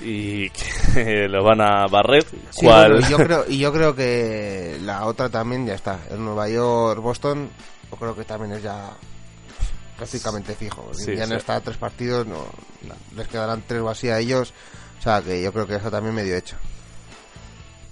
Y 0.03 0.49
que 0.49 1.28
lo 1.28 1.45
van 1.45 1.61
a 1.61 1.87
barrer. 1.89 2.24
Sí, 2.51 2.64
cual- 2.64 2.93
bueno, 2.93 3.07
y 3.07 3.11
yo 3.11 3.16
creo, 3.18 3.45
y 3.47 3.59
yo 3.59 3.70
creo 3.72 3.95
que 3.95 4.78
la 4.83 5.05
otra 5.05 5.28
también 5.28 5.66
ya 5.66 5.74
está. 5.74 5.99
En 6.11 6.24
Nueva 6.24 6.49
York, 6.49 7.03
Boston, 7.03 7.51
yo 7.91 7.97
creo 7.99 8.16
que 8.16 8.24
también 8.24 8.53
es 8.55 8.62
ya 8.62 8.93
prácticamente 10.01 10.55
fijo. 10.55 10.90
Sí, 10.92 11.14
ya 11.14 11.26
no 11.26 11.32
sí. 11.32 11.36
está 11.36 11.57
a 11.57 11.61
tres 11.61 11.76
partidos, 11.76 12.26
no, 12.26 12.46
les 13.16 13.28
quedarán 13.28 13.62
tres 13.66 13.80
o 13.82 13.88
así 13.90 14.09
a 14.09 14.18
ellos. 14.18 14.53
O 14.98 15.03
sea 15.03 15.22
que 15.22 15.40
yo 15.42 15.53
creo 15.53 15.66
que 15.66 15.76
eso 15.76 15.90
también 15.90 16.14
medio 16.14 16.36
hecho. 16.36 16.57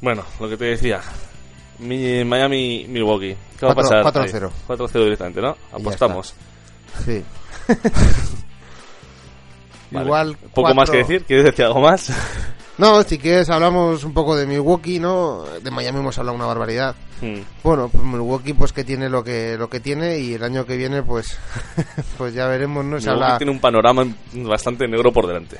Bueno, 0.00 0.24
lo 0.40 0.48
que 0.48 0.56
te 0.56 0.64
decía. 0.66 1.00
Mi- 1.78 2.24
Miami, 2.24 2.86
Milwaukee. 2.88 3.36
¿Qué 3.58 3.66
va 3.66 3.72
a 3.72 3.74
pasar? 3.74 4.02
4-0. 4.04 4.46
Ahí. 4.46 4.76
4-0 4.76 4.92
directamente, 5.04 5.40
¿no? 5.40 5.56
Apostamos. 5.72 6.34
Sí. 7.04 7.22
Vale. 9.90 10.04
Igual. 10.06 10.36
¿Poco 10.54 10.74
más 10.74 10.90
que 10.90 10.98
decir? 10.98 11.24
¿Quieres 11.24 11.44
decir 11.46 11.64
algo 11.64 11.80
más? 11.80 12.12
No, 12.76 13.02
si 13.02 13.18
quieres 13.18 13.48
hablamos 13.50 14.04
un 14.04 14.12
poco 14.12 14.36
de 14.36 14.46
Milwaukee, 14.46 14.98
¿no? 15.00 15.44
De 15.62 15.70
Miami 15.70 15.98
hemos 16.00 16.18
hablado 16.18 16.36
una 16.36 16.46
barbaridad. 16.46 16.94
Hmm. 17.20 17.40
Bueno, 17.64 17.88
pues 17.88 18.04
Milwaukee 18.04 18.52
pues 18.54 18.72
que 18.72 18.84
tiene 18.84 19.08
lo 19.08 19.24
que 19.24 19.56
lo 19.58 19.68
que 19.68 19.80
tiene 19.80 20.18
y 20.18 20.34
el 20.34 20.42
año 20.44 20.64
que 20.64 20.76
viene 20.76 21.02
pues 21.02 21.38
pues 22.18 22.32
ya 22.34 22.46
veremos, 22.46 22.84
¿no? 22.84 23.00
Se 23.00 23.06
Milwaukee 23.10 23.24
habla- 23.24 23.38
tiene 23.38 23.52
un 23.52 23.60
panorama 23.60 24.06
bastante 24.34 24.86
negro 24.86 25.12
por 25.12 25.26
delante. 25.26 25.56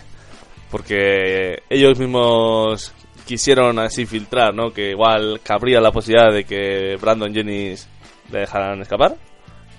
Porque 0.71 1.63
ellos 1.71 1.99
mismos 1.99 2.93
quisieron 3.27 3.79
así 3.79 4.07
filtrar, 4.07 4.55
¿no? 4.55 4.73
Que 4.73 4.91
igual 4.91 5.41
cabría 5.43 5.81
la 5.81 5.93
posibilidad 5.93 6.33
de 6.33 6.45
que 6.45 6.97
Brandon 7.01 7.33
Jennings 7.33 7.89
le 8.31 8.41
dejaran 8.41 8.81
escapar, 8.83 9.17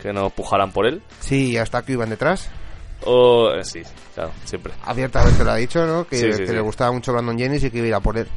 que 0.02 0.12
no 0.12 0.30
pujaran 0.32 0.72
por 0.72 0.88
él. 0.88 1.02
Sí, 1.20 1.58
hasta 1.58 1.84
que 1.84 1.94
iban 1.94 2.10
detrás. 2.10 2.50
O 3.06 3.52
eh, 3.54 3.64
sí, 3.64 3.82
claro, 4.16 4.32
siempre. 4.46 4.74
Abiertamente 4.84 5.44
lo 5.44 5.52
ha 5.52 5.56
dicho, 5.56 5.86
¿no? 5.86 6.08
Que, 6.08 6.18
Sí, 6.18 6.32
sí, 6.34 6.40
que 6.40 6.48
sí. 6.48 6.54
le 6.54 6.62
gustaba 6.62 6.92
mucho 6.92 7.14
Brandon 7.14 7.38
Jennings 7.38 7.64
y 7.64 7.72
que 7.72 7.78
iba 7.78 7.86
a 7.86 7.90
ir 7.90 7.94
a 7.96 8.00
por 8.00 8.18
él. 8.18 8.28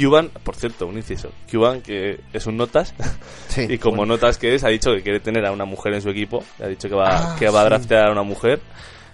Cuban, 0.00 0.30
por 0.42 0.56
cierto, 0.56 0.86
un 0.86 0.96
inciso. 0.96 1.30
Cuban, 1.50 1.80
que 1.82 2.20
es 2.32 2.46
un 2.46 2.56
notas, 2.56 2.94
Sí. 3.48 3.66
y 3.68 3.78
como 3.78 3.98
bueno. 3.98 4.14
notas 4.14 4.38
que 4.38 4.54
es, 4.54 4.64
ha 4.64 4.68
dicho 4.68 4.90
que 4.92 5.02
quiere 5.02 5.20
tener 5.20 5.44
a 5.46 5.52
una 5.52 5.64
mujer 5.64 5.94
en 5.94 6.02
su 6.02 6.08
equipo. 6.10 6.42
Ha 6.62 6.66
dicho 6.68 6.88
que 6.88 6.94
va, 6.94 7.32
Ah, 7.32 7.36
que 7.38 7.48
va 7.50 7.60
a 7.60 7.64
sí. 7.64 7.68
draftear 7.68 8.08
a 8.08 8.12
una 8.12 8.22
mujer. 8.22 8.60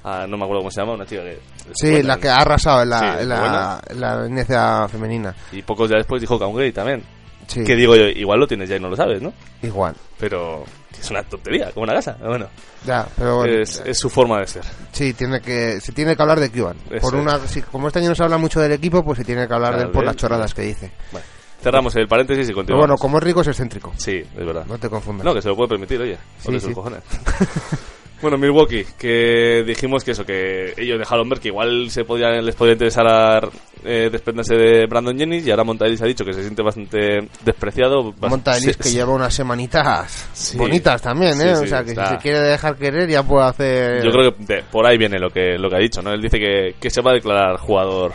a- 0.05 0.24
no 0.26 0.37
me 0.37 0.45
acuerdo 0.45 0.61
cómo 0.61 0.70
se 0.70 0.80
llama, 0.80 0.93
una 0.95 1.05
chica 1.07 1.22
que. 1.22 1.41
Sí, 1.74 1.91
buena, 1.91 2.09
la 2.09 2.16
que 2.20 2.28
ha 2.28 2.37
arrasado 2.37 2.82
en 2.84 2.91
la, 2.91 2.99
Sí, 3.01 3.07
en 3.22 3.28
la, 3.28 3.41
buena. 3.41 3.80
en 3.91 4.01
la 4.01 4.28
NCAA 4.43 4.89
femenina. 4.89 5.34
Y 5.51 5.62
pocos 5.62 5.89
días 5.89 5.99
después 6.01 6.20
dijo 6.20 6.39
que 6.39 6.45
a 6.45 6.47
un 6.47 6.57
gay 6.57 6.70
también. 6.70 7.03
Sí, 7.47 7.62
Que 7.64 7.76
digo 7.76 7.94
yo, 7.94 8.05
igual 8.09 8.40
lo 8.40 8.47
tienes 8.47 8.68
ya 8.68 8.76
y 8.76 8.80
no 8.80 8.88
lo 8.88 8.97
sabes, 8.97 9.22
¿no? 9.22 9.32
igual. 9.62 9.94
Pero 10.18 10.64
es 10.99 11.11
una 11.11 11.22
tontería, 11.22 11.70
como 11.72 11.84
una 11.84 11.94
casa. 11.94 12.14
Pero 12.18 12.28
Bueno, 12.30 12.47
Ya, 12.84 13.07
pero 13.16 13.36
bueno, 13.36 13.53
es, 13.62 13.82
es 13.84 13.99
su 13.99 14.09
forma 14.11 14.40
de 14.40 14.47
ser. 14.47 14.62
sí, 14.92 15.12
tiene 15.14 15.40
que, 15.40 15.80
se 15.80 15.92
tiene 15.92 16.16
que 16.16 16.22
hablar 16.22 16.40
de 16.40 16.51
Cuban. 16.51 16.76
Eso 16.90 17.01
Por 17.03 17.14
una, 17.16 17.38
si- 17.47 17.62
como 17.62 17.86
este 17.88 18.01
año 18.01 18.09
no 18.11 18.14
se 18.14 18.22
habla 18.24 18.38
mucho 18.38 18.61
del 18.61 18.72
equipo, 18.72 19.05
pues 19.05 19.18
se 19.18 19.24
tiene 19.24 19.47
que 19.47 19.55
hablar 19.55 19.76
de 19.76 19.84
él 19.84 19.90
por 19.90 20.05
las 20.05 20.16
sí. 20.16 20.55
que 20.57 20.62
dice. 20.62 20.90
Bueno, 21.12 21.26
cerramos 21.62 21.94
el 21.97 22.09
paréntesis 22.09 22.44
y 22.44 22.49
Pero 22.49 22.57
continuamos. 22.57 22.88
bueno, 22.88 22.99
como 22.99 23.18
es 23.18 23.24
rico 23.24 23.40
es 23.42 23.49
excéntrico. 23.49 23.92
Sí, 23.97 24.16
es 24.16 24.47
verdad. 24.47 24.64
No 24.66 24.78
te 24.78 24.88
confundas. 24.88 25.24
No, 25.24 25.34
que 25.34 25.42
se 25.42 25.49
lo 25.49 25.57
puede 25.57 25.68
permitir, 25.68 26.01
oye. 26.01 26.18
Sí, 26.38 26.59
sí. 26.59 26.72
cojones. 26.72 27.03
bueno, 28.23 28.39
Milwaukee, 28.39 28.85
que 28.99 29.62
dijimos 29.67 30.03
que 30.03 30.12
eso, 30.12 30.25
que 30.25 30.73
ellos 30.77 30.99
dejaron 30.99 31.29
ver 31.29 31.39
que 31.41 31.49
igual 31.49 31.91
se 31.91 32.05
podía, 32.05 32.31
les 32.41 32.55
podía 32.55 32.73
interesar 32.73 33.49
eh, 33.85 34.09
desprenderse 34.11 34.55
de 34.55 34.87
Brandon 34.87 35.17
Jennings 35.19 35.47
y 35.47 35.51
ahora 35.51 35.64
Montaelis 35.64 36.01
ha 36.03 36.07
dicho 36.07 36.25
que 36.25 36.33
se 36.33 36.43
siente 36.43 36.62
bastante 36.62 37.29
despreciado. 37.45 38.12
Bas- 38.14 38.31
Monta 38.31 38.57
Ellis 38.57 38.77
se- 38.77 38.83
que 38.83 38.91
lleva 38.91 39.12
unas 39.12 39.35
semanitas 39.35 40.29
Sí. 40.33 40.57
bonitas 40.57 41.03
también, 41.03 41.35
¿eh? 41.41 41.57
sí, 41.57 41.64
o 41.64 41.67
sea, 41.67 41.85
que 41.85 41.91
está. 41.91 42.07
si 42.09 42.14
se 42.14 42.21
quiere 42.21 42.39
dejar 42.41 42.77
querer 42.77 43.09
ya 43.09 43.23
puede 43.23 43.47
hacer... 43.47 44.03
Yo 44.05 44.11
creo 44.11 44.35
que 44.35 44.45
de- 44.55 44.62
por 44.62 44.87
ahí 44.87 44.97
viene 44.97 45.19
lo 45.19 45.29
que, 45.31 45.59
lo 45.59 45.69
que 45.69 45.77
ha 45.77 45.81
dicho, 45.81 46.01
¿no? 46.03 46.11
Él 46.12 46.23
dice 46.23 46.39
que, 46.39 46.75
que 46.81 46.91
se 46.91 47.03
va 47.03 47.11
a 47.11 47.14
declarar 47.14 47.59
jugador 47.59 48.12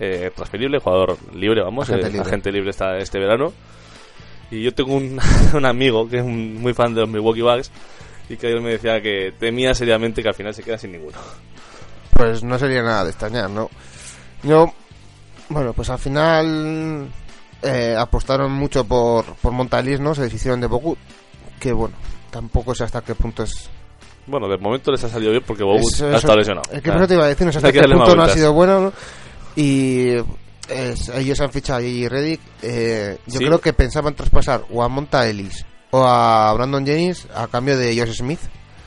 eh, 0.00 0.30
transferible, 0.34 0.78
jugador 0.78 1.16
libre, 1.34 1.62
vamos, 1.62 1.88
Agente 1.88 2.08
eh, 2.08 2.10
libre. 2.12 2.26
agente 2.26 2.50
libre 2.50 2.70
esta, 2.70 2.96
este 2.96 3.18
verano. 3.18 3.52
Y 4.50 4.62
yo 4.62 4.72
tengo 4.72 4.94
un, 4.94 5.18
un 5.54 5.66
amigo 5.66 6.08
que 6.08 6.16
es 6.16 6.22
un- 6.24 6.54
muy 6.60 6.72
fan 6.74 6.94
de 6.94 7.02
los 7.02 7.10
Milwaukee 7.10 7.42
Bucks 7.42 7.70
y 8.28 8.36
que 8.36 8.46
ayer 8.46 8.60
me 8.60 8.70
decía 8.70 9.00
que 9.02 9.32
temía 9.38 9.74
seriamente 9.74 10.22
que 10.22 10.28
al 10.28 10.34
final 10.34 10.54
se 10.54 10.62
queda 10.62 10.78
sin 10.78 10.92
ninguno. 10.92 11.18
Pues 12.12 12.42
no 12.44 12.58
sería 12.58 12.82
nada 12.82 13.04
de 13.04 13.10
extrañar, 13.10 13.50
¿no? 13.50 13.68
Yo, 14.42 14.72
bueno, 15.48 15.72
pues 15.72 15.90
al 15.90 15.98
final 15.98 17.08
eh, 17.62 17.94
apostaron 17.98 18.52
mucho 18.52 18.84
por, 18.84 19.24
por 19.36 19.52
Montalis, 19.52 20.00
¿no? 20.00 20.14
Se 20.14 20.22
deshicieron 20.22 20.60
de 20.60 20.66
Bogut, 20.66 20.98
que 21.58 21.72
bueno, 21.72 21.94
tampoco 22.30 22.74
sé 22.74 22.84
hasta 22.84 23.00
qué 23.02 23.14
punto 23.14 23.42
es... 23.42 23.68
Bueno, 24.26 24.48
de 24.48 24.56
momento 24.56 24.90
les 24.90 25.04
ha 25.04 25.08
salido 25.08 25.32
bien 25.32 25.42
porque 25.46 25.64
Bogut 25.64 25.92
ha 26.02 26.16
estado 26.16 26.36
lesionado. 26.38 26.70
Es 26.72 26.80
que 26.82 26.90
Ah, 26.90 27.06
te 27.06 27.14
iba 27.14 27.24
a 27.24 27.28
decir, 27.28 27.46
no 27.46 27.52
sé 27.52 27.58
hasta 27.58 27.72
qué 27.72 27.80
punto 27.82 28.14
no 28.16 28.22
ha 28.22 28.28
sido 28.30 28.52
bueno, 28.54 28.80
¿no? 28.80 28.92
Y 29.56 30.14
es- 30.68 31.08
ellos 31.10 31.40
han 31.40 31.50
fichado 31.52 31.80
a 31.80 31.82
J.J. 31.82 32.08
Reddick. 32.08 32.40
eh, 32.62 33.18
yo 33.26 33.38
Sí. 33.38 33.44
creo 33.44 33.60
que 33.60 33.72
pensaban 33.74 34.14
traspasar 34.14 34.64
o 34.72 34.82
a 34.82 34.88
Monta 34.88 35.28
Ellis 35.28 35.64
o 35.96 36.04
a 36.06 36.52
Brandon 36.54 36.84
Jennings 36.84 37.28
a 37.34 37.46
cambio 37.46 37.76
de 37.78 37.96
Josh 37.96 38.16
Smith. 38.18 38.40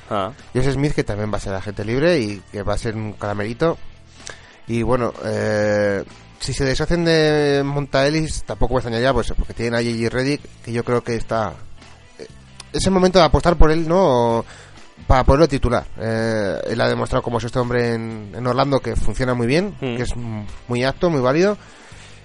Ah. 0.09 0.31
Josh 0.53 0.71
Smith, 0.73 0.93
que 0.93 1.03
también 1.03 1.31
va 1.31 1.37
a 1.37 1.41
ser 1.41 1.53
agente 1.53 1.85
libre 1.85 2.19
y 2.19 2.41
que 2.51 2.63
va 2.63 2.73
a 2.73 2.77
ser 2.77 2.95
un 2.95 3.13
caramelito. 3.13 3.77
Y 4.67 4.81
bueno, 4.83 5.13
eh, 5.23 6.03
si 6.39 6.51
se 6.53 6.65
deshacen 6.65 7.05
de 7.05 7.61
Montaelis, 7.65 8.43
tampoco 8.43 8.73
me 8.73 8.79
extrañaría, 8.79 9.13
pues 9.13 9.31
porque 9.37 9.53
tienen 9.53 9.75
a 9.75 9.77
J.J. 9.83 10.09
Reddick, 10.09 10.41
que 10.63 10.71
yo 10.73 10.83
creo 10.83 11.01
que 11.03 11.15
está. 11.15 11.53
eh, 12.19 12.27
Es 12.73 12.85
el 12.85 12.91
momento 12.91 13.19
de 13.19 13.25
apostar 13.25 13.55
por 13.57 13.71
él, 13.71 13.87
¿no? 13.87 14.43
Para 15.07 15.23
poderlo 15.23 15.47
titular. 15.47 15.85
Eh, 15.97 16.59
él 16.67 16.81
ha 16.81 16.89
demostrado 16.89 17.23
como 17.23 17.37
es 17.37 17.45
este 17.45 17.59
hombre 17.59 17.93
en, 17.93 18.31
en 18.35 18.45
Orlando 18.47 18.79
que 18.81 18.95
funciona 18.97 19.33
muy 19.33 19.47
bien, 19.47 19.75
Mm. 19.79 19.95
que 19.95 20.01
es 20.03 20.13
muy 20.67 20.83
apto, 20.83 21.09
muy 21.09 21.21
válido. 21.21 21.57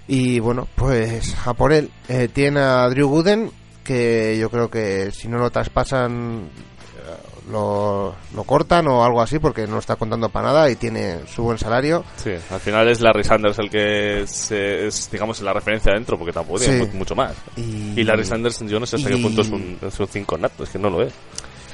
Y 0.09 0.41
bueno, 0.41 0.66
pues 0.74 1.37
a 1.47 1.55
por 1.55 1.72
él. 1.72 1.91
Eh, 2.09 2.28
tiene 2.33 2.59
a 2.61 2.89
Drew 2.89 3.09
Gooden, 3.09 3.53
que 3.83 4.37
yo 4.39 4.49
creo 4.51 4.70
que 4.70 5.11
si 5.12 5.28
no 5.28 5.39
lo 5.39 5.51
traspasan 5.51 6.49
eh, 6.97 7.51
lo, 7.51 8.14
lo 8.35 8.45
cortan 8.45 8.87
o 8.89 9.05
algo 9.05 9.20
así 9.20 9.39
porque 9.41 9.66
no 9.66 9.78
está 9.78 9.97
contando 9.97 10.28
para 10.28 10.47
nada 10.49 10.70
y 10.70 10.76
tiene 10.76 11.20
su 11.26 11.43
buen 11.43 11.59
salario. 11.59 12.05
Sí, 12.16 12.30
al 12.51 12.61
final 12.61 12.89
es 12.89 13.01
Larry 13.01 13.24
Sanders 13.24 13.59
el 13.59 13.68
que 13.70 14.24
se- 14.26 14.87
es, 14.87 15.11
digamos, 15.11 15.41
la 15.43 15.53
referencia 15.53 15.93
dentro, 15.93 16.16
porque 16.16 16.33
tampoco 16.33 16.61
tiene 16.61 16.78
Sí. 16.78 16.87
mu- 16.93 16.99
mucho 16.99 17.14
más. 17.16 17.33
Y- 17.57 18.05
Larry 18.05 18.24
Sanders, 18.24 18.61
yo 18.61 18.78
no 18.78 18.87
sé 18.87 18.97
hasta 18.97 19.11
y- 19.11 19.16
qué 19.16 19.22
punto 19.22 19.43
es 19.43 19.49
un, 19.49 19.78
es 19.83 19.99
un 20.01 20.07
5 20.07 20.39
nato, 20.39 20.62
es 20.64 20.70
que 20.70 20.78
no 20.78 20.89
lo 20.91 21.03
es. 21.03 21.12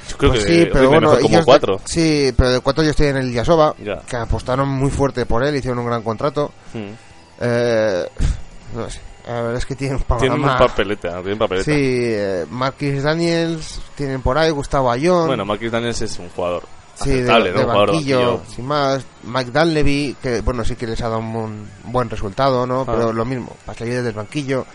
Yo 0.09 0.17
creo 0.17 0.31
Pues 0.31 0.43
que 0.45 0.63
sí, 0.63 0.69
pero 0.73 0.89
bueno, 0.89 1.19
como 1.21 1.37
de- 1.37 1.45
4. 1.45 1.79
sí, 1.85 2.33
pero 2.35 2.49
de 2.49 2.59
cuatro 2.61 2.83
yo 2.83 2.89
estoy 2.89 3.07
en 3.07 3.17
el 3.17 3.31
Yasova, 3.31 3.75
Ya. 3.83 3.99
que 4.09 4.15
apostaron 4.15 4.67
muy 4.67 4.89
fuerte 4.89 5.27
por 5.27 5.43
él, 5.43 5.55
hicieron 5.55 5.77
un 5.79 5.85
gran 5.85 6.01
contrato. 6.01 6.51
Mm. 6.73 6.93
Eh, 7.41 8.05
no 8.75 8.89
sé, 8.89 8.99
la 9.33 9.41
verdad 9.41 9.57
es 9.57 9.65
que 9.65 9.75
tienen 9.75 9.97
un 10.09 10.17
Tienen 10.17 10.39
un 10.41 10.57
papeleta, 10.57 11.09
tienen 11.21 11.37
papeleta. 11.37 11.65
Sí, 11.65 11.73
eh, 11.77 12.45
Marquis 12.49 13.03
Daniels, 13.03 13.81
tienen 13.95 14.21
por 14.21 14.37
ahí 14.37 14.49
Gustavo 14.51 14.89
Ayón. 14.91 15.27
Bueno, 15.27 15.45
Marquis 15.45 15.71
Daniels 15.71 16.01
es 16.01 16.17
un 16.19 16.29
jugador 16.29 16.63
Sí, 16.95 17.11
de, 17.11 17.23
¿no? 17.23 17.39
de 17.43 17.51
Un 17.65 17.67
banquillo, 17.67 18.41
sin 18.53 18.65
más. 18.65 19.05
Mike 19.23 19.51
Dunleavy, 19.51 20.15
que 20.21 20.41
bueno, 20.41 20.65
sí 20.65 20.75
que 20.75 20.85
les 20.85 20.99
ha 21.01 21.05
dado 21.09 21.19
un, 21.19 21.67
buen- 21.85 22.09
resultado, 22.09 22.67
¿no? 22.67 22.81
Ah. 22.81 22.85
Pero 22.87 23.13
lo 23.13 23.23
mismo, 23.23 23.55
para 23.65 23.77
salir 23.77 23.93
desde 23.95 24.09
el 24.09 24.15
banquillo. 24.15 24.65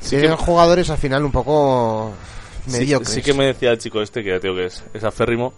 Sí 0.00 0.10
Tienen 0.16 0.36
que- 0.36 0.44
jugadores 0.44 0.90
al 0.90 0.98
final 0.98 1.24
un 1.24 1.32
poco 1.32 2.12
Sí- 2.66 2.72
mediocres. 2.78 3.08
Sí, 3.10 3.22
que 3.22 3.34
me 3.34 3.46
decía 3.46 3.70
el 3.70 3.78
chico 3.78 4.00
este, 4.00 4.22
que 4.22 4.30
ya 4.30 4.38
te 4.40 4.46
digo 4.48 4.58
que 4.60 4.66
es, 4.66 4.84
es 4.94 5.02
aférrimo, 5.04 5.52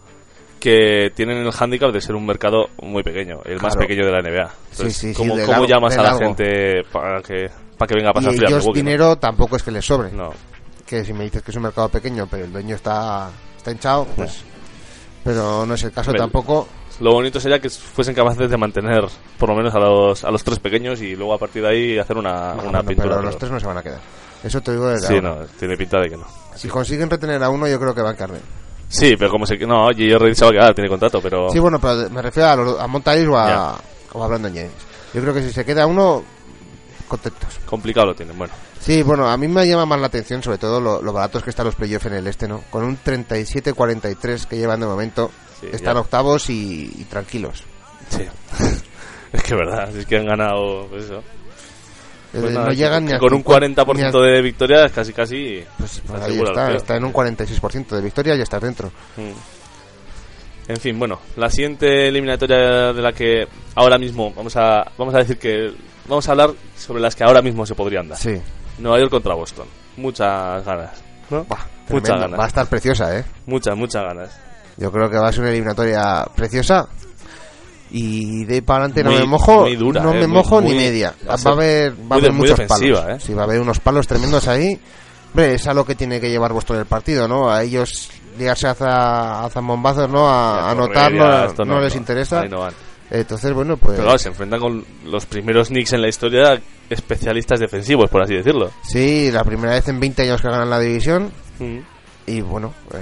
que 0.61 1.13
tienen 1.15 1.39
el 1.39 1.53
hándicap 1.53 1.91
de 1.93 2.01
ser 2.01 2.15
un 2.15 2.25
mercado 2.25 2.69
muy 2.81 3.03
pequeño, 3.03 3.41
el 3.45 3.61
más 3.61 3.75
Claro. 3.75 3.81
pequeño 3.89 4.07
de 4.07 4.13
la 4.13 4.21
NBA. 4.23 4.51
Sí, 4.71 4.85
sí, 4.85 4.91
sí, 5.09 5.15
¿cómo, 5.15 5.37
de 5.37 5.45
cómo 5.45 5.59
largo- 5.59 5.67
llamas 5.67 5.95
a 5.99 6.03
la 6.03 6.03
largo. 6.13 6.19
gente 6.21 6.83
para 6.91 7.21
que, 7.21 7.51
para 7.79 7.89
que 7.89 7.95
venga 7.97 8.11
a 8.11 8.13
pasar 8.13 8.33
y 8.33 8.37
frío 8.37 8.49
ellos 8.49 8.61
Milwaukee, 8.61 8.83
no? 8.83 8.85
dinero 8.91 9.17
tampoco 9.17 9.57
es 9.57 9.63
que 9.63 9.71
les 9.71 9.85
sobre. 9.85 10.13
No. 10.13 10.31
Que 10.87 11.05
si 11.05 11.13
me 11.13 11.25
dices 11.25 11.43
que 11.43 11.51
es 11.51 11.57
un 11.57 11.63
mercado 11.65 11.89
pequeño, 11.89 12.27
pero 12.31 12.45
el 12.45 12.53
dueño 12.53 12.75
está, 12.77 13.31
está 13.57 13.71
hinchado, 13.71 14.07
pues... 14.17 14.43
Pero 15.23 15.65
no 15.65 15.75
es 15.75 15.83
el 15.83 15.93
caso 15.93 16.13
tampoco. 16.13 16.69
Lo 17.01 17.13
bonito 17.13 17.41
sería 17.41 17.59
que 17.59 17.71
fuesen 17.71 18.15
capaces 18.15 18.49
de 18.49 18.57
mantener 18.57 19.05
por 19.39 19.49
lo 19.49 19.57
menos 19.57 19.75
a 19.75 19.79
los, 19.79 20.23
a 20.23 20.31
los 20.31 20.45
tres 20.45 20.59
pequeños 20.61 21.01
y 21.01 21.17
luego 21.17 21.35
a 21.35 21.39
partir 21.39 21.63
de 21.63 21.69
ahí 21.69 21.99
hacer 21.99 22.17
una, 22.17 22.53
una 22.53 22.63
bueno, 22.63 22.85
pintura. 22.85 23.09
pero 23.09 23.23
los 23.23 23.35
pero- 23.35 23.39
tres 23.39 23.51
no 23.53 23.61
se 23.61 23.67
van 23.67 23.79
a 23.79 23.83
quedar. 23.83 24.01
Eso 24.45 24.61
te 24.61 24.73
digo 24.73 24.87
desde 24.89 25.07
Sí, 25.09 25.15
ahora. 25.15 25.37
no, 25.41 25.47
tiene 25.59 25.77
pinta 25.77 25.99
de 26.01 26.11
que 26.11 26.17
no. 26.19 26.27
Si 26.55 26.69
consiguen 26.69 27.09
retener 27.09 27.43
a 27.43 27.49
uno, 27.49 27.67
yo 27.67 27.81
creo 27.81 27.95
que 27.95 28.03
van 28.03 28.15
a 28.15 28.17
carne. 28.19 28.39
Sí, 28.89 29.17
pero 29.19 29.31
como 29.31 29.47
se... 29.47 29.57
No. 29.57 29.89
Redick 29.89 30.35
se 30.35 30.45
va 30.45 30.51
a 30.51 30.53
quedar, 30.53 30.75
tiene 30.75 30.91
contrato, 30.91 31.21
pero... 31.23 31.49
Sí, 31.49 31.59
bueno, 31.59 31.81
pero 31.81 32.11
me 32.11 32.21
refiero 32.21 32.51
a, 32.51 32.57
los- 32.57 32.79
a 32.79 32.85
o 32.85 33.37
a, 33.39 33.81
o 34.13 34.23
a 34.23 34.29
Brandon 34.29 34.55
James. 34.55 34.73
Yo 35.15 35.23
creo 35.23 35.33
que 35.33 35.43
si 35.43 35.53
se 35.53 35.65
queda 35.65 35.87
uno, 35.87 36.23
contentos. 37.21 37.59
Complicado 37.67 38.07
lo 38.07 38.15
tienen, 38.15 38.37
bueno. 38.37 38.53
Sí, 38.81 39.03
bueno, 39.03 39.29
a 39.29 39.37
mí 39.37 39.49
me 39.49 39.67
llama 39.67 39.87
más 39.87 40.01
la 40.01 40.07
atención 40.09 40.43
sobre 40.43 40.59
todo 40.59 40.81
lo, 40.81 41.01
lo 41.03 41.13
baratos 41.13 41.43
que 41.43 41.51
están 41.51 41.67
los 41.67 41.75
playoffs 41.75 42.07
en 42.07 42.15
el 42.15 42.27
este, 42.27 42.47
¿no? 42.49 42.63
Con 42.71 42.85
un 42.85 42.99
37-43 43.03 44.47
que 44.47 44.57
llevan 44.59 44.81
de 44.81 44.87
momento, 44.87 45.31
Sí, 45.61 45.69
están 45.73 45.95
ya. 45.95 46.01
octavos 46.01 46.51
y, 46.51 46.93
y 46.99 47.05
tranquilos. 47.05 47.63
Sí. 48.11 48.23
es 49.33 49.43
que 49.43 49.55
verdad, 49.55 49.97
es 49.97 50.05
que 50.07 50.19
han 50.19 50.27
ganado 50.27 50.87
pues 50.91 51.05
eso. 51.05 51.19
Eh, 52.35 52.41
Pues 52.41 52.53
no 52.53 52.73
llegan 52.73 53.05
ni 53.07 53.13
al 53.13 53.21
con 53.21 53.33
un 53.33 53.43
50 53.45 53.85
40% 53.85 53.95
ni 53.97 54.03
al- 54.03 54.13
de 54.13 54.43
victorias 54.43 54.91
casi 54.93 55.13
casi 55.13 55.65
Pues 55.79 55.91
se 55.93 56.03
ahí 56.21 56.41
está, 56.43 56.73
está 56.75 56.97
en 56.97 57.05
un 57.05 57.13
46% 57.13 57.87
de 57.97 58.03
victoria 58.03 58.35
y 58.37 58.41
estás 58.43 58.61
dentro. 58.61 58.89
Mm. 59.17 60.71
En 60.73 60.77
fin, 60.79 60.99
bueno, 60.99 61.21
la 61.37 61.49
siguiente 61.51 62.09
eliminatoria 62.09 62.93
de 62.93 63.03
la 63.03 63.13
que 63.13 63.47
ahora 63.75 63.99
mismo 63.99 64.33
vamos 64.35 64.57
a 64.57 64.91
vamos 64.99 65.15
a 65.15 65.19
decir 65.19 65.39
que 65.39 65.73
vamos 66.09 66.29
a 66.29 66.33
hablar 66.33 66.51
sobre 66.77 67.01
las 67.01 67.15
que 67.17 67.25
ahora 67.25 67.43
mismo 67.43 67.65
se 67.67 67.75
podrían 67.75 68.09
dar. 68.09 68.19
Sí. 68.19 68.41
Nueva 68.79 68.99
York 68.99 69.11
contra 69.11 69.35
Boston. 69.35 69.67
Muchas 69.97 70.65
ganas. 70.65 70.91
¿no? 71.31 71.47
Muchas 71.89 72.19
ganas. 72.21 72.39
Va 72.39 72.45
a 72.45 72.49
estar 72.49 72.67
preciosa, 72.67 73.19
¿eh? 73.19 73.25
Muchas, 73.47 73.77
muchas 73.77 74.03
ganas. 74.03 74.41
Yo 74.77 74.91
creo 74.91 75.09
que 75.09 75.17
va 75.19 75.29
a 75.29 75.33
ser 75.33 75.43
una 75.43 75.51
eliminatoria 75.51 76.27
preciosa. 76.35 76.89
Y 77.91 78.45
de 78.45 78.55
ahí 78.57 78.61
para 78.61 78.85
adelante 78.87 79.05
no 79.05 79.13
me 79.13 79.25
mojo, 79.25 79.67
dura, 79.79 80.03
no 80.03 80.11
eh, 80.13 80.21
me 80.21 80.27
muy- 80.27 80.37
mojo 80.39 80.61
ni 80.61 80.75
media. 80.75 81.15
va 81.29 81.35
a 81.35 81.53
haber, 81.53 81.93
va 81.93 82.17
a 82.17 82.19
haber 82.19 82.33
muchos 82.33 82.61
palos. 82.63 83.01
eh. 83.09 83.17
Sí, 83.21 83.35
va 83.35 83.43
a 83.43 83.45
haber 83.45 83.61
unos 83.61 83.79
palos 83.79 84.07
tremendos 84.07 84.49
ahí. 84.49 84.81
Hombre, 85.29 85.55
es 85.55 85.67
a 85.69 85.75
lo 85.75 85.85
que 85.85 85.95
tiene 85.95 86.21
que 86.21 86.29
llevar 86.31 86.53
vuestro 86.53 86.79
el 86.79 86.87
partido, 86.87 87.29
¿no? 87.29 87.49
A 87.51 87.63
ellos 87.63 88.11
liarse 88.37 88.67
a, 88.67 89.45
a 89.45 89.51
zambombazo, 89.51 90.09
¿no? 90.09 90.29
A, 90.29 90.69
a 90.69 90.71
anotar, 90.73 91.13
no, 91.13 91.45
esto 91.45 91.65
no 91.65 91.75
no, 91.75 91.81
les 91.81 91.95
interesa. 91.95 92.41
Ahí 92.41 92.49
no 92.49 92.61
van. 92.61 92.73
Entonces, 93.15 93.53
bueno, 93.53 93.77
pues... 93.77 93.93
Pero 93.93 94.05
claro, 94.05 94.19
se 94.19 94.29
enfrentan 94.29 94.59
con 94.59 94.85
los 95.05 95.25
primeros 95.25 95.69
Knicks 95.69 95.93
en 95.93 96.03
la 96.03 96.09
historia 96.09 96.61
especialistas 96.91 97.61
defensivos, 97.61 98.11
por 98.11 98.23
así 98.23 98.35
decirlo. 98.35 98.73
Sí, 98.83 99.31
la 99.31 99.45
primera 99.45 99.75
vez 99.75 99.87
en 99.87 100.01
20 100.01 100.23
años 100.23 100.43
que 100.43 100.49
ganan 100.49 100.69
la 100.69 100.81
división. 100.81 101.31
Mm. 101.61 101.79
Y 102.27 102.41
bueno, 102.41 102.75
eh, 102.93 102.97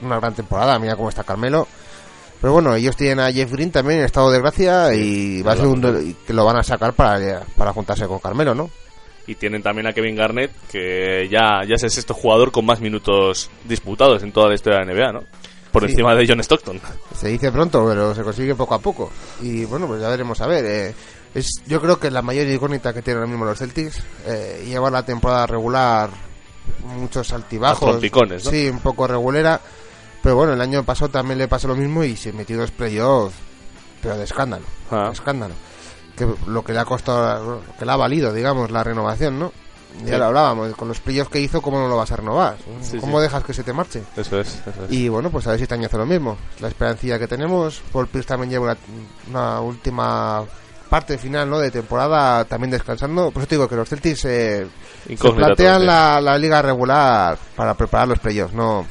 una 0.00 0.18
gran 0.18 0.34
temporada. 0.34 0.78
Mira 0.78 0.96
cómo 0.96 1.10
está 1.10 1.22
Carmelo. 1.22 1.68
Pero 2.40 2.54
bueno, 2.54 2.74
ellos 2.74 2.96
tienen 2.96 3.20
a 3.20 3.30
Jeff 3.30 3.52
Green 3.52 3.70
también 3.70 3.98
en 3.98 4.06
estado 4.06 4.30
de 4.30 4.38
gracia 4.38 4.94
y 4.94 5.42
va 5.42 5.52
a 5.52 5.56
ser 5.56 5.66
un 5.66 6.16
que 6.26 6.32
lo 6.32 6.46
van 6.46 6.56
a 6.56 6.62
sacar 6.62 6.94
para, 6.94 7.42
para 7.56 7.72
juntarse 7.74 8.06
con 8.06 8.20
Carmelo, 8.20 8.54
¿no? 8.54 8.70
Y 9.26 9.34
tienen 9.34 9.62
también 9.62 9.86
a 9.88 9.92
Kevin 9.92 10.16
Garnett, 10.16 10.52
que 10.70 11.28
ya, 11.30 11.62
ya 11.68 11.74
es 11.74 11.82
el 11.82 11.90
sexto 11.90 12.14
jugador 12.14 12.52
con 12.52 12.64
más 12.64 12.80
minutos 12.80 13.50
disputados 13.64 14.22
en 14.22 14.32
toda 14.32 14.48
la 14.48 14.54
historia 14.54 14.78
de 14.78 14.86
la 14.86 14.94
NBA, 14.94 15.12
¿no? 15.12 15.24
Por 15.72 15.84
Sí. 15.84 15.90
encima 15.90 16.14
de 16.14 16.26
John 16.26 16.40
Stockton. 16.40 16.80
Se 17.14 17.28
dice 17.28 17.52
pronto, 17.52 17.84
pero 17.86 18.14
se 18.14 18.22
consigue 18.22 18.54
poco 18.54 18.74
a 18.74 18.78
poco. 18.78 19.10
Y 19.42 19.64
bueno, 19.66 19.86
pues 19.86 20.00
ya 20.00 20.08
veremos 20.08 20.40
a 20.40 20.46
ver. 20.46 20.64
eh, 20.64 20.94
es, 21.34 21.62
yo 21.66 21.80
creo 21.80 21.98
que 22.00 22.10
la 22.10 22.22
mayor 22.22 22.46
incógnita 22.46 22.94
que 22.94 23.02
tienen 23.02 23.20
ahora 23.22 23.30
mismo 23.30 23.44
los 23.44 23.58
Celtics, 23.58 24.02
eh, 24.26 24.64
lleva 24.66 24.90
la 24.90 25.04
temporada 25.04 25.46
regular 25.46 26.10
muchos 26.84 27.32
altibajos. 27.32 27.80
¿no? 28.44 28.50
Sí, 28.50 28.68
un 28.68 28.80
poco 28.80 29.06
regulera. 29.06 29.60
Pero 30.22 30.36
bueno, 30.36 30.54
el 30.54 30.60
año 30.60 30.82
pasado 30.84 31.10
también 31.10 31.38
le 31.38 31.48
pasó 31.48 31.68
lo 31.68 31.76
mismo 31.76 32.02
y 32.02 32.16
se 32.16 32.32
metió 32.32 32.58
dos 32.58 32.70
playoffs, 32.70 33.36
pero 34.02 34.16
de 34.16 34.24
escándalo. 34.24 34.64
Ah. 34.90 35.06
de 35.06 35.12
escándalo. 35.12 35.54
Que 36.16 36.26
lo 36.48 36.64
que 36.64 36.72
le 36.72 36.80
ha 36.80 36.84
costado, 36.84 37.62
que 37.78 37.84
le 37.84 37.92
ha 37.92 37.96
valido, 37.96 38.32
digamos, 38.32 38.70
la 38.72 38.82
renovación, 38.82 39.38
¿no? 39.38 39.52
Ya 40.04 40.12
Sí. 40.12 40.18
lo 40.18 40.24
hablábamos, 40.26 40.74
con 40.76 40.86
los 40.88 41.00
playoffs 41.00 41.30
que 41.30 41.40
hizo, 41.40 41.60
¿cómo 41.60 41.78
no 41.78 41.88
lo 41.88 41.96
vas 41.96 42.12
a 42.12 42.16
renovar? 42.16 42.56
Sí, 42.82 42.98
¿Cómo 42.98 43.18
sí. 43.18 43.22
dejas 43.24 43.42
que 43.42 43.52
se 43.54 43.64
te 43.64 43.72
marche? 43.72 44.02
Eso 44.16 44.38
es, 44.40 44.60
eso 44.66 44.84
es. 44.84 44.92
Y 44.92 45.08
bueno, 45.08 45.30
pues 45.30 45.46
a 45.46 45.50
ver 45.50 45.58
si 45.58 45.62
este 45.64 45.74
año 45.74 45.86
hace 45.86 45.96
lo 45.98 46.06
mismo. 46.06 46.36
La 46.60 46.68
esperancilla 46.68 47.18
que 47.18 47.26
tenemos. 47.26 47.82
Paul 47.92 48.06
Pierce 48.06 48.28
también 48.28 48.50
lleva 48.50 48.64
una, 48.66 48.76
una 49.28 49.60
última 49.60 50.44
parte 50.88 51.18
final 51.18 51.50
¿no? 51.50 51.58
de 51.58 51.70
temporada 51.70 52.44
también 52.44 52.70
descansando. 52.70 53.30
Por 53.30 53.42
eso 53.42 53.48
te 53.48 53.54
digo 53.56 53.68
que 53.68 53.76
los 53.76 53.88
Celtics 53.88 54.24
eh, 54.26 54.66
se 55.08 55.32
plantean 55.32 55.84
la, 55.84 56.20
la 56.20 56.38
liga 56.38 56.62
regular 56.62 57.36
para 57.56 57.74
preparar 57.74 58.08
los 58.08 58.18
playoffs. 58.20 58.54
No, 58.54 58.86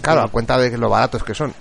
claro, 0.00 0.22
a 0.22 0.28
cuenta 0.28 0.56
de 0.58 0.70
que 0.70 0.78
lo 0.78 0.88
baratos 0.88 1.24
que 1.24 1.34
son. 1.34 1.52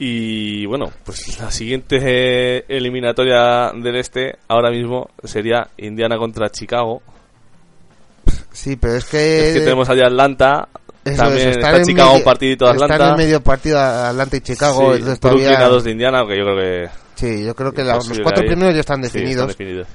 Y 0.00 0.64
bueno, 0.66 0.90
pues 1.04 1.40
la 1.40 1.50
siguiente 1.50 1.98
eh, 2.00 2.64
eliminatoria 2.68 3.72
del 3.74 3.96
este 3.96 4.38
ahora 4.46 4.70
mismo 4.70 5.08
sería 5.24 5.68
Indiana 5.76 6.16
contra 6.18 6.50
Chicago. 6.50 7.02
Sí, 8.58 8.76
pero 8.76 8.94
es 8.96 9.04
que... 9.04 9.48
Es 9.48 9.54
que 9.54 9.60
tenemos 9.60 9.88
allá 9.88 10.06
Atlanta. 10.06 10.68
Eso 11.04 11.22
también 11.22 11.48
es, 11.50 11.56
está 11.56 11.76
en 11.76 11.84
Chicago 11.84 12.08
medio- 12.10 12.18
un 12.18 12.24
partidito 12.24 12.64
de 12.64 12.70
Atlanta. 12.72 12.94
Está 12.94 13.08
en 13.10 13.16
medio 13.16 13.40
partido 13.42 13.78
Atlanta 13.80 14.36
y 14.36 14.40
Chicago. 14.40 14.78
Sí, 14.80 14.84
entonces 14.98 15.20
Brooklyn 15.20 15.44
todavía- 15.46 15.66
a 15.66 15.68
dos 15.68 15.84
de 15.84 15.90
Indiana, 15.92 16.24
que 16.26 16.36
yo 16.36 16.44
creo 16.44 16.56
que... 16.56 16.88
Sí, 17.14 17.44
yo 17.44 17.54
creo 17.54 17.72
que 17.72 17.84
la- 17.84 17.94
los 17.94 18.08
cuatro 18.22 18.42
ahí. 18.42 18.48
primeros 18.48 18.74
ya 18.74 18.80
están 18.80 18.96
Sí, 18.96 19.02
definidos. 19.02 19.48
definidos. 19.48 19.86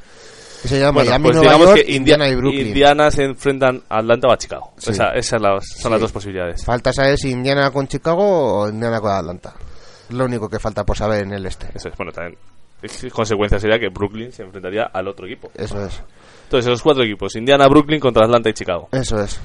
Que 0.61 0.68
se 0.70 0.80
llama 0.80 0.91
Bueno, 0.93 1.09
Miami, 1.09 1.24
pues 1.24 1.36
Nueva 1.36 1.51
digamos 1.53 1.68
York, 1.76 1.86
que 1.86 1.91
Indiana 1.93 2.28
y 2.30 2.36
Brooklyn. 2.36 2.68
Indiana 2.68 3.11
se 3.11 3.24
enfrentan 3.26 3.84
a 3.89 3.97
Atlanta 3.99 4.28
o 4.30 4.32
a 4.32 4.38
Chicago. 4.38 4.74
Sí. 4.78 4.91
Esa- 4.91 5.09
esas 5.11 5.41
las- 5.41 5.68
son 5.82 5.91
las 5.91 5.99
dos 6.01 6.11
posibilidades. 6.14 6.64
Falta 6.64 6.93
saber 6.93 7.18
si 7.18 7.32
Indiana 7.32 7.70
con 7.72 7.86
Chicago 7.88 8.61
o 8.61 8.70
Indiana 8.70 9.01
con 9.01 9.11
Atlanta. 9.11 9.53
Es 10.09 10.16
lo 10.16 10.24
único 10.24 10.47
que 10.49 10.59
falta 10.59 10.86
por 10.86 10.97
saber 10.97 11.24
en 11.24 11.34
el 11.34 11.45
este. 11.45 11.68
Eso 11.76 11.89
es, 11.89 11.95
bueno, 11.97 12.14
también. 12.14 12.38
Consecuencia 13.12 13.60
sería 13.60 13.80
que 13.80 13.90
Brooklyn 13.90 14.32
se 14.32 14.44
enfrentaría 14.44 14.84
al 14.94 15.08
otro 15.08 15.26
equipo. 15.26 15.50
Eso 15.56 15.84
es. 15.86 16.02
Entonces, 16.44 16.70
los 16.70 16.82
cuatro 16.82 17.04
equipos: 17.04 17.36
Indiana, 17.36 17.68
Brooklyn 17.68 18.00
contra 18.00 18.26
Atlanta 18.26 18.50
y 18.50 18.54
Chicago. 18.54 18.90
Eso 18.92 19.20
es. 19.22 19.40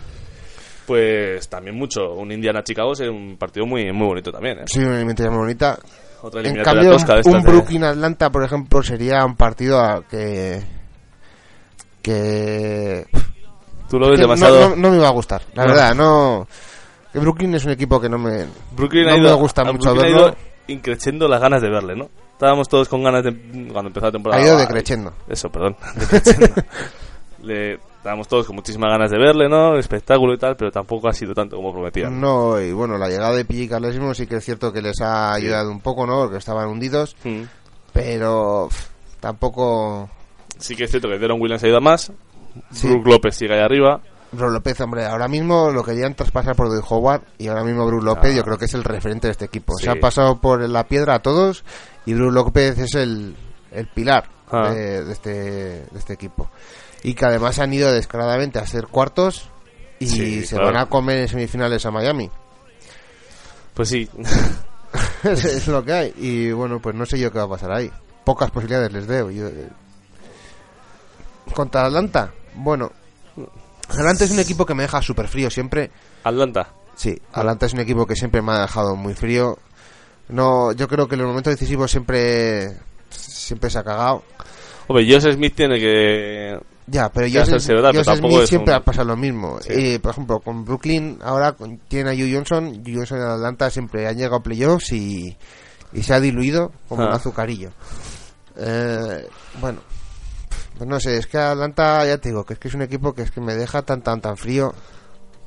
Pues 0.86 1.49
también 1.49 1.76
mucho. 1.76 2.12
Un 2.14 2.32
Indiana-Chicago 2.32 2.93
es 2.93 3.01
un 3.01 3.36
partido 3.39 3.66
muy, 3.66 3.93
muy 3.93 4.07
bonito 4.07 4.32
también. 4.32 4.61
¿eh? 4.61 4.64
Sí, 4.66 4.80
una 4.80 4.97
eliminatoria 4.97 5.30
muy 5.30 5.41
bonita. 5.41 5.78
Otra 6.22 6.41
En 6.43 6.62
cambio, 6.62 6.93
tosca 6.93 7.14
de 7.16 7.22
un, 7.28 7.36
un 7.36 7.43
Brooklyn-Atlanta, 7.43 8.30
por 8.30 8.43
ejemplo, 8.43 8.82
sería 8.82 9.24
un 9.24 9.36
partido 9.36 9.78
a 9.80 10.03
que... 10.09 10.61
Que... 12.03 13.05
Tú 13.89 13.99
lo 13.99 14.11
ves 14.11 14.20
demasiado. 14.20 14.61
No, 14.61 14.68
no- 14.70 14.76
no 14.76 14.91
me 14.91 14.97
iba 14.97 15.09
a 15.09 15.12
gustar, 15.12 15.43
la 15.55 15.64
No. 15.64 15.70
verdad, 15.70 15.95
no... 15.95 16.49
Que 17.12 17.18
Brooklyn 17.20 17.55
es 17.55 17.64
un 17.64 17.72
equipo 17.72 18.01
que 18.01 18.09
no 18.09 18.18
me, 18.18 18.47
Brooklyn 18.72 19.07
no 19.07 19.12
ha 19.12 19.16
ido, 19.16 19.28
me 19.30 19.34
gusta 19.41 19.64
mucho 19.64 19.93
Brooklyn 19.95 20.05
ha 20.05 20.09
verlo. 20.16 20.28
ido 20.28 20.36
increciendo 20.68 21.26
las 21.26 21.41
ganas 21.41 21.62
de 21.62 21.70
verle, 21.70 21.97
¿no? 21.97 22.09
Estábamos 22.39 22.68
todos 22.68 22.89
con 22.89 23.03
ganas 23.03 23.24
de 23.24 23.32
cuando 23.72 23.89
empezó 23.89 24.07
la 24.07 24.12
temporada. 24.12 24.41
Ha 24.41 24.47
ido 24.47 24.57
decreciendo. 24.57 25.12
Eso, 25.28 25.51
perdón. 25.51 25.74
Le 27.43 27.74
estábamos 27.74 28.28
todos 28.28 28.47
con 28.47 28.55
muchísimas 28.57 28.91
ganas 28.91 29.11
de 29.11 29.18
verle, 29.18 29.49
¿no? 29.49 29.76
Espectáculo 29.76 30.34
y 30.34 30.39
tal, 30.39 30.57
pero 30.57 30.70
tampoco 30.70 31.09
ha 31.09 31.12
sido 31.12 31.34
tanto 31.34 31.57
como 31.57 31.72
prometían. 31.72 32.20
No, 32.20 32.61
y 32.61 32.72
bueno, 32.72 32.97
la 32.97 33.09
llegada 33.09 33.34
de 33.34 33.45
Pigi 33.45 33.62
y 33.64 33.68
Carlesimo 33.68 34.14
sí 34.14 34.26
que 34.28 34.36
es 34.36 34.45
cierto 34.45 34.72
que 34.72 34.80
les 34.82 35.01
ha 35.01 35.32
ayudado 35.32 35.70
un 35.70 35.80
poco, 35.80 36.07
¿no? 36.07 36.20
Porque 36.22 36.36
estaban 36.39 36.68
hundidos, 36.68 37.16
Mm. 37.24 37.43
pero 37.93 38.68
pff, 38.68 38.86
tampoco... 39.20 40.09
Sí 40.59 40.74
que 40.76 40.84
es 40.84 40.91
cierto 40.91 41.09
que 41.09 41.18
Deron 41.18 41.41
Williams 41.41 41.62
ha 41.64 41.68
ido 41.68 41.76
a 41.78 41.80
más. 41.80 42.12
Sí. 42.72 42.89
Brook 42.89 43.07
López 43.07 43.36
sigue 43.36 43.55
ahí 43.55 43.61
arriba. 43.61 44.01
Bro 44.32 44.50
López, 44.50 44.78
hombre, 44.82 45.06
ahora 45.06 45.26
mismo 45.26 45.70
lo 45.70 45.82
querían 45.82 46.14
traspasar 46.14 46.54
por 46.54 46.68
Dwight 46.68 46.84
Howard 46.90 47.22
y 47.38 47.48
ahora 47.48 47.64
mismo 47.64 47.86
Bruce 47.86 48.04
López 48.04 48.32
Ah. 48.32 48.36
yo 48.36 48.44
creo 48.44 48.58
que 48.58 48.66
es 48.66 48.74
el 48.74 48.84
referente 48.84 49.26
de 49.28 49.32
este 49.32 49.46
equipo. 49.46 49.74
Sí. 49.78 49.84
Se 49.84 49.90
ha 49.90 49.98
pasado 49.98 50.38
por 50.40 50.60
la 50.68 50.84
piedra 50.86 51.14
a 51.14 51.18
todos 51.22 51.64
y 52.04 52.12
Bruce 52.14 52.34
López 52.34 52.78
es 52.78 52.94
el, 52.94 53.34
el 53.72 53.86
pilar 53.88 54.28
Ah. 54.50 54.70
de, 54.70 55.04
de 55.04 55.12
este, 55.12 55.30
de 55.30 55.98
este 55.98 56.12
equipo. 56.14 56.50
Y 57.02 57.14
que 57.14 57.24
además 57.24 57.58
han 57.58 57.72
ido 57.72 57.90
descaradamente 57.92 58.58
a 58.58 58.66
ser 58.66 58.86
cuartos 58.88 59.48
y 59.98 60.06
Sí, 60.08 60.44
se 60.46 60.56
claro. 60.56 60.72
van 60.72 60.76
a 60.82 60.86
comer 60.86 61.18
en 61.18 61.28
semifinales 61.28 61.84
a 61.86 61.90
Miami. 61.90 62.30
Pues 63.74 63.88
sí. 63.88 64.08
es, 65.24 65.68
lo 65.68 65.84
que 65.84 65.92
hay. 65.92 66.14
Y 66.18 66.50
bueno, 66.52 66.80
pues 66.80 66.94
no 66.94 67.06
sé 67.06 67.18
yo 67.18 67.30
qué 67.32 67.38
va 67.38 67.44
a 67.44 67.48
pasar 67.48 67.72
ahí. 67.72 67.90
Pocas 68.24 68.50
posibilidades 68.50 68.92
les 68.92 69.06
veo. 69.06 69.30
Yo, 69.30 69.46
eh, 69.48 69.68
Contra 71.54 71.86
Atlanta, 71.86 72.30
bueno. 72.56 72.90
Atlanta 73.89 74.24
es 74.24 74.30
un 74.30 74.39
equipo 74.39 74.64
que 74.66 74.74
me 74.74 74.82
deja 74.82 75.01
súper 75.03 75.28
frío 75.28 75.51
siempre. 75.51 75.91
Atlanta. 76.24 76.68
Sí, 76.95 77.16
Atlanta 77.32 77.66
es 77.66 77.72
un 77.74 77.80
equipo 77.80 78.07
que 78.07 78.16
siempre 78.16 78.43
me 78.43 78.53
ha 78.53 78.61
dejado 78.62 78.97
muy 78.97 79.14
frío. 79.14 79.59
No, 80.28 80.72
yo 80.72 80.89
creo 80.89 81.07
que 81.09 81.14
en 81.14 81.22
los 81.22 81.28
momentos 81.28 81.53
decisivos 81.53 81.91
siempre 81.91 82.76
siempre 83.11 83.70
se 83.70 83.78
ha 83.78 83.84
cagado. 83.84 84.22
Hombre, 84.89 85.07
Josh 85.11 85.32
Smith 85.34 85.55
tiene 85.55 85.78
que... 85.78 86.59
Ya, 86.86 87.11
pero 87.11 87.26
yo 87.26 87.45
siempre 87.45 88.72
un- 88.72 88.80
ha 88.80 88.80
pasado 88.82 89.09
lo 89.09 89.16
mismo. 89.16 89.59
Sí. 89.61 89.72
Eh, 89.95 90.01
por 90.01 90.12
ejemplo, 90.12 90.41
con 90.41 90.64
Brooklyn 90.64 91.18
ahora 91.22 91.53
con- 91.53 91.78
tiene 91.89 92.11
a 92.11 92.14
Hugh 92.14 92.32
Johnson. 92.34 92.66
Hugh 92.68 92.95
Johnson 92.97 93.18
en 93.18 93.24
Atlanta 93.28 93.70
siempre 93.70 94.07
han 94.09 94.16
llegado 94.16 94.36
a 94.36 94.43
playoffs 94.43 94.93
y, 94.93 95.36
y 95.93 96.03
se 96.03 96.14
ha 96.14 96.20
diluido 96.20 96.72
como 96.89 97.05
un 97.05 97.11
Ah. 97.12 97.16
azucarillo. 97.16 97.70
Eh, 98.57 99.26
bueno, 99.61 99.80
pues 100.78 100.88
no 100.88 100.98
sé, 101.00 101.18
es 101.18 101.26
que 101.26 101.36
Atlanta, 101.38 102.06
ya 102.06 102.16
te 102.18 102.30
digo, 102.30 102.44
que 102.44 102.54
es 102.54 102.58
que 102.58 102.68
es 102.68 102.74
un 102.74 102.82
equipo 102.82 103.12
que 103.12 103.22
es 103.22 103.30
que 103.30 103.40
me 103.40 103.54
deja 103.54 103.82
tan 103.82 104.00
tan 104.02 104.20
tan 104.20 104.36
frío. 104.36 104.72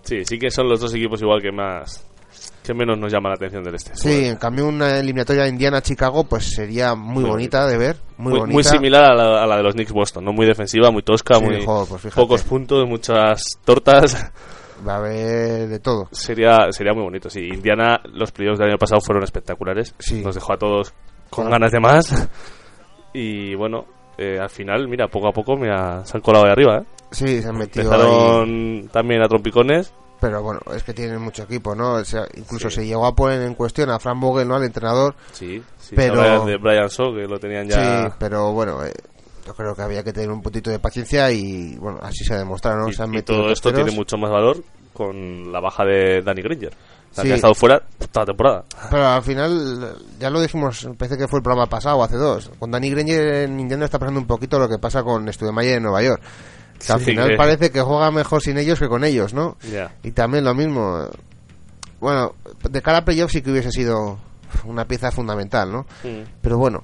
Sí, 0.03 0.23
sí 0.25 0.37
que 0.37 0.51
son 0.51 0.67
los 0.69 0.79
dos 0.79 0.93
equipos 0.93 1.21
igual 1.21 1.41
que 1.41 1.51
más... 1.51 2.05
Que 2.63 2.73
menos 2.73 2.97
nos 2.97 3.11
llama 3.11 3.29
la 3.29 3.35
atención 3.35 3.63
del 3.63 3.75
este. 3.75 3.95
Sí, 3.95 4.25
en 4.25 4.35
cambio 4.37 4.67
una 4.67 4.97
eliminatoria 4.99 5.47
Indiana-Chicago 5.47 6.23
pues 6.23 6.45
sería 6.53 6.95
muy, 6.95 7.21
Muy 7.23 7.29
bonita 7.31 7.67
de 7.67 7.77
ver, 7.77 7.97
muy, 8.17 8.31
Muy, 8.31 8.39
bonita. 8.41 8.53
muy 8.53 8.63
similar 8.63 9.03
a 9.11 9.15
la, 9.15 9.43
a 9.43 9.47
la 9.47 9.57
de 9.57 9.63
los 9.63 9.73
Knicks 9.73 9.91
Boston, 9.91 10.25
¿no? 10.25 10.31
Muy 10.31 10.45
defensiva, 10.45 10.89
muy 10.91 11.03
tosca, 11.03 11.35
Sí, 11.35 11.43
muy 11.43 11.65
joder, 11.65 11.87
pues 12.01 12.13
pocos 12.13 12.43
puntos, 12.43 12.87
muchas 12.87 13.43
tortas. 13.65 14.31
Va 14.87 14.93
a 14.93 14.97
haber 14.97 15.67
de 15.67 15.79
todo. 15.79 16.07
Sería 16.11 16.71
sería 16.71 16.93
muy 16.93 17.03
bonito. 17.03 17.29
Sí, 17.29 17.41
Indiana, 17.41 17.99
los 18.13 18.31
playoffs 18.31 18.57
del 18.59 18.69
año 18.69 18.77
pasado 18.79 19.01
fueron 19.01 19.23
espectaculares. 19.23 19.93
Sí. 19.99 20.21
Nos 20.23 20.33
dejó 20.33 20.53
a 20.53 20.57
todos 20.57 20.91
con 21.29 21.43
Con- 21.45 21.51
ganas 21.51 21.71
de 21.71 21.79
más. 21.79 22.29
Y 23.13 23.55
bueno, 23.55 23.85
eh, 24.17 24.39
al 24.39 24.49
final, 24.49 24.87
mira, 24.87 25.07
poco 25.07 25.27
a 25.27 25.31
poco 25.31 25.55
mira, 25.57 26.05
se 26.05 26.17
han 26.17 26.21
colado 26.21 26.45
de 26.45 26.51
arriba. 26.51 26.77
¿eh? 26.79 26.83
Sí, 27.11 27.41
se 27.41 27.47
han 27.49 27.57
metido 27.57 27.91
ahí. 27.93 28.87
También 28.91 29.21
a 29.21 29.27
trompicones. 29.27 29.93
Pero 30.19 30.43
bueno, 30.43 30.59
es 30.75 30.83
que 30.83 30.93
tienen 30.93 31.19
mucho 31.19 31.43
equipo, 31.43 31.73
¿no? 31.73 31.93
O 31.95 32.05
sea, 32.05 32.25
incluso 32.35 32.69
Sí. 32.69 32.75
se 32.77 32.85
llegó 32.85 33.07
a 33.07 33.15
poner 33.15 33.41
en 33.41 33.55
cuestión 33.55 33.89
a 33.89 33.99
Fran 33.99 34.19
Vogel, 34.19 34.47
¿no? 34.47 34.55
Al 34.55 34.63
entrenador. 34.63 35.15
Sí, 35.31 35.63
sí. 35.79 35.95
Pero- 35.95 36.45
de 36.45 36.57
Brian 36.57 36.87
Shaw, 36.87 37.15
que 37.15 37.27
lo 37.27 37.39
tenían 37.39 37.67
ya. 37.67 38.05
Sí, 38.07 38.13
pero 38.19 38.53
bueno, 38.53 38.85
eh, 38.85 38.93
yo 39.47 39.55
creo 39.55 39.73
que 39.75 39.81
había 39.81 40.03
que 40.03 40.13
tener 40.13 40.29
un 40.29 40.43
poquito 40.43 40.69
de 40.69 40.77
paciencia 40.77 41.31
y 41.31 41.75
bueno, 41.77 41.97
así 42.03 42.23
se 42.23 42.35
ha 42.35 42.37
demostrado, 42.37 42.77
¿no? 42.77 42.89
y, 42.89 42.93
se 42.93 43.01
han 43.01 43.09
y 43.09 43.17
metido 43.17 43.39
todo 43.41 43.51
esto 43.51 43.73
tiene 43.73 43.89
mucho 43.91 44.15
más 44.17 44.29
valor 44.29 44.57
con 44.93 45.51
la 45.51 45.59
baja 45.59 45.83
de 45.85 46.21
Danny 46.21 46.41
Granger. 46.41 46.73
Sí. 47.13 47.23
que 47.23 47.33
ha 47.33 47.35
estado 47.35 47.53
fuera 47.53 47.77
toda 48.11 48.21
la 48.21 48.25
temporada. 48.25 48.63
Pero 48.89 49.05
al 49.05 49.21
final, 49.21 49.97
ya 50.17 50.29
lo 50.29 50.39
dijimos, 50.41 50.87
parece 50.97 51.17
que 51.17 51.27
fue 51.27 51.39
el 51.39 51.43
programa 51.43 51.67
pasado, 51.69 52.01
hace 52.01 52.15
dos. 52.15 52.49
Con 52.57 52.71
Danny 52.71 52.89
Granger 52.89 53.33
en 53.43 53.57
Nintendo 53.57 53.83
está 53.83 53.99
pasando 53.99 54.21
un 54.21 54.27
poquito 54.27 54.57
lo 54.57 54.69
que 54.69 54.79
pasa 54.79 55.03
con 55.03 55.27
Studemayer 55.31 55.75
en 55.77 55.83
Nueva 55.83 56.01
York. 56.01 56.21
Que 56.85 56.93
al 56.93 57.01
final 57.01 57.29
que- 57.29 57.35
parece 57.35 57.69
que 57.69 57.81
juega 57.81 58.09
mejor 58.11 58.41
sin 58.41 58.57
ellos 58.57 58.79
que 58.79 58.87
con 58.87 59.03
ellos, 59.03 59.33
¿no? 59.33 59.57
Y 60.03 60.11
también 60.11 60.45
lo 60.45 60.55
mismo. 60.55 61.05
Bueno, 61.99 62.33
de 62.69 62.81
cara 62.81 62.99
a 62.99 63.05
playoff 63.05 63.31
sí 63.31 63.41
que 63.41 63.51
hubiese 63.51 63.71
sido 63.71 64.17
una 64.65 64.85
pieza 64.85 65.11
fundamental, 65.11 65.71
¿no? 65.71 65.81
Mm. 66.03 66.23
Pero 66.41 66.57
bueno, 66.57 66.81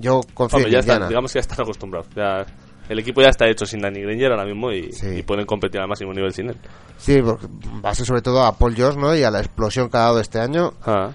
yo 0.00 0.20
confío 0.34 0.56
Hombre, 0.56 0.70
en 0.70 0.72
ya 0.72 0.78
Indiana. 0.80 0.94
están, 0.94 1.08
digamos 1.10 1.32
que 1.32 1.36
ya 1.36 1.40
están 1.40 1.60
acostumbrados. 1.60 2.08
Ya, 2.16 2.44
el 2.88 2.98
equipo 2.98 3.20
ya 3.20 3.28
está 3.28 3.46
hecho 3.48 3.66
sin 3.66 3.80
Danny 3.80 4.00
Granger 4.02 4.32
ahora 4.32 4.44
mismo 4.44 4.72
y, 4.72 4.92
Sí. 4.92 5.06
y 5.18 5.22
pueden 5.22 5.46
competir 5.46 5.80
al 5.80 5.88
máximo 5.88 6.12
nivel 6.12 6.32
sin 6.32 6.50
él. 6.50 6.56
Sí, 6.96 7.20
porque 7.22 7.46
base 7.82 8.04
sobre 8.04 8.22
todo 8.22 8.42
a 8.44 8.56
Paul 8.56 8.74
George, 8.74 8.98
¿no? 8.98 9.14
Y 9.14 9.22
a 9.22 9.30
la 9.30 9.40
explosión 9.40 9.88
que 9.90 9.96
ha 9.96 10.00
dado 10.00 10.20
este 10.20 10.40
año. 10.40 10.72
Ah, 10.84 11.10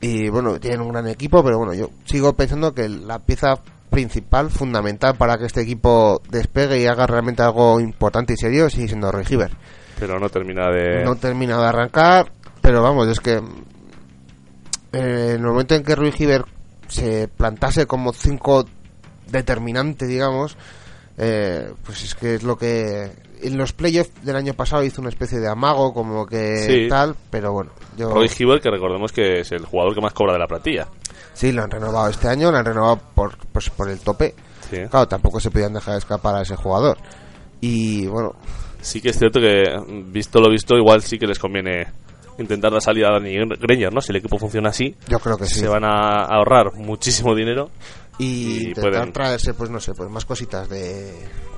Y 0.00 0.28
bueno, 0.28 0.60
tienen 0.60 0.82
un 0.82 0.88
gran 0.90 1.08
equipo, 1.08 1.42
pero 1.42 1.58
bueno, 1.58 1.72
yo 1.74 1.90
sigo 2.04 2.34
pensando 2.34 2.72
que 2.74 2.88
la 2.88 3.18
pieza 3.18 3.54
principal, 3.90 4.50
fundamental 4.50 5.16
para 5.16 5.38
que 5.38 5.46
este 5.46 5.62
equipo 5.62 6.20
despegue 6.30 6.78
y 6.80 6.86
haga 6.86 7.06
realmente 7.06 7.42
algo 7.42 7.80
importante 7.80 8.34
y 8.34 8.36
serio 8.36 8.68
sigue 8.68 8.88
siendo 8.88 9.10
Roy 9.10 9.24
Hibbert. 9.28 9.54
pero 9.98 10.18
no 10.20 10.28
termina 10.28 10.68
de. 10.70 11.02
No 11.04 11.16
termina 11.16 11.58
de 11.58 11.66
arrancar, 11.66 12.30
pero 12.60 12.82
vamos, 12.82 13.08
es 13.08 13.20
que 13.20 13.40
eh, 14.92 15.30
en 15.30 15.40
el 15.40 15.42
momento 15.42 15.74
en 15.74 15.82
que 15.82 15.94
Rui 15.94 16.12
Hibbert 16.16 16.46
se 16.88 17.28
plantase 17.28 17.86
como 17.86 18.12
cinco 18.12 18.64
determinante, 19.30 20.06
digamos, 20.06 20.56
eh, 21.18 21.72
pues 21.84 22.02
es 22.04 22.14
que 22.14 22.34
es 22.36 22.42
lo 22.42 22.56
que 22.56 23.10
en 23.42 23.56
los 23.58 23.72
playoffs 23.72 24.10
del 24.24 24.36
año 24.36 24.54
pasado 24.54 24.82
hizo 24.84 25.00
una 25.00 25.10
especie 25.10 25.38
de 25.38 25.48
amago, 25.48 25.92
como 25.92 26.26
que 26.26 26.56
Sí. 26.58 26.88
tal, 26.88 27.14
pero 27.30 27.52
bueno, 27.52 27.70
yo 27.96 28.10
Roy 28.12 28.30
Hibbert, 28.38 28.62
que 28.62 28.70
recordemos 28.70 29.12
que 29.12 29.40
es 29.40 29.52
el 29.52 29.64
jugador 29.66 29.94
que 29.94 30.00
más 30.00 30.12
cobra 30.12 30.32
de 30.34 30.38
la 30.38 30.46
plantilla. 30.46 30.86
sí 31.34 31.52
lo 31.52 31.62
han 31.62 31.70
renovado 31.70 32.08
este 32.08 32.28
año, 32.28 32.50
lo 32.50 32.56
han 32.58 32.64
renovado 32.64 32.98
por 33.14 33.36
pues 33.52 33.68
por 33.70 33.90
el 33.90 33.98
tope. 34.00 34.34
Sí. 34.70 34.78
Claro, 34.90 35.06
tampoco 35.06 35.38
se 35.38 35.50
podían 35.50 35.74
dejar 35.74 35.96
escapar 35.98 36.34
a 36.34 36.42
ese 36.42 36.56
jugador. 36.56 36.96
Y 37.60 38.06
bueno, 38.06 38.34
Sí 38.80 39.00
que 39.00 39.08
es 39.10 39.18
cierto 39.18 39.40
que, 39.40 39.64
visto 40.06 40.40
lo 40.40 40.48
visto, 40.50 40.76
igual 40.76 41.02
sí 41.02 41.18
que 41.18 41.26
les 41.26 41.38
conviene 41.38 41.86
intentar 42.38 42.70
dar 42.70 42.80
salida 42.82 43.08
a 43.08 43.12
Danny 43.14 43.34
Granger, 43.58 43.92
¿no? 43.92 44.00
Si 44.00 44.12
el 44.12 44.16
equipo 44.16 44.38
funciona 44.38 44.68
así, 44.68 44.94
yo 45.08 45.18
creo 45.18 45.36
que 45.38 45.46
sí. 45.46 45.60
se 45.60 45.68
van 45.68 45.84
a 45.84 46.24
ahorrar 46.24 46.72
muchísimo 46.74 47.34
dinero. 47.34 47.70
Y, 48.18 48.24
y 48.24 48.56
intentar 48.68 48.82
pueden- 48.92 49.12
traerse 49.12 49.54
pues 49.54 49.70
no 49.70 49.80
sé 49.80 49.94
pues 49.94 50.08
más 50.10 50.24
cositas 50.24 50.68
de 50.68 51.14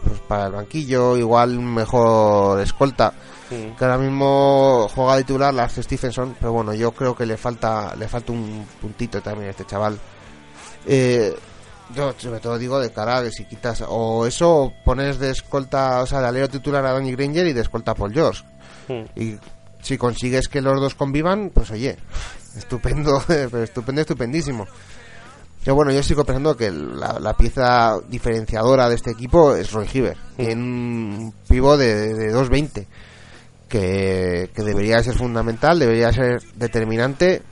pues 0.07 0.21
para 0.21 0.47
el 0.47 0.53
banquillo 0.53 1.17
igual 1.17 1.59
mejor 1.61 2.61
escolta 2.61 3.13
Mm. 3.51 3.77
que 3.79 3.85
ahora 3.87 3.97
mismo 3.97 4.87
juega 4.95 5.17
de 5.17 5.25
titular 5.25 5.55
Lars 5.55 5.77
Stephenson 5.81 6.37
pero 6.39 6.53
bueno 6.53 6.75
yo 6.75 6.93
creo 6.93 7.17
que 7.17 7.25
le 7.25 7.39
falta 7.39 7.95
le 7.97 8.07
falta 8.07 8.31
un 8.33 8.67
puntito 8.79 9.23
también 9.23 9.49
a 9.49 9.51
este 9.53 9.65
chaval 9.65 9.99
eh, 10.87 11.35
yo 11.95 12.13
sobre 12.19 12.41
todo 12.41 12.59
digo 12.59 12.79
de 12.79 12.93
cara 12.93 13.17
a 13.17 13.23
que 13.23 13.31
si 13.33 13.47
quitas 13.47 13.83
o 13.89 14.27
eso 14.27 14.55
o 14.55 14.73
pones 14.85 15.19
de 15.19 15.31
escolta 15.31 16.03
o 16.03 16.07
sea 16.07 16.21
de 16.21 16.27
alero 16.29 16.51
titular 16.51 16.85
a 16.85 16.93
Danny 16.93 17.13
Granger 17.13 17.47
y 17.47 17.55
de 17.55 17.63
escolta 17.63 17.93
a 17.93 17.95
Paul 17.95 18.13
George 18.13 18.45
Mm. 18.89 19.05
y 19.19 19.39
si 19.81 19.97
consigues 19.97 20.49
que 20.49 20.61
los 20.61 20.79
dos 20.79 20.95
convivan 20.95 21.51
pues 21.53 21.71
oye 21.71 21.97
estupendo 22.55 23.23
pero 23.27 23.63
estupendo 23.63 24.03
estupendísimo 24.03 24.67
pero 25.65 25.75
bueno, 25.75 25.93
yo 25.93 26.03
sigo 26.03 26.25
pensando 26.25 26.57
que 26.57 26.71
la, 26.71 27.19
la 27.21 27.35
pieza 27.35 27.99
diferenciadora 28.09 28.89
de 28.89 28.95
este 28.95 29.11
equipo 29.11 29.55
es 29.55 29.73
Roy 29.73 29.89
Hibbert. 29.93 30.19
Tiene 30.37 30.55
un 30.55 31.35
pivo 31.49 31.77
de, 31.77 32.15
de 32.15 32.35
2.20 32.35 32.87
que, 33.69 34.51
que 34.55 34.63
debería 34.63 35.03
ser 35.03 35.15
fundamental, 35.15 35.79
debería 35.79 36.13
ser 36.13 36.43
determinante 36.55 37.43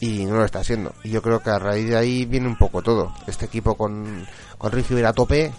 y 0.00 0.26
no 0.26 0.36
lo 0.36 0.44
está 0.44 0.62
siendo. 0.62 0.92
Y 1.02 1.10
yo 1.10 1.22
creo 1.22 1.40
que 1.40 1.50
a 1.50 1.58
raíz 1.58 1.88
de 1.88 1.96
ahí 1.96 2.26
viene 2.26 2.48
un 2.48 2.56
poco 2.56 2.82
todo. 2.82 3.12
Este 3.26 3.46
equipo 3.46 3.74
con, 3.74 4.26
con 4.58 4.72
Roy 4.72 4.84
Hibbert 4.88 5.06
a 5.06 5.12
tope 5.12 5.52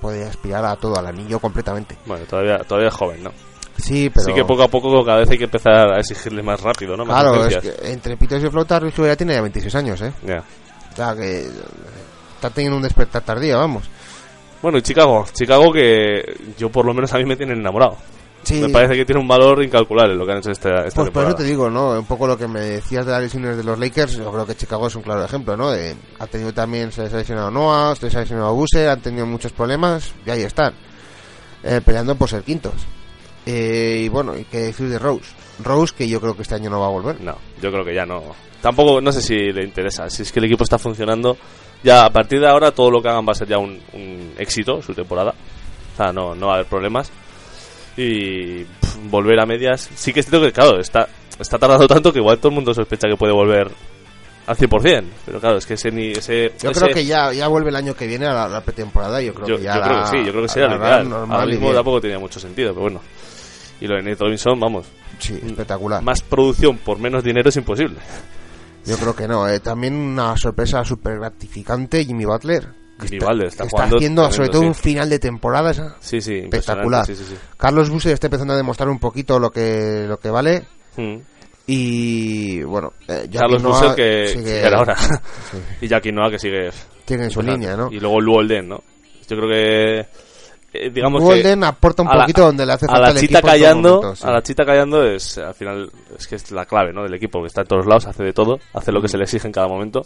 puede 0.00 0.24
aspirar 0.24 0.64
a 0.64 0.76
todo, 0.76 0.98
al 0.98 1.06
anillo 1.06 1.38
completamente. 1.38 1.96
Bueno, 2.04 2.26
todavía, 2.26 2.58
todavía 2.58 2.88
es 2.88 2.94
joven, 2.94 3.22
¿no? 3.22 3.30
Sí, 3.78 4.10
pero... 4.10 4.26
Sí 4.26 4.34
que 4.34 4.44
poco 4.44 4.64
a 4.64 4.68
poco 4.68 5.04
cada 5.04 5.20
vez 5.20 5.30
hay 5.30 5.38
que 5.38 5.44
empezar 5.44 5.92
a 5.92 5.98
exigirle 6.00 6.42
más 6.42 6.60
rápido, 6.60 6.96
¿no? 6.96 7.06
Más 7.06 7.22
Claro, 7.22 7.46
es 7.46 7.56
que 7.58 7.90
entre 7.90 8.16
pitos 8.16 8.42
y 8.42 8.50
flauta 8.50 8.78
Hibbert 8.78 8.96
ya 8.96 9.16
tiene 9.16 9.34
ya 9.34 9.40
26 9.40 9.74
años, 9.76 10.02
¿eh? 10.02 10.12
Ya. 10.26 10.42
O 10.92 10.96
sea 10.96 11.14
que 11.14 11.46
está 12.34 12.50
teniendo 12.50 12.76
un 12.76 12.82
despertar 12.82 13.22
tardío, 13.22 13.58
vamos. 13.58 13.84
Bueno, 14.60 14.78
y 14.78 14.82
Chicago. 14.82 15.24
Chicago 15.32 15.72
que 15.72 16.36
yo 16.58 16.70
por 16.70 16.84
lo 16.84 16.94
menos 16.94 17.12
a 17.12 17.18
mí 17.18 17.24
me 17.24 17.36
tienen 17.36 17.58
enamorado. 17.58 17.96
Sí. 18.44 18.60
Me 18.60 18.70
parece 18.70 18.94
que 18.96 19.04
tiene 19.04 19.20
un 19.20 19.28
valor 19.28 19.62
incalculable 19.62 20.16
lo 20.16 20.26
que 20.26 20.32
han 20.32 20.38
hecho 20.38 20.50
esta, 20.50 20.68
esta 20.68 20.82
Pues 20.82 20.94
por 20.94 21.02
eso 21.02 21.12
temporada. 21.12 21.36
te 21.36 21.44
digo, 21.44 21.70
¿no? 21.70 21.90
Un 21.98 22.06
poco 22.06 22.26
lo 22.26 22.36
que 22.36 22.48
me 22.48 22.60
decías 22.60 23.06
de 23.06 23.12
las 23.12 23.22
lesiones 23.22 23.56
de 23.56 23.62
los 23.62 23.78
Lakers, 23.78 24.14
yo 24.16 24.32
creo 24.32 24.44
que 24.44 24.56
Chicago 24.56 24.88
es 24.88 24.96
un 24.96 25.02
claro 25.02 25.24
ejemplo, 25.24 25.56
¿no? 25.56 25.70
De- 25.70 25.94
ha 26.18 26.26
tenido 26.26 26.52
también, 26.52 26.90
se 26.90 27.02
les 27.02 27.14
ha 27.14 27.18
lesionado 27.18 27.52
Noah, 27.52 27.94
se 27.94 28.06
les 28.06 28.16
ha 28.16 28.20
lesionado 28.20 28.52
Buse, 28.54 28.88
han 28.88 29.00
tenido 29.00 29.26
muchos 29.26 29.52
problemas 29.52 30.12
y 30.26 30.30
ahí 30.30 30.42
están, 30.42 30.74
eh, 31.62 31.80
peleando 31.84 32.16
por 32.16 32.28
ser 32.28 32.42
quintos. 32.42 32.72
Eh, 33.46 34.02
y 34.04 34.08
bueno, 34.08 34.36
y 34.36 34.42
que 34.44 34.58
decir 34.58 34.88
de 34.88 34.98
Rose. 34.98 35.30
Rose, 35.62 35.94
que 35.96 36.08
yo 36.08 36.20
creo 36.20 36.34
que 36.34 36.42
este 36.42 36.56
año 36.56 36.68
no 36.68 36.80
va 36.80 36.86
a 36.86 36.90
volver. 36.90 37.20
No, 37.20 37.36
yo 37.60 37.70
creo 37.70 37.84
que 37.84 37.94
ya 37.94 38.06
no. 38.06 38.22
Tampoco, 38.62 39.00
no 39.00 39.12
sé 39.12 39.20
si 39.20 39.34
le 39.52 39.64
interesa. 39.64 40.08
Si 40.08 40.22
es 40.22 40.32
que 40.32 40.38
el 40.38 40.46
equipo 40.46 40.62
está 40.64 40.78
funcionando, 40.78 41.36
ya 41.82 42.04
a 42.06 42.10
partir 42.10 42.40
de 42.40 42.48
ahora 42.48 42.70
todo 42.70 42.90
lo 42.90 43.02
que 43.02 43.08
hagan 43.08 43.26
va 43.26 43.32
a 43.32 43.34
ser 43.34 43.48
ya 43.48 43.58
un, 43.58 43.78
un 43.92 44.32
éxito, 44.38 44.80
su 44.80 44.94
temporada. 44.94 45.34
O 45.92 45.96
sea, 45.96 46.12
no, 46.12 46.34
no 46.34 46.46
va 46.46 46.52
a 46.52 46.56
haber 46.56 46.68
problemas. 46.68 47.10
Y 47.96 48.64
pff, 48.64 48.96
volver 49.10 49.40
a 49.40 49.46
medias. 49.46 49.90
Sí 49.94 50.12
que 50.12 50.20
es 50.20 50.26
cierto 50.26 50.46
que, 50.46 50.52
claro, 50.52 50.78
está, 50.80 51.06
está 51.38 51.58
tardando 51.58 51.86
tanto 51.86 52.12
que 52.12 52.20
igual 52.20 52.38
todo 52.38 52.48
el 52.48 52.54
mundo 52.54 52.72
sospecha 52.72 53.08
que 53.08 53.16
puede 53.16 53.32
volver 53.32 53.70
al 54.46 54.56
100%. 54.56 55.04
Pero 55.26 55.40
claro, 55.40 55.58
es 55.58 55.66
que 55.66 55.74
ese. 55.74 55.90
ni- 55.90 56.12
ese 56.12 56.52
Yo 56.62 56.70
ese- 56.70 56.80
creo 56.80 56.94
que 56.94 57.04
ya, 57.04 57.32
ya 57.32 57.48
vuelve 57.48 57.70
el 57.70 57.76
año 57.76 57.94
que 57.94 58.06
viene 58.06 58.26
a 58.26 58.32
la, 58.32 58.48
la 58.48 58.60
pretemporada. 58.62 59.20
Yo 59.20 59.34
creo 59.34 59.48
yo, 59.48 59.56
que 59.56 59.62
ya 59.64 59.74
yo 59.74 59.80
la- 59.80 59.86
creo 59.86 60.00
que 60.02 60.06
sí, 60.08 60.16
yo 60.24 60.32
creo 60.32 60.46
que 60.46 60.60
agarrar 60.60 61.04
ideal. 61.04 61.12
Ahora 61.30 61.46
mismo 61.46 61.72
tampoco 61.74 62.00
tenía 62.00 62.18
mucho 62.18 62.40
sentido, 62.40 62.70
pero 62.70 62.82
bueno. 62.82 63.00
Y 63.80 63.86
lo 63.88 63.96
de 63.96 64.02
Nate 64.02 64.24
Robinson, 64.24 64.58
vamos. 64.60 64.86
Sí, 65.18 65.38
espectacular. 65.44 66.02
Más 66.02 66.22
producción 66.22 66.78
por 66.78 66.98
menos 66.98 67.22
dinero 67.24 67.48
es 67.48 67.56
imposible. 67.56 67.96
Yo 68.84 68.96
creo 68.98 69.14
que 69.14 69.28
no. 69.28 69.48
eh. 69.48 69.60
También 69.60 69.94
una 69.94 70.36
sorpresa 70.36 70.84
súper 70.84 71.18
gratificante, 71.18 72.04
Jimmy 72.04 72.24
Butler. 72.24 72.66
que 72.98 73.06
Jimmy 73.08 73.18
está, 73.18 73.30
Butler 73.32 73.46
está 73.48 73.64
haciendo 73.84 74.30
sobre 74.32 74.48
todo 74.48 74.62
sí. 74.62 74.68
un 74.68 74.74
final 74.74 75.08
de 75.10 75.18
temporada 75.18 75.70
esa- 75.70 75.96
Sí, 76.00 76.20
sí, 76.20 76.34
espectacular. 76.38 77.06
sí, 77.06 77.14
sí. 77.16 77.34
Carlos 77.56 77.90
Buse 77.90 78.12
está 78.12 78.26
empezando 78.28 78.54
a 78.54 78.56
demostrar 78.56 78.88
un 78.88 78.98
poquito 78.98 79.38
lo 79.38 79.50
que 79.50 80.04
lo 80.08 80.18
que 80.18 80.30
vale. 80.30 80.64
Mm. 80.96 81.16
Y 81.66 82.62
bueno, 82.64 82.92
eh, 83.08 83.28
Carlos 83.32 83.62
Noah 83.62 83.80
Busser 83.80 83.94
que 83.94 84.26
sigue- 84.28 84.66
ahora. 84.66 84.96
Y 85.80 85.88
Jackie 85.88 86.12
Noah 86.12 86.30
que 86.30 86.38
sigue. 86.38 86.70
Tiene 87.04 87.24
en 87.24 87.30
su 87.30 87.40
línea, 87.42 87.76
¿no? 87.76 87.88
Y 87.90 87.98
luego 88.00 88.20
Luolden, 88.20 88.68
¿no? 88.68 88.82
Yo 89.28 89.36
creo 89.36 89.48
que. 89.48 90.06
Eh, 90.74 90.90
digamos 90.90 91.22
Golden 91.22 91.60
que. 91.60 91.66
aporta 91.66 92.02
un 92.02 92.08
a 92.08 92.14
la- 92.14 92.20
poquito 92.22 92.42
donde 92.46 92.66
le 92.66 92.72
hace 92.72 92.86
a 92.86 92.88
falta 92.88 93.02
la 93.02 93.08
al 93.08 93.14
chita 93.18 93.38
equipo 93.38 93.48
callando 93.48 93.88
momento, 94.02 94.16
sí. 94.16 94.26
a 94.26 94.30
la 94.30 94.42
chita 94.42 94.64
callando 94.64 95.04
es 95.04 95.38
al 95.38 95.54
final 95.54 95.90
es 96.18 96.26
que 96.26 96.36
es 96.36 96.50
la 96.50 96.64
clave 96.66 96.92
no 96.92 97.02
del 97.02 97.14
equipo 97.14 97.40
que 97.40 97.46
está 97.48 97.60
en 97.62 97.66
todos 97.68 97.86
lados 97.86 98.06
hace 98.06 98.22
de 98.22 98.32
todo 98.32 98.58
hace 98.74 98.90
lo 98.92 99.00
que 99.02 99.08
se 99.08 99.16
le 99.18 99.24
exige 99.24 99.46
en 99.46 99.52
cada 99.52 99.68
momento 99.68 100.02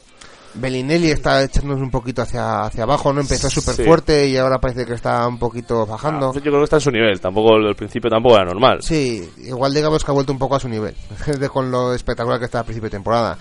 Bellinelli 0.54 1.10
está 1.10 1.42
echándose 1.42 1.82
un 1.82 1.90
poquito 1.90 2.22
hacia, 2.22 2.62
hacia 2.62 2.84
abajo, 2.84 3.12
¿no? 3.12 3.20
Empezó 3.20 3.50
súper 3.50 3.74
Sí. 3.74 3.84
fuerte 3.84 4.26
y 4.26 4.38
ahora 4.38 4.58
parece 4.58 4.86
que 4.86 4.94
está 4.94 5.28
un 5.28 5.38
poquito 5.38 5.84
bajando. 5.84 6.30
Ah, 6.30 6.32
yo 6.34 6.40
creo 6.40 6.58
que 6.58 6.64
está 6.64 6.76
en 6.76 6.80
su 6.80 6.90
nivel 6.90 7.20
tampoco 7.20 7.56
el 7.56 7.76
principio 7.76 8.08
tampoco 8.08 8.36
era 8.36 8.46
normal 8.46 8.78
Sí, 8.82 9.28
igual 9.44 9.74
digamos 9.74 10.02
que 10.02 10.10
ha 10.10 10.14
vuelto 10.14 10.32
un 10.32 10.38
poco 10.38 10.54
a 10.56 10.60
su 10.60 10.68
nivel, 10.68 10.94
con 11.52 11.70
lo 11.70 11.92
espectacular 11.92 12.38
que 12.38 12.46
está 12.46 12.60
al 12.60 12.64
principio 12.64 12.86
de 12.88 12.96
temporada. 12.96 13.36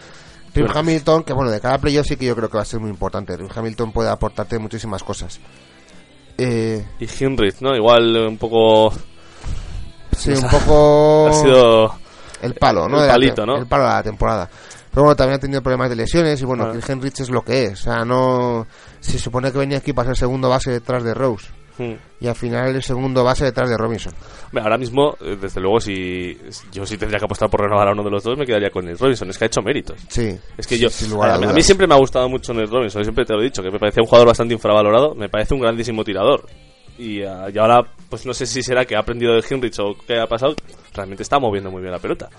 Tim. 0.51 0.67
Hamilton, 0.73 1.23
que 1.23 1.31
bueno, 1.33 1.51
de 1.51 1.59
cada 1.61 1.77
playoff 1.77 2.05
sí 2.07 2.17
que 2.17 2.25
yo 2.25 2.35
creo 2.35 2.49
que 2.49 2.57
va 2.57 2.63
a 2.63 2.65
ser 2.65 2.79
muy 2.81 2.89
importante. 2.89 3.37
Tim 3.37 3.47
Hamilton 3.53 3.91
puede 3.93 4.09
aportarte 4.09 4.59
muchísimas 4.59 5.01
cosas. 5.03 5.39
Eh, 6.37 6.85
y 6.99 7.05
Hinrich 7.23 7.61
no 7.61 7.75
igual 7.75 8.15
eh, 8.17 8.27
un 8.27 8.37
poco 8.37 8.91
sí, 10.17 10.31
Nos 10.31 10.39
un 10.39 10.45
ha- 10.45 10.49
poco 10.49 11.27
ha 11.29 11.33
sido 11.33 11.95
el 12.41 12.53
palo, 12.55 12.87
¿no? 12.89 12.97
el 12.97 13.01
De 13.03 13.07
la 13.07 13.13
palito, 13.13 13.45
¿no? 13.45 13.57
El 13.57 13.67
palo 13.67 13.83
de 13.85 13.89
la 13.89 14.03
temporada. 14.03 14.49
Pero 14.91 15.03
bueno, 15.03 15.15
también 15.15 15.35
ha 15.37 15.39
tenido 15.39 15.61
problemas 15.61 15.89
de 15.89 15.95
lesiones 15.97 16.41
y 16.41 16.45
bueno, 16.45 16.71
Ah. 16.73 16.79
Henrich 16.87 17.19
es 17.21 17.29
lo 17.29 17.41
que 17.41 17.65
es. 17.65 17.73
O 17.81 17.83
sea, 17.83 18.05
no... 18.05 18.65
Se 19.01 19.17
supone 19.19 19.51
que 19.51 19.57
venía 19.57 19.77
aquí 19.79 19.91
para 19.93 20.07
ser 20.09 20.17
segundo 20.17 20.47
base 20.49 20.71
detrás 20.71 21.03
de 21.03 21.13
Rose. 21.13 21.47
Mm. 21.77 21.93
Y 22.21 22.27
al 22.27 22.35
final 22.35 22.75
el 22.75 22.81
segundo 22.83 23.23
base 23.23 23.43
detrás 23.45 23.69
de 23.69 23.77
Robinson. 23.77 24.13
Ahora 24.61 24.77
mismo 24.77 25.17
eh, 25.21 25.37
desde 25.39 25.59
luego 25.59 25.79
si 25.81 26.37
yo 26.71 26.85
sí 26.85 26.97
tendría 26.97 27.19
que 27.19 27.25
apostar 27.25 27.49
por 27.49 27.61
renovar 27.61 27.89
a 27.89 27.91
uno 27.91 28.03
de 28.03 28.09
los 28.11 28.23
dos 28.23 28.37
me 28.37 28.45
quedaría 28.45 28.69
con 28.69 28.85
Nate 28.85 28.97
Robinson 28.97 29.29
es 29.29 29.37
que 29.37 29.43
ha 29.43 29.47
hecho 29.47 29.61
méritos 29.61 29.97
Sí. 30.07 30.37
Es 30.57 30.65
que 30.67 30.75
Sí, 30.75 30.81
yo, 30.81 30.89
sin 30.89 31.09
lugar 31.09 31.31
a 31.31 31.33
a, 31.35 31.37
mí- 31.37 31.43
a 31.43 31.47
dudas. 31.47 31.55
mí 31.55 31.61
siempre 31.63 31.85
me 31.87 31.93
ha 31.93 31.97
gustado 31.97 32.29
mucho 32.29 32.53
Nate 32.53 32.71
Robinson, 32.71 33.03
siempre 33.03 33.25
te 33.25 33.33
lo 33.33 33.41
he 33.41 33.45
dicho, 33.45 33.61
que 33.61 33.69
me 33.71 33.79
parecía 33.79 34.01
un 34.01 34.07
jugador 34.07 34.27
bastante 34.29 34.53
infravalorado, 34.53 35.13
me 35.15 35.27
parece 35.27 35.53
un 35.53 35.59
grandísimo 35.59 36.03
tirador. 36.05 36.45
Y, 36.97 37.21
ah, 37.23 37.47
y 37.53 37.57
ahora, 37.57 37.81
pues 38.09 38.25
no 38.25 38.33
sé 38.33 38.45
si 38.45 38.63
será 38.63 38.85
que 38.85 38.95
ha 38.95 38.99
aprendido 38.99 39.33
de 39.33 39.43
Henrich 39.49 39.77
o 39.79 39.95
qué 40.07 40.17
ha 40.17 40.27
pasado, 40.27 40.55
realmente 40.93 41.23
está 41.23 41.37
moviendo 41.39 41.69
muy 41.69 41.81
bien 41.81 41.91
la 41.91 41.99
pelota. 41.99 42.29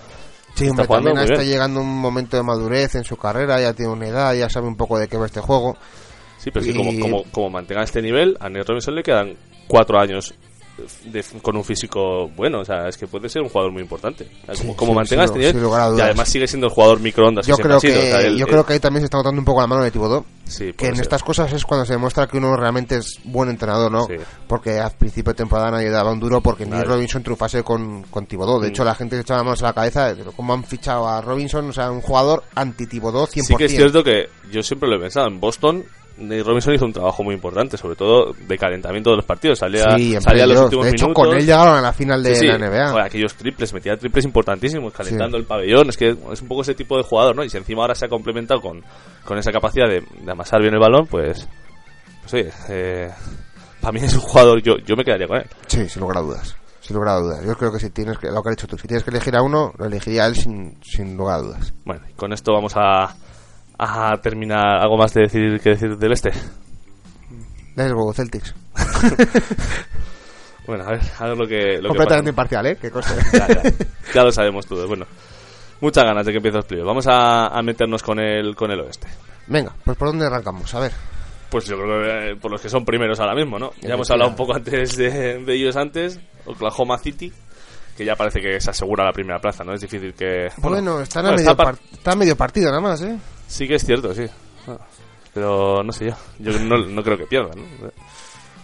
Sí, 0.55 0.65
Está 0.69 0.85
hombre, 0.85 1.13
está 1.25 1.35
bien. 1.35 1.45
llegando 1.51 1.81
un 1.83 2.01
momento 2.01 2.39
de 2.39 2.43
madurez 2.43 2.95
en 2.95 3.05
su 3.05 3.19
carrera, 3.19 3.61
ya 3.61 3.75
tiene 3.75 3.93
una 3.93 4.07
edad, 4.07 4.33
ya 4.35 4.49
sabe 4.49 4.67
un 4.69 4.77
poco 4.77 4.99
de 4.99 5.07
qué 5.09 5.19
va 5.19 5.27
este 5.27 5.41
juego. 5.41 5.77
Sí, 6.47 6.51
pero 6.53 6.65
es 6.65 6.71
que 6.73 6.79
como, 6.79 7.01
como, 7.01 7.25
como 7.33 7.51
mantenga 7.51 7.83
este 7.83 8.01
nivel, 8.01 8.37
a 8.39 8.49
Nate 8.49 8.69
Robinson 8.69 8.95
le 8.95 9.03
quedan 9.03 9.35
cuatro 9.67 9.99
años 9.99 10.33
de- 11.07 11.25
con 11.41 11.57
un 11.57 11.65
físico 11.65 12.29
bueno, 12.37 12.61
o 12.61 12.65
sea, 12.65 12.87
es 12.87 12.99
que 12.99 13.07
puede 13.07 13.31
ser 13.31 13.41
un 13.41 13.49
jugador 13.49 13.73
muy 13.73 13.81
importante. 13.83 14.29
O 14.43 14.47
sea, 14.47 14.55
Sí, 14.55 14.61
como 14.61 14.77
como 14.77 14.93
sí, 14.93 14.97
mantenga 14.97 15.25
este 15.25 15.39
nivel, 15.39 15.57
y 15.97 16.01
además 16.03 16.29
sigue 16.29 16.47
siendo 16.47 16.67
el 16.67 16.73
jugador 16.75 17.01
microondas 17.01 17.47
Yo 17.47 17.57
que 17.57 17.63
creo 17.63 17.81
que, 17.81 17.89
ha 17.89 17.91
sido. 17.91 18.01
o 18.03 18.07
sea, 18.07 18.21
él- 18.21 18.37
yo 18.39 18.47
creo 18.47 18.65
que 18.67 18.75
ahí 18.75 18.79
también 18.79 19.01
se 19.01 19.07
está 19.07 19.17
notando 19.17 19.41
un 19.41 19.45
poco 19.47 19.61
la 19.63 19.67
mano 19.67 19.83
de 19.83 19.91
Tibodó. 19.91 20.25
Que 20.77 20.87
en 20.87 20.95
ser. 20.95 21.03
estas 21.03 21.23
cosas 21.25 21.51
es 21.53 21.65
cuando 21.65 21.85
se 21.87 21.95
demuestra 21.95 22.27
que 22.29 22.37
uno 22.37 22.55
realmente 22.57 22.97
es 22.99 23.19
buen 23.25 23.49
entrenador, 23.49 23.91
¿no? 23.91 24.07
Porque 24.47 24.79
al 24.79 24.93
principio 24.93 25.33
de 25.33 25.39
temporada 25.39 25.71
nadie 25.73 25.89
daba 25.91 26.13
un 26.13 26.21
duro 26.21 26.41
porque 26.43 26.65
ni. 26.67 26.81
Robinson 26.81 27.23
triunfase 27.23 27.63
con, 27.65 28.03
con 28.05 28.27
Tibodó. 28.27 28.61
De 28.61 28.69
Mm. 28.69 28.71
hecho, 28.71 28.85
la 28.85 28.95
gente 28.95 29.17
se 29.17 29.23
echaba 29.23 29.43
manos 29.43 29.63
a 29.63 29.67
la 29.69 29.73
cabeza 29.73 30.15
de 30.15 30.23
cómo 30.37 30.53
han 30.53 30.63
fichado 30.63 31.09
a 31.09 31.21
Robinson, 31.23 31.71
o 31.71 31.73
sea, 31.73 31.91
un 31.91 32.03
jugador 32.03 32.45
anti-Tibodó 32.55 33.27
100%. 33.27 33.47
Sí 33.47 33.57
que 33.57 33.65
es 33.65 33.73
cierto 33.73 34.05
que 34.05 34.29
yo 34.53 34.63
siempre 34.63 34.89
lo 34.91 34.97
he 34.97 35.01
pensado. 35.01 35.27
En 35.27 35.41
Boston, 35.41 35.85
Nate 36.19 36.43
Robinson 36.43 36.75
hizo 36.75 36.85
un 36.87 36.93
trabajo 36.93 37.23
muy 37.23 37.35
importante, 37.35 37.77
sobre 37.77 37.95
todo 37.97 38.33
de 38.33 38.57
calentamiento 38.59 39.11
de 39.11 39.17
los 39.17 39.25
partidos. 39.25 39.59
Salía, 39.59 39.85
Sí, 39.97 40.15
en 40.15 40.21
salía 40.23 40.45
a 40.45 40.47
los 40.47 40.61
últimos 40.61 40.87
De 40.87 40.91
hecho, 40.93 41.07
minutos. 41.07 41.27
con 41.29 41.37
él 41.37 41.45
llegaron 41.45 41.77
a 41.77 41.81
la 41.83 41.93
final 41.93 42.23
de 42.23 42.35
Sí, 42.35 42.41
sí. 42.41 42.47
la 42.47 42.59
NBA. 42.59 42.91
Joder, 42.91 43.05
aquellos 43.05 43.35
triples, 43.35 43.73
metía 43.75 43.97
triples 43.97 44.25
importantísimos, 44.25 44.93
calentando 44.93 45.37
el 45.37 45.45
pabellón. 45.45 45.89
Es 45.91 45.97
que 45.97 46.09
es 46.33 46.43
un 46.43 46.49
poco 46.49 46.63
ese 46.63 46.75
tipo 46.75 46.97
de 46.97 47.03
jugador, 47.03 47.37
¿no? 47.37 47.45
Y 47.45 47.51
si 47.51 47.57
encima 47.59 47.83
ahora 47.83 47.95
se 47.95 48.07
ha 48.07 48.09
complementado 48.09 48.61
con, 48.61 48.83
con 49.25 49.39
esa 49.39 49.53
capacidad 49.53 49.89
de, 49.89 50.03
de 50.25 50.33
amasar 50.33 50.61
bien 50.63 50.75
el 50.75 50.81
balón, 50.81 51.07
pues. 51.07 51.47
Pues 52.23 52.35
oye, 52.35 52.51
eh, 52.71 53.11
para 53.81 53.93
mí 53.93 54.01
es 54.03 54.15
un 54.15 54.21
jugador, 54.21 54.61
yo, 54.63 54.77
yo 54.79 54.97
me 54.97 55.05
quedaría 55.05 55.29
con 55.29 55.37
él. 55.39 55.47
Sí, 55.67 55.89
sin 55.89 56.01
lugar 56.01 56.19
a 56.19 56.21
dudas. 56.23 56.57
Sin 56.81 56.97
lugar 56.97 57.15
a 57.17 57.21
dudas. 57.21 57.45
Yo 57.45 57.55
creo 57.57 57.71
que 57.73 57.79
si 57.79 57.91
tienes 57.91 58.19
que, 58.19 58.29
lo 58.31 58.43
que 58.43 58.49
has 58.51 58.57
dicho 58.57 58.67
tú, 58.67 58.79
si 58.79 58.89
tienes 58.89 59.05
que 59.05 59.11
elegir 59.11 59.37
a 59.37 59.43
uno, 59.43 59.73
lo 59.77 59.85
elegiría 59.87 60.25
a 60.25 60.27
él 60.29 60.35
sin, 60.37 60.79
sin 60.83 61.17
lugar 61.17 61.41
a 61.41 61.43
dudas. 61.43 61.75
Bueno, 61.85 62.03
y 62.09 62.15
con 62.15 62.33
esto 62.33 62.53
vamos 62.53 62.73
a, 62.77 63.15
a 63.79 64.17
terminar. 64.23 64.81
¿Algo 64.83 64.97
más 64.97 65.13
de 65.15 65.23
decir 65.23 65.61
que 65.61 65.71
decir 65.71 65.97
del 65.97 66.13
este? 66.13 66.31
Celtics. 68.15 68.55
Bueno, 70.67 70.83
a 70.85 70.91
ver, 70.91 71.01
a 71.21 71.27
ver 71.29 71.37
lo 71.39 71.47
que. 71.47 71.79
Lo 71.81 71.91
Completamente 71.91 72.31
imparcial, 72.31 72.67
¿eh? 72.67 72.77
Cosa. 72.91 73.15
ya, 73.33 73.47
ya. 73.47 73.63
Ya 74.13 74.25
lo 74.25 74.33
sabemos 74.33 74.67
todos. 74.67 74.89
Bueno, 74.89 75.07
muchas 75.81 76.03
ganas 76.05 76.27
de 76.27 76.33
que 76.33 76.39
empiece 76.39 76.61
playoffs. 76.63 76.87
Vamos 76.89 77.07
a, 77.07 77.47
a 77.47 77.63
meternos 77.63 78.03
con 78.03 78.19
el, 78.19 78.57
con 78.57 78.73
el 78.73 78.81
oeste. 78.81 79.07
Venga, 79.47 79.73
pues 79.85 79.97
¿por 79.97 80.09
dónde 80.09 80.27
arrancamos? 80.27 80.75
A 80.75 80.81
ver. 80.81 80.93
Pues 81.51 81.67
yo 81.67 81.77
creo 81.77 82.03
que 82.03 82.31
eh, 82.33 82.37
por 82.37 82.51
los 82.51 82.61
que 82.61 82.69
son 82.69 82.85
primeros 82.85 83.21
ahora 83.21 83.37
mismo, 83.37 83.61
¿no? 83.61 83.71
Ya 83.81 83.95
hemos 83.95 84.11
hablado 84.11 84.31
un 84.31 84.37
poco 84.37 84.55
antes 84.57 84.97
de, 84.97 85.39
de 85.45 85.55
ellos 85.55 85.77
antes. 85.77 86.19
Oklahoma 86.47 86.99
City, 86.99 87.33
que 87.97 88.05
ya 88.05 88.17
parece 88.17 88.41
que 88.41 88.61
se 88.61 88.71
asegura 88.71 89.05
la 89.05 89.13
primera 89.13 89.39
plaza, 89.39 89.63
¿no? 89.63 89.73
Es 89.73 89.81
difícil 89.81 90.15
que... 90.15 90.49
Bueno, 90.57 91.01
están 91.01 91.27
a 91.27 91.29
bueno, 91.29 91.37
medio 91.43 91.51
está 91.53 91.65
par- 92.03 92.17
medio 92.17 92.37
partido 92.37 92.71
nada 92.71 92.81
más, 92.81 93.01
¿eh? 93.03 93.17
Sí 93.47 93.67
que 93.69 93.77
es 93.77 93.85
cierto, 93.85 94.15
sí. 94.15 94.25
Ah, 94.69 94.79
Pero 95.33 95.83
no 95.83 95.93
sé 95.93 96.07
yo. 96.07 96.15
Yo 96.39 96.59
no, 96.61 96.79
no 96.79 97.03
creo 97.03 97.17
que 97.19 97.27
pierdan, 97.27 97.59
¿no? 97.81 97.91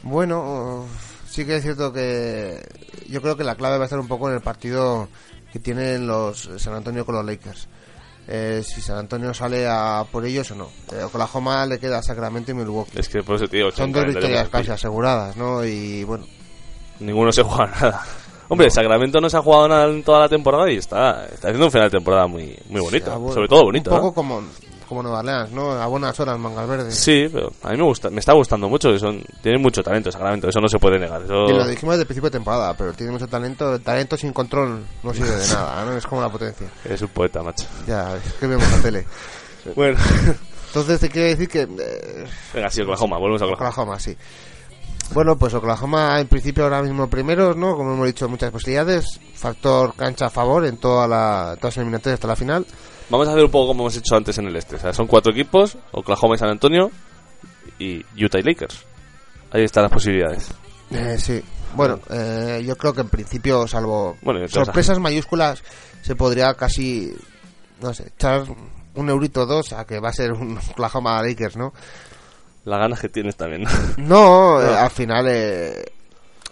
Bueno, 0.03 0.87
sí 1.29 1.45
que 1.47 1.57
es 1.57 1.63
cierto 1.63 1.93
que 1.93 2.61
yo 3.09 3.21
creo 3.23 3.37
que 3.37 3.45
la 3.45 3.55
clave 3.55 3.77
va 3.79 3.85
a 3.85 3.87
estar 3.87 4.01
un 4.01 4.09
poco 4.09 4.29
en 4.29 4.35
el 4.35 4.41
partido 4.41 5.09
que 5.53 5.61
tienen 5.61 6.07
los 6.07 6.51
San 6.57 6.75
Antonio 6.75 7.05
con 7.07 7.15
los 7.15 7.25
Lakers. 7.25 7.69
Eh, 8.29 8.63
si 8.65 8.81
San 8.81 8.99
Antonio 8.99 9.35
sale 9.35 9.67
a 9.69 10.05
por 10.11 10.25
ellos 10.25 10.51
o 10.53 10.55
no. 10.55 10.69
Eh, 10.93 11.03
Oklahoma 11.03 11.67
le 11.67 11.79
queda 11.79 11.99
a 11.99 12.03
Sacramento 12.03 12.53
y 12.53 12.55
Milwaukee. 12.55 12.99
Es 12.99 13.09
que 13.09 13.23
por 13.23 13.37
eso 13.37 13.47
digo... 13.47 13.71
Son 13.73 13.93
dos 13.93 14.07
victorias 14.07 14.49
casi 14.49 14.71
aseguradas, 14.71 15.37
¿no? 15.37 15.65
Y 15.65 16.05
bueno, 16.05 16.25
Ninguno 17.01 17.33
se 17.33 17.43
juega 17.43 17.67
nada. 17.67 18.03
Hombre, 18.49 18.71
Sacramento 18.71 19.21
no 19.21 19.29
se 19.31 19.37
ha 19.37 19.43
jugado 19.43 19.69
nada 19.69 19.87
en 19.87 20.03
toda 20.05 20.21
la 20.21 20.29
temporada 20.29 20.71
y 20.71 20.77
está, 20.77 21.25
está 21.27 21.49
haciendo 21.49 21.67
un 21.67 21.73
final 21.73 21.89
de 21.91 21.97
temporada 21.99 22.27
muy, 22.27 22.57
muy 22.69 22.81
bonito. 22.81 23.11
a 23.13 23.17
bu- 23.19 23.35
Sobre 23.35 23.49
todo 23.49 23.63
bonito, 23.65 23.91
Un 23.91 23.97
poco 23.97 24.07
¿no? 24.09 24.15
como, 24.15 24.43
como 24.93 25.03
Nueva 25.03 25.21
Orleans, 25.21 25.51
¿no? 25.53 25.73
A 25.73 25.87
buenas 25.87 26.19
horas, 26.21 26.39
mangas 26.39 26.69
verdes. 26.69 26.95
Sí, 26.95 27.27
pero 27.33 27.53
a 27.63 27.71
mí 27.71 27.77
me 27.77 27.85
gusta, 27.85 28.11
me 28.11 28.21
está 28.21 28.33
gustando 28.33 28.69
mucho. 28.69 28.91
que 28.93 28.99
Son, 28.99 29.23
tienen 29.43 29.61
mucho 29.61 29.83
talento 29.83 30.13
Sacramento, 30.13 30.49
eso 30.49 30.61
no 30.61 30.69
se 30.69 30.79
puede 30.79 30.99
negar. 30.99 31.23
Eso... 31.23 31.47
Y 31.49 31.53
lo 31.53 31.67
dijimos 31.67 31.95
desde 31.95 32.03
el 32.03 32.07
principio 32.07 32.31
de 32.31 32.39
temporada, 32.39 32.75
pero 32.77 32.93
tiene 32.93 33.13
mucho 33.13 33.27
talento. 33.27 33.75
El 33.75 33.83
talento 33.83 34.17
sin 34.17 34.33
control 34.33 34.85
no 35.03 35.15
sirve 35.15 35.31
de 35.31 35.49
nada, 35.53 35.85
¿no? 35.85 35.97
Es 35.97 36.07
como 36.07 36.21
la 36.21 36.29
potencia. 36.31 36.69
Es 36.85 37.01
un 37.03 37.09
poeta, 37.09 37.43
macho. 37.43 37.67
Ya, 37.87 38.17
es 38.17 38.33
que 38.35 38.47
vemos 38.47 38.71
la 38.71 38.83
tele. 38.83 39.07
Bueno, 39.77 39.97
Entonces 40.67 40.99
te 40.99 41.09
quiere 41.09 41.29
decir 41.29 41.49
que... 41.49 41.61
eh, 41.63 42.25
venga, 42.53 42.69
sí, 42.69 42.83
Oklahoma, 42.83 43.17
volvemos 43.19 43.43
a 43.43 43.45
Oklahoma. 43.45 43.69
Oklahoma, 43.69 44.01
sí. 44.01 44.17
Bueno, 45.15 45.37
pues 45.37 45.53
Oklahoma 45.53 46.19
en 46.19 46.27
principio 46.27 46.65
ahora 46.65 46.83
mismo 46.83 47.09
primeros, 47.09 47.57
¿no? 47.57 47.77
Como 47.77 47.93
hemos 47.93 48.07
dicho, 48.07 48.29
muchas 48.29 48.51
posibilidades. 48.51 49.21
Factor 49.35 49.95
cancha 49.95 50.27
a 50.27 50.31
favor 50.31 50.65
en 50.65 50.79
toda 50.79 51.07
la, 51.07 51.57
todas 51.59 51.77
las 51.77 51.77
eliminatorias 51.77 52.15
hasta 52.15 52.29
la 52.29 52.37
final. 52.37 52.67
Vamos 53.13 53.29
a 53.29 53.33
hacer 53.33 53.45
un 53.45 53.51
poco 53.51 53.67
como 53.67 53.83
hemos 53.83 53.97
hecho 53.99 54.17
antes 54.17 54.39
en 54.39 54.47
el 54.47 54.57
este. 54.57 54.77
O 54.77 54.79
sea, 54.79 54.95
son 54.95 55.07
cuatro 55.07 55.33
equipos, 55.33 55.77
Oklahoma 55.91 56.35
y 56.35 56.39
San 56.39 56.49
Antonio 56.49 56.91
y 57.79 58.03
Utah 58.17 58.39
y 58.39 58.43
Lakers. 58.43 58.87
Ahí 59.51 59.65
están 59.65 59.83
las 59.83 59.93
posibilidades. 59.93 60.49
Eh, 60.91 61.19
sí. 61.19 61.43
Bueno, 61.75 62.01
eh, 62.09 62.63
yo 62.65 62.75
creo 62.75 62.95
que 62.95 63.03
en 63.03 63.11
principio, 63.11 63.69
salvo 63.69 64.17
Bueno, 64.23 64.49
sorpresas 64.49 64.99
mayúsculas, 64.99 65.63
se 66.01 66.17
podría 66.17 66.55
casi, 66.55 67.15
no 67.83 67.93
sé, 67.93 68.09
echar 68.17 68.45
un 68.95 69.11
eurito 69.11 69.43
o 69.43 69.47
dos 69.47 69.75
a 69.75 69.85
que 69.85 70.01
va 70.01 70.09
a 70.09 70.15
ser 70.15 70.33
un 70.33 70.57
Oklahoma 70.71 71.23
Lakers, 71.23 71.59
¿no? 71.59 71.75
Las 72.65 72.81
ganas 72.81 72.99
que 72.99 73.11
tienes 73.11 73.37
también. 73.37 73.65
No, 73.99 74.59
eh, 74.63 74.75
al 74.75 74.91
final, 74.91 75.27
eh, 75.29 75.85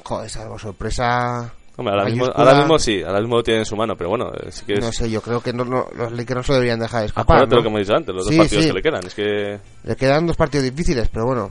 joder, 0.04 0.28
salvo 0.28 0.58
sorpresa, 0.58 1.54
Hombre, 1.76 1.94
ahora, 1.94 2.04
mismo, 2.04 2.26
ahora 2.34 2.54
mismo 2.56 2.78
sí, 2.78 3.02
ahora 3.02 3.20
mismo 3.20 3.36
lo 3.36 3.42
tiene 3.42 3.60
en 3.60 3.64
su 3.66 3.74
mano, 3.76 3.96
pero 3.96 4.10
bueno, 4.10 4.30
eh, 4.34 4.50
sí 4.50 4.66
que 4.66 4.74
es... 4.74 4.80
No 4.84 4.92
sé, 4.92 5.08
yo 5.10 5.22
creo 5.22 5.40
que 5.40 5.52
no, 5.52 5.64
no- 5.64 5.86
los 5.94 6.12
Lakers 6.12 6.46
no 6.48 6.54
deberían 6.54 6.78
dejar 6.78 7.04
escapar. 7.06 7.36
Acuérdate 7.38 7.50
¿no? 7.50 7.56
lo 7.56 7.62
que 7.62 7.68
hemos 7.68 7.80
dicho 7.80 7.94
antes, 7.96 8.14
los 8.14 8.26
Sí, 8.26 8.36
dos 8.36 8.44
partidos 8.44 8.64
sí. 8.64 8.68
que 8.70 8.74
le 8.74 8.82
quedan. 8.82 9.06
Es 9.06 9.14
que, 9.14 9.60
Le 9.84 9.96
quedan 9.96 10.26
dos 10.26 10.36
partidos 10.36 10.64
difíciles, 10.64 11.08
pero 11.08 11.24
bueno, 11.26 11.50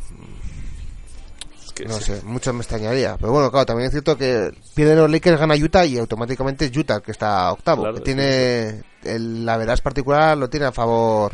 es 1.66 1.72
que 1.74 1.86
no 1.86 1.94
sí. 1.96 2.04
sé, 2.04 2.22
mucho 2.26 2.54
me 2.54 2.60
extrañaría. 2.60 3.18
Pero 3.20 3.32
bueno, 3.32 3.50
claro, 3.50 3.66
también 3.66 3.88
es 3.88 3.92
cierto 3.92 4.18
que 4.18 4.52
pierde 4.76 4.96
los 4.96 5.10
Lakers, 5.10 5.40
gana 5.40 5.56
Utah 5.56 5.86
y 5.86 5.98
automáticamente 5.98 6.66
es 6.66 6.78
Utah 6.78 7.00
que 7.02 7.12
está 7.12 7.52
octavo. 7.52 7.82
Claro, 7.84 7.96
que 7.98 8.02
tiene 8.04 8.84
el, 9.04 9.46
la 9.46 9.58
veraz 9.58 9.82
particular 9.82 10.38
lo 10.38 10.48
tiene 10.50 10.68
a 10.68 10.72
favor 10.72 11.32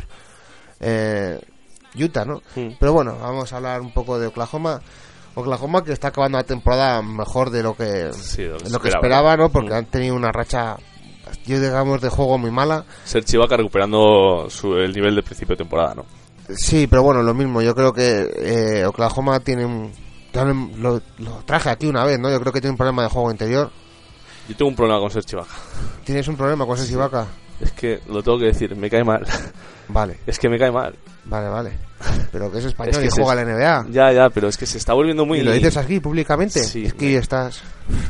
eh, 0.80 1.38
Utah, 1.98 2.24
¿no? 2.24 2.40
Hmm. 2.54 2.70
Pero 2.80 2.92
bueno, 2.94 3.18
vamos 3.20 3.52
a 3.52 3.56
hablar 3.56 3.80
un 3.82 3.92
poco 3.92 4.18
de 4.18 4.28
Oklahoma. 4.28 4.80
Oklahoma 5.36 5.84
que 5.84 5.92
está 5.92 6.08
acabando 6.08 6.38
la 6.38 6.44
temporada 6.44 7.02
mejor 7.02 7.50
de 7.50 7.62
lo 7.62 7.76
que, 7.76 8.10
Sí, 8.12 8.42
lo 8.42 8.56
que 8.58 8.70
lo 8.70 8.80
que 8.80 8.88
esperaba, 8.88 9.36
¿no? 9.36 9.50
Porque 9.50 9.70
Mm. 9.70 9.74
han 9.74 9.86
tenido 9.86 10.14
una 10.16 10.32
racha, 10.32 10.76
yo 11.46 11.60
digamos, 11.60 12.00
de 12.00 12.08
juego 12.08 12.38
muy 12.38 12.50
mala. 12.50 12.84
Ser 13.04 13.22
Chivaca 13.24 13.56
recuperando 13.56 14.46
su, 14.48 14.74
el 14.76 14.92
nivel 14.92 15.14
de 15.14 15.22
principio 15.22 15.54
de 15.54 15.58
temporada, 15.58 15.94
¿no? 15.94 16.04
Sí, 16.56 16.86
pero 16.86 17.02
bueno, 17.02 17.22
lo 17.22 17.34
mismo. 17.34 17.60
Yo 17.60 17.74
creo 17.74 17.92
que 17.92 18.30
eh, 18.36 18.86
Oklahoma 18.86 19.38
tiene 19.40 19.64
un... 19.66 19.92
Lo, 20.78 21.00
traje 21.46 21.70
aquí 21.70 21.86
una 21.86 22.04
vez, 22.04 22.18
¿no? 22.18 22.30
Yo 22.30 22.38
creo 22.40 22.52
que 22.52 22.60
tiene 22.60 22.72
un 22.72 22.76
problema 22.76 23.02
de 23.02 23.08
juego 23.08 23.30
interior. 23.30 23.70
Yo 24.48 24.56
tengo 24.56 24.68
un 24.70 24.76
problema 24.76 25.00
con 25.00 25.10
Ser 25.10 25.24
Chivaca. 25.24 25.54
¿Tienes 26.04 26.28
un 26.28 26.36
problema 26.36 26.66
con 26.66 26.78
ese 26.78 26.94
vaca 26.96 27.26
Es 27.60 27.72
que 27.72 28.00
lo 28.08 28.22
tengo 28.22 28.38
que 28.38 28.46
decir, 28.46 28.74
me 28.76 28.90
cae 28.90 29.04
mal. 29.04 29.24
Vale, 29.88 30.18
es 30.26 30.38
que 30.38 30.48
me 30.48 30.58
cae 30.58 30.72
mal. 30.72 30.94
vale, 31.26 31.48
vale. 31.48 31.70
Pero 32.32 32.50
que 32.50 32.58
es 32.58 32.64
español 32.64 32.90
Es 32.92 32.98
que 32.98 33.06
y 33.06 33.10
se- 33.10 33.22
juega 33.22 33.40
a 33.40 33.44
la 33.44 33.52
NBA. 33.52 33.86
Ya, 33.90 34.12
ya, 34.12 34.28
pero 34.30 34.48
es 34.48 34.56
que 34.58 34.66
se 34.66 34.76
está 34.78 34.92
volviendo 34.94 35.24
muy... 35.24 35.38
¿Y 35.38 35.42
lo 35.42 35.52
dices 35.52 35.76
aquí 35.76 36.00
públicamente? 36.00 36.62
Sí, 36.64 36.84
es 36.86 36.92
que 36.94 37.04
me- 37.06 37.10
hoy 37.12 37.16
estás... 37.16 37.62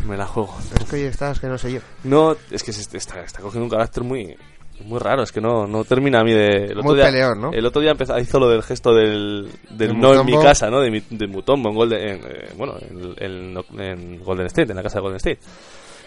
Me 0.06 0.16
la 0.16 0.26
juego. 0.26 0.56
Es 0.80 0.84
que 0.88 0.96
hoy 0.96 1.02
estás, 1.02 1.38
que 1.38 1.46
no 1.48 1.58
sé 1.58 1.70
yo. 1.72 1.80
No, 2.04 2.34
es 2.50 2.62
que 2.64 2.72
se 2.72 2.80
est- 2.80 2.94
está, 2.94 3.20
está 3.20 3.40
cogiendo 3.42 3.64
un 3.64 3.70
carácter 3.70 4.02
muy 4.04 4.36
muy 4.84 4.98
raro, 4.98 5.22
es 5.22 5.32
que 5.32 5.40
no, 5.40 5.66
no 5.66 5.84
termina 5.84 6.20
a 6.20 6.24
mí 6.24 6.32
de... 6.32 6.66
El 6.66 6.78
otro 6.80 6.92
día, 6.94 7.04
peleón, 7.06 7.40
¿no? 7.40 7.50
El 7.52 7.64
otro 7.64 7.80
día 7.80 7.92
empezó, 7.92 8.18
hizo 8.18 8.38
lo 8.40 8.48
del 8.50 8.62
gesto 8.62 8.92
del, 8.94 9.48
del 9.70 9.98
no 9.98 10.12
en 10.20 10.26
mi 10.26 10.38
casa, 10.38 10.68
¿no? 10.68 10.80
De, 10.80 10.90
mi, 10.90 11.02
de 11.08 11.26
Mutombo 11.26 11.70
en 11.70 11.74
Golden, 11.74 12.00
en, 12.08 12.16
eh, 12.26 12.48
bueno, 12.56 12.74
en, 12.80 13.14
en- 13.18 13.80
en 13.80 14.22
Golden 14.24 14.46
State, 14.46 14.70
en 14.72 14.76
la 14.76 14.82
casa 14.82 14.96
de 14.98 15.02
Golden 15.02 15.16
State, 15.16 15.38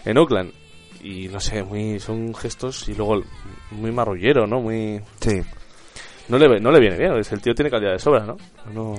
en 0.05 0.17
Oakland. 0.19 0.51
Y 1.01 1.27
no 1.29 1.39
sé, 1.39 1.63
muy 1.63 1.99
son 1.99 2.33
gestos 2.35 2.87
y 2.89 2.93
luego 2.93 3.21
muy 3.71 3.91
marrullero, 3.91 4.45
¿no? 4.45 4.59
Muy... 4.59 5.01
Sí. 5.21 5.41
No 6.27 6.37
le, 6.37 6.59
no 6.59 6.71
le 6.71 6.79
viene 6.79 6.97
bien, 6.97 7.13
el 7.13 7.41
tío 7.41 7.55
tiene 7.55 7.71
calidad 7.71 7.93
de 7.93 7.99
sobra, 7.99 8.25
¿no? 8.25 8.37
No, 8.73 8.95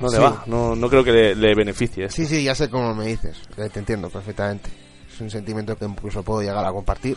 no 0.00 0.08
le 0.08 0.16
Sí. 0.16 0.22
va, 0.22 0.44
no, 0.46 0.76
no 0.76 0.88
creo 0.88 1.02
que 1.02 1.12
le, 1.12 1.34
le 1.34 1.54
beneficie. 1.54 2.04
esto. 2.04 2.16
Sí, 2.16 2.26
sí, 2.26 2.44
ya 2.44 2.54
sé 2.54 2.68
cómo 2.70 2.94
me 2.94 3.06
dices. 3.06 3.36
Eh, 3.56 3.68
Te 3.72 3.78
entiendo 3.80 4.08
perfectamente. 4.10 4.70
Es 5.12 5.20
un 5.20 5.30
sentimiento 5.30 5.76
que 5.76 5.84
incluso 5.84 6.22
puedo 6.22 6.42
llegar 6.42 6.64
a 6.64 6.72
compartir. 6.72 7.16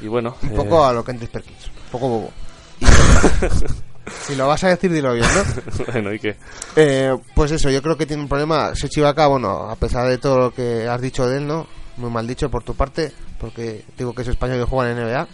Y 0.00 0.08
bueno... 0.08 0.36
Un 0.42 0.50
eh, 0.50 0.54
poco 0.56 0.84
a 0.84 0.92
lo 0.92 1.04
que 1.04 1.14
Perkins. 1.14 1.66
Un 1.66 1.90
poco 1.90 2.08
bobo. 2.08 2.32
Si 4.26 4.34
lo 4.34 4.48
vas 4.48 4.62
a 4.64 4.68
decir, 4.68 4.92
dilo 4.92 5.14
bien, 5.14 5.26
¿no? 5.34 5.84
bueno, 5.92 6.12
¿y 6.12 6.18
qué? 6.18 6.36
Eh, 6.76 7.16
pues 7.34 7.52
eso, 7.52 7.70
yo 7.70 7.80
creo 7.82 7.96
que 7.96 8.04
tiene 8.06 8.22
un 8.22 8.28
problema. 8.28 8.74
Sechivaca, 8.74 9.28
bueno, 9.28 9.70
a 9.70 9.76
pesar 9.76 10.08
de 10.08 10.18
todo 10.18 10.38
lo 10.38 10.50
que 10.52 10.88
has 10.88 11.00
dicho 11.00 11.26
de 11.26 11.38
él, 11.38 11.46
¿no? 11.46 11.66
Muy 11.96 12.10
mal 12.10 12.26
dicho 12.26 12.50
por 12.50 12.62
tu 12.62 12.74
parte, 12.74 13.12
porque 13.38 13.84
digo 13.98 14.14
que 14.14 14.22
es 14.22 14.28
español 14.28 14.60
y 14.60 14.66
juega 14.68 14.90
en 14.90 14.98
NBA. 14.98 15.28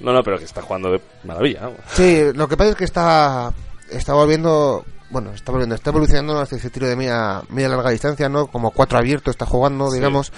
No, 0.00 0.12
no, 0.12 0.22
pero 0.22 0.38
que 0.38 0.44
está 0.44 0.60
jugando 0.62 0.90
de 0.90 1.00
maravilla. 1.24 1.70
Sí, 1.92 2.24
lo 2.34 2.46
que 2.48 2.56
pasa 2.56 2.70
es 2.70 2.76
que 2.76 2.84
está, 2.84 3.52
está 3.90 4.12
volviendo, 4.12 4.84
bueno, 5.10 5.30
está 5.32 5.52
volviendo, 5.52 5.74
está 5.74 5.90
evolucionando 5.90 6.38
hacia 6.40 6.58
ese 6.58 6.68
tiro 6.70 6.86
de 6.88 6.96
media, 6.96 7.42
media 7.48 7.68
larga 7.68 7.90
distancia, 7.90 8.28
¿no? 8.28 8.48
Como 8.48 8.70
cuatro 8.72 8.98
abierto 8.98 9.30
está 9.30 9.46
jugando, 9.46 9.88
Sí. 9.90 9.96
digamos. 9.96 10.32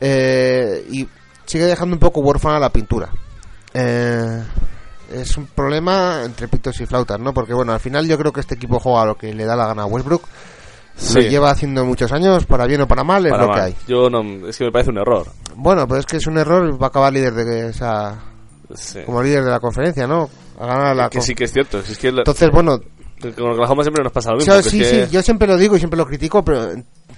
Eh, 0.00 0.86
y 0.90 1.08
sigue 1.46 1.64
dejando 1.66 1.94
un 1.96 2.00
poco 2.00 2.20
huérfana 2.20 2.58
la 2.60 2.70
pintura. 2.70 3.10
Eh, 3.74 4.42
es 5.12 5.36
un 5.36 5.46
problema 5.46 6.22
entre 6.24 6.46
pitos 6.48 6.80
y 6.80 6.86
flautas, 6.86 7.18
¿no? 7.18 7.34
Porque 7.34 7.52
bueno, 7.54 7.72
al 7.72 7.80
final 7.80 8.06
yo 8.06 8.16
creo 8.16 8.32
que 8.32 8.40
este 8.40 8.54
equipo 8.54 8.78
juega 8.78 9.06
lo 9.06 9.16
que 9.16 9.34
le 9.34 9.44
da 9.44 9.56
la 9.56 9.66
gana 9.66 9.82
a 9.82 9.86
Westbrook. 9.86 10.22
Lo 10.96 11.02
Sí. 11.02 11.20
lleva 11.28 11.50
haciendo 11.50 11.84
muchos 11.84 12.12
años, 12.12 12.44
para 12.44 12.66
bien 12.66 12.82
o 12.82 12.86
para 12.88 13.02
mal, 13.04 13.24
es 13.24 13.32
Para 13.32 13.44
lo 13.46 13.48
que 13.52 13.56
mal. 13.58 13.66
hay. 13.68 13.76
Yo 13.88 14.10
no, 14.10 14.46
es 14.48 14.56
que 14.58 14.64
me 14.64 14.72
parece 14.72 14.90
un 14.90 14.98
error. 14.98 15.26
Bueno, 15.56 15.86
pero 15.88 15.98
es 16.00 16.06
que 16.06 16.18
es 16.18 16.26
un 16.26 16.36
error, 16.38 16.80
va 16.80 16.86
a 16.86 16.88
acabar 16.88 17.12
líder 17.12 17.32
de 17.34 17.68
esa, 17.70 18.18
Sí. 18.74 19.00
como 19.06 19.22
líder 19.22 19.44
de 19.44 19.50
la 19.50 19.60
conferencia, 19.60 20.06
¿no? 20.06 20.28
A 20.58 20.66
ganar 20.66 20.94
la 20.96 21.08
que 21.08 21.18
conf- 21.18 21.22
sí 21.22 21.34
que 21.34 21.44
es 21.44 21.52
cierto. 21.52 21.78
es 21.78 21.96
que 21.98 22.12
la- 22.12 22.20
Entonces, 22.20 22.50
bueno, 22.52 22.78
con 23.36 23.50
Oklahoma 23.52 23.82
siempre 23.82 24.02
nos 24.04 24.12
pasa 24.12 24.30
lo 24.30 24.36
O 24.36 24.38
mismo. 24.38 24.52
sea, 24.52 24.62
que 24.62 24.70
sí, 24.70 24.80
es 24.82 24.88
que- 24.90 25.06
sí, 25.06 25.12
yo 25.12 25.22
siempre 25.22 25.48
lo 25.48 25.56
digo 25.56 25.74
y 25.76 25.78
siempre 25.78 25.96
lo 25.96 26.06
critico, 26.06 26.44
pero 26.44 26.68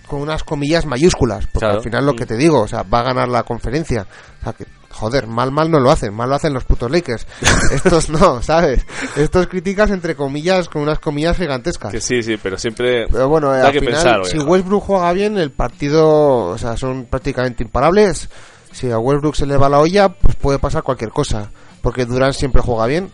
con 0.06 0.20
unas 0.20 0.44
comillas 0.44 0.86
mayúsculas, 0.86 1.46
porque 1.46 1.58
Claro. 1.60 1.74
al 1.78 1.82
final 1.82 2.06
lo 2.06 2.14
que 2.14 2.24
Mm. 2.24 2.28
te 2.28 2.36
digo, 2.36 2.60
o 2.60 2.68
sea, 2.68 2.82
va 2.84 3.00
a 3.00 3.02
ganar 3.04 3.28
la 3.28 3.42
conferencia. 3.42 4.06
O 4.40 4.44
sea, 4.44 4.52
que, 4.52 4.64
joder, 4.92 5.26
mal, 5.26 5.50
mal 5.50 5.70
no 5.70 5.80
lo 5.80 5.90
hacen, 5.90 6.14
mal 6.14 6.28
lo 6.28 6.36
hacen 6.36 6.52
los 6.54 6.64
putos 6.64 6.90
Lakers. 6.90 7.26
Estos 7.72 8.08
no, 8.10 8.42
¿sabes? 8.42 8.86
Estos 9.16 9.46
criticas 9.48 9.90
entre 9.90 10.14
comillas, 10.14 10.68
con 10.68 10.82
unas 10.82 10.98
comillas 10.98 11.36
gigantescas. 11.36 11.90
que 11.92 12.00
sí, 12.00 12.22
sí, 12.22 12.36
pero 12.42 12.56
siempre 12.58 13.06
Pero 13.10 13.28
bueno, 13.28 13.54
eh, 13.54 13.58
da 13.58 13.66
al 13.68 13.72
que 13.72 13.80
final, 13.80 13.94
pensar. 13.94 14.26
si. 14.26 14.38
Westbrook 14.38 14.84
juega 14.84 15.12
bien, 15.12 15.38
el 15.38 15.50
partido, 15.50 16.06
o 16.50 16.58
sea, 16.58 16.76
son 16.76 17.06
prácticamente 17.06 17.62
imparables. 17.64 18.28
Si 18.70 18.90
a 18.90 18.98
Westbrook 18.98 19.34
se 19.36 19.46
le 19.46 19.56
va 19.56 19.68
la 19.68 19.80
olla, 19.80 20.08
pues 20.10 20.36
puede 20.36 20.58
pasar 20.58 20.82
cualquier 20.82 21.10
cosa. 21.10 21.50
Porque 21.82 22.06
Durant 22.06 22.32
siempre 22.34 22.62
juega 22.62 22.86
bien. 22.86 23.10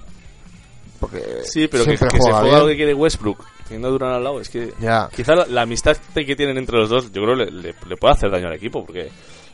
Porque 1.01 1.21
Sí, 1.45 1.69
pero 1.69 1.85
que, 1.85 1.97
siempre 1.97 2.09
que 2.09 2.17
se 2.17 2.23
juega 2.23 2.39
juega 2.41 2.55
bien. 2.57 2.61
lo 2.63 2.67
que 2.69 2.77
quiere 2.77 2.95
Westbrook, 2.95 3.45
teniendo 3.65 3.89
a 3.89 3.91
Durant 3.93 4.15
al 4.17 4.25
lado, 4.25 4.41
es 4.41 4.49
que 4.49 4.73
Ya. 4.81 5.09
quizá 5.15 5.35
la, 5.35 5.47
la 5.47 5.63
amistad 5.63 5.97
que 6.15 6.35
tienen 6.37 6.59
entre 6.59 6.77
los 6.79 6.89
dos, 6.91 7.07
yo 7.13 7.23
creo 7.23 7.35
le, 7.37 7.51
le, 7.51 7.75
le 7.87 7.97
puede 7.97 8.15
hacer 8.15 8.31
daño 8.31 8.49
al 8.49 8.55
equipo, 8.55 8.85
porque 8.85 9.09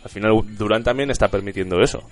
al 0.04 0.10
final 0.10 0.32
Durant 0.56 0.84
también 0.84 1.10
está 1.10 1.28
permitiendo 1.28 1.80
eso. 1.82 2.02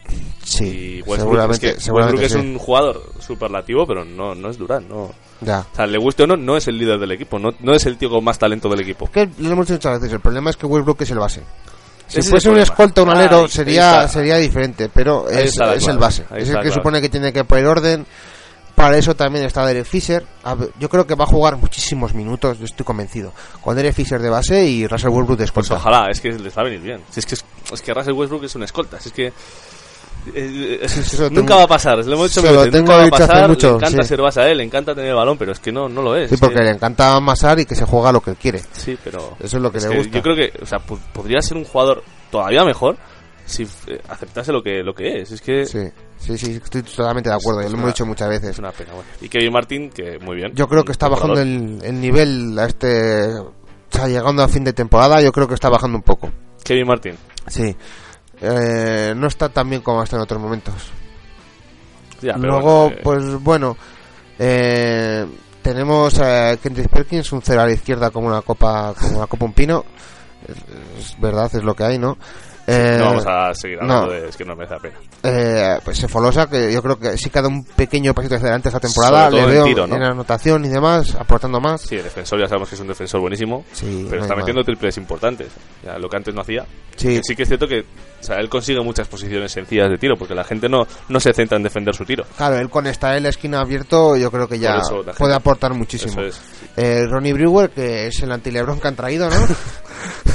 Sí, 0.42 0.64
y 0.64 1.02
Westbrook, 1.02 1.18
seguramente, 1.18 1.68
es, 1.68 1.74
que 1.74 1.80
seguramente 1.80 2.22
Westbrook 2.22 2.42
es 2.44 2.50
un 2.52 2.58
jugador 2.58 3.12
superlativo, 3.20 3.86
pero 3.86 4.04
no, 4.04 4.34
no 4.34 4.48
es 4.50 4.56
Durant, 4.58 4.88
no. 4.88 5.12
Ya. 5.42 5.66
O 5.72 5.76
sea, 5.76 5.86
le 5.86 5.98
guste 5.98 6.22
o 6.22 6.26
no, 6.26 6.36
no 6.36 6.56
es 6.56 6.66
el 6.68 6.78
líder 6.78 6.98
del 6.98 7.12
equipo, 7.12 7.38
no, 7.38 7.52
no 7.60 7.74
es 7.74 7.84
el 7.86 7.98
tío 7.98 8.08
con 8.10 8.24
más 8.24 8.38
talento 8.38 8.68
del 8.68 8.80
equipo. 8.80 9.10
que 9.10 9.28
lo 9.38 9.50
hemos 9.50 9.66
dicho 9.66 9.74
muchas 9.74 10.00
veces, 10.00 10.14
el 10.14 10.20
problema 10.20 10.50
es 10.50 10.56
que 10.56 10.66
Westbrook 10.66 11.02
es 11.02 11.10
el 11.10 11.18
base. 11.18 11.42
Si 12.06 12.18
Ese 12.18 12.20
es 12.20 12.30
fuese 12.30 12.48
el 12.48 12.54
un 12.56 12.60
escolta, 12.60 13.02
un 13.02 13.08
alero, 13.10 13.36
Ahí- 13.38 13.42
ahí 13.44 13.48
sería, 13.48 14.08
sería 14.08 14.36
diferente, 14.36 14.88
pero 14.92 15.28
es, 15.30 15.58
es 15.58 15.88
el 15.88 15.98
base. 15.98 16.24
ahí 16.30 16.42
Es 16.42 16.48
el 16.50 16.60
que 16.60 16.70
supone 16.70 17.00
que 17.00 17.08
tiene 17.08 17.32
que 17.32 17.44
poner 17.44 17.66
orden. 17.66 18.06
Para 18.82 18.98
eso 18.98 19.14
también 19.14 19.44
está 19.44 19.64
Derek 19.66 19.84
Fisher. 19.84 20.24
Yo 20.78 20.88
creo 20.88 21.06
que 21.06 21.14
va 21.14 21.24
a 21.24 21.28
jugar 21.28 21.56
muchísimos 21.56 22.14
minutos, 22.14 22.58
yo 22.58 22.64
estoy 22.64 22.84
convencido. 22.84 23.32
Con 23.60 23.76
Derek 23.76 23.94
Fisher 23.94 24.20
de 24.20 24.28
base 24.30 24.64
y 24.64 24.86
Russell 24.86 25.08
Westbrook 25.10 25.38
de 25.38 25.46
Pues 25.46 25.66
escolta. 25.66 25.74
ojalá, 25.74 26.10
es 26.10 26.20
que 26.20 26.32
les 26.32 26.56
va 26.56 26.62
a 26.62 26.64
venir 26.64 26.80
bien. 26.80 27.00
Si 27.10 27.20
es 27.20 27.26
que, 27.26 27.34
es, 27.36 27.44
es 27.72 27.80
que 27.82 27.94
Russell 27.94 28.12
Westbrook 28.14 28.44
es 28.44 28.54
un 28.56 28.62
escolta, 28.64 28.98
si 29.00 29.08
es 29.08 29.14
que... 29.14 29.26
eh, 29.26 29.32
eh, 30.34 30.88
nunca 31.30 31.34
tengo- 31.34 31.56
va 31.56 31.62
a 31.64 31.66
pasar, 31.68 31.98
lo 32.04 32.12
hemos 32.14 32.36
mil 32.42 32.52
lo 32.54 32.62
tengo 32.70 32.78
nunca 32.78 32.96
va 32.96 33.04
a 33.04 33.08
pasar, 33.10 33.48
mucho, 33.48 33.70
le 33.70 33.74
encanta 33.76 34.02
sí. 34.02 34.08
ser 34.08 34.20
base 34.20 34.40
a 34.40 34.48
él, 34.48 34.58
le 34.58 34.64
encanta 34.64 34.94
tener 34.94 35.10
el 35.10 35.16
balón, 35.16 35.36
pero 35.38 35.52
es 35.52 35.58
que 35.60 35.72
no, 35.72 35.88
no 35.88 36.02
lo 36.02 36.16
es. 36.16 36.28
Sí, 36.28 36.34
es 36.34 36.40
porque 36.40 36.56
que- 36.56 36.62
le 36.62 36.70
encanta 36.70 37.14
amasar 37.16 37.58
y 37.60 37.66
que 37.66 37.74
se 37.74 37.84
juega 37.84 38.12
lo 38.12 38.20
que 38.20 38.34
quiere. 38.36 38.60
Sí, 38.72 38.96
pero... 39.02 39.36
Eso 39.40 39.56
es 39.56 39.62
lo 39.62 39.70
que 39.72 39.80
le 39.80 39.96
gusta. 39.96 40.12
Yo 40.16 40.22
creo 40.22 40.36
que, 40.36 40.52
o 40.62 40.66
sea, 40.66 40.78
po- 40.78 40.98
podría 41.12 41.40
ser 41.40 41.56
un 41.56 41.64
jugador 41.64 42.02
todavía 42.30 42.64
mejor 42.64 42.96
si 43.46 43.64
eh, 43.88 44.00
aceptase 44.08 44.52
lo 44.52 44.62
que, 44.62 44.82
lo 44.82 44.94
que 44.94 45.22
es. 45.22 45.32
Es 45.32 45.40
que 45.40 45.66
Sí, 45.66 45.78
sí, 46.22 46.38
sí, 46.38 46.60
estoy 46.62 46.82
totalmente 46.82 47.28
de 47.30 47.36
acuerdo, 47.36 47.60
Es 47.60 47.66
lo 47.66 47.72
una- 47.74 47.82
hemos 47.82 47.94
dicho 47.94 48.06
muchas 48.06 48.28
veces. 48.28 48.50
es 48.50 48.58
una 48.58 48.70
pena. 48.72 48.92
Bueno. 48.94 49.08
Y 49.20 49.28
Kevin 49.28 49.52
Martin, 49.52 49.90
que 49.90 50.18
muy 50.18 50.36
bien. 50.36 50.52
Yo 50.54 50.66
creo 50.68 50.84
que 50.84 50.92
está 50.92 51.08
bajando 51.08 51.40
el, 51.40 51.78
el 51.82 52.00
nivel 52.00 52.58
a 52.58 52.66
este... 52.66 53.34
O 53.38 53.52
sea, 53.90 54.08
llegando 54.08 54.42
a 54.42 54.48
fin 54.48 54.64
de 54.64 54.72
temporada, 54.72 55.20
yo 55.20 55.30
creo 55.32 55.46
que 55.46 55.54
está 55.54 55.68
bajando 55.68 55.98
un 55.98 56.02
poco. 56.02 56.30
Kevin 56.64 56.86
Martin. 56.86 57.14
Sí. 57.46 57.76
Eh, 58.40 59.12
no 59.14 59.26
está 59.26 59.48
tan 59.50 59.68
bien 59.68 59.82
como 59.82 60.00
hasta 60.00 60.16
en 60.16 60.22
otros 60.22 60.40
momentos. 60.40 60.74
Ya, 62.22 62.34
pero 62.34 62.52
Luego, 62.52 62.82
bueno, 62.84 62.94
eh, 62.94 63.00
pues 63.02 63.42
bueno, 63.42 63.76
eh, 64.38 65.26
tenemos 65.60 66.18
a 66.20 66.56
Kendrick 66.56 66.88
Perkins, 66.88 67.32
un 67.32 67.42
cero 67.42 67.62
a 67.62 67.66
la 67.66 67.72
izquierda 67.72 68.10
como 68.10 68.28
una 68.28 68.42
copa, 68.42 68.94
como 68.98 69.18
una 69.18 69.26
copa 69.26 69.44
un 69.44 69.52
pino. 69.52 69.84
Es, 70.48 70.56
es 71.12 71.20
verdad, 71.20 71.50
es 71.54 71.62
lo 71.62 71.74
que 71.74 71.84
hay, 71.84 71.98
¿no? 71.98 72.16
Eh, 72.72 72.96
no 72.98 73.04
vamos 73.06 73.26
a 73.26 73.54
seguir 73.54 73.78
hablando 73.80 74.06
no. 74.06 74.12
de... 74.12 74.28
Es 74.28 74.36
que 74.36 74.44
no 74.44 74.54
merece 74.56 74.74
la 74.74 74.80
pena. 74.80 74.98
eh, 75.22 75.78
pues 75.84 75.98
Sefolosa, 75.98 76.48
que 76.48 76.72
yo 76.72 76.82
creo 76.82 76.98
que 76.98 77.16
sí 77.18 77.30
que 77.30 77.38
ha 77.38 77.42
dado 77.42 77.54
un 77.54 77.64
pequeño 77.64 78.14
pasito 78.14 78.36
hacia 78.36 78.46
adelante 78.46 78.68
esta 78.68 78.80
temporada. 78.80 79.30
Le 79.30 79.40
en 79.40 79.50
veo 79.50 79.64
tiro, 79.64 79.86
¿no? 79.86 79.96
en 79.96 80.02
anotación 80.02 80.64
y 80.64 80.68
demás, 80.68 81.14
aportando 81.14 81.60
más. 81.60 81.82
Sí, 81.82 81.96
el 81.96 82.04
defensor 82.04 82.40
ya 82.40 82.46
sabemos 82.46 82.68
que 82.68 82.74
es 82.74 82.80
un 82.80 82.88
defensor 82.88 83.20
buenísimo, 83.20 83.64
Sí, 83.72 84.06
pero 84.08 84.20
no 84.20 84.22
está 84.24 84.36
metiendo 84.36 84.62
triples 84.64 84.96
importantes. 84.96 85.48
Ya, 85.84 85.98
lo 85.98 86.08
que 86.08 86.16
antes 86.16 86.34
no 86.34 86.40
hacía. 86.40 86.64
Sí. 86.96 87.16
Que 87.16 87.20
sí 87.22 87.36
que 87.36 87.42
es 87.42 87.48
cierto 87.48 87.66
que 87.66 87.80
o 88.22 88.24
sea, 88.24 88.36
él 88.36 88.48
consigue 88.48 88.80
muchas 88.80 89.08
posiciones 89.08 89.50
sencillas 89.50 89.90
de 89.90 89.98
tiro, 89.98 90.16
porque 90.16 90.32
la 90.32 90.44
gente 90.44 90.68
no, 90.68 90.86
no 91.08 91.18
se 91.18 91.32
centra 91.32 91.56
en 91.56 91.64
defender 91.64 91.92
su 91.92 92.04
tiro. 92.04 92.24
Claro, 92.36 92.56
él 92.56 92.70
con 92.70 92.86
estar 92.86 93.16
en 93.16 93.24
la 93.24 93.30
esquina 93.30 93.60
abierto, 93.60 94.16
yo 94.16 94.30
creo 94.30 94.46
que 94.46 94.60
ya 94.60 94.80
puede 95.18 95.34
aportar 95.34 95.74
muchísimo. 95.74 96.22
Eh, 96.76 97.04
Ronnie 97.10 97.32
Brewer, 97.32 97.70
que 97.70 98.06
es 98.06 98.22
el 98.22 98.30
anti-Lebron 98.30 98.78
que 98.78 98.86
han 98.88 98.94
traído, 98.94 99.28
¿no? 99.28 99.36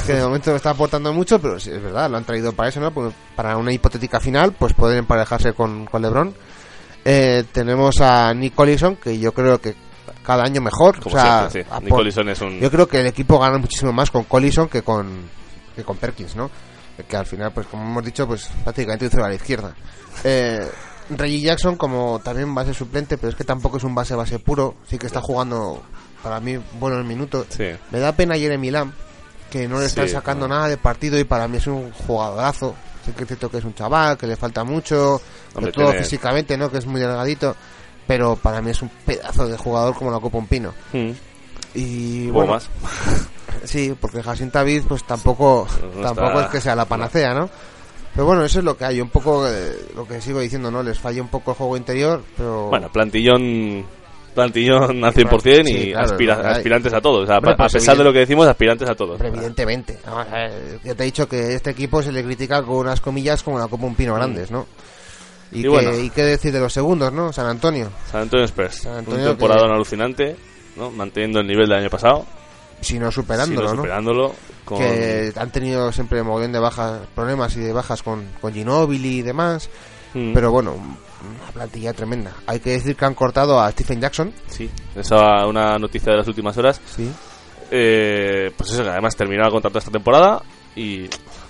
que 0.06 0.14
de 0.14 0.24
momento 0.24 0.56
está 0.56 0.72
aportando 0.72 1.12
mucho, 1.14 1.40
pero 1.40 1.60
sí, 1.60 1.70
es 1.72 1.82
verdad, 1.82 2.10
lo 2.10 2.18
han 2.18 2.24
traído 2.26 2.54
para 2.54 2.70
eso, 2.70 2.80
¿no? 2.80 2.92
Pues 2.92 3.14
para 3.36 3.58
una 3.58 3.72
hipotética 3.74 4.20
final, 4.20 4.54
pues 4.54 4.74
poder 4.74 4.98
emparejarse 4.98 5.54
con, 5.54 5.86
con 5.86 6.02
LeBron. 6.02 6.34
Eh, 7.06 7.46
tenemos 7.52 8.02
a 8.02 8.34
Nick 8.34 8.54
Collison, 8.56 8.96
que 8.98 9.18
yo 9.18 9.32
creo 9.34 9.60
que 9.60 9.76
cada 10.24 10.44
año 10.44 10.62
mejor. 10.62 11.00
Como 11.02 11.16
o 11.16 11.20
sea, 11.20 11.50
siempre, 11.50 11.64
sí. 11.64 11.70
apor- 11.70 11.84
Nick 11.84 11.94
Collison 11.94 12.30
es 12.30 12.42
un... 12.42 12.60
Yo 12.60 12.70
creo 12.72 12.88
que 12.88 13.00
el 13.02 13.08
equipo 13.08 13.40
gana 13.40 13.58
muchísimo 13.58 13.94
más 13.94 14.12
con 14.12 14.24
Collison 14.26 14.68
que 14.68 14.82
con, 14.82 15.08
que 15.76 15.84
con 15.84 15.98
Perkins, 15.98 16.36
¿no? 16.36 16.50
que 17.08 17.16
al 17.16 17.28
final, 17.28 17.52
pues 17.52 17.68
como 17.68 17.84
hemos 17.84 18.04
dicho, 18.04 18.26
pues 18.26 18.50
prácticamente 18.64 19.06
hizo 19.06 19.24
a 19.24 19.30
la 19.30 19.36
izquierda. 19.36 19.76
Eh, 20.24 20.68
Reggie 21.12 21.42
Jackson 21.42 21.76
como 21.76 22.20
también 22.24 22.54
base 22.56 22.74
suplente, 22.74 23.18
pero 23.20 23.30
es 23.30 23.36
que 23.36 23.44
tampoco 23.44 23.78
es 23.78 23.84
un 23.84 23.94
base 23.94 24.16
base 24.16 24.40
puro, 24.40 24.74
sí 24.90 24.98
que 24.98 25.06
está 25.06 25.22
jugando 25.22 25.84
para 26.24 26.40
mí 26.40 26.58
buenos 26.80 27.06
minutos. 27.06 27.46
Sí. 27.50 27.66
Me 27.92 28.00
da 28.00 28.14
pena 28.14 28.36
Jeremy 28.36 28.72
Lamb, 28.72 28.94
que 29.50 29.68
no 29.68 29.80
le 29.80 29.86
están 29.86 30.08
Sí, 30.08 30.14
sacando 30.14 30.48
no. 30.48 30.56
nada 30.56 30.68
de 30.70 30.78
partido 30.78 31.18
y 31.20 31.24
para 31.24 31.48
mí 31.48 31.58
es 31.58 31.68
un 31.68 31.92
jugadorazo. 31.92 32.76
Sí 33.06 33.12
que 33.14 33.24
es 33.24 33.28
cierto 33.28 33.50
que 33.50 33.58
es 33.58 33.64
un 33.64 33.74
chaval, 33.74 34.18
que 34.18 34.28
le 34.28 34.36
falta 34.36 34.64
mucho, 34.64 35.22
sobre 35.54 35.72
todo 35.72 35.86
tiene- 35.92 36.04
físicamente, 36.04 36.58
¿no? 36.58 36.70
Que 36.72 36.80
es 36.80 36.86
muy 36.86 37.00
delgadito, 37.00 37.56
pero 38.06 38.36
para 38.36 38.62
mí 38.62 38.72
es 38.72 38.82
un 38.82 38.90
pedazo 39.06 39.48
de 39.48 39.58
jugador 39.58 39.96
como 39.96 40.12
la 40.12 40.20
Copa 40.20 40.38
un 40.38 40.48
Pino. 40.48 40.74
Mm. 40.94 41.12
Y 41.76 42.28
bueno, 42.30 42.54
más. 42.54 42.70
Sí, 43.64 43.96
porque 44.00 44.22
Jacinta 44.22 44.60
David 44.60 44.84
pues 44.88 45.04
tampoco 45.04 45.68
No 45.96 46.02
tampoco 46.02 46.28
está- 46.28 46.42
es 46.46 46.48
que 46.50 46.62
sea 46.62 46.76
la 46.76 46.86
panacea, 46.86 47.34
¿no? 47.34 47.50
Pero 48.14 48.26
bueno, 48.26 48.44
eso 48.44 48.60
es 48.60 48.66
lo 48.66 48.78
que 48.78 48.86
hay, 48.86 49.02
un 49.02 49.10
poco 49.10 49.48
eh, 49.48 49.74
lo 49.96 50.08
que 50.08 50.22
sigo 50.22 50.40
diciendo, 50.40 50.70
¿no? 50.72 50.84
Les 50.84 51.00
falla 51.00 51.22
un 51.22 51.28
poco 51.30 51.52
el 51.52 51.58
juego 51.58 51.76
interior, 51.78 52.24
pero 52.36 52.68
Bueno, 52.68 52.90
plantillón 52.92 53.86
plantillón 54.38 55.04
al 55.04 55.14
100% 55.14 55.68
y 55.68 55.74
Sí, 55.74 55.92
claro, 55.92 56.06
aspira- 56.08 56.40
hay. 56.44 56.52
aspirantes 56.58 56.94
a 56.94 57.02
todos. 57.02 57.24
O 57.24 57.26
sea, 57.26 57.38
Hombre, 57.40 57.56
a 57.58 57.68
pesar 57.68 57.98
de 57.98 58.04
lo 58.04 58.14
que 58.14 58.20
decimos, 58.20 58.48
aspirantes 58.48 58.90
a 58.90 58.96
todos. 58.96 59.18
Pero 59.18 59.30
evidentemente, 59.36 59.98
¿no? 60.06 60.24
Yo 60.84 60.96
te 60.96 61.04
he 61.04 61.06
dicho 61.08 61.28
que 61.28 61.56
este 61.56 61.72
equipo 61.72 62.02
se 62.02 62.12
le 62.12 62.24
critica 62.24 62.62
con 62.64 62.78
unas 62.78 63.02
comillas 63.02 63.44
como 63.44 63.60
la 63.60 63.68
Copa 63.68 63.86
un 63.86 63.96
Pino 63.96 64.14
grandes, 64.16 64.50
¿no? 64.52 64.66
Y, 65.52 65.56
Mm. 65.56 65.60
Y 65.60 65.62
que- 65.64 65.68
bueno. 65.70 65.98
y 65.98 66.10
qué 66.12 66.24
decir 66.24 66.52
de 66.54 66.60
los 66.60 66.72
segundos, 66.72 67.12
¿no? 67.12 67.34
San 67.34 67.48
Antonio, 67.48 67.90
San 68.12 68.22
Antonio 68.24 68.46
Spurs. 68.46 68.76
San 68.76 69.00
un 69.08 69.16
temporada 69.16 69.66
que- 69.68 69.74
alucinante, 69.74 70.36
¿no? 70.76 70.92
Manteniendo 70.92 71.40
el 71.40 71.48
nivel 71.48 71.68
del 71.68 71.80
año 71.80 71.90
pasado. 71.90 72.26
si 72.80 73.00
no 73.00 73.12
superándolo, 73.12 73.70
superándolo 73.76 74.36
con... 74.64 74.78
Que 74.78 75.32
han 75.36 75.52
tenido 75.52 75.92
siempre 75.92 76.22
mogollón 76.22 76.52
de 76.52 76.60
bajas, 76.60 77.00
problemas 77.16 77.56
y 77.58 77.62
de 77.62 77.74
bajas 77.74 78.04
con, 78.04 78.24
con 78.40 78.54
Ginobili 78.54 79.18
y 79.18 79.22
demás. 79.24 79.68
Mm. 80.14 80.32
Pero 80.34 80.52
bueno, 80.52 80.76
una 81.28 81.52
plantilla 81.52 81.94
tremenda. 81.94 82.34
Hay 82.46 82.60
que 82.60 82.72
decir 82.72 82.96
que 82.96 83.06
han 83.06 83.14
cortado 83.16 83.60
a 83.60 83.72
Stephen 83.72 84.02
Jackson. 84.02 84.34
Sí, 84.48 84.70
esa 84.96 85.46
una 85.48 85.78
noticia 85.78 86.12
de 86.12 86.18
las 86.20 86.28
últimas 86.28 86.58
horas. 86.58 86.82
Sí. 86.86 87.10
Eh, 87.72 88.52
pues 88.56 88.72
eso, 88.72 88.84
que 88.84 88.90
además 88.90 89.16
terminaba 89.16 89.48
el 89.48 89.54
contrato 89.54 89.78
esta 89.80 89.92
temporada 89.92 90.42
y 90.76 91.06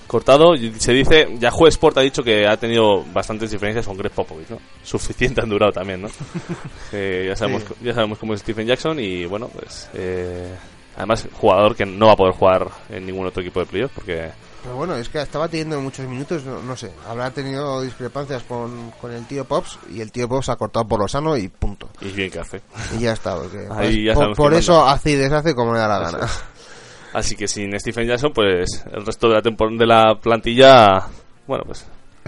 cortado. 0.07 0.55
y 0.55 0.73
se 0.79 0.93
dice, 0.93 1.27
Yahoo 1.39 1.67
Sport 1.67 1.97
ha 1.99 2.01
dicho 2.01 2.23
que 2.23 2.47
ha 2.47 2.57
tenido 2.57 3.03
bastantes 3.13 3.51
diferencias 3.51 3.85
con 3.85 3.97
Greg 3.97 4.11
Popovich, 4.11 4.49
¿no? 4.49 4.57
Suficiente 4.83 5.41
han 5.41 5.49
durado 5.49 5.71
también, 5.71 6.01
¿no? 6.01 6.07
Eh, 6.93 7.25
ya, 7.27 7.35
sabemos, 7.35 7.63
Sí. 7.63 7.73
ya 7.83 7.93
sabemos 7.93 8.17
cómo 8.17 8.33
es 8.33 8.39
Stephen 8.41 8.65
Jackson 8.65 8.99
y 8.99 9.25
bueno, 9.25 9.47
pues... 9.49 9.89
eh, 9.93 10.55
además, 10.95 11.27
jugador 11.33 11.75
que 11.75 11.85
no 11.85 12.07
va 12.07 12.13
a 12.13 12.15
poder 12.15 12.33
jugar 12.33 12.67
en 12.89 13.05
ningún 13.05 13.27
otro 13.27 13.41
equipo 13.41 13.59
de 13.59 13.65
playoff 13.67 13.91
porque... 13.93 14.31
Pero 14.63 14.75
bueno, 14.75 14.95
es 14.97 15.07
que 15.07 15.21
estaba 15.21 15.47
teniendo 15.47 15.79
muchos 15.79 16.05
minutos, 16.07 16.43
no, 16.43 16.61
no 16.61 16.75
sé. 16.75 16.91
Habrá 17.07 17.31
tenido 17.31 17.81
discrepancias 17.81 18.43
con, 18.43 18.91
con 18.99 19.11
el 19.13 19.25
tío 19.25 19.45
Pops 19.45 19.79
y 19.91 20.01
el 20.01 20.11
tío 20.11 20.27
Pops 20.27 20.49
ha 20.49 20.55
cortado 20.55 20.87
por 20.87 20.99
lo 20.99 21.07
sano 21.07 21.37
y 21.37 21.47
punto. 21.47 21.89
Y 22.01 22.09
bien 22.11 22.29
que 22.31 22.39
hace. 22.39 22.61
Y 22.97 23.01
ya 23.03 23.13
está. 23.13 23.35
porque, 23.35 23.59
Ahí 23.71 24.03
pues, 24.03 24.05
ya 24.05 24.13
por 24.13 24.35
por 24.35 24.53
eso 24.53 24.73
manda. 24.77 24.91
hace 24.93 25.11
y 25.11 25.15
deshace 25.15 25.55
como 25.55 25.73
le 25.73 25.79
da 25.79 25.87
la 25.87 25.99
gana. 25.99 26.25
es. 26.25 26.43
Así 27.13 27.35
que 27.35 27.47
sin 27.47 27.79
Stephen 27.79 28.07
Jackson, 28.07 28.31
pues 28.33 28.83
el 28.91 29.05
resto 29.05 29.29
de 29.29 29.35
la 29.35 29.41
de 29.41 29.85
la 29.87 30.19
plantilla, 30.21 31.07
bueno, 31.47 31.63
pues 31.65 31.85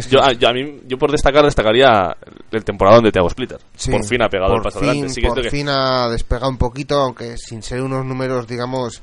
yo, 0.09 0.23
a, 0.23 0.32
yo 0.32 0.47
a 0.47 0.53
mí 0.53 0.80
yo 0.88 0.97
por 0.97 1.11
destacar 1.11 1.43
destacaría 1.43 2.15
el 2.51 2.63
temporadón 2.63 3.03
de 3.03 3.11
Thiago 3.11 3.30
Splitter. 3.30 3.59
Sí, 3.75 3.91
por 3.91 4.05
fin 4.05 4.21
ha 4.23 4.30
pegado 4.30 4.53
el 4.55 4.61
por 4.61 4.71
paso 4.71 4.80
fin, 4.80 4.89
adelante. 4.89 5.13
Sí 5.13 5.21
por 5.21 5.41
que- 5.41 5.49
fin 5.51 5.67
ha 5.67 6.07
despegado 6.09 6.49
un 6.49 6.57
poquito, 6.57 6.95
aunque 7.01 7.36
sin 7.38 7.61
ser 7.61 7.82
unos 7.82 8.05
números, 8.05 8.47
digamos, 8.47 9.01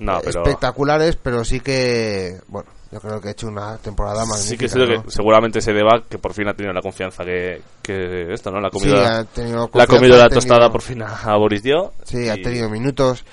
No, 0.00 0.18
eh, 0.18 0.22
pero- 0.24 0.42
espectaculares, 0.42 1.16
pero 1.16 1.44
sí 1.44 1.60
que, 1.60 2.40
bueno, 2.48 2.68
yo 2.90 3.00
creo 3.00 3.20
que 3.20 3.28
ha 3.28 3.30
hecho 3.32 3.46
una 3.46 3.76
temporada 3.78 4.24
magnífica. 4.26 4.68
Sí 4.68 4.78
que 4.78 5.10
seguramente 5.10 5.60
se 5.60 5.72
deba 5.72 6.02
que 6.08 6.18
por 6.18 6.32
fin 6.34 6.48
ha 6.48 6.54
tenido 6.54 6.72
la 6.72 6.80
confianza 6.82 7.24
que, 7.24 7.62
que 7.82 8.32
esto, 8.32 8.50
¿no? 8.50 8.60
La 8.60 8.68
ha 8.68 8.70
comido, 8.70 8.96
Sí, 8.96 9.02
la- 9.02 9.18
ha 9.20 9.24
tenido 9.24 9.70
la 9.74 9.86
tenido- 9.86 10.28
tostada 10.30 10.70
por 10.70 10.82
fin 10.82 11.02
a, 11.02 11.36
Boris 11.36 11.62
Dio. 11.62 11.92
Sí, 12.04 12.28
ha 12.28 12.34
tenido 12.34 12.68
minutos. 12.68 13.24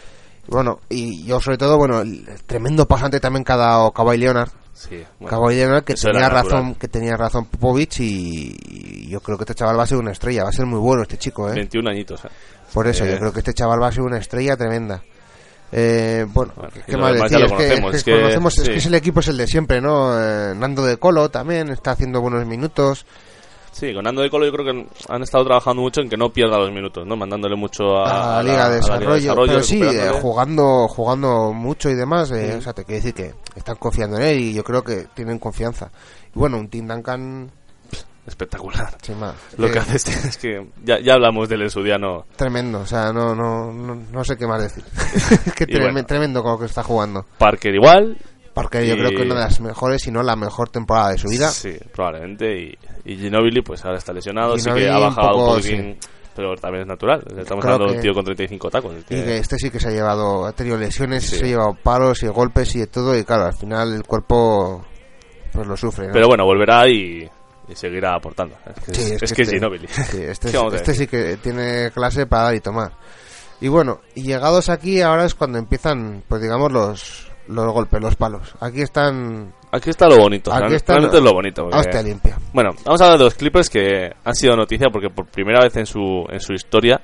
Bueno, 0.50 0.80
y 0.90 1.26
yo 1.26 1.42
sobre 1.42 1.58
todo, 1.58 1.78
bueno, 1.78 2.02
el 2.02 2.26
tremendo 2.46 2.86
pasante 2.88 3.20
también 3.20 3.44
que 3.44 3.52
ha 3.52 3.58
dado 3.58 3.92
Kawhi 3.92 4.18
Leonard. 4.18 4.50
Sí, 4.74 5.04
bueno, 5.20 5.30
Kawhi 5.42 5.56
Leonard 5.56 5.84
que 5.84 5.96
tenía 5.96 6.30
razón, 6.30 6.76
que 6.76 6.88
tenía 6.88 7.18
razón 7.18 7.46
Popovich 7.46 8.00
y, 8.00 8.56
y 8.64 9.10
yo 9.10 9.20
creo 9.22 9.38
que 9.38 9.44
este 9.44 9.56
chaval 9.56 9.78
va 9.80 9.84
a 9.84 9.88
ser 9.88 9.98
una 9.98 10.12
estrella, 10.12 10.44
va 10.44 10.50
a 10.50 10.54
ser 10.54 10.66
muy 10.68 10.80
bueno 10.80 11.02
este 11.02 11.18
chico, 11.18 11.50
¿eh? 11.50 11.56
21 11.56 11.90
añitos. 11.90 12.24
¿eh? 12.24 12.30
Por 12.74 12.88
eso, 12.88 13.04
Eh, 13.04 13.12
yo 13.14 13.18
creo 13.20 13.34
que 13.34 13.40
este 13.40 13.54
chaval 13.54 13.82
va 13.82 13.88
a 13.88 13.92
ser 13.92 14.04
una 14.04 14.20
estrella 14.20 14.56
tremenda. 14.56 15.02
Eh, 15.72 16.26
bueno, 16.34 16.54
y 16.76 16.80
¿qué 16.82 16.92
lo 16.94 17.00
más 17.00 17.14
demás 17.14 17.30
decir? 17.32 17.48
ya 17.48 17.56
Es 17.56 17.60
que, 17.60 17.74
es 17.74 17.96
es 17.96 18.04
que 18.04 18.12
que- 18.12 18.18
conocemos- 18.22 18.58
es 18.60 18.70
que 18.70 18.76
es 18.76 18.86
el 18.86 18.94
equipo 18.96 19.20
es 19.20 19.28
el 19.28 19.38
de 19.38 19.48
siempre, 19.48 19.82
¿no? 19.82 20.18
Eh, 20.18 20.54
Nando 20.56 20.86
de 20.86 20.98
Colo 20.98 21.30
también 21.30 21.70
está 21.70 21.92
haciendo 21.92 22.22
buenos 22.22 22.46
minutos. 22.46 23.06
Sí, 23.74 23.94
con 23.94 24.06
Nando 24.06 24.22
de 24.24 24.30
Colo 24.32 24.46
yo 24.46 24.52
creo 24.54 24.66
que 24.66 24.88
han 25.10 25.22
estado 25.22 25.46
trabajando 25.46 25.82
mucho 25.84 26.02
en 26.02 26.10
que 26.10 26.18
no 26.18 26.32
pierda 26.32 26.58
los 26.58 26.72
minutos, 26.72 27.06
¿no? 27.06 27.16
Mandándole 27.16 27.56
mucho 27.56 27.98
a, 27.98 28.40
a 28.40 28.42
la 28.42 28.44
Liga 28.44 28.58
de 28.58 28.64
a 28.64 28.70
la 28.70 28.76
Desarrollo, 28.78 29.36
pero 29.46 29.62
sí, 29.62 29.82
eh, 29.84 30.10
jugando 30.22 30.88
jugando 30.88 31.52
mucho 31.54 31.90
y 31.90 31.96
demás, 31.96 32.32
eh, 32.32 32.54
Sí. 32.54 32.58
o 32.58 32.62
sea, 32.62 32.74
te 32.74 32.86
quiero 32.86 33.04
decir 33.04 33.14
que 33.14 33.34
están 33.56 33.76
confiando 33.76 34.18
en 34.18 34.24
él 34.24 34.40
y 34.40 34.54
yo 34.54 34.64
creo 34.64 34.84
que 34.84 35.08
tienen 35.14 35.38
confianza. 35.38 35.92
Y 36.34 36.40
bueno, 36.40 36.58
un 36.58 36.70
Tim 36.70 36.88
Duncan, 36.88 37.52
espectacular. 38.28 38.96
sin 39.02 39.20
más, 39.20 39.36
Lo 39.58 39.68
eh, 39.68 39.72
que 39.72 39.80
hace 39.80 39.96
este 39.98 40.12
es 40.12 40.38
que 40.38 40.68
ya, 40.84 41.00
ya 41.02 41.14
hablamos 41.14 41.50
del 41.50 41.64
Esudiano. 41.64 42.26
tremendo, 42.36 42.82
o 42.82 42.86
sea, 42.86 43.12
no 43.14 43.34
no 43.34 43.72
no, 43.72 43.96
no 43.96 44.24
sé 44.24 44.36
qué 44.38 44.46
más 44.46 44.62
decir. 44.62 44.84
es 45.46 45.54
que 45.54 45.64
Y 45.64 45.68
trem- 45.74 45.92
bueno. 45.92 46.06
tremendo 46.06 46.44
con 46.44 46.52
lo 46.54 46.60
que 46.60 46.66
está 46.66 46.84
jugando. 46.84 47.26
Parker 47.38 47.74
igual. 47.74 48.18
Porque 48.54 48.88
yo 48.88 48.96
creo 48.96 49.12
que 49.12 49.22
una 49.22 49.36
de 49.36 49.42
las 49.42 49.62
mejores, 49.62 50.02
si 50.02 50.10
no 50.10 50.24
la 50.24 50.36
mejor 50.36 50.70
temporada 50.70 51.12
de 51.12 51.20
su 51.20 51.28
vida. 51.28 51.52
Sí, 51.52 51.78
probablemente. 51.94 52.60
Y, 52.60 52.78
y 53.06 53.16
Ginobili, 53.16 53.62
pues 53.62 53.86
ahora 53.86 54.00
está 54.00 54.12
lesionado, 54.12 54.56
sí 54.58 54.64
Ginobili 54.64 54.86
que 54.88 54.92
ha 54.92 54.98
un 54.98 55.04
bajado 55.04 55.28
un, 55.28 55.34
poco, 55.34 55.56
poquitín, 55.58 55.98
pero 56.36 56.56
también 56.56 56.82
es 56.82 56.88
natural. 56.88 57.20
Estamos 57.38 57.64
Creo 57.64 57.76
hablando 57.76 57.86
de 57.86 57.92
un 57.92 57.96
que- 57.98 58.02
tío 58.02 58.14
con 58.16 58.26
35 58.26 58.70
tacos. 58.72 58.96
Y 58.98 59.04
que 59.04 59.38
este 59.38 59.58
sí 59.60 59.70
que 59.70 59.80
se 59.80 59.90
ha 59.90 59.92
llevado, 59.92 60.48
ha 60.48 60.54
tenido 60.54 60.76
lesiones, 60.76 61.24
Sí. 61.24 61.36
se 61.36 61.46
ha 61.46 61.48
llevado 61.50 61.78
palos 61.84 62.24
y 62.24 62.28
golpes 62.30 62.76
y 62.76 62.80
de 62.80 62.88
todo, 62.88 63.16
y 63.16 63.24
claro, 63.24 63.46
al 63.46 63.54
final 63.56 63.94
el 63.94 64.02
cuerpo 64.04 64.84
pues 65.54 65.68
lo 65.68 65.78
sufre. 65.78 66.08
¿no? 66.08 66.14
Pero 66.14 66.28
bueno, 66.28 66.44
volverá 66.44 66.88
y, 66.90 67.30
y 67.70 67.76
seguirá 67.76 68.16
aportando. 68.16 68.56
Es 68.66 68.84
que 68.86 68.94
Sí, 68.96 69.02
es, 69.02 69.12
es 69.12 69.24
es 69.24 69.30
que 69.32 69.36
que 69.36 69.42
es 69.42 69.48
este- 69.48 69.56
Ginobili. 69.58 69.88
sí, 69.88 70.22
este, 70.22 70.52
¿Qué 70.52 70.58
vamos 70.58 70.74
a 70.74 70.76
este 70.78 70.94
sí 70.94 71.08
que 71.08 71.38
tiene 71.38 71.92
clase 71.94 72.26
para 72.26 72.44
dar 72.44 72.56
y 72.56 72.60
tomar. 72.62 72.92
Y 73.60 73.68
bueno, 73.70 74.02
y 74.16 74.22
llegados 74.24 74.70
aquí 74.70 75.02
ahora 75.02 75.26
es 75.26 75.34
cuando 75.36 75.58
empiezan, 75.58 76.24
pues 76.28 76.42
digamos, 76.42 76.72
los, 76.72 77.32
los 77.48 77.74
golpes, 77.74 78.00
los 78.02 78.16
palos. 78.16 78.54
Aquí 78.60 78.82
están... 78.82 79.54
Aquí 79.72 79.90
está 79.90 80.08
lo 80.08 80.18
bonito. 80.18 80.54
Aquí 80.54 80.76
está 80.76 80.94
realmente 80.94 81.18
lo- 81.18 81.24
es 81.24 81.26
lo 81.26 81.34
bonito. 81.34 81.64
porque- 81.64 81.78
Hostia 81.80 82.02
limpia. 82.04 82.38
Bueno, 82.54 82.70
vamos 82.86 83.02
a 83.02 83.06
hablar 83.06 83.18
de 83.20 83.26
los 83.26 83.34
Clippers 83.34 83.70
que 83.70 84.12
han 84.24 84.36
sido 84.36 84.56
noticia 84.56 84.88
porque 84.92 85.10
por 85.10 85.26
primera 85.26 85.60
vez 85.62 85.76
en 85.76 85.86
su, 85.86 86.26
en 86.30 86.40
su 86.40 86.54
historia 86.54 87.02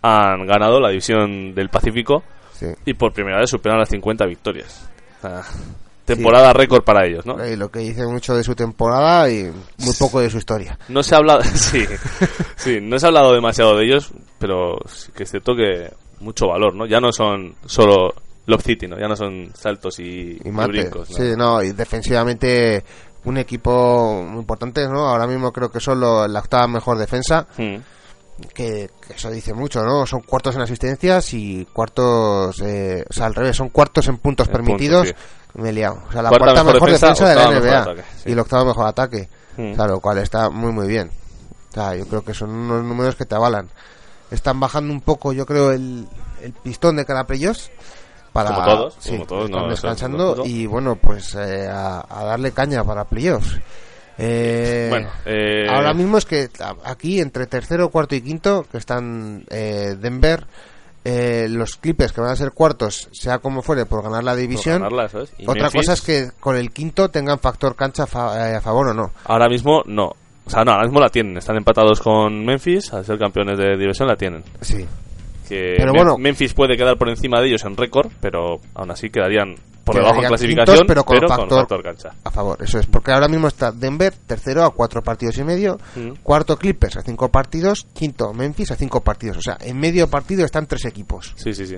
han 0.00 0.46
ganado 0.46 0.80
la 0.80 0.88
división 0.90 1.54
del 1.54 1.68
Pacífico 1.70 2.22
y 2.86 2.94
por 2.94 3.12
primera 3.12 3.38
vez 3.40 3.50
superan 3.50 3.78
las 3.80 3.88
50 3.88 4.24
victorias. 4.26 4.88
Temporada 6.04 6.52
récord 6.52 6.82
para 6.84 7.06
ellos, 7.06 7.24
¿no? 7.26 7.46
Y 7.46 7.56
lo 7.56 7.70
que 7.70 7.78
dice 7.80 8.06
mucho 8.06 8.34
de 8.34 8.44
su 8.44 8.54
temporada 8.54 9.30
y 9.30 9.44
muy 9.78 9.94
poco 9.98 10.20
de 10.20 10.28
su 10.30 10.38
historia. 10.38 10.78
No 10.88 11.02
se 11.02 11.14
ha 11.14 11.18
hablado, 11.18 11.42
sí, 11.54 11.84
sí, 12.56 12.78
no 12.82 12.98
se 12.98 13.06
ha 13.06 13.08
hablado 13.08 13.32
demasiado 13.32 13.76
de 13.76 13.84
ellos, 13.86 14.10
pero 14.38 14.76
sí 14.86 15.12
que 15.12 15.22
es 15.24 15.30
cierto 15.30 15.54
que 15.56 15.90
mucho 16.20 16.46
valor, 16.48 16.74
¿no? 16.74 16.86
Ya 16.86 17.00
no 17.00 17.12
son 17.12 17.54
solo 17.66 18.14
Lob 18.46 18.60
City, 18.62 18.86
¿no? 18.86 18.98
Ya 18.98 19.08
no 19.08 19.16
son 19.16 19.50
saltos 19.54 19.98
y, 20.00 20.38
y 20.44 20.50
brincos, 20.50 21.10
¿no? 21.10 21.16
Sí, 21.16 21.32
no, 21.36 21.62
y 21.62 21.72
defensivamente 21.72 22.84
un 23.24 23.38
equipo 23.38 24.22
muy 24.28 24.40
importante, 24.40 24.86
¿no? 24.86 25.08
Ahora 25.08 25.26
mismo 25.26 25.50
creo 25.52 25.70
que 25.70 25.80
son 25.80 25.98
lo- 26.00 26.28
la 26.28 26.40
octava 26.40 26.68
mejor 26.68 26.98
defensa, 26.98 27.46
Mm. 27.56 27.76
que, 28.52 28.90
que 29.06 29.12
eso 29.14 29.30
dice 29.30 29.54
mucho, 29.54 29.82
¿no? 29.82 30.04
Son 30.06 30.20
cuartos 30.20 30.54
en 30.56 30.60
asistencias 30.62 31.32
y 31.34 31.66
cuartos, 31.72 32.60
eh, 32.62 33.04
o 33.08 33.12
sea, 33.12 33.26
al 33.26 33.34
revés, 33.34 33.56
son 33.56 33.68
cuartos 33.70 34.08
en 34.08 34.18
puntos 34.18 34.48
En 34.48 34.52
permitidos. 34.52 35.14
Me 35.54 35.70
he 35.70 35.72
liado. 35.72 36.02
O 36.08 36.12
sea, 36.12 36.22
la 36.22 36.28
Cuarta 36.30 36.64
mejor 36.64 36.74
mejor, 36.74 36.90
defensa, 36.90 37.26
defensa, 37.26 37.28
de 37.28 37.34
la 37.34 37.60
NBA 37.60 37.82
ataque, 37.82 38.02
sí. 38.16 38.28
y 38.28 38.32
el 38.32 38.38
octavo 38.38 38.64
mejor 38.66 38.86
ataque. 38.86 39.28
Mm. 39.56 39.72
O 39.72 39.74
sea, 39.76 39.86
lo 39.86 40.00
cual 40.00 40.18
está 40.18 40.50
muy, 40.50 40.72
muy 40.72 40.86
bien. 40.88 41.10
O 41.70 41.74
sea, 41.74 41.94
yo 41.94 42.06
creo 42.06 42.24
que 42.24 42.34
son 42.34 42.50
unos 42.50 42.84
números 42.84 43.16
que 43.16 43.24
te 43.24 43.34
avalan. 43.34 43.68
Están 44.30 44.58
bajando 44.58 44.92
un 44.92 45.00
poco, 45.00 45.32
yo 45.32 45.46
creo, 45.46 45.70
el, 45.72 46.08
el 46.42 46.52
pistón 46.52 46.96
de 46.96 47.04
cada 47.04 47.24
playoffs. 47.24 47.70
Para, 48.32 48.52
Como 48.52 48.64
todos, 48.64 48.96
sí, 48.98 49.10
como 49.12 49.26
todos, 49.26 49.44
están 49.44 49.62
no, 49.62 49.68
descansando 49.68 50.42
y 50.44 50.66
bueno, 50.66 50.96
pues 50.96 51.36
eh, 51.36 51.68
a, 51.68 52.04
a 52.08 52.24
darle 52.24 52.50
caña 52.50 52.82
para 52.82 53.04
playoffs. 53.04 53.60
Eh, 54.18 54.86
Bueno, 54.90 55.08
eh, 55.24 55.66
ahora 55.68 55.92
mismo 55.94 56.18
es 56.18 56.24
que 56.24 56.48
aquí 56.84 57.20
entre 57.20 57.46
tercero, 57.46 57.90
cuarto 57.90 58.14
y 58.14 58.22
quinto, 58.22 58.64
que 58.70 58.78
están 58.78 59.44
eh, 59.50 59.96
Denver, 59.98 60.46
eh, 61.04 61.46
los 61.50 61.76
Clippers 61.76 62.12
que 62.12 62.20
van 62.20 62.30
a 62.30 62.36
ser 62.36 62.52
cuartos, 62.52 63.08
sea 63.12 63.38
como 63.38 63.60
fuere, 63.62 63.84
por 63.86 64.02
ganar 64.02 64.24
la 64.24 64.34
división. 64.34 64.76
ganarla, 64.82 65.04
es. 65.06 65.14
Otra 65.46 65.68
Memphis- 65.68 65.72
cosa 65.72 65.92
es 65.92 66.00
que 66.00 66.28
con 66.40 66.56
el 66.56 66.70
quinto 66.72 67.10
tengan 67.10 67.38
factor 67.38 67.76
cancha 67.76 68.06
fa- 68.06 68.50
eh, 68.50 68.56
a 68.56 68.60
favor 68.60 68.88
o 68.88 68.94
no. 68.94 69.12
Ahora 69.24 69.48
mismo 69.48 69.82
no. 69.86 70.12
O 70.46 70.50
sea, 70.50 70.64
no, 70.64 70.72
ahora 70.72 70.84
mismo 70.84 71.00
la 71.00 71.08
tienen. 71.08 71.36
Están 71.38 71.56
empatados 71.56 72.00
con 72.00 72.44
Memphis, 72.44 72.92
al 72.92 73.04
ser 73.04 73.18
campeones 73.18 73.58
de 73.58 73.76
división 73.78 74.08
la 74.08 74.16
tienen. 74.16 74.42
Sí. 74.60 74.86
Que 75.48 75.74
Pero 75.76 75.92
Mem- 75.92 75.96
bueno. 75.96 76.16
Memphis 76.18 76.54
puede 76.54 76.76
quedar 76.76 76.96
por 76.96 77.08
encima 77.10 77.40
de 77.40 77.48
ellos 77.48 77.64
en 77.64 77.76
récord, 77.76 78.10
pero 78.20 78.60
aún 78.74 78.90
así 78.90 79.10
quedarían 79.10 79.54
por 79.84 79.94
debajo 79.96 80.22
en 80.22 80.28
clasificación, 80.28 80.76
quintos, 80.78 80.84
pero 80.88 81.04
con 81.04 81.16
pero 81.18 81.28
con 81.28 81.48
factor, 81.48 81.82
cancha. 81.82 82.10
a 82.24 82.30
favor. 82.30 82.62
Eso 82.62 82.78
es, 82.78 82.86
porque 82.86 83.12
ahora 83.12 83.28
mismo 83.28 83.48
está 83.48 83.70
Denver 83.70 84.12
tercero 84.26 84.64
a 84.64 84.70
cuatro 84.70 85.02
partidos 85.02 85.36
y 85.38 85.44
medio, 85.44 85.78
Mm. 85.94 86.12
cuarto 86.22 86.56
Clippers 86.56 86.96
a 86.96 87.02
cinco 87.02 87.28
partidos, 87.28 87.86
quinto 87.92 88.32
Memphis 88.32 88.70
a 88.70 88.76
cinco 88.76 89.02
partidos. 89.02 89.36
O 89.38 89.42
sea, 89.42 89.58
en 89.60 89.78
medio 89.78 90.08
partido 90.08 90.44
están 90.44 90.66
tres 90.66 90.84
equipos. 90.86 91.32
Sí, 91.36 91.52
sí, 91.52 91.66
sí. 91.66 91.76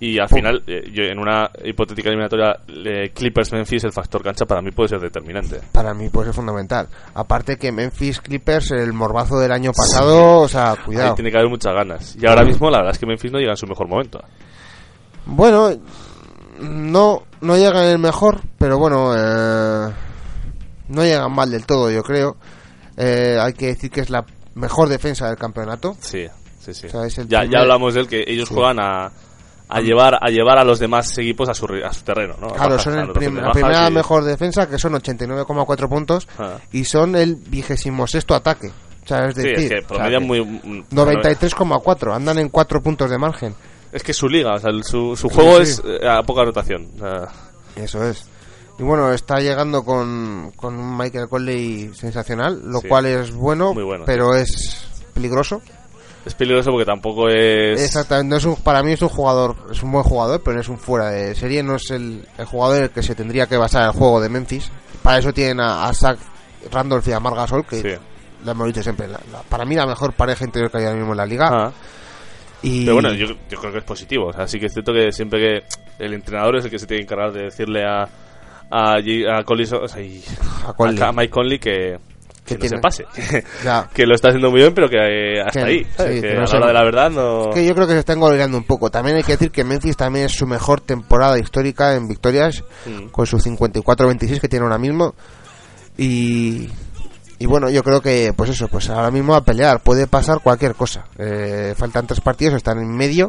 Y 0.00 0.18
al 0.18 0.26
Pum. 0.28 0.36
final, 0.38 0.62
eh, 0.66 0.90
yo 0.92 1.04
en 1.04 1.18
una 1.18 1.48
hipotética 1.64 2.08
eliminatoria 2.10 2.56
eh, 2.68 3.10
Clippers-Memphis, 3.14 3.84
el 3.84 3.92
factor 3.92 4.22
cancha 4.22 4.44
para 4.44 4.60
mí 4.60 4.70
puede 4.72 4.88
ser 4.88 5.00
determinante. 5.00 5.60
Para 5.72 5.94
mí 5.94 6.10
puede 6.10 6.26
ser 6.26 6.34
fundamental. 6.34 6.88
Aparte 7.14 7.56
que 7.56 7.70
Memphis 7.72 8.20
Clippers, 8.20 8.72
el 8.72 8.92
morbazo 8.92 9.38
del 9.38 9.52
año 9.52 9.70
pasado, 9.72 10.40
o 10.40 10.48
sea, 10.48 10.72
Ahí 10.72 10.78
cuidado. 10.84 11.14
tiene 11.14 11.30
que 11.30 11.38
haber 11.38 11.48
muchas 11.48 11.72
ganas. 11.72 12.16
Y 12.20 12.26
ahora 12.26 12.44
mismo, 12.44 12.68
la 12.70 12.78
verdad 12.78 12.92
es 12.92 12.98
que 12.98 13.06
Memphis 13.06 13.32
no 13.32 13.38
llega 13.38 13.52
en 13.52 13.56
su 13.56 13.66
mejor 13.66 13.88
momento. 13.88 14.20
Bueno, 15.26 15.70
no, 16.60 17.22
no 17.40 17.56
llegan 17.56 17.84
el 17.86 17.98
mejor, 17.98 18.40
pero 18.58 18.78
bueno, 18.78 19.12
eh, 19.16 19.92
no 20.88 21.02
llegan 21.02 21.32
mal 21.32 21.50
del 21.50 21.66
todo, 21.66 21.90
yo 21.90 22.02
creo. 22.02 22.36
Eh, 22.96 23.38
hay 23.40 23.52
que 23.54 23.66
decir 23.68 23.90
que 23.90 24.00
es 24.00 24.10
la 24.10 24.24
mejor 24.54 24.88
defensa 24.88 25.26
del 25.28 25.36
campeonato. 25.36 25.96
Sí, 26.00 26.26
sí, 26.60 26.72
sí. 26.74 26.86
O 26.86 26.90
sea, 26.90 27.06
ya, 27.08 27.40
primer- 27.40 27.50
ya 27.50 27.60
hablamos 27.60 27.94
de 27.94 28.00
él, 28.00 28.08
que 28.08 28.24
ellos 28.26 28.48
Sí. 28.48 28.54
juegan 28.54 28.78
a, 28.80 29.10
a 29.68 29.80
llevar 29.80 30.18
a 30.20 30.28
llevar 30.30 30.58
a 30.58 30.64
los 30.64 30.78
demás 30.78 31.16
equipos 31.18 31.48
a 31.48 31.54
su, 31.54 31.66
a 31.84 31.92
su 31.92 32.02
terreno, 32.04 32.34
¿no? 32.40 32.48
Claro, 32.48 32.70
Bajas, 32.76 32.82
son 32.82 32.98
el 32.98 33.10
prim- 33.12 33.36
la 33.36 33.50
primera 33.50 33.88
y- 33.88 33.92
mejor 33.92 34.22
defensa, 34.24 34.68
que 34.68 34.78
son 34.78 34.94
89,4 34.94 35.88
puntos, 35.88 36.28
Ah. 36.38 36.58
y 36.70 36.84
son 36.84 37.16
el 37.16 37.34
vigésimo 37.36 38.06
sexto 38.06 38.34
ataque. 38.34 38.68
O 39.04 39.06
sea, 39.08 39.26
es 39.26 39.34
Sí, 39.34 39.42
decir, 39.42 39.58
es 39.58 39.68
que 39.70 39.76
o 39.76 39.80
sea, 39.80 39.88
promedian 39.88 40.20
que 40.22 40.26
muy... 40.26 40.40
mm, 40.44 40.84
93,4, 40.90 42.14
andan 42.14 42.38
en 42.38 42.48
4 42.48 42.80
puntos 42.82 43.10
de 43.10 43.18
margen. 43.18 43.54
Es 43.94 44.02
que 44.02 44.12
su 44.12 44.28
liga, 44.28 44.54
o 44.54 44.58
sea, 44.58 44.70
el- 44.70 44.84
su, 44.84 45.16
su 45.16 45.28
juego 45.30 45.56
Sí, 45.56 45.62
es 45.62 45.82
eh, 46.02 46.06
a 46.08 46.22
poca 46.22 46.44
rotación. 46.44 46.88
Eso 47.76 48.04
es. 48.04 48.26
Y 48.78 48.82
bueno, 48.82 49.12
está 49.12 49.38
llegando 49.38 49.84
con, 49.84 50.52
con 50.56 50.74
un 50.76 50.96
Michael 50.98 51.28
Conley 51.28 51.92
sensacional, 51.94 52.60
lo 52.64 52.80
Sí. 52.80 52.88
cual 52.88 53.06
es 53.06 53.32
bueno, 53.32 53.72
Muy 53.72 53.84
bueno, 53.84 54.04
pero 54.04 54.34
es 54.34 54.84
peligroso. 55.14 55.62
es 56.26 56.34
peligroso 56.34 56.72
porque 56.72 56.84
tampoco 56.84 57.28
es... 57.28 57.80
Exactamente, 57.80 58.30
no 58.30 58.36
es 58.36 58.44
un, 58.44 58.56
para 58.56 58.82
mí 58.82 58.92
es 58.92 59.02
un 59.02 59.10
jugador, 59.10 59.54
es 59.70 59.80
un 59.82 59.92
buen 59.92 60.02
jugador, 60.02 60.42
pero 60.42 60.56
no 60.56 60.60
es 60.60 60.68
un 60.68 60.78
fuera 60.78 61.10
de 61.10 61.36
serie, 61.36 61.62
no 61.62 61.76
es 61.76 61.88
el, 61.92 62.26
el 62.36 62.44
jugador 62.46 62.78
en 62.78 62.82
el 62.84 62.90
que 62.90 63.02
se 63.04 63.14
tendría 63.14 63.46
que 63.46 63.56
basar 63.56 63.84
el 63.84 63.92
juego 63.92 64.20
de 64.20 64.28
Memphis. 64.28 64.68
Para 65.04 65.18
eso 65.18 65.32
tienen 65.32 65.60
a, 65.60 65.86
a 65.86 65.94
Zach 65.94 66.18
Randolph 66.72 67.06
y 67.06 67.12
a 67.12 67.20
Marc 67.20 67.36
Gasol, 67.36 67.64
que 67.66 67.80
Sí. 67.80 67.88
la 68.44 68.52
hemos 68.52 68.66
dicho 68.66 68.82
siempre, 68.82 69.06
la- 69.06 69.20
la- 69.30 69.42
para 69.48 69.64
mí 69.64 69.76
la 69.76 69.86
mejor 69.86 70.14
pareja 70.14 70.44
interior 70.44 70.70
que 70.72 70.78
hay 70.78 70.84
ahora 70.86 70.96
mismo 70.96 71.12
en 71.12 71.18
la 71.18 71.26
liga. 71.26 71.48
Ah. 71.52 71.72
Y 72.64 72.84
Pero 72.84 72.94
bueno, 72.94 73.12
yo, 73.12 73.26
yo 73.50 73.58
creo 73.60 73.72
que 73.72 73.78
es 73.78 73.84
positivo. 73.84 74.26
O 74.28 74.32
sea, 74.32 74.46
sí 74.48 74.58
que 74.58 74.66
es 74.66 74.72
cierto 74.72 74.92
que 74.92 75.12
siempre 75.12 75.38
que 75.98 76.04
el 76.04 76.14
entrenador 76.14 76.56
es 76.56 76.64
el 76.64 76.70
que 76.70 76.78
se 76.78 76.86
tiene 76.86 77.00
que 77.02 77.04
encargar 77.14 77.32
de 77.32 77.42
decirle 77.44 77.84
a 77.84 78.08
a, 78.70 78.94
J- 79.00 79.38
a 79.38 79.44
Conley, 79.44 79.66
o 79.72 79.86
sea, 79.86 80.00
y- 80.02 80.24
A 80.66 80.72
Conley. 80.72 81.00
a 81.02 81.12
Mike 81.12 81.30
Conley 81.30 81.58
que, 81.58 81.98
que 82.44 82.44
Que 82.44 82.54
no 82.54 82.60
tiene- 82.60 82.76
se 82.76 82.78
pase. 82.78 83.04
Ya. 83.64 83.88
que 83.92 84.06
lo 84.06 84.14
está 84.14 84.28
haciendo 84.28 84.50
muy 84.50 84.60
bien, 84.60 84.74
pero 84.74 84.88
que 84.88 84.96
eh, 84.96 85.40
hasta 85.42 85.60
Que- 85.60 85.66
ahí. 85.66 85.84
sí, 85.84 86.20
que 86.22 86.34
no 86.34 86.42
a 86.42 86.46
se- 86.46 86.54
la 86.54 86.58
hora 86.60 86.66
de 86.68 86.72
la 86.72 86.84
verdad 86.84 87.10
no... 87.10 87.50
que 87.52 87.64
yo 87.66 87.74
creo 87.74 87.86
que 87.86 87.92
se 87.92 87.98
está 88.00 88.14
engolando 88.14 88.56
un 88.56 88.64
poco. 88.64 88.90
También 88.90 89.16
hay 89.18 89.22
que 89.22 89.32
decir 89.32 89.50
que 89.50 89.62
Memphis 89.64 89.96
también 89.96 90.24
es 90.26 90.32
su 90.32 90.46
mejor 90.46 90.80
temporada 90.80 91.38
histórica 91.38 91.94
en 91.94 92.08
victorias, 92.08 92.64
Mm. 92.86 93.08
con 93.10 93.26
sus 93.26 93.44
54-26 93.46 94.40
que 94.40 94.48
tiene 94.48 94.64
ahora 94.64 94.78
mismo. 94.78 95.14
Y, 95.98 96.68
y 97.38 97.46
bueno, 97.46 97.68
yo 97.70 97.82
creo 97.82 98.00
que, 98.00 98.32
pues 98.36 98.50
eso, 98.50 98.68
pues 98.68 98.88
ahora 98.90 99.10
mismo 99.10 99.34
a 99.34 99.42
pelear 99.42 99.80
puede 99.80 100.06
pasar 100.06 100.40
cualquier 100.40 100.74
cosa. 100.74 101.04
Eh, 101.18 101.74
faltan 101.76 102.06
tres 102.06 102.20
partidos, 102.20 102.54
están 102.54 102.78
en 102.78 102.94
medio. 102.96 103.28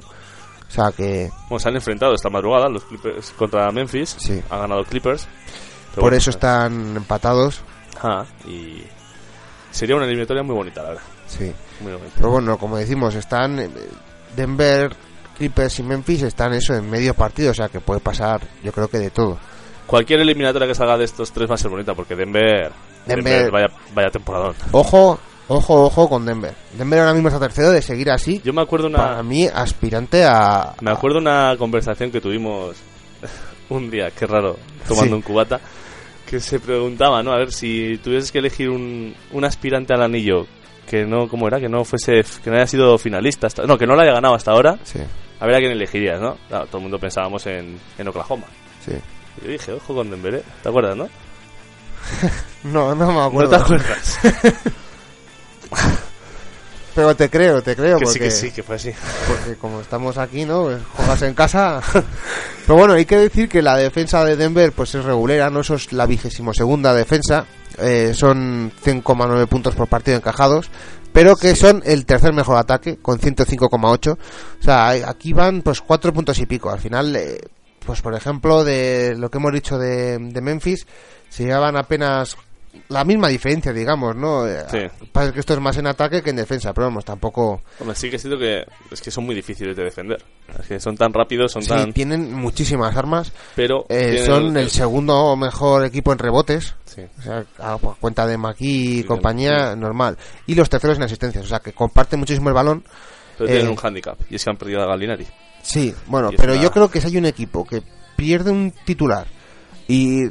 O 0.67 0.71
sea 0.71 0.91
que 0.91 1.29
Bueno, 1.49 1.59
se 1.59 1.69
han 1.69 1.75
enfrentado 1.75 2.13
esta 2.13 2.29
madrugada 2.29 2.67
los 2.69 2.83
Clippers 2.85 3.31
contra 3.31 3.71
Memphis. 3.71 4.15
Sí. 4.19 4.41
Han 4.49 4.61
ganado 4.61 4.83
Clippers. 4.83 5.27
Por 5.93 6.03
bueno, 6.03 6.17
eso 6.17 6.29
están 6.29 6.97
empatados. 6.97 7.61
y 8.47 8.83
sería 9.71 9.95
una 9.95 10.05
eliminatoria 10.05 10.43
muy 10.43 10.55
bonita, 10.55 10.81
la 10.83 10.89
verdad. 10.89 11.03
Sí. 11.27 11.51
Muy 11.81 11.93
bonita. 11.93 12.13
Pero 12.17 12.29
bueno, 12.31 12.57
como 12.57 12.77
decimos, 12.77 13.15
están 13.15 13.59
eh, 13.59 13.69
Denver, 14.35 14.95
Clippers 15.37 15.79
y 15.79 15.83
Memphis 15.83 16.23
están 16.23 16.53
eso 16.53 16.73
en 16.73 16.89
medio 16.89 17.13
partido, 17.13 17.51
o 17.51 17.53
sea 17.53 17.69
que 17.69 17.79
puede 17.79 17.99
pasar, 17.99 18.41
yo 18.63 18.71
creo 18.71 18.87
que 18.87 18.99
de 18.99 19.09
todo. 19.09 19.37
Cualquier 19.87 20.19
eliminatoria 20.21 20.67
que 20.67 20.75
salga 20.75 20.97
de 20.97 21.05
estos 21.05 21.31
tres 21.31 21.49
va 21.49 21.55
a 21.55 21.57
ser 21.57 21.69
bonita 21.69 21.93
porque 21.93 22.15
Denver, 22.15 22.71
Denver- 23.05 23.51
vaya, 23.51 23.67
vaya 23.93 24.09
temporadón. 24.09 24.55
Ojo, 24.71 25.19
ojo, 25.47 25.85
ojo 25.85 26.09
con 26.09 26.25
Denver. 26.25 26.53
Denver 26.77 26.99
ahora 26.99 27.13
mismo 27.13 27.27
está 27.29 27.39
tercero 27.39 27.71
de 27.71 27.81
seguir 27.81 28.09
así. 28.09 28.41
Yo 28.43 28.51
me 28.53 28.61
acuerdo 28.61 28.87
una 28.87 28.97
Para 28.97 29.23
mí, 29.23 29.47
aspirante 29.47 30.23
a. 30.25 30.73
me 30.81 30.91
acuerdo 30.91 31.19
una 31.19 31.55
conversación 31.57 32.11
que 32.11 32.19
tuvimos 32.19 32.75
un 33.69 33.91
día, 33.91 34.09
qué 34.11 34.25
raro, 34.25 34.57
tomando 34.87 35.09
Sí. 35.09 35.13
un 35.13 35.21
cubata, 35.21 35.59
que 36.25 36.39
se 36.39 36.59
preguntaba, 36.59 37.21
¿no? 37.21 37.31
A 37.31 37.37
ver 37.37 37.51
si 37.51 37.99
tuvieses 38.03 38.31
que 38.31 38.39
elegir 38.39 38.69
un, 38.71 39.13
un 39.31 39.45
aspirante 39.45 39.93
al 39.93 40.01
anillo 40.01 40.47
que 40.89 41.03
no, 41.05 41.27
¿cómo 41.27 41.47
era? 41.47 41.59
Que 41.59 41.69
no 41.69 41.83
fuese, 41.83 42.23
que 42.43 42.49
no 42.49 42.55
haya 42.57 42.67
sido 42.67 42.97
finalista, 42.97 43.47
hasta, 43.47 43.63
no, 43.65 43.77
que 43.77 43.85
no 43.87 43.95
lo 43.95 44.01
haya 44.01 44.13
ganado 44.13 44.35
hasta 44.35 44.51
ahora. 44.51 44.77
Sí, 44.83 44.99
A 45.39 45.45
ver 45.47 45.55
a 45.55 45.59
quién 45.59 45.71
elegirías, 45.71 46.19
¿no? 46.21 46.37
Claro, 46.47 46.65
todo 46.67 46.77
el 46.77 46.83
mundo 46.83 46.97
pensábamos 46.99 47.45
en, 47.47 47.79
en 47.99 48.07
Oklahoma. 48.07 48.45
sí. 48.83 48.93
Yo 49.41 49.49
dije, 49.51 49.73
ojo 49.73 49.93
con 49.95 50.09
Denver, 50.09 50.35
¿eh? 50.35 50.43
¿te 50.63 50.69
acuerdas, 50.69 50.95
no? 50.97 51.09
No, 52.63 52.95
no 52.95 53.07
me 53.07 53.13
¿No 53.13 53.23
acuerdo. 53.25 53.49
te 53.51 53.55
acuerdas? 53.57 54.17
Pero 56.95 57.13
te 57.15 57.29
creo, 57.29 57.61
te 57.61 57.75
creo. 57.75 57.97
que 57.99 58.05
porque, 58.05 58.19
sí, 58.19 58.19
que 58.19 58.31
sí, 58.31 58.51
que 58.51 58.63
fue 58.63 58.77
así. 58.77 58.91
Porque 59.27 59.55
como 59.57 59.81
estamos 59.81 60.17
aquí, 60.17 60.45
¿no? 60.45 60.63
Pues 60.63 60.81
juegas 60.95 61.21
en 61.23 61.33
casa. 61.33 61.81
Pero 62.65 62.77
bueno, 62.79 62.93
hay 62.93 63.03
que 63.05 63.17
decir 63.17 63.49
que 63.49 63.61
la 63.61 63.75
defensa 63.75 64.23
de 64.23 64.37
Denver 64.37 64.71
pues 64.71 64.95
es 64.95 65.03
regulera, 65.03 65.49
¿no? 65.49 65.59
Eso 65.59 65.75
es 65.75 65.91
la 65.91 66.05
vigésimo 66.05 66.53
segunda 66.53 66.93
defensa. 66.93 67.45
Eh, 67.77 68.13
son 68.15 68.71
100,9 68.83 69.45
puntos 69.47 69.75
por 69.75 69.89
partido 69.89 70.15
encajados. 70.17 70.69
Pero 71.11 71.35
que 71.35 71.55
son 71.55 71.83
el 71.85 72.05
tercer 72.05 72.33
mejor 72.33 72.57
ataque, 72.57 72.97
con 73.01 73.19
105,8. 73.19 74.13
O 74.13 74.63
sea, 74.63 74.87
aquí 75.09 75.33
van 75.33 75.61
pues 75.63 75.81
cuatro 75.81 76.13
puntos 76.13 76.39
y 76.39 76.45
pico. 76.45 76.69
Al 76.69 76.79
final, 76.79 77.13
eh, 77.17 77.41
pues 77.85 78.01
por 78.01 78.13
ejemplo, 78.15 78.63
de 78.63 79.15
lo 79.17 79.29
que 79.29 79.37
hemos 79.37 79.53
dicho 79.53 79.77
de, 79.77 80.17
de 80.19 80.41
Memphis, 80.41 80.85
se 81.29 81.43
llevaban 81.45 81.77
apenas 81.77 82.37
la 82.89 83.05
misma 83.05 83.29
diferencia, 83.29 83.71
digamos, 83.71 84.17
¿no? 84.17 84.45
Eh, 84.45 84.65
Sí. 84.69 85.05
Pasa 85.11 85.31
que 85.31 85.39
esto 85.39 85.53
es 85.53 85.61
más 85.61 85.77
en 85.77 85.87
ataque 85.87 86.21
que 86.21 86.31
en 86.31 86.35
defensa, 86.35 86.73
pero 86.73 86.87
vamos, 86.87 87.05
tampoco... 87.05 87.61
Hombre, 87.79 87.95
sí 87.95 88.09
que 88.09 88.19
siento 88.19 88.37
que 88.37 88.65
es 88.91 89.01
que 89.01 89.11
son 89.11 89.25
muy 89.25 89.33
difíciles 89.33 89.77
de 89.77 89.83
defender. 89.85 90.21
Es 90.59 90.67
que 90.67 90.79
son 90.81 90.97
tan 90.97 91.13
rápidos, 91.13 91.53
son 91.53 91.61
Sí, 91.63 91.69
tan... 91.69 91.93
tienen 91.93 92.33
muchísimas 92.33 92.95
armas. 92.97 93.31
Pero 93.55 93.85
Eh, 93.87 94.23
son 94.25 94.57
el 94.57 94.69
segundo 94.69 95.37
mejor 95.37 95.85
equipo 95.85 96.11
en 96.11 96.19
rebotes. 96.19 96.75
Sí. 96.83 97.01
O 97.19 97.21
sea, 97.21 97.45
a 97.59 97.77
cuenta 97.77 98.27
de 98.27 98.37
Maki 98.37 98.99
y 98.99 99.03
compañía, 99.05 99.73
normal. 99.77 100.17
Y 100.45 100.55
los 100.55 100.69
terceros 100.69 100.97
en 100.97 101.03
asistencias. 101.03 101.45
O 101.45 101.47
sea, 101.47 101.59
que 101.59 101.71
comparten 101.71 102.19
muchísimo 102.19 102.49
el 102.49 102.55
balón. 102.55 102.83
Pero 103.37 103.47
tienen 103.49 103.67
Eh, 103.67 103.69
un 103.69 103.77
handicap 103.81 104.17
y 104.29 104.35
es 104.35 104.43
que 104.43 104.49
han 104.49 104.57
perdido 104.57 104.81
a 104.81 104.85
Gallinari. 104.87 105.25
Sí, 105.65 105.93
bueno, 106.07 106.29
pero 106.37 106.53
yo 106.55 106.71
creo 106.71 106.89
que 106.89 107.01
si 107.01 107.07
hay 107.07 107.17
un 107.17 107.25
equipo 107.25 107.65
que 107.65 107.81
pierde 108.15 108.51
un 108.51 108.71
titular 108.85 109.25
y... 109.87 110.27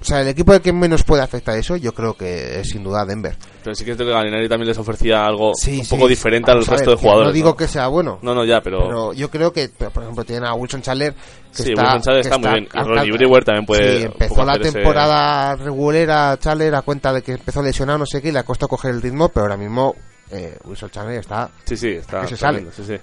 O 0.00 0.04
sea, 0.04 0.20
el 0.20 0.28
equipo 0.28 0.52
de 0.52 0.60
que 0.60 0.72
menos 0.72 1.02
puede 1.02 1.22
afectar 1.24 1.58
eso, 1.58 1.74
yo 1.74 1.92
creo 1.92 2.14
que 2.14 2.60
es 2.60 2.68
sin 2.68 2.84
duda 2.84 3.04
Denver. 3.04 3.36
Pero 3.64 3.74
sí 3.74 3.84
que 3.84 3.90
es 3.90 3.96
que 3.96 4.04
Gallinari 4.04 4.48
también 4.48 4.68
les 4.68 4.78
ofrecía 4.78 5.26
algo 5.26 5.50
Sí, 5.56 5.80
un 5.80 5.84
sí. 5.84 5.90
poco 5.96 6.06
diferente 6.06 6.52
al 6.52 6.58
Vamos 6.58 6.68
resto 6.68 6.90
ver, 6.90 6.96
de 6.98 7.02
jugadores. 7.02 7.26
No 7.26 7.32
digo 7.32 7.48
¿no? 7.48 7.56
que 7.56 7.66
sea 7.66 7.88
bueno. 7.88 8.20
No, 8.22 8.32
no, 8.32 8.44
ya, 8.44 8.60
pero... 8.60 8.78
Pero 8.86 9.12
yo 9.14 9.28
creo 9.28 9.52
que, 9.52 9.68
por 9.70 10.04
ejemplo, 10.04 10.22
tienen 10.24 10.44
a 10.44 10.54
Wilson 10.54 10.82
Chandler. 10.82 11.14
Que 11.14 11.62
Sí, 11.64 11.70
está, 11.70 11.82
Wilson 11.82 12.02
Chandler 12.02 12.20
está 12.20 12.38
muy 12.38 12.48
bien. 12.48 12.68
Y 12.72 12.78
al- 12.78 13.10
Brewer 13.10 13.44
también 13.44 13.66
puede 13.66 13.98
Sí, 13.98 14.04
empezó 14.04 14.44
la 14.44 14.52
hacer 14.52 14.66
ese- 14.66 14.72
temporada 14.74 15.56
regulera 15.56 16.38
Chandler 16.38 16.74
a 16.76 16.82
cuenta 16.82 17.12
de 17.12 17.22
que 17.22 17.32
empezó 17.32 17.60
lesionado, 17.60 17.98
no 17.98 18.06
sé 18.06 18.22
qué, 18.22 18.28
y 18.28 18.32
le 18.32 18.38
ha 18.38 18.44
costado 18.44 18.68
coger 18.68 18.92
el 18.92 19.02
ritmo, 19.02 19.30
pero 19.30 19.46
ahora 19.46 19.56
mismo 19.56 19.96
eh, 20.30 20.56
Wilson 20.64 20.90
Chandler 20.90 21.18
está. 21.18 21.50
Sí, 21.64 21.76
sí, 21.76 21.88
está 21.88 22.20
que 22.20 22.28
se 22.28 22.36
tremendo, 22.36 22.70
sí, 22.70 22.84
sí. 22.86 22.94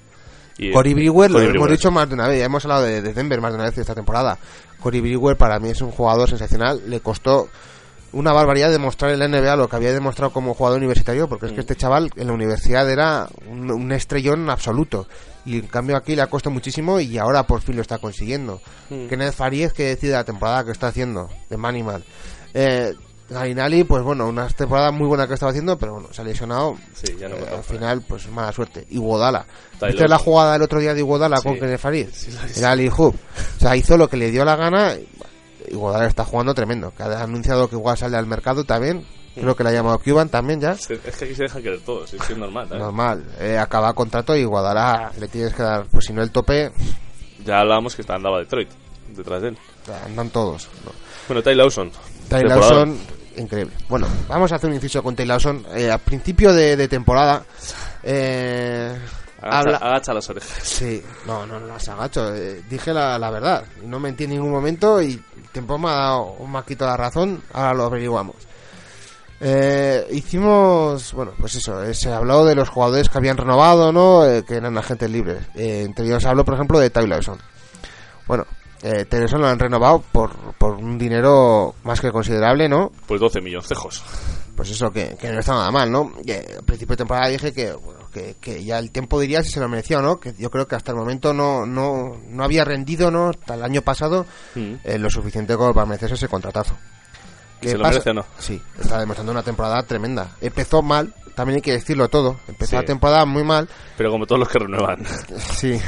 Y- 0.58 0.72
Cory 0.72 0.94
Brewer, 0.94 1.32
lo 1.32 1.40
hemos 1.42 1.70
dicho 1.70 1.92
más 1.92 2.08
de 2.08 2.16
una 2.16 2.28
vez, 2.28 2.40
ya 2.40 2.46
hemos 2.46 2.64
hablado 2.66 2.84
de, 2.84 3.02
de 3.02 3.14
Denver 3.14 3.42
más 3.42 3.52
de 3.52 3.56
una 3.56 3.66
vez 3.70 3.78
esta 3.78 3.96
temporada. 3.96 4.38
Cory 4.80 5.02
Brewer 5.02 5.36
para 5.38 5.60
mí 5.60 5.70
es 5.70 5.82
un 5.82 5.92
jugador 5.92 6.30
sensacional, 6.30 6.82
le 6.88 7.00
costó 7.02 7.50
una 8.14 8.32
barbaridad 8.32 8.72
demostrar 8.72 9.12
en 9.12 9.20
la 9.20 9.28
NBA 9.28 9.58
lo 9.58 9.68
que 9.68 9.76
había 9.76 9.92
demostrado 9.92 10.32
como 10.32 10.54
jugador 10.54 10.78
universitario, 10.78 11.28
porque 11.28 11.48
es 11.48 11.52
Mm. 11.52 11.56
que 11.56 11.62
este 11.62 11.76
chaval 11.76 12.10
en 12.16 12.28
la 12.28 12.34
universidad 12.34 12.90
era 12.90 13.28
un, 13.50 13.70
un 13.72 13.92
estrellón 13.92 14.50
absoluto. 14.50 15.08
Y 15.46 15.60
en 15.60 15.68
cambio 15.68 15.98
aquí 15.98 16.16
le 16.16 16.22
ha 16.22 16.28
costado 16.28 16.54
muchísimo 16.54 17.00
y 17.02 17.18
ahora 17.18 17.44
por 17.46 17.62
fin 17.62 17.76
lo 17.76 17.82
está 17.82 17.98
consiguiendo. 17.98 18.62
Mm. 18.90 19.08
Kenneth 19.08 19.34
Faríez 19.34 19.74
que 19.74 19.84
decide 19.84 20.14
la 20.14 20.24
temporada 20.24 20.64
que 20.64 20.72
está 20.72 20.88
haciendo 20.88 21.30
de 21.50 21.58
Manimal. 21.58 22.06
Eh, 22.54 22.94
Garinali, 23.36 23.84
pues 23.84 24.02
bueno, 24.04 24.28
una 24.28 24.48
temporada 24.48 24.92
muy 24.92 25.08
buena 25.08 25.28
que 25.28 25.34
estaba 25.36 25.52
haciendo, 25.52 25.78
pero 25.78 25.94
bueno, 25.94 26.10
se 26.12 26.22
ha 26.22 26.26
lesionado. 26.26 26.76
Sí, 26.94 27.16
ya 27.20 27.28
no 27.30 27.36
Eh, 27.36 27.46
al 27.56 27.64
final, 27.64 28.02
pues 28.08 28.28
mala 28.30 28.52
suerte. 28.52 28.86
Iguodala. 28.90 29.46
¿Viste 29.86 30.08
la 30.08 30.18
jugada 30.18 30.54
del 30.54 30.62
otro 30.64 30.80
día 30.80 30.94
de 30.94 31.00
Iguodala 31.02 31.38
Sí. 31.38 31.44
con 31.44 31.60
Kenneth 31.60 31.80
Farid? 31.80 32.08
Sí. 32.12 32.32
Era 32.58 32.72
Ali 32.72 32.90
Hoop. 32.90 33.16
O 33.16 33.60
sea, 33.60 33.76
hizo 33.76 33.98
lo 33.98 34.08
que 34.08 34.18
le 34.18 34.32
dio 34.32 34.44
la 34.46 34.56
gana. 34.56 34.94
Iguodala 35.68 36.06
está 36.08 36.24
jugando 36.26 36.54
tremendo. 36.54 36.92
Que 36.96 37.04
ha 37.04 37.22
anunciado 37.24 37.70
que 37.70 37.76
igual 37.76 37.98
sale 37.98 38.18
al 38.18 38.26
mercado 38.28 38.64
también. 38.64 39.06
Creo 39.36 39.54
que 39.56 39.64
la 39.66 39.72
ha 39.72 39.74
llamado 39.74 40.00
Cuban 40.00 40.30
también 40.30 40.62
ya. 40.62 40.72
Es 40.72 40.88
que 40.88 40.96
aquí 41.26 41.36
se 41.36 41.44
deja 41.44 41.62
querer 41.62 41.82
todo, 41.82 42.06
es 42.06 42.38
normal. 42.38 42.68
¿sabes? 42.70 42.82
Normal. 42.82 43.26
Eh, 43.40 43.58
acaba 43.58 43.92
contrato 43.94 44.34
y 44.36 44.42
Iguodala 44.42 45.12
le 45.20 45.28
tienes 45.28 45.54
que 45.54 45.62
dar, 45.62 45.88
pues 45.92 46.06
si 46.06 46.14
no 46.14 46.22
el 46.24 46.32
tope. 46.32 46.72
Ya 47.44 47.60
hablábamos 47.60 47.96
que 47.96 48.04
andaba 48.08 48.40
Detroit. 48.40 48.70
detrás 49.10 49.42
de 49.42 49.50
él. 49.50 49.58
Andan 50.06 50.30
todos. 50.30 50.70
¿no? 50.86 50.92
Bueno, 51.28 51.44
Ty 51.44 51.54
Lawson. 51.56 51.92
Ty. 52.30 52.44
Lawson, 52.44 52.98
increíble. 53.38 53.74
Bueno, 53.90 54.08
vamos 54.28 54.52
a 54.52 54.56
hacer 54.56 54.70
un 54.70 54.76
inciso 54.76 55.02
con 55.04 55.16
Ty 55.16 55.26
Lawson. 55.26 55.66
Eh, 55.76 55.92
a 55.92 55.98
principio 55.98 56.54
de, 56.54 56.76
de 56.76 56.88
temporada, 56.88 57.44
eh, 58.04 58.98
Agacha, 59.42 59.58
habla- 59.60 59.78
agacha 59.78 60.14
las 60.14 60.30
orejas. 60.30 60.50
Sí, 60.64 61.04
no, 61.28 61.46
no, 61.46 61.60
no 61.60 61.68
las 61.68 61.88
agacho. 61.88 62.34
eh, 62.36 62.64
dije 62.70 62.94
la, 62.94 63.20
la 63.20 63.30
verdad. 63.30 63.64
No 63.84 64.00
mentí 64.00 64.24
en 64.24 64.32
ningún 64.32 64.52
momento 64.52 65.02
y 65.02 65.12
el 65.14 65.50
tiempo 65.52 65.78
me 65.78 65.90
ha 65.90 65.94
dado 65.94 66.24
un 66.40 66.52
maquito 66.52 66.86
la 66.86 66.98
razón. 66.98 67.42
Ahora 67.54 67.74
lo 67.74 67.84
averiguamos. 67.86 68.36
Eh, 69.42 70.08
hicimos, 70.12 71.12
bueno, 71.14 71.34
pues 71.38 71.56
eso, 71.56 71.84
eh, 71.84 71.94
se 71.94 72.12
habló 72.12 72.46
de 72.46 72.56
los 72.56 72.70
jugadores 72.70 73.10
que 73.10 73.18
habían 73.18 73.36
renovado, 73.38 73.92
¿no? 73.92 74.26
Eh, 74.26 74.44
que 74.46 74.56
eran 74.56 74.78
agentes 74.78 75.10
libres. 75.10 75.40
Eh, 75.56 75.84
entre 75.86 76.06
ellos 76.06 76.24
hablo, 76.26 76.46
por 76.46 76.54
ejemplo, 76.56 76.80
de 76.80 76.90
Ty 76.90 77.06
Lawson. 77.06 77.38
Bueno, 78.28 78.46
eh, 78.84 79.06
lo 79.38 79.48
han 79.48 79.60
renovado 79.60 80.04
por, 80.12 80.32
por 80.58 80.74
un 80.76 80.98
dinero 80.98 81.76
más 81.84 82.02
que 82.02 82.12
considerable, 82.12 82.68
¿no? 82.70 82.92
Pues 83.08 83.20
12 83.22 83.42
milloncejos. 83.42 84.04
Pues 84.56 84.70
eso, 84.72 84.90
que, 84.92 85.18
que 85.20 85.32
no 85.32 85.40
está 85.40 85.54
nada 85.54 85.72
mal, 85.72 85.92
¿no? 85.92 86.14
Eh, 86.26 86.56
al 86.60 86.64
principio 86.64 86.94
de 86.94 86.98
temporada 86.98 87.28
dije 87.28 87.52
que, 87.54 87.74
bueno, 87.74 88.08
que, 88.14 88.38
que 88.40 88.64
ya 88.64 88.80
el 88.80 88.92
tiempo 88.92 89.20
diría 89.20 89.44
si 89.44 89.50
se 89.52 89.60
lo 89.60 89.68
merecía 89.68 90.00
o 90.00 90.02
no, 90.02 90.20
que 90.20 90.34
yo 90.38 90.50
creo 90.50 90.68
que 90.68 90.76
hasta 90.76 90.92
el 90.92 90.98
momento 90.98 91.34
no, 91.34 91.66
no, 91.66 92.18
no 92.30 92.44
había 92.44 92.64
rendido, 92.64 93.12
¿no? 93.12 93.30
Hasta 93.30 93.56
el 93.56 93.64
año 93.64 93.82
pasado 93.82 94.26
Mm. 94.56 94.76
eh, 94.84 94.98
lo 94.98 95.10
suficiente 95.10 95.56
como 95.58 95.74
para 95.74 95.86
merecerse 95.86 96.16
ese 96.16 96.28
contratazo. 96.30 96.76
¿Y 97.62 97.68
se 97.70 97.78
lo 97.78 97.84
merece 97.86 98.12
o 98.12 98.14
no? 98.14 98.26
Sí, 98.38 98.62
está 98.80 99.00
demostrando 99.00 99.32
una 99.32 99.44
temporada 99.44 99.82
tremenda. 99.84 100.36
Empezó 100.40 100.82
mal, 100.82 101.14
también 101.36 101.58
hay 101.58 101.62
que 101.62 101.74
decirlo 101.74 102.08
todo. 102.10 102.38
Empezó 102.48 102.72
Sí. 102.72 102.76
la 102.78 102.84
temporada 102.84 103.26
muy 103.26 103.44
mal, 103.44 103.68
Pero 103.98 104.12
como 104.12 104.26
todos 104.26 104.40
los 104.40 104.50
que 104.50 104.60
renuevan. 104.60 105.04
sí. 105.56 105.80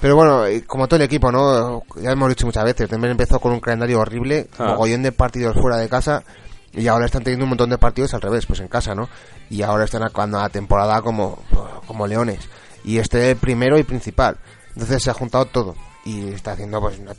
Pero 0.00 0.16
bueno, 0.16 0.44
eh, 0.46 0.64
como 0.66 0.88
todo 0.88 0.96
el 0.96 1.02
equipo, 1.02 1.30
¿no? 1.30 1.82
Ya 2.00 2.10
hemos 2.10 2.28
dicho 2.28 2.46
muchas 2.46 2.64
veces, 2.64 2.88
también 2.88 3.12
empezó 3.12 3.38
con 3.38 3.52
un 3.52 3.60
calendario 3.60 4.00
horrible, 4.00 4.48
Ah. 4.58 4.68
mogollón 4.70 5.02
de 5.02 5.12
partidos 5.12 5.56
fuera 5.60 5.76
de 5.76 5.88
casa, 5.88 6.22
y 6.72 6.88
ahora 6.88 7.06
están 7.06 7.22
teniendo 7.22 7.44
un 7.44 7.50
montón 7.50 7.70
de 7.70 7.78
partidos 7.78 8.12
al 8.14 8.20
revés, 8.20 8.44
pues 8.46 8.60
en 8.60 8.68
casa, 8.68 8.94
¿no? 8.94 9.08
Y 9.48 9.62
ahora 9.62 9.84
están 9.84 10.02
acabando 10.02 10.38
la 10.38 10.48
temporada 10.48 11.00
como, 11.00 11.38
como 11.86 12.06
leones. 12.06 12.40
Y 12.84 12.98
este 12.98 13.34
primero 13.36 13.78
y 13.78 13.82
principal. 13.84 14.36
Entonces 14.74 15.02
se 15.02 15.10
ha 15.10 15.14
juntado 15.14 15.46
todo. 15.46 15.74
Y 16.04 16.28
está 16.28 16.52
haciendo 16.52 16.80
pues 16.80 16.98
una 16.98 17.14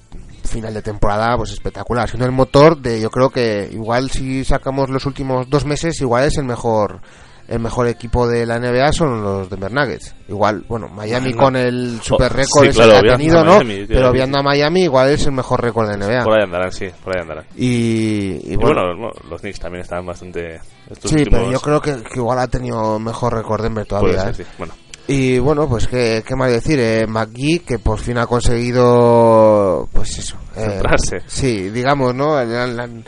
final 0.46 0.74
de 0.74 0.82
temporada 0.82 1.36
pues 1.36 1.52
espectacular. 1.52 2.08
Siendo 2.08 2.26
el 2.26 2.32
motor 2.32 2.78
de, 2.78 3.02
yo 3.02 3.10
creo 3.10 3.30
que 3.32 3.68
igual 3.74 4.10
si 4.12 4.46
sacamos 4.46 4.90
los 4.90 5.06
últimos 5.06 5.50
dos 5.50 5.66
meses, 5.66 6.00
igual 6.00 6.24
es 6.26 6.38
el 6.38 6.46
mejor 6.46 7.02
el 7.48 7.60
mejor 7.60 7.88
equipo 7.88 8.28
de 8.28 8.46
la 8.46 8.60
NBA 8.60 8.92
son 8.92 9.22
los 9.24 9.50
Denver 9.50 9.72
Nuggets. 9.72 10.14
Igual, 10.28 10.66
bueno, 10.68 10.88
Miami 10.90 11.34
con 11.34 11.56
el 11.56 12.00
super 12.02 12.32
récord 12.34 12.64
sí, 12.64 12.70
ese 12.70 12.82
claro, 12.84 13.02
que 13.02 13.12
ha 13.14 13.18
tenido, 13.18 13.44
¿no? 13.44 13.52
Miami, 13.54 13.76
tío, 13.76 13.88
Pero 13.88 14.12
viendo 14.12 14.40
a 14.40 14.44
Miami 14.44 14.82
igual 14.84 15.10
es 15.10 15.26
el 15.26 15.32
mejor 15.32 15.62
récord 15.62 15.90
de 15.90 15.98
la 15.98 16.06
NBA. 16.08 16.24
Por 16.26 16.34
ahí 16.38 16.44
andarán, 16.44 16.72
sí, 16.72 16.88
por 17.04 17.16
ahí 17.16 17.22
andarán. 17.22 17.46
Y, 17.56 18.50
y 18.50 18.54
Y 18.54 18.56
bueno, 18.58 18.82
los 19.30 19.42
Knicks 19.42 19.60
también 19.60 19.82
están 19.84 20.06
bastante... 20.06 20.60
Estos 20.90 21.10
sí, 21.12 21.18
últimos... 21.20 21.40
pero 21.40 21.52
yo 21.52 21.60
creo 21.62 21.82
que, 21.82 22.04
que 22.04 22.20
igual 22.20 22.40
ha 22.40 22.48
tenido 22.48 23.00
mejor 23.00 23.34
récord 23.34 23.62
Denver 23.64 23.86
todavía. 23.86 24.16
Puede 24.18 24.30
¿eh? 24.32 24.34
ser, 24.34 24.46
sí. 24.46 24.52
Bueno, 24.58 24.74
Y 25.08 25.40
bueno, 25.40 25.70
pues 25.70 25.88
qué, 25.88 26.24
qué 26.28 26.36
más 26.36 26.52
decir, 26.52 26.80
eh, 26.82 27.08
McGee 27.08 27.60
que 27.60 27.80
por 27.80 27.98
fin 28.00 28.18
ha 28.18 28.26
conseguido, 28.28 29.88
pues 29.94 30.18
eso, 30.18 30.38
eh, 30.56 30.82
sí, 31.28 31.70
digamos, 31.70 32.14
¿no? 32.14 32.36
Han- 32.36 33.06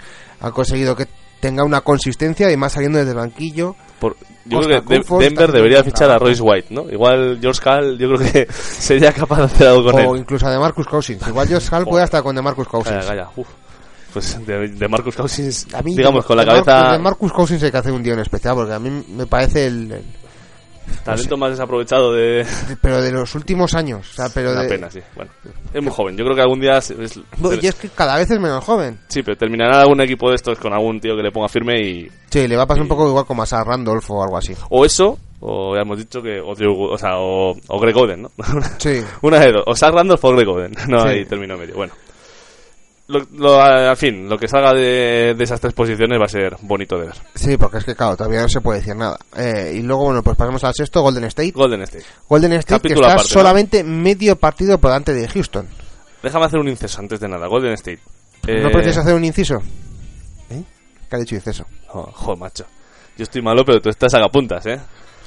conseguido 0.54 0.96
que 0.96 1.08
tenga 1.42 1.64
una 1.66 1.82
consistencia 1.82 2.50
y 2.52 2.58
más 2.58 2.72
saliendo 2.74 3.00
desde 3.00 3.12
el 3.12 3.18
banquillo. 3.18 3.76
Por- 4.00 4.16
yo 4.46 4.58
Costa 4.58 4.68
creo 4.82 4.86
que 4.86 4.98
Kufos 5.00 5.20
Denver 5.20 5.52
debería 5.52 5.84
fichar 5.84 6.10
a. 6.10 6.18
Royce 6.18 6.42
White, 6.42 6.68
¿no? 6.74 6.90
Igual 6.90 7.38
George 7.42 7.62
Hall, 7.70 7.98
yo 8.00 8.08
creo 8.16 8.32
que 8.32 8.48
sería 8.54 9.14
capaz 9.14 9.38
de 9.38 9.44
hacer 9.44 9.68
algo 9.68 9.92
con 9.92 9.96
o 10.06 10.16
él. 10.16 10.22
incluso 10.22 10.48
a 10.48 10.52
DeMarcus 10.52 10.88
Cousins. 10.88 11.28
Igual 11.28 11.48
Josh 11.52 11.70
Hall 11.72 11.86
puede 11.86 12.04
estar 12.06 12.24
con 12.24 12.36
DeMarcus 12.36 12.68
Cousins. 12.68 12.96
Calla, 13.06 13.08
calla, 13.08 13.30
uf. 13.36 13.48
Pues 14.12 14.44
de, 14.44 14.70
de 14.70 14.88
Marcus 14.88 15.16
Cousins, 15.16 15.68
A 15.72 15.84
mí, 15.84 15.96
digamos, 15.96 16.24
de- 16.24 16.28
con 16.28 16.38
la 16.38 16.44
de 16.44 16.50
Marcus- 16.52 16.66
cabeza... 16.66 16.92
de 16.94 17.00
Marcus 17.00 17.32
Cousins 17.32 17.62
hay 17.62 17.70
que 17.72 17.78
hacer 17.78 17.92
un 17.92 18.02
día 18.02 18.14
en 18.14 18.20
especial 18.20 18.56
porque 18.56 18.74
a 18.74 18.80
mí 18.80 19.04
me 19.10 19.28
parece 19.28 19.68
el, 19.68 19.92
el- 19.92 20.04
talento 21.04 21.38
más 21.38 21.52
desaprovechado 21.52 22.14
de... 22.14 22.46
pero 22.82 23.02
de 23.02 23.12
los 23.12 23.34
últimos 23.36 23.74
años, 23.74 24.10
o 24.12 24.14
sea, 24.14 24.30
pero 24.34 24.52
Una 24.52 24.64
de, 24.64 24.70
pena, 24.70 24.92
sí. 24.92 25.00
Bueno, 25.16 25.32
es 25.74 25.82
muy 25.84 25.92
joven. 25.92 26.18
Yo 26.18 26.24
creo 26.26 26.36
que 26.36 26.42
algún 26.42 26.60
día... 26.60 26.78
es- 26.78 26.92
y 27.62 27.68
es 27.68 27.76
que 27.76 27.90
cada 27.90 28.18
vez 28.18 28.30
es 28.32 28.40
menos 28.40 28.64
joven. 28.64 29.00
Sí, 29.08 29.22
pero 29.24 29.38
terminará 29.38 29.82
algún 29.82 30.02
equipo 30.02 30.30
de 30.30 30.36
estos 30.36 30.58
con 30.60 30.74
algún 30.74 31.00
tío 31.00 31.16
que 31.16 31.24
le 31.24 31.32
ponga 31.32 31.48
firme 31.50 31.80
y... 31.82 32.08
Sí, 32.30 32.48
le 32.48 32.56
va 32.56 32.64
a 32.64 32.68
pasar 32.68 32.84
un 32.84 32.88
poco 32.90 33.08
igual 33.08 33.26
como 33.26 33.44
a 33.44 33.46
Sam 33.46 33.66
Randolph 33.66 34.10
o 34.12 34.24
algo 34.24 34.38
así. 34.38 34.54
O 34.70 34.86
eso, 34.86 35.18
o 35.40 35.76
ya 35.76 35.82
hemos 35.82 35.98
dicho 35.98 36.22
que... 36.22 36.40
O, 36.40 36.52
o 36.52 36.98
sea, 36.98 37.18
o, 37.18 37.56
o 37.68 37.80
Greg 37.80 37.98
Oden, 37.98 38.22
¿no? 38.24 38.32
Sí. 38.78 39.02
Una 39.22 39.40
de 39.40 39.52
dos. 39.52 39.64
O 39.66 39.76
Zach 39.76 39.94
Randolph 39.94 40.24
o 40.24 40.32
Greg 40.36 40.48
Oden. 40.50 40.74
No 40.88 41.02
Sí. 41.04 41.08
hay 41.10 41.26
término 41.26 41.58
medio. 41.58 41.76
Bueno. 41.76 41.94
Lo, 43.10 43.20
lo- 43.34 43.60
al 43.62 43.98
fin, 43.98 44.30
lo 44.30 44.38
que 44.38 44.48
salga 44.48 44.72
de, 44.72 45.34
de 45.36 45.44
esas 45.44 45.60
tres 45.60 45.74
posiciones 45.74 46.20
va 46.22 46.26
a 46.26 46.30
ser 46.30 46.56
bonito 46.62 46.96
de 46.98 47.08
ver. 47.08 47.16
Sí, 47.34 47.58
porque 47.58 47.80
es 47.80 47.84
que 47.84 47.96
claro, 47.96 48.16
todavía 48.16 48.42
no 48.44 48.48
se 48.50 48.62
puede 48.62 48.80
decir 48.80 48.96
nada. 48.96 49.18
Eh, 49.36 49.74
y 49.78 49.82
luego, 49.82 50.06
bueno, 50.06 50.22
pues 50.22 50.38
pasamos 50.38 50.64
al 50.64 50.74
sexto, 50.76 51.02
Golden 51.02 51.24
State. 51.24 51.52
Golden 51.52 51.82
State. 51.82 52.06
Golden 52.30 52.54
State 52.54 52.68
que 52.68 52.88
Capítulo 52.90 53.02
está 53.08 53.14
aparte, 53.14 53.30
¿no? 53.34 53.40
solamente 53.42 53.84
medio 53.84 54.36
partido 54.36 54.78
por 54.78 54.92
delante 54.92 55.14
de 55.14 55.28
Houston. 55.28 55.68
Déjame 56.22 56.46
hacer 56.46 56.60
un 56.60 56.68
inceso 56.68 57.00
antes 57.02 57.20
de 57.20 57.28
nada. 57.28 57.48
Golden 57.48 57.74
State. 57.74 58.00
¿No 58.48 58.54
Eh, 58.54 58.62
prefieres 58.72 58.98
hacer 58.98 59.16
un 59.16 59.26
inciso? 59.26 59.56
¿Eh? 60.52 60.64
¿Qué 61.10 61.16
ha 61.16 61.20
dicho 61.20 61.34
inciso? 61.36 61.66
oh, 61.92 62.04
joder, 62.14 62.38
macho. 62.40 62.66
Yo 63.18 63.24
estoy 63.24 63.42
malo, 63.42 63.66
pero 63.66 63.82
tú 63.82 63.90
estás 63.90 64.14
a 64.14 64.20
puntas, 64.30 64.66
¿eh? 64.68 64.80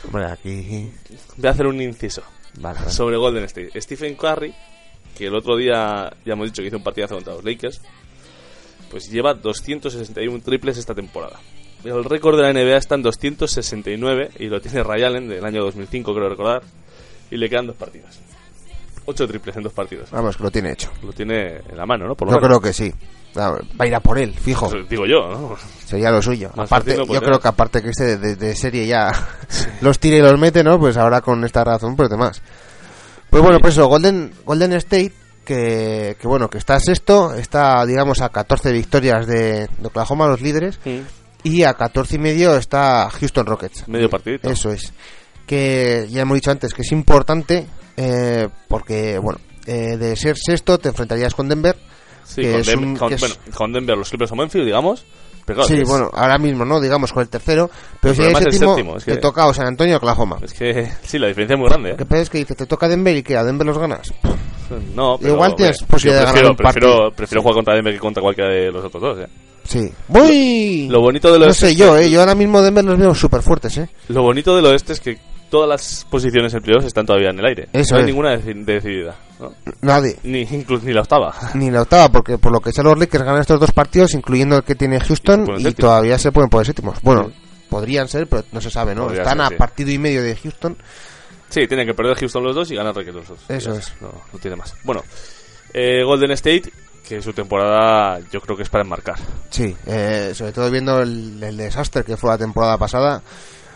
Hombre, 0.07 0.27
aquí... 0.27 0.89
Voy 1.37 1.49
a 1.49 1.51
hacer 1.51 1.67
un 1.67 1.81
inciso 1.83 2.23
Vale, 2.61 2.79
vale. 2.79 2.91
sobre 2.93 3.17
Golden 3.17 3.45
State. 3.45 3.81
Stephen 3.81 4.15
Curry, 4.15 4.55
que 5.17 5.27
el 5.27 5.35
otro 5.35 5.57
día 5.57 6.13
ya 6.25 6.33
hemos 6.33 6.47
dicho 6.47 6.63
que 6.63 6.69
hizo 6.69 6.77
un 6.77 6.83
partidazo 6.85 7.15
contra 7.15 7.35
los 7.35 7.45
Lakers, 7.45 7.81
pues 8.91 9.11
lleva 9.11 9.35
261 9.35 10.41
triples 10.43 10.79
esta 10.79 10.95
temporada. 10.95 11.39
El 11.85 12.05
récord 12.05 12.37
de 12.37 12.43
la 12.43 12.53
NBA 12.53 12.77
está 12.77 12.95
en 12.95 13.03
269 13.03 14.31
y 14.39 14.47
lo 14.47 14.61
tiene 14.61 14.83
Ray 14.85 15.03
Allen 15.03 15.29
del 15.29 15.45
año 15.45 15.63
2005, 15.65 16.15
creo 16.15 16.29
recordar, 16.29 16.63
y 17.31 17.37
le 17.37 17.49
quedan 17.49 17.67
dos 17.67 17.77
partidos. 17.77 18.21
Ocho 19.05 19.27
triples 19.27 19.57
en 19.57 19.65
dos 19.65 19.73
partidos. 19.73 20.11
Vamos, 20.13 20.37
que 20.37 20.45
lo 20.45 20.51
tiene 20.53 20.71
hecho. 20.73 20.93
Lo 21.03 21.13
tiene 21.13 21.57
en 21.57 21.77
la 21.77 21.85
mano, 21.85 22.07
¿no? 22.07 22.15
Por 22.15 22.29
lo 22.29 22.35
Yo 22.35 22.41
menos. 22.41 22.59
creo 22.59 22.61
que 22.61 22.73
sí. 22.73 22.93
Va 23.37 23.51
va 23.51 23.59
a 23.81 23.87
ir 23.87 23.95
a 23.97 24.01
por 24.01 24.17
él, 24.19 24.33
fijo. 24.35 24.69
Pues 24.71 24.89
digo 24.89 25.07
yo, 25.07 25.29
¿no? 25.29 25.57
Sería 25.87 26.11
lo 26.13 26.23
suyo. 26.23 26.51
Más 26.55 26.67
aparte, 26.71 26.97
no 26.97 27.07
yo 27.07 27.21
creo 27.21 27.41
que 27.41 27.49
aparte 27.49 27.83
que 27.83 27.89
este 27.91 28.05
de, 28.05 28.19
de- 28.19 28.37
de 28.37 28.55
serie 28.55 28.87
ya 28.87 29.11
los 29.81 29.99
tira 29.99 30.19
y 30.19 30.21
los 30.21 30.39
mete, 30.39 30.63
¿no? 30.63 30.79
Pues 30.79 30.97
ahora 30.97 31.21
con 31.21 31.43
esta 31.45 31.65
razón, 31.65 31.97
pues 31.97 32.11
demás. 32.11 32.41
Pues 33.33 33.43
bueno, 33.43 33.59
pues 33.61 33.73
eso, 33.75 33.87
Golden, 33.89 34.31
Golden 34.45 34.75
State, 34.75 35.13
que, 35.45 36.17
que 36.21 36.29
bueno, 36.29 36.49
que 36.51 36.59
está 36.59 36.79
sexto, 36.79 37.35
está, 37.35 37.85
digamos, 37.87 38.21
a 38.21 38.29
14 38.29 38.71
victorias 38.73 39.27
de, 39.27 39.67
de 39.67 39.87
Oklahoma, 39.87 40.27
los 40.29 40.41
líderes, 40.43 40.79
y 41.43 41.63
a 41.65 41.73
14 41.75 42.17
y 42.17 42.19
medio 42.19 42.57
está 42.57 43.09
Houston 43.11 43.47
Rockets. 43.47 43.89
Medio 43.89 44.11
partidito. 44.11 44.51
Eso 44.51 44.71
es. 44.71 44.93
Que 45.47 46.07
ya 46.11 46.23
hemos 46.23 46.35
dicho 46.37 46.51
antes 46.51 46.75
que 46.75 46.83
es 46.83 46.93
importante, 46.93 47.67
eh, 47.97 48.49
porque, 48.69 49.19
bueno, 49.19 49.41
eh, 49.67 49.97
de 49.97 50.15
ser 50.15 50.37
sexto 50.37 50.79
te 50.79 50.91
enfrentarías 50.91 51.35
con 51.35 51.49
Denver. 51.49 51.77
Sí, 52.25 52.43
que 52.43 52.51
con, 52.53 52.61
es 52.61 52.67
Denver, 52.67 52.87
un- 52.87 52.97
con- 52.97 53.09
que 53.09 53.15
es- 53.15 53.21
bueno, 53.21 53.35
con 53.57 53.73
Denver, 53.73 53.97
los 53.97 54.09
Clippers 54.11 54.31
o 54.33 54.37
Memphis, 54.37 54.65
digamos. 54.65 55.07
Claro, 55.45 55.65
sí, 55.65 55.83
bueno, 55.85 56.09
ahora 56.13 56.39
mismo 56.39 56.65
no, 56.65 56.81
digamos 56.81 57.13
con 57.13 57.23
el 57.23 57.29
tercero, 57.29 57.69
pero 58.01 58.13
El 58.13 58.17
si 58.17 58.23
hay 58.23 58.29
el 58.29 58.37
séptimo, 58.53 58.75
séptimo, 58.77 58.97
es 58.97 59.05
que- 59.05 59.13
te 59.13 59.17
toca 59.19 59.47
o 59.47 59.53
San 59.55 59.67
Antonio 59.67 59.95
o 59.95 59.99
Oklahoma. 59.99 60.39
Es 60.43 60.53
que 60.55 60.89
sí, 61.03 61.19
la 61.19 61.27
diferencia 61.29 61.55
es 61.55 61.61
muy 61.61 61.69
grande. 61.69 61.89
¿eh? 61.91 61.93
Lo 61.93 61.99
que 61.99 62.07
pasa 62.07 62.23
es 62.23 62.31
que 62.31 62.39
dice, 62.39 62.55
te 62.55 62.67
toca 62.67 62.89
Denver 62.89 63.17
y 63.17 63.23
que 63.23 63.37
a 63.37 63.45
Denver 63.45 63.67
los 63.67 63.79
ganas. 63.79 64.13
No, 64.97 65.19
pero, 65.21 65.35
Igual 65.35 65.55
tienes 65.55 65.83
posibilidad 65.83 66.23
yo 66.23 66.27
de 66.29 66.33
ganar 66.33 66.51
un 66.53 66.57
prefiero, 66.57 66.57
prefiero, 66.57 66.89
partido. 66.97 67.17
prefiero 67.17 67.43
jugar 67.43 67.55
contra 67.57 67.75
Denver 67.75 67.93
que 67.93 68.01
contra 68.01 68.23
cualquiera 68.23 68.51
de 68.51 68.71
los 68.73 68.83
otros 68.83 69.03
dos. 69.03 69.19
¿eh? 69.19 69.27
Sí. 69.65 69.93
Voy. 70.09 70.89
Lo 70.89 71.01
bonito 71.03 71.31
del 71.31 71.41
No 71.43 71.47
oeste 71.49 71.67
sé 71.67 71.75
yo, 71.77 71.95
eh, 71.99 72.09
yo 72.11 72.21
ahora 72.21 72.35
mismo 72.35 72.63
Denver 72.63 72.83
los 72.83 72.99
veo 72.99 73.15
súper 73.15 73.43
fuertes, 73.43 73.77
eh. 73.77 73.89
Lo 74.09 74.23
bonito 74.23 74.57
del 74.57 74.65
oeste 74.65 74.95
es 74.95 75.01
que 75.01 75.19
todas 75.53 75.69
las 75.69 76.07
posiciones 76.11 76.53
en 76.55 76.63
playoffs 76.63 76.87
están 76.87 77.05
todavía 77.07 77.29
en 77.31 77.39
el 77.39 77.45
aire. 77.45 77.69
Eso 77.75 77.95
no 77.95 77.99
hay 77.99 78.05
es. 78.05 78.07
ninguna 78.09 78.35
deci- 78.37 78.65
decidida. 78.65 79.15
¿no? 79.39 79.53
Nadie. 79.83 80.17
Ni, 80.23 80.41
incluso 80.41 80.87
ni 80.87 80.93
la 80.95 81.03
octava. 81.03 81.35
Ni 81.55 81.71
la 81.71 81.83
octava, 81.83 82.09
porque 82.09 82.39
por 82.39 82.51
lo 82.53 82.61
que 82.61 82.73
sea 82.73 82.83
los 82.83 82.99
Lakers 82.99 83.23
ganan 83.23 83.43
estos 83.43 83.61
dos 83.61 83.71
partidos, 83.73 84.15
incluyendo 84.15 84.57
el 84.57 84.65
que 84.65 84.75
tiene 84.75 84.99
Houston, 84.99 85.47
y 85.59 85.73
todavía 85.75 86.19
se 86.19 86.33
pueden 86.33 86.49
poner 86.49 86.67
séptimos. 86.67 86.99
Bueno, 87.03 87.29
Sí. 87.29 87.35
podrían 87.69 88.09
ser, 88.09 88.27
pero 88.29 88.45
no 88.51 88.61
se 88.63 88.71
sabe, 88.71 88.95
¿no? 88.95 89.05
Podría 89.05 89.23
Están 89.23 89.37
ser, 89.39 89.45
a 89.47 89.49
sí. 89.51 89.55
partido 89.57 89.91
y 89.91 89.99
medio 89.99 90.23
de 90.23 90.35
Houston. 90.37 90.77
Sí, 91.51 91.67
tienen 91.69 91.87
que 91.87 91.93
perder 91.95 92.17
Houston 92.17 92.43
los 92.45 92.55
dos 92.55 92.71
y 92.71 92.75
ganar 92.77 92.95
Rockets 92.95 93.15
los 93.15 93.29
dos. 93.29 93.39
Eso 93.51 93.73
es. 93.75 93.93
No, 94.01 94.11
no 94.33 94.39
tiene 94.39 94.57
más. 94.57 94.75
Bueno, 94.85 95.03
eh, 95.75 96.03
Golden 96.03 96.31
State, 96.33 96.73
que 97.07 97.21
su 97.21 97.35
temporada 97.35 98.21
yo 98.33 98.41
creo 98.41 98.57
que 98.57 98.63
es 98.63 98.71
para 98.71 98.85
enmarcar. 98.85 99.17
Sí, 99.51 99.77
eh, 99.87 100.33
sobre 100.35 100.53
todo 100.53 100.71
viendo 100.71 100.99
el, 101.01 101.43
el 101.43 101.57
desastre 101.59 102.05
que 102.05 102.17
fue 102.17 102.31
la 102.31 102.39
temporada 102.39 102.79
pasada. 102.79 103.21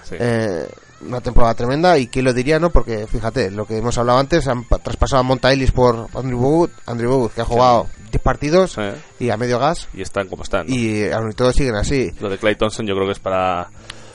Sí. 0.05 0.15
Eh, 0.19 0.66
una 1.02 1.20
temporada 1.20 1.55
tremenda 1.55 1.98
y 1.98 2.06
quién 2.09 2.24
lo 2.24 2.32
diría, 2.32 2.59
¿no? 2.59 2.70
Porque 2.70 3.06
fíjate, 3.06 3.51
lo 3.51 3.66
que 3.66 3.77
hemos 3.78 3.97
hablado 3.98 4.18
antes, 4.18 4.47
han 4.48 4.64
pa- 4.64 4.78
traspasado 4.78 5.20
a 5.20 5.23
Monta 5.23 5.52
Ellis 5.52 5.73
por 5.73 6.09
Andrew 6.14 6.39
Bogut, 6.39 6.70
Andrew 6.86 7.10
Bogut 7.10 7.32
que 7.35 7.40
ha 7.43 7.44
jugado 7.44 7.86
10 8.10 8.23
partidos 8.23 8.78
Eh, 8.78 8.94
y 9.20 9.31
a 9.31 9.36
medio 9.36 9.59
gas 9.59 9.89
Y 9.94 10.02
están 10.02 10.28
como 10.28 10.43
están. 10.43 10.66
¿no? 10.66 10.74
y 10.74 11.10
aún 11.10 11.31
y 11.31 11.35
todo 11.35 11.52
siguen 11.52 11.74
así. 11.77 12.10
Lo 12.20 12.28
de 12.31 12.39
Clay 12.39 12.56
Thompson 12.56 12.86
yo 12.86 12.94
creo 12.94 13.06
que 13.06 13.12
es 13.12 13.18
para 13.20 13.68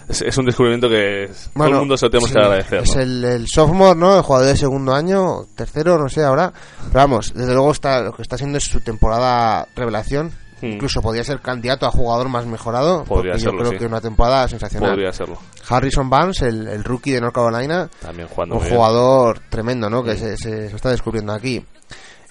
Es, 0.09 0.21
es 0.21 0.37
un 0.37 0.45
descubrimiento 0.45 0.89
que 0.89 1.29
todo 1.55 1.67
el 1.67 1.73
mundo 1.75 1.95
se 1.95 2.05
lo 2.07 2.09
tenemos 2.09 2.29
sí, 2.29 2.35
que 2.35 2.41
agradecer. 2.41 2.79
Es 2.83 2.95
¿no? 2.95 3.01
el, 3.01 3.23
el 3.23 3.47
sophomore, 3.47 3.97
¿no? 3.99 4.15
El 4.17 4.23
jugador 4.23 4.47
de 4.47 4.57
segundo 4.57 4.93
año, 4.93 5.45
tercero, 5.55 5.97
no 5.97 6.09
sé 6.09 6.23
ahora. 6.23 6.51
Pero 6.87 6.93
vamos, 6.99 7.31
desde 7.33 7.53
luego 7.53 7.71
está, 7.71 8.01
lo 8.01 8.11
que 8.13 8.23
está 8.23 8.35
haciendo 8.35 8.57
es 8.57 8.63
su 8.65 8.81
temporada 8.81 9.67
revelación. 9.75 10.31
Hmm. 10.61 10.65
Incluso 10.73 11.01
podría 11.01 11.23
ser 11.23 11.39
candidato 11.41 11.85
a 11.87 11.91
jugador 11.91 12.29
más 12.29 12.45
mejorado. 12.45 13.03
Podría 13.05 13.31
porque 13.33 13.39
serlo, 13.43 13.57
yo 13.57 13.59
creo 13.59 13.71
sí. 13.71 13.77
que 13.79 13.85
una 13.87 14.01
temporada 14.01 14.47
sensacional. 14.47 14.91
Podría 14.91 15.11
serlo. 15.11 15.37
Harrison 15.67 16.09
Barnes, 16.09 16.41
el, 16.41 16.67
el 16.67 16.83
rookie 16.83 17.11
de 17.13 17.21
North 17.21 17.33
Carolina, 17.35 17.89
También 18.01 18.27
jugando 18.27 18.55
un 18.55 18.61
bien. 18.63 18.75
jugador 18.75 19.39
tremendo, 19.49 19.89
¿no? 19.89 20.03
Que 20.03 20.13
Sí. 20.13 20.19
se, 20.19 20.37
se- 20.37 20.69
se 20.69 20.75
está 20.75 20.89
descubriendo 20.91 21.33
aquí. 21.33 21.65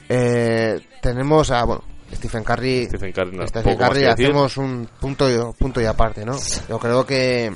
Eh, 0.09 0.81
tenemos 1.01 1.51
a, 1.51 1.65
bueno, 1.65 1.83
Stephen 2.15 2.43
Curry. 2.45 2.87
Stephen 2.87 3.13
Curry, 3.13 3.37
no, 3.37 3.47
Stephen 3.47 3.77
Curry 3.77 4.05
hacemos 4.05 4.57
un 4.57 4.89
punto 5.01 5.31
y, 5.31 5.37
punto 5.59 5.81
y 5.81 5.85
aparte, 5.87 6.25
¿no? 6.25 6.37
Yo 6.69 6.79
creo 6.79 7.05
que 7.07 7.53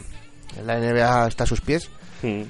la 0.65 0.79
NBA 0.79 1.29
está 1.29 1.45
a 1.45 1.47
sus 1.47 1.61
pies. 1.61 1.91
Mm. 2.23 2.43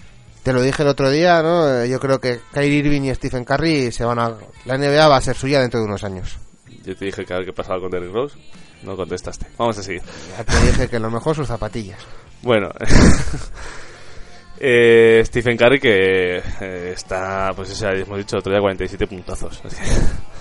Te 0.42 0.52
lo 0.52 0.60
dije 0.60 0.82
el 0.82 0.88
otro 0.88 1.09
día, 1.10 1.42
¿no? 1.42 1.66
Eh, 1.82 1.88
Yo 1.88 1.98
creo 1.98 2.20
que 2.20 2.40
Kyrie 2.52 2.78
Irving 2.80 3.02
y 3.02 3.14
Stephen 3.14 3.44
Curry 3.44 3.90
se 3.92 4.05
van 4.05 4.18
a... 4.18 4.34
La 4.66 4.76
NBA 4.76 5.09
va 5.09 5.16
a 5.16 5.20
ser 5.22 5.34
suya 5.36 5.59
dentro 5.60 5.80
de 5.80 5.86
unos 5.86 6.05
años. 6.05 6.36
Yo 6.85 6.94
te 6.97 7.05
dije 7.06 7.24
que 7.24 7.32
a 7.32 7.36
ver 7.39 7.47
qué 7.47 7.52
pasaba 7.52 7.81
con 7.81 7.90
Derrick 7.90 8.12
Rose. 8.12 8.36
No 8.82 8.97
contestaste. 8.97 9.47
Vamos 9.59 9.78
a 9.78 9.82
seguir. 9.82 10.02
Ya 10.36 10.44
te 10.44 10.61
dije 10.66 10.89
que 10.89 10.98
lo 10.98 11.11
mejor 11.11 11.35
sus 11.35 11.47
zapatillas. 11.48 11.98
Bueno, 12.43 12.69
eh, 14.61 15.23
Stephen 15.24 15.56
Curry 15.56 15.81
que 15.81 16.36
eh, 16.61 16.93
está, 16.94 17.52
pues 17.56 17.81
hemos 17.82 18.19
dicho 18.19 18.39
otro 18.39 18.52
día, 18.52 18.61
47 18.61 19.06
puntazos. 19.06 19.61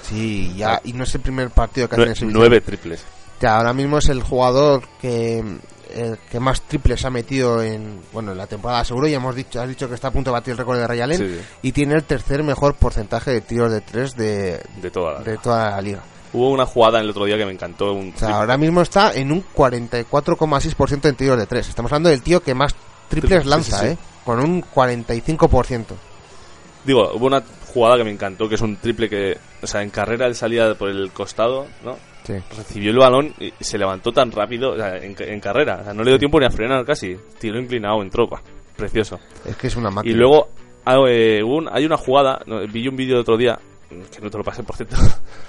Sí, 0.03 0.53
ya, 0.55 0.81
y 0.83 0.93
no 0.93 1.03
es 1.03 1.15
el 1.15 1.21
primer 1.21 1.49
partido 1.49 1.87
que 1.89 1.95
hace 1.95 2.25
en 2.25 2.29
Nue- 2.29 2.33
nueve 2.33 2.61
triples. 2.61 3.03
Ya, 3.41 3.57
ahora 3.57 3.73
mismo 3.73 3.97
es 3.97 4.09
el 4.09 4.21
jugador 4.21 4.83
que 5.01 5.43
el 5.95 6.17
que 6.29 6.39
más 6.39 6.61
triples 6.63 7.03
ha 7.05 7.09
metido 7.11 7.61
en 7.61 8.01
bueno 8.11 8.31
en 8.31 8.37
la 8.39 8.47
temporada 8.47 8.83
seguro 8.83 9.07
ya 9.07 9.17
hemos 9.17 9.35
dicho 9.35 9.61
has 9.61 9.67
dicho 9.69 9.87
que 9.87 9.93
está 9.93 10.07
a 10.07 10.11
punto 10.11 10.31
de 10.31 10.33
batir 10.33 10.53
el 10.53 10.57
récord 10.57 10.77
de 10.79 10.87
Ray 10.87 11.01
Allen 11.01 11.17
Sí, 11.19 11.27
sí. 11.27 11.39
y 11.61 11.71
tiene 11.71 11.93
el 11.93 12.03
tercer 12.03 12.41
mejor 12.41 12.73
porcentaje 12.75 13.29
de 13.29 13.41
tiros 13.41 13.71
de 13.71 13.81
tres 13.81 14.15
de, 14.15 14.59
De 14.81 14.89
toda 14.89 15.13
la- 15.13 15.19
de 15.19 15.37
toda 15.37 15.69
la 15.69 15.81
liga 15.81 16.01
Hubo 16.33 16.49
una 16.49 16.65
jugada 16.65 16.99
el 16.99 17.09
otro 17.09 17.25
día 17.25 17.37
que 17.37 17.45
me 17.45 17.51
encantó. 17.53 17.93
Un 17.93 18.11
o 18.15 18.17
sea 18.19 18.29
ahora 18.37 18.57
mismo 18.57 18.81
está 18.81 19.13
en 19.13 19.31
un 19.31 19.43
44,6% 19.55 21.09
en 21.09 21.15
tiros 21.15 21.37
de 21.37 21.45
tres 21.45 21.69
estamos 21.69 21.91
hablando 21.91 22.09
del 22.09 22.21
tío 22.21 22.41
que 22.41 22.53
más 22.55 22.75
triples 23.07 23.39
Sí, 23.39 23.43
sí, 23.43 23.49
lanza 23.49 23.77
sí. 23.79 23.85
eh 23.87 23.97
con 24.25 24.39
un 24.39 24.63
45% 24.63 25.85
Digo, 26.85 27.11
hubo 27.13 27.27
una 27.27 27.41
jugada 27.73 27.97
que 27.97 28.03
me 28.03 28.11
encantó, 28.11 28.47
que 28.49 28.55
es 28.55 28.61
un 28.61 28.75
triple 28.77 29.09
que, 29.09 29.37
o 29.61 29.67
sea, 29.67 29.81
en 29.83 29.89
carrera 29.89 30.25
él 30.27 30.35
salía 30.35 30.73
por 30.75 30.89
el 30.89 31.11
costado, 31.11 31.65
¿no? 31.83 31.95
Sí. 32.25 32.33
Recibió 32.57 32.91
el 32.91 32.97
balón 32.97 33.33
y 33.39 33.53
se 33.61 33.77
levantó 33.77 34.11
tan 34.11 34.31
rápido, 34.31 34.71
o 34.73 34.75
sea, 34.75 34.97
en, 34.97 35.15
en 35.17 35.39
carrera, 35.39 35.79
o 35.81 35.83
sea, 35.85 35.93
no 35.93 36.03
le 36.03 36.11
dio 36.11 36.19
tiempo 36.19 36.39
ni 36.41 36.45
a 36.45 36.49
frenar 36.51 36.83
casi. 36.85 37.15
Tiro 37.39 37.57
inclinado 37.59 38.01
en 38.01 38.09
tropa. 38.09 38.41
Precioso. 38.75 39.17
es 39.45 39.55
que 39.55 39.67
es 39.67 39.75
una 39.77 39.89
Y 39.89 39.93
máquina 39.93 40.17
luego 40.17 40.49
ah, 40.85 40.97
eh, 41.07 41.41
un- 41.41 41.69
hay 41.71 41.85
una 41.85 41.95
jugada, 41.97 42.41
no, 42.47 42.59
vi 42.67 42.85
un 42.87 42.95
vídeo 42.97 43.15
el 43.15 43.21
otro 43.21 43.37
día, 43.37 43.57
que 44.13 44.21
no 44.21 44.29
te 44.29 44.37
lo 44.37 44.43
pasé 44.43 44.63
por 44.63 44.75
cierto, 44.75 44.95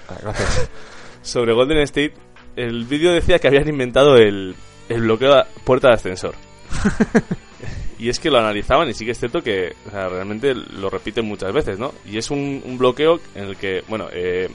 Ah, 0.09 0.17
gracias 0.23 0.71
sobre 1.23 1.53
Golden 1.53 1.79
State. 1.79 2.15
El 2.57 2.85
vídeo 2.85 3.13
decía 3.13 3.39
que 3.39 3.49
habían 3.49 3.69
inventado 3.69 4.17
el, 4.17 4.55
el 4.89 5.01
bloqueo 5.01 5.35
a 5.35 5.47
puerta 5.65 5.89
de 5.89 5.95
ascensor. 5.95 6.35
y 7.99 8.09
es 8.09 8.19
que 8.19 8.31
lo 8.31 8.39
analizaban 8.39 8.89
y 8.89 8.95
sí 8.95 9.05
que 9.05 9.13
es 9.13 9.19
cierto 9.19 9.43
que 9.43 9.75
o 9.87 9.91
sea, 9.91 10.09
realmente 10.09 10.55
lo 10.55 10.91
repiten 10.91 11.25
muchas 11.27 11.53
veces, 11.53 11.79
¿no? 11.79 11.93
Y 12.05 12.19
es 12.19 12.31
un, 12.31 12.63
un 12.65 12.79
bloqueo 12.79 13.21
en 13.35 13.45
el 13.45 13.57
que, 13.57 13.83
bueno, 13.89 14.09
eh, 14.13 14.49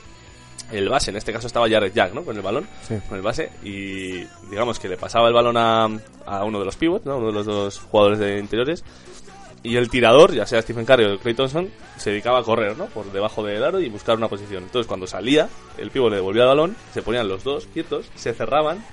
el 0.72 0.88
base, 0.88 1.10
en 1.10 1.18
este 1.18 1.34
caso 1.34 1.48
estaba 1.48 1.68
Jared 1.70 1.92
Jack, 1.94 2.14
¿no? 2.14 2.24
Con 2.24 2.36
el 2.36 2.42
balón, 2.44 2.68
Sí. 2.88 2.96
con 3.08 3.18
el 3.18 3.24
base, 3.24 3.50
y 3.64 4.24
digamos 4.52 4.78
que 4.80 4.88
le 4.88 4.98
pasaba 4.98 5.28
el 5.28 5.34
balón 5.34 5.58
a, 5.58 5.86
a 6.26 6.44
uno 6.44 6.60
de 6.60 6.66
los 6.66 6.76
pivots, 6.76 7.06
¿no? 7.06 7.18
Uno 7.18 7.28
de 7.28 7.34
los 7.34 7.46
dos 7.46 7.80
jugadores 7.80 8.20
de 8.20 8.38
interiores. 8.38 8.84
Y 9.62 9.76
el 9.76 9.90
tirador, 9.90 10.34
ya 10.34 10.46
sea 10.46 10.62
Stephen 10.62 10.86
Curry 10.86 11.06
o 11.06 11.20
Clay 11.20 11.34
Thompson, 11.36 11.70
se 11.98 12.12
dedicaba 12.12 12.40
a 12.40 12.44
correr, 12.44 12.78
¿no? 12.78 12.86
Por 12.86 13.12
debajo 13.12 13.44
del 13.44 13.62
aro 13.64 13.82
y 13.82 13.90
buscar 13.90 14.16
una 14.16 14.30
posición. 14.30 14.64
Entonces, 14.64 14.88
cuando 14.88 15.06
salía, 15.06 15.50
el 15.78 15.92
pívot 15.92 16.10
le 16.10 16.16
devolvía 16.18 16.44
el 16.44 16.48
balón, 16.50 16.76
se 16.94 17.02
ponían 17.02 17.28
los 17.28 17.44
dos 17.44 17.68
quietos, 17.74 18.06
se 18.16 18.34
cerraban 18.34 18.84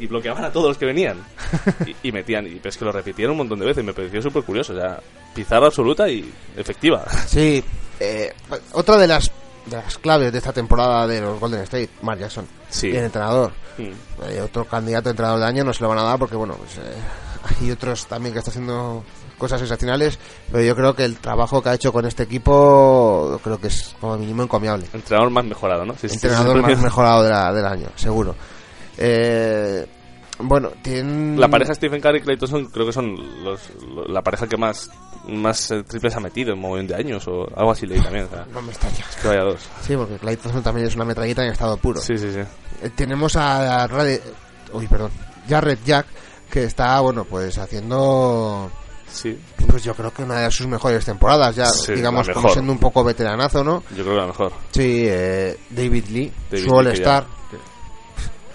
y 0.00 0.06
bloqueaban 0.06 0.42
a 0.44 0.50
todos 0.50 0.68
los 0.68 0.78
que 0.78 0.86
venían. 0.86 1.18
y, 1.86 2.08
y 2.08 2.12
metían, 2.12 2.46
y 2.46 2.52
pero 2.56 2.70
es 2.70 2.76
que 2.78 2.84
lo 2.86 2.92
repitieron 2.92 3.32
un 3.32 3.38
montón 3.38 3.58
de 3.60 3.66
veces, 3.66 3.84
me 3.84 3.92
pareció 3.92 4.22
súper 4.22 4.42
curioso. 4.44 4.72
O 4.72 4.76
sea, 4.80 4.98
pizarra 5.34 5.66
absoluta 5.66 6.08
y 6.08 6.32
efectiva. 6.56 7.04
Sí, 7.26 7.62
eh, 8.00 8.32
otra 8.72 8.96
de 8.96 9.06
las, 9.06 9.30
de 9.66 9.76
las 9.76 9.98
claves 9.98 10.32
de 10.32 10.38
esta 10.38 10.54
temporada 10.54 11.06
de 11.06 11.20
los 11.20 11.38
Golden 11.38 11.60
State, 11.60 11.90
Mark 12.00 12.18
Jackson, 12.20 12.46
Sí. 12.70 12.88
el 12.88 13.04
entrenador. 13.04 13.52
Mm. 13.76 13.90
Eh, 14.30 14.40
otro 14.40 14.64
candidato 14.64 15.08
a 15.08 15.10
entrenador 15.10 15.40
de 15.40 15.46
año 15.46 15.64
no 15.64 15.72
se 15.74 15.82
lo 15.82 15.90
van 15.90 15.98
a 15.98 16.04
dar 16.04 16.18
porque, 16.18 16.36
bueno, 16.36 16.54
pues, 16.56 16.78
eh, 16.78 16.94
hay 17.60 17.70
otros 17.70 18.06
también 18.06 18.32
que 18.32 18.38
está 18.38 18.50
haciendo 18.50 19.04
cosas 19.38 19.58
sensacionales, 19.60 20.18
pero 20.50 20.62
yo 20.64 20.74
creo 20.76 20.94
que 20.94 21.04
el 21.04 21.16
trabajo 21.16 21.62
que 21.62 21.68
ha 21.70 21.74
hecho 21.74 21.92
con 21.92 22.06
este 22.06 22.22
equipo 22.24 23.40
creo 23.42 23.60
que 23.60 23.68
es 23.68 23.94
como 24.00 24.16
mínimo 24.16 24.42
encomiable. 24.42 24.86
Entrenador 24.92 25.30
más 25.30 25.44
mejorado, 25.44 25.84
¿no? 25.84 25.94
Entrenador 26.02 26.56
más 26.62 26.80
mejorado 26.80 27.22
de 27.24 27.30
la- 27.30 27.52
del 27.52 27.66
año, 27.66 27.88
seguro. 27.96 28.34
Eh, 28.96 29.86
bueno, 30.38 30.70
tienen... 30.82 31.38
La 31.40 31.48
pareja 31.48 31.74
Stephen 31.74 32.00
Curry 32.00 32.18
y 32.18 32.22
Clay 32.22 32.36
Thompson 32.36 32.66
creo 32.66 32.86
que 32.86 32.92
son 32.92 33.14
los, 33.44 33.60
lo- 33.94 34.04
la 34.06 34.22
pareja 34.22 34.46
que 34.48 34.56
más 34.56 34.90
más 35.26 35.70
eh, 35.70 35.82
triples 35.84 36.14
ha 36.16 36.20
metido 36.20 36.52
en 36.52 36.58
montón 36.60 36.86
de 36.86 36.94
años 36.96 37.26
o 37.28 37.46
algo 37.56 37.70
así 37.70 37.86
leí 37.86 37.98
también. 38.00 38.26
O 38.26 38.28
sea, 38.28 38.46
No 38.52 38.60
me 38.60 38.70
extraña. 38.72 38.96
es 39.08 39.16
que 39.16 39.28
vaya 39.28 39.40
dos. 39.42 39.60
Sí, 39.82 39.96
porque 39.96 40.16
Clay 40.18 40.36
Thompson 40.36 40.62
también 40.62 40.86
es 40.86 40.94
una 40.96 41.04
metralleta 41.06 41.42
en 41.44 41.52
estado 41.52 41.76
puro. 41.78 41.98
Sí, 42.00 42.18
sí, 42.18 42.30
sí. 42.30 42.40
Eh, 42.82 42.90
tenemos 42.94 43.34
a 43.36 43.86
Rade- 43.88 44.20
uy, 44.72 44.86
perdón, 44.86 45.10
Jared 45.48 45.78
Jack 45.86 46.06
que 46.50 46.64
está, 46.64 47.00
bueno, 47.00 47.24
pues 47.24 47.56
haciendo 47.56 48.70
Sí, 49.14 49.38
pues 49.68 49.84
yo 49.84 49.94
creo 49.94 50.12
que 50.12 50.22
una 50.22 50.40
de 50.40 50.50
sus 50.50 50.66
mejores 50.66 51.04
temporadas 51.04 51.54
ya, 51.56 51.66
Sí, 51.66 51.92
digamos, 51.94 52.28
como 52.28 52.48
siendo 52.48 52.72
un 52.72 52.78
poco 52.78 53.02
veteranazo, 53.04 53.62
¿no? 53.64 53.82
yo 53.96 54.02
creo 54.02 54.14
que 54.16 54.20
la 54.20 54.26
mejor. 54.26 54.52
Sí, 54.72 55.04
eh, 55.06 55.56
David 55.70 56.04
Lee, 56.08 56.32
David 56.50 56.64
su 56.64 56.74
All-Star. 56.74 57.24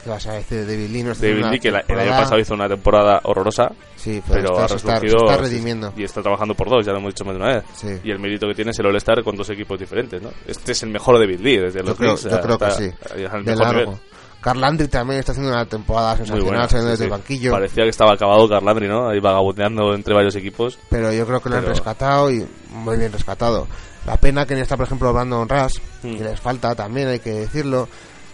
¿Qué 0.03 0.09
vas 0.09 0.25
a 0.27 0.33
decir 0.33 0.59
de 0.59 0.65
David 0.65 0.89
Lee? 0.91 1.03
No 1.03 1.13
David 1.13 1.45
Lee, 1.51 1.59
que 1.59 1.71
la- 1.71 1.83
el 1.85 1.99
año 1.99 2.11
pasado 2.11 2.39
hizo 2.39 2.53
una 2.53 2.69
temporada 2.69 3.19
horrorosa, 3.23 3.69
Sí, 3.97 4.23
pero, 4.25 4.43
pero 4.53 4.59
ha 4.59 4.65
está, 4.65 4.79
se 4.79 4.87
resurgido 4.87 5.17
está 5.29 5.37
redimiendo. 5.41 5.93
y 5.97 6.03
está 6.05 6.21
trabajando 6.21 6.55
por 6.55 6.69
dos, 6.69 6.85
ya 6.85 6.93
lo 6.93 6.99
hemos 6.99 7.13
dicho 7.13 7.25
más 7.25 7.35
de 7.35 7.41
una 7.41 7.55
vez. 7.55 7.63
Sí. 7.75 7.87
Y 8.05 8.11
el 8.11 8.17
mérito 8.17 8.47
que 8.47 8.55
tiene 8.55 8.71
es 8.71 8.79
el 8.79 8.85
All-Star 8.85 9.21
con 9.25 9.35
dos 9.35 9.49
equipos 9.49 9.77
diferentes, 9.77 10.21
¿no? 10.21 10.31
Este 10.47 10.71
es 10.71 10.83
el 10.83 10.89
mejor 10.89 11.19
David 11.19 11.41
Lee 11.41 11.57
desde 11.57 11.79
Yo 11.79 11.85
los 11.87 11.97
creo, 11.97 12.15
Knicks, 12.15 12.31
yo 12.33 12.41
creo 12.41 12.57
que 12.57 12.71
sí, 12.71 12.83
de 12.83 13.29
mejor 13.43 13.57
largo. 13.57 13.91
nivel. 13.91 13.99
Carl 14.41 14.61
Landry 14.61 14.87
también 14.87 15.19
está 15.19 15.33
haciendo 15.33 15.51
una 15.51 15.65
temporada 15.65 16.15
sensacional 16.15 16.43
buena, 16.45 16.67
saliendo 16.69 16.87
sí, 16.87 16.91
desde 16.91 16.97
sí. 16.97 17.03
el 17.03 17.09
banquillo. 17.09 17.51
Parecía 17.51 17.83
que 17.83 17.89
estaba 17.89 18.13
acabado 18.13 18.47
Carlandri, 18.47 18.87
¿no? 18.87 19.09
Ahí 19.09 19.19
vagabundeando 19.19 19.93
entre 19.93 20.13
varios 20.13 20.35
equipos. 20.35 20.79
pero 20.89 21.11
yo 21.11 21.25
creo 21.25 21.41
que 21.41 21.49
lo 21.49 21.55
han 21.55 21.61
Pero- 21.63 21.73
rescatado 21.73 22.31
y 22.31 22.47
muy 22.71 22.97
bien 22.97 23.11
rescatado. 23.11 23.67
La 24.05 24.15
pena 24.17 24.45
que 24.45 24.55
no 24.55 24.61
está, 24.61 24.77
por 24.77 24.85
ejemplo, 24.85 25.11
Brandon 25.11 25.47
Rush, 25.49 25.77
Hmm. 26.03 26.17
que 26.17 26.23
les 26.23 26.39
falta 26.39 26.73
también, 26.73 27.09
hay 27.09 27.19
que 27.19 27.31
decirlo. 27.31 27.89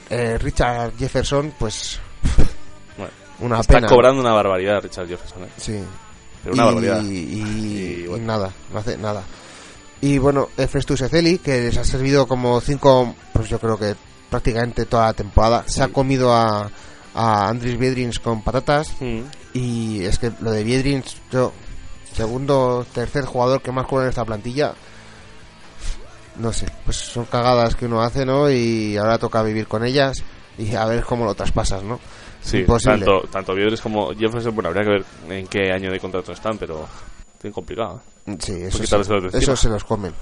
Eh, 0.09 0.37
Richard 0.37 0.93
Jefferson, 0.97 1.53
pues 1.57 1.99
Bueno, 2.97 3.11
una 3.39 3.59
está 3.61 3.73
pena. 3.75 3.87
cobrando 3.87 4.21
una 4.21 4.31
barbaridad 4.33 4.81
Richard 4.83 5.07
Jefferson, 5.07 5.43
¿eh? 5.43 5.49
Sí. 5.57 5.79
Pero 6.43 6.53
una 6.53 6.63
y, 6.63 6.65
barbaridad. 6.67 7.01
Y, 7.03 7.07
Y 7.17 8.01
y 8.03 8.07
bueno. 8.07 8.25
nada, 8.27 8.51
no 8.71 8.79
hace 8.79 8.97
nada. 8.97 9.23
Y 10.01 10.19
bueno, 10.19 10.49
Festus 10.69 11.01
Ezeli, 11.01 11.39
que 11.39 11.61
les 11.61 11.77
ha 11.77 11.83
servido 11.83 12.27
como 12.27 12.61
cinco, 12.61 13.15
pues 13.33 13.49
yo 13.49 13.57
creo 13.59 13.77
que 13.79 13.95
prácticamente 14.35 14.85
toda 14.85 15.05
la 15.05 15.13
temporada. 15.13 15.63
Se 15.65 15.81
ha 15.81 15.87
comido 15.87 16.33
a, 16.33 16.69
a 17.13 17.47
Andris 17.47 17.77
Biedrins 17.77 18.19
con 18.19 18.43
patatas. 18.43 18.93
Y 19.53 20.03
es 20.03 20.19
que 20.19 20.31
lo 20.41 20.51
de 20.51 20.63
Biedrins, 20.63 21.15
yo, 21.31 21.53
segundo, 22.13 22.85
tercer 22.93 23.23
jugador 23.23 23.61
que 23.61 23.71
más 23.71 23.85
juega 23.85 24.03
en 24.05 24.09
esta 24.09 24.25
plantilla, 24.25 24.73
no 26.37 26.51
sé, 26.51 26.65
pues 26.83 26.97
son 26.97 27.23
cagadas 27.25 27.75
que 27.75 27.85
uno 27.85 28.01
hace, 28.01 28.25
¿no? 28.25 28.51
Y 28.51 28.97
ahora 28.97 29.17
toca 29.17 29.41
vivir 29.41 29.67
con 29.67 29.85
ellas 29.85 30.21
y 30.57 30.75
a 30.75 30.83
ver 30.83 31.05
cómo 31.05 31.23
lo 31.23 31.33
traspasas, 31.33 31.81
¿no? 31.81 31.97
Sí, 32.41 32.57
Imposible. 32.57 33.05
tanto, 33.05 33.27
tanto 33.29 33.55
Biedres 33.55 33.79
como 33.79 34.13
Jefferson, 34.13 34.53
bueno, 34.53 34.67
habría 34.67 34.83
que 34.83 34.89
ver 34.89 35.05
en 35.29 35.47
qué 35.47 35.71
año 35.71 35.89
de 35.89 35.99
contrato 36.01 36.33
están, 36.33 36.57
pero 36.57 36.85
bien 37.41 37.53
complicado. 37.53 38.01
¿eh? 38.25 38.35
Sí, 38.37 38.51
eso, 38.51 38.83
se, 38.85 39.37
eso 39.37 39.55
se 39.55 39.69
los 39.69 39.83
comen. 39.85 40.13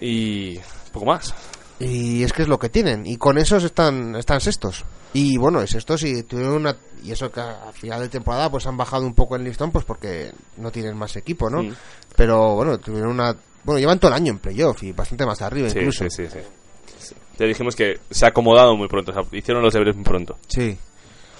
Y 0.00 0.58
poco 0.92 1.06
más. 1.06 1.32
Y 1.80 2.22
es 2.22 2.32
que 2.34 2.42
es 2.42 2.48
lo 2.48 2.58
que 2.58 2.68
tienen. 2.68 3.06
Y 3.06 3.16
con 3.16 3.38
esos 3.38 3.64
están, 3.64 4.14
están 4.14 4.40
sextos. 4.40 4.84
Y 5.14 5.38
bueno, 5.38 5.62
es 5.62 5.74
estos 5.74 6.02
y 6.04 6.22
tuvieron 6.24 6.54
una. 6.56 6.76
Y 7.02 7.10
eso 7.12 7.32
que 7.32 7.40
a 7.40 7.72
final 7.72 8.00
de 8.00 8.08
temporada 8.10 8.50
pues 8.50 8.66
han 8.66 8.76
bajado 8.76 9.06
un 9.06 9.14
poco 9.14 9.34
el 9.36 9.44
listón, 9.44 9.70
pues 9.72 9.84
porque 9.86 10.30
no 10.58 10.70
tienen 10.70 10.96
más 10.96 11.16
equipo, 11.16 11.48
¿no? 11.48 11.62
Pero 12.14 12.54
bueno, 12.54 12.78
tuvieron 12.78 13.12
una. 13.12 13.34
Bueno, 13.64 13.78
llevan 13.78 13.98
todo 13.98 14.10
el 14.10 14.16
año 14.16 14.30
en 14.32 14.38
playoff 14.38 14.82
y 14.82 14.92
bastante 14.92 15.24
más 15.26 15.40
arriba 15.42 15.68
Sí, 15.70 15.78
incluso. 15.78 16.04
sí, 16.08 16.26
sí, 16.26 16.30
sí. 16.30 16.38
Sí. 16.98 17.14
Ya 17.38 17.46
dijimos 17.46 17.74
que 17.74 17.98
se 18.10 18.26
ha 18.26 18.28
acomodado 18.28 18.76
muy 18.76 18.86
pronto, 18.88 19.12
o 19.12 19.14
sea, 19.14 19.22
hicieron 19.38 19.62
los 19.62 19.72
deberes 19.72 19.96
muy 19.96 20.04
pronto. 20.04 20.38
Sí. 20.48 20.76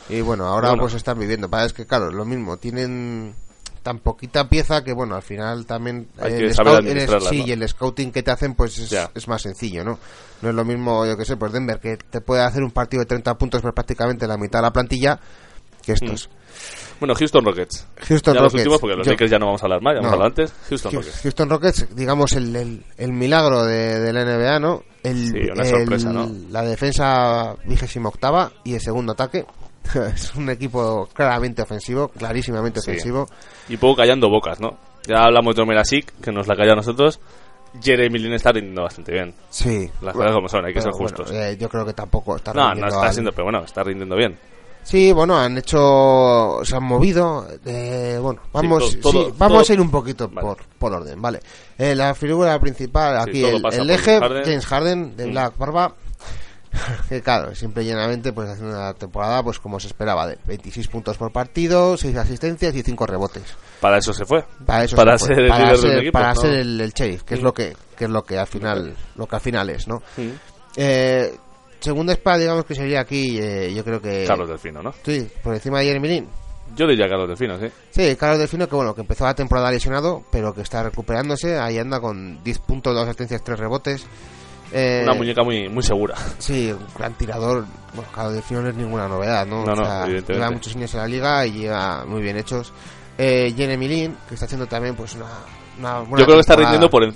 Y 0.08 0.20
bueno, 0.22 0.46
ahora 0.46 0.70
Bueno. 0.70 0.82
pues 0.84 0.94
están 0.94 1.18
viviendo. 1.18 1.48
Para 1.50 1.66
es 1.66 1.72
que 1.74 1.86
claro, 1.86 2.10
lo 2.10 2.24
mismo, 2.24 2.56
tienen 2.56 3.34
tan 3.82 3.98
poquita 3.98 4.48
pieza 4.48 4.84
que 4.84 4.92
bueno, 4.92 5.14
al 5.16 5.22
final 5.22 5.64
también 5.66 6.08
Hay 6.20 6.34
el 6.34 6.48
que 6.48 6.54
saber 6.54 6.84
scout- 6.84 6.86
el- 7.14 7.20
sí, 7.22 7.38
¿no? 7.40 7.46
y 7.46 7.52
el 7.52 7.68
scouting 7.68 8.12
que 8.12 8.22
te 8.22 8.30
hacen 8.30 8.54
pues 8.54 8.78
es, 8.78 8.94
es 9.14 9.28
más 9.28 9.42
sencillo, 9.42 9.84
¿no? 9.84 9.98
No 10.42 10.48
es 10.50 10.54
lo 10.54 10.64
mismo, 10.64 11.04
yo 11.06 11.16
que 11.16 11.24
sé, 11.24 11.36
pues 11.36 11.52
Denver 11.52 11.78
que 11.80 11.96
te 11.96 12.20
puede 12.20 12.42
hacer 12.42 12.62
un 12.62 12.70
partido 12.70 13.00
de 13.02 13.06
30 13.06 13.36
puntos 13.38 13.60
pero 13.62 13.74
prácticamente 13.74 14.26
la 14.26 14.36
mitad 14.36 14.58
de 14.58 14.62
la 14.62 14.72
plantilla 14.72 15.18
que 15.82 15.92
estos. 15.92 16.28
Bueno, 16.98 17.14
Houston 17.14 17.42
Rockets. 17.42 17.86
Houston 18.06 18.34
ya 18.34 18.40
Rockets. 18.40 18.52
los 18.52 18.60
últimos, 18.60 18.80
porque 18.80 18.96
los 18.96 19.06
Yo- 19.06 19.12
Lakers 19.12 19.30
ya 19.30 19.38
no 19.38 19.46
vamos 19.46 19.62
a 19.62 19.64
hablar 19.64 19.80
más, 19.80 19.94
ya 19.94 20.02
No. 20.10 20.22
antes. 20.22 20.52
Houston 20.68 20.92
Rockets. 20.92 21.20
Houston 21.22 21.48
Rockets, 21.48 21.96
digamos, 21.96 22.32
el, 22.32 22.54
el, 22.54 22.84
el 22.98 23.12
milagro 23.14 23.64
de, 23.64 23.98
de 24.00 24.12
la 24.12 24.24
NBA, 24.26 24.58
¿no? 24.60 24.82
El, 25.02 25.28
Sí, 25.28 25.38
una 25.50 25.62
el- 25.62 25.68
sorpresa, 25.70 26.12
¿no? 26.12 26.30
La 26.50 26.60
defensa 26.62 27.56
vigésima 27.64 28.10
octava 28.10 28.52
y 28.64 28.74
el 28.74 28.80
segundo 28.82 29.12
ataque. 29.12 29.46
es 30.14 30.34
un 30.34 30.48
equipo 30.50 31.08
claramente 31.12 31.62
ofensivo, 31.62 32.08
clarísimamente 32.08 32.80
Sí. 32.80 32.90
ofensivo. 32.90 33.28
Y 33.68 33.76
poco 33.76 33.96
callando 33.96 34.28
bocas, 34.28 34.60
¿no? 34.60 34.76
Ya 35.06 35.24
hablamos 35.24 35.54
de 35.56 35.62
Omerasik, 35.62 36.20
que 36.20 36.30
nos 36.32 36.46
la 36.46 36.56
calla 36.56 36.72
a 36.72 36.76
nosotros. 36.76 37.20
Jeremy 37.80 38.18
Lin 38.18 38.32
está 38.32 38.50
rindiendo 38.52 38.82
bastante 38.82 39.12
bien. 39.12 39.32
Sí. 39.48 39.88
Las 40.02 40.14
cosas 40.14 40.32
como 40.32 40.48
son, 40.48 40.64
hay 40.66 40.74
que 40.74 40.80
ser 40.82 40.90
bueno, 40.92 41.06
justos. 41.16 41.30
eh, 41.32 41.56
yo 41.58 41.68
creo 41.68 41.86
que 41.86 41.92
tampoco 41.92 42.34
está 42.36 42.52
no, 42.52 42.62
no 42.62 42.66
rindiendo 42.70 42.94
está 42.96 43.06
al- 43.06 43.12
siendo, 43.12 43.32
pero 43.32 43.44
bueno, 43.44 43.64
está 43.64 43.82
rindiendo 43.84 44.16
bien. 44.16 44.36
Sí, 44.82 45.12
bueno, 45.12 45.38
han 45.38 45.56
hecho, 45.58 46.60
se 46.64 46.74
han 46.74 46.82
movido. 46.82 47.46
eh, 47.64 48.18
bueno, 48.20 48.40
vamos, 48.52 48.90
Sí, 48.90 48.96
to- 48.96 49.10
todo- 49.10 49.26
sí, 49.26 49.34
vamos 49.38 49.62
todo- 49.66 49.72
a 49.72 49.74
ir 49.74 49.80
un 49.80 49.90
poquito 49.90 50.28
Vale. 50.28 50.40
por, 50.48 50.56
por 50.78 50.92
orden, 50.94 51.20
vale. 51.22 51.40
Eh, 51.78 51.94
la 51.94 52.14
figura 52.14 52.58
principal, 52.58 53.22
Sí, 53.24 53.30
aquí 53.30 53.42
todo 53.60 53.70
el, 53.72 53.80
el 53.80 53.90
eje, 53.90 54.18
Harden. 54.18 54.42
James 54.44 54.66
Harden, 54.66 55.16
de 55.16 55.26
Mm. 55.26 55.30
Black 55.30 55.58
Barba, 55.58 55.94
que 57.08 57.20
claro, 57.22 57.54
siempre 57.54 57.84
llenamente, 57.84 58.32
pues 58.32 58.48
haciendo 58.48 58.76
una 58.76 58.94
temporada, 58.94 59.42
pues 59.42 59.58
como 59.58 59.80
se 59.80 59.88
esperaba, 59.88 60.26
de 60.26 60.38
26 60.46 60.88
puntos 60.88 61.16
por 61.18 61.32
partido, 61.32 61.96
6 61.96 62.16
asistencias 62.16 62.74
y 62.74 62.82
5 62.82 63.06
rebotes. 63.06 63.42
Para 63.80 63.98
eso 63.98 64.12
se 64.12 64.24
fue. 64.24 64.44
Para 64.64 64.84
eso 64.84 64.96
Para 64.96 65.18
se 65.18 65.26
fue, 65.26 65.34
ser 65.34 65.44
el 65.44 65.50
para 65.50 65.76
ser, 65.76 65.98
equipo. 65.98 66.12
para 66.12 66.34
¿no? 66.34 66.40
ser 66.40 66.52
el, 66.52 66.80
el 66.80 66.92
sheriff, 66.92 67.22
que 67.24 67.34
es 67.34 67.40
Mm. 67.40 67.44
lo 67.44 67.54
que, 67.54 67.76
que 67.96 68.04
es 68.04 68.10
lo 68.10 68.22
que 68.22 68.38
al 68.38 68.46
final, 68.46 68.96
lo 69.16 69.26
que 69.26 69.34
al 69.36 69.40
final 69.42 69.70
es, 69.70 69.88
¿no? 69.88 69.96
Mm. 70.16 70.28
Eh, 70.76 71.34
segunda 71.80 72.12
espada, 72.12 72.38
digamos 72.38 72.64
que 72.64 72.74
sería 72.74 73.00
aquí, 73.00 73.38
eh, 73.40 73.72
yo 73.74 73.82
creo 73.84 74.00
que... 74.00 74.24
Carlos 74.26 74.48
Delfino, 74.48 74.82
¿no? 74.82 74.92
Sí, 75.04 75.28
por 75.42 75.54
encima 75.54 75.80
de 75.80 75.86
Jeremy 75.86 76.08
Lin. 76.08 76.28
Yo 76.76 76.86
diría 76.86 77.08
Carlos 77.08 77.26
Delfino, 77.28 77.58
sí. 77.58 77.66
Sí, 77.90 78.14
Carlos 78.16 78.38
Delfino, 78.38 78.68
que 78.68 78.76
bueno, 78.76 78.94
que 78.94 79.00
empezó 79.00 79.24
la 79.24 79.34
temporada 79.34 79.72
lesionado, 79.72 80.22
pero 80.30 80.54
que 80.54 80.60
está 80.62 80.84
recuperándose. 80.84 81.58
Ahí 81.58 81.78
anda 81.78 81.98
con 82.00 82.44
10 82.44 82.58
puntos, 82.60 82.94
2 82.94 83.04
asistencias, 83.08 83.42
3 83.42 83.58
rebotes. 83.58 84.06
Eh, 84.72 85.00
Una 85.02 85.14
muñeca 85.14 85.42
muy, 85.42 85.68
muy 85.68 85.82
segura. 85.82 86.14
Sí, 86.38 86.70
un 86.72 86.86
gran 86.96 87.14
tirador. 87.14 87.64
Bueno, 87.94 88.30
Delfino 88.32 88.62
no 88.62 88.68
es 88.68 88.74
ninguna 88.76 89.08
novedad, 89.08 89.44
¿no? 89.46 89.64
No, 89.64 89.74
no, 89.74 89.82
O 89.82 89.84
sea, 89.84 90.04
evidentemente. 90.04 90.34
Lleva 90.34 90.50
muchos 90.50 90.76
años 90.76 90.94
en 90.94 91.00
la 91.00 91.06
liga 91.08 91.46
y 91.46 91.52
lleva 91.52 92.04
muy 92.06 92.22
bien 92.22 92.36
hechos. 92.36 92.72
Eh, 93.18 93.52
Jeremy 93.56 93.88
Lin, 93.88 94.16
que 94.28 94.34
está 94.34 94.46
haciendo 94.46 94.66
también 94.66 94.94
pues 94.94 95.14
una, 95.14 95.26
una 95.78 95.98
buena 96.00 96.18
Yo 96.18 96.24
creo 96.24 96.36
que 96.36 96.40
está 96.40 96.56
rindiendo 96.56 96.88
por 96.88 97.04
en- 97.04 97.14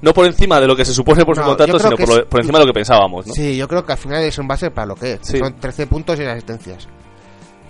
no 0.00 0.12
por 0.12 0.26
encima 0.26 0.60
de 0.60 0.66
lo 0.66 0.76
que 0.76 0.84
se 0.84 0.92
supone 0.92 1.24
por 1.24 1.34
su 1.34 1.40
No, 1.40 1.48
contrato, 1.48 1.78
sino 1.78 1.96
por, 1.96 2.08
lo- 2.08 2.16
es- 2.18 2.24
por 2.26 2.40
encima 2.40 2.58
de 2.58 2.64
lo 2.66 2.70
que 2.72 2.74
pensábamos, 2.74 3.26
¿no? 3.26 3.32
Sí, 3.32 3.56
yo 3.56 3.66
creo 3.68 3.84
que 3.86 3.92
al 3.92 3.98
final 3.98 4.22
es 4.22 4.38
un 4.38 4.46
base 4.48 4.70
para 4.70 4.86
lo 4.88 4.94
que 4.96 5.12
es. 5.14 5.20
Sí. 5.22 5.38
Son 5.38 5.54
13 5.58 5.86
puntos 5.86 6.18
y 6.20 6.24
asistencias. 6.24 6.86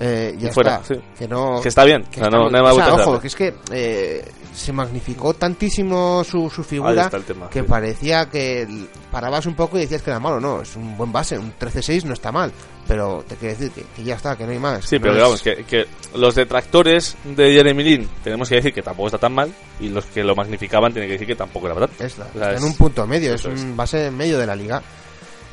Eh, 0.00 0.36
ya 0.38 0.48
Y 0.48 0.52
fuera, 0.52 0.76
está. 0.76 0.94
sí. 0.94 1.00
Que 1.18 1.26
no... 1.26 1.60
Que 1.60 1.68
está 1.68 1.84
bien, 1.84 2.02
que 2.04 2.20
o 2.20 2.24
sea, 2.24 2.24
está 2.26 2.36
no- 2.38 2.48
no 2.50 2.64
o 2.70 2.74
sea, 2.74 2.94
ojo, 2.94 3.20
que 3.20 3.26
es 3.26 3.34
que 3.34 3.54
eh, 3.72 4.24
se 4.54 4.72
magnificó 4.72 5.34
tantísimo 5.34 6.22
su, 6.24 6.48
su 6.50 6.62
figura 6.62 7.06
está 7.06 7.18
tema, 7.20 7.48
que 7.50 7.60
sí. 7.62 7.66
parecía 7.68 8.26
que 8.30 8.66
parabas 9.10 9.46
un 9.46 9.54
poco 9.54 9.76
y 9.76 9.80
decías 9.82 10.02
que 10.02 10.10
era 10.10 10.20
malo. 10.20 10.40
No, 10.40 10.62
es 10.62 10.76
un 10.76 10.96
buen 10.96 11.10
base, 11.10 11.36
un 11.38 11.52
13-6 11.58 12.04
no 12.04 12.12
está 12.14 12.30
mal. 12.30 12.52
Pero 12.86 13.22
te 13.28 13.34
quiero 13.36 13.54
decir 13.54 13.70
que, 13.72 13.84
que 13.94 14.02
ya 14.04 14.14
está, 14.14 14.34
que 14.36 14.44
no 14.44 14.52
hay 14.52 14.58
más. 14.58 14.84
Sí, 14.84 14.96
No 14.96 15.02
pero 15.02 15.12
es- 15.12 15.16
digamos 15.18 15.42
que, 15.42 15.64
que 15.64 15.86
los 16.16 16.34
detractores 16.34 17.16
de 17.24 17.52
Jeremy 17.52 17.82
Lin 17.84 18.08
tenemos 18.24 18.48
que 18.48 18.54
decir 18.54 18.72
que 18.72 18.82
tampoco 18.82 19.08
está 19.08 19.18
tan 19.18 19.34
mal 19.34 19.52
y 19.80 19.88
los 19.90 20.06
que 20.06 20.22
lo 20.24 20.34
magnificaban 20.34 20.92
tienen 20.92 21.08
que 21.08 21.12
decir 21.14 21.26
que 21.26 21.34
tampoco 21.36 21.66
era 21.66 21.74
verdad. 21.74 21.90
Es 21.98 22.16
la- 22.18 22.24
O 22.26 22.32
sea, 22.32 22.40
está 22.42 22.50
en 22.52 22.56
es- 22.58 22.62
un 22.64 22.76
punto 22.76 23.06
medio, 23.06 23.34
es 23.34 23.40
eso 23.40 23.50
es. 23.50 23.60
un 23.62 23.76
base 23.76 24.06
en 24.06 24.16
medio 24.16 24.38
de 24.38 24.46
la 24.46 24.56
liga. 24.56 24.80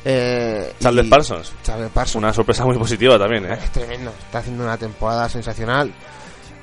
Eh, 0.08 0.72
Charles 0.78 1.06
Parsons. 1.08 1.52
Charles 1.64 1.90
Parsons. 1.90 2.16
Una 2.22 2.32
sorpresa 2.32 2.64
muy 2.64 2.78
positiva 2.78 3.18
también, 3.18 3.44
¿eh? 3.46 3.54
Es 3.64 3.70
tremendo, 3.72 4.12
está 4.24 4.38
haciendo 4.38 4.62
una 4.62 4.76
temporada 4.76 5.28
sensacional. 5.28 5.92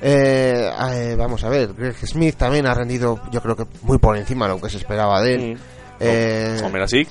Eh, 0.00 0.70
eh, 0.92 1.14
vamos 1.16 1.44
a 1.44 1.48
ver, 1.50 1.72
Greg 1.74 1.94
Smith 2.06 2.36
también 2.36 2.66
ha 2.66 2.74
rendido, 2.74 3.20
yo 3.30 3.40
creo 3.42 3.54
que 3.56 3.66
muy 3.82 3.98
por 3.98 4.16
encima 4.16 4.46
de 4.48 4.54
lo 4.54 4.60
que 4.60 4.70
se 4.70 4.78
esperaba 4.78 5.20
de 5.22 5.34
él. 5.34 5.54
Mm. 5.54 5.58
Eh, 6.00 6.58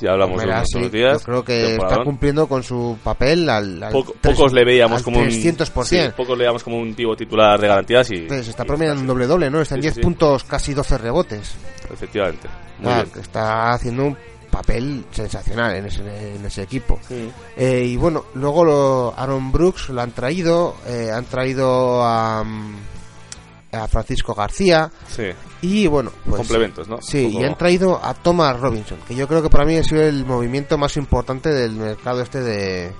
ya 0.01 0.11
hablamos 0.11 0.41
de 0.41 0.45
unos 0.47 0.57
Asic, 0.61 0.91
días. 0.91 1.19
Yo 1.19 1.26
creo 1.26 1.43
que 1.45 1.76
está 1.76 2.03
cumpliendo 2.03 2.47
con 2.47 2.64
su 2.64 2.97
papel 3.01 3.49
al, 3.49 3.81
al 3.81 3.91
Poco- 3.91 4.14
tres- 4.19 4.35
pocos 4.35 4.51
le 4.53 4.65
veíamos 4.65 4.97
al 4.97 5.03
como 5.03 5.19
un 5.19 5.27
300%. 5.30 5.84
sí, 5.85 6.14
pocos 6.18 6.38
le 6.38 6.43
veíamos 6.43 6.64
como 6.64 6.77
un 6.77 6.93
pivo 6.93 7.15
titular 7.15 7.60
de 7.60 7.68
garantías 7.68 8.11
y 8.11 8.22
Pues 8.27 8.47
está 8.47 8.65
promediando 8.65 9.01
un 9.01 9.07
doble 9.07 9.26
doble, 9.26 9.49
¿no? 9.49 9.61
Está 9.61 9.76
en 9.76 9.81
Sí, 9.81 9.85
10 9.88 9.95
sí. 9.95 10.01
puntos, 10.01 10.43
casi 10.43 10.73
12 10.73 10.97
rebotes. 10.97 11.55
efectivamente. 11.91 12.47
Muy 12.80 12.91
Ah, 12.91 13.03
bien. 13.03 13.22
está 13.23 13.72
haciendo 13.73 14.05
un 14.05 14.18
papel 14.54 15.06
sensacional 15.12 15.76
en 15.76 15.86
ese, 15.88 16.36
en 16.36 16.46
ese 16.46 16.62
equipo. 16.62 17.00
Eh, 17.58 17.86
y 17.88 17.98
bueno, 17.98 18.26
luego 18.36 18.64
lo, 18.64 19.14
Aaron 19.18 19.52
Brooks 19.52 19.90
lo 19.90 20.00
han 20.02 20.12
traído, 20.12 20.76
eh, 20.86 21.10
han 21.12 21.26
traído 21.26 22.04
a, 22.04 22.44
mm, 22.44 22.76
a 23.72 23.88
Francisco 23.88 24.36
García 24.36 24.92
Sí. 25.08 25.30
y 25.64 25.88
bueno, 25.88 26.12
pues, 26.24 26.38
Complementos, 26.38 26.88
¿no? 26.88 27.02
Sí, 27.02 27.26
poco- 27.28 27.42
y 27.42 27.46
han 27.46 27.58
traído 27.58 28.00
a 28.04 28.14
Thomas 28.14 28.60
Robinson, 28.60 29.00
que 29.08 29.16
yo 29.16 29.28
creo 29.28 29.42
que 29.42 29.50
para 29.50 29.66
mí 29.66 29.76
ha 29.78 29.84
sido 29.84 30.04
el 30.04 30.24
movimiento 30.26 30.78
más 30.78 30.96
importante 30.98 31.50
del 31.50 31.72
mercado 31.72 32.22
este 32.22 32.40
de, 32.42 32.94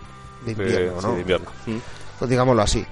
invierno, 0.48 1.00
sí, 1.02 1.08
¿no? 1.08 1.14
de 1.14 1.22
invierno. 1.22 1.50
Mm. 1.68 1.78
Pues 2.18 2.30
digámoslo 2.32 2.62
así. 2.64 2.84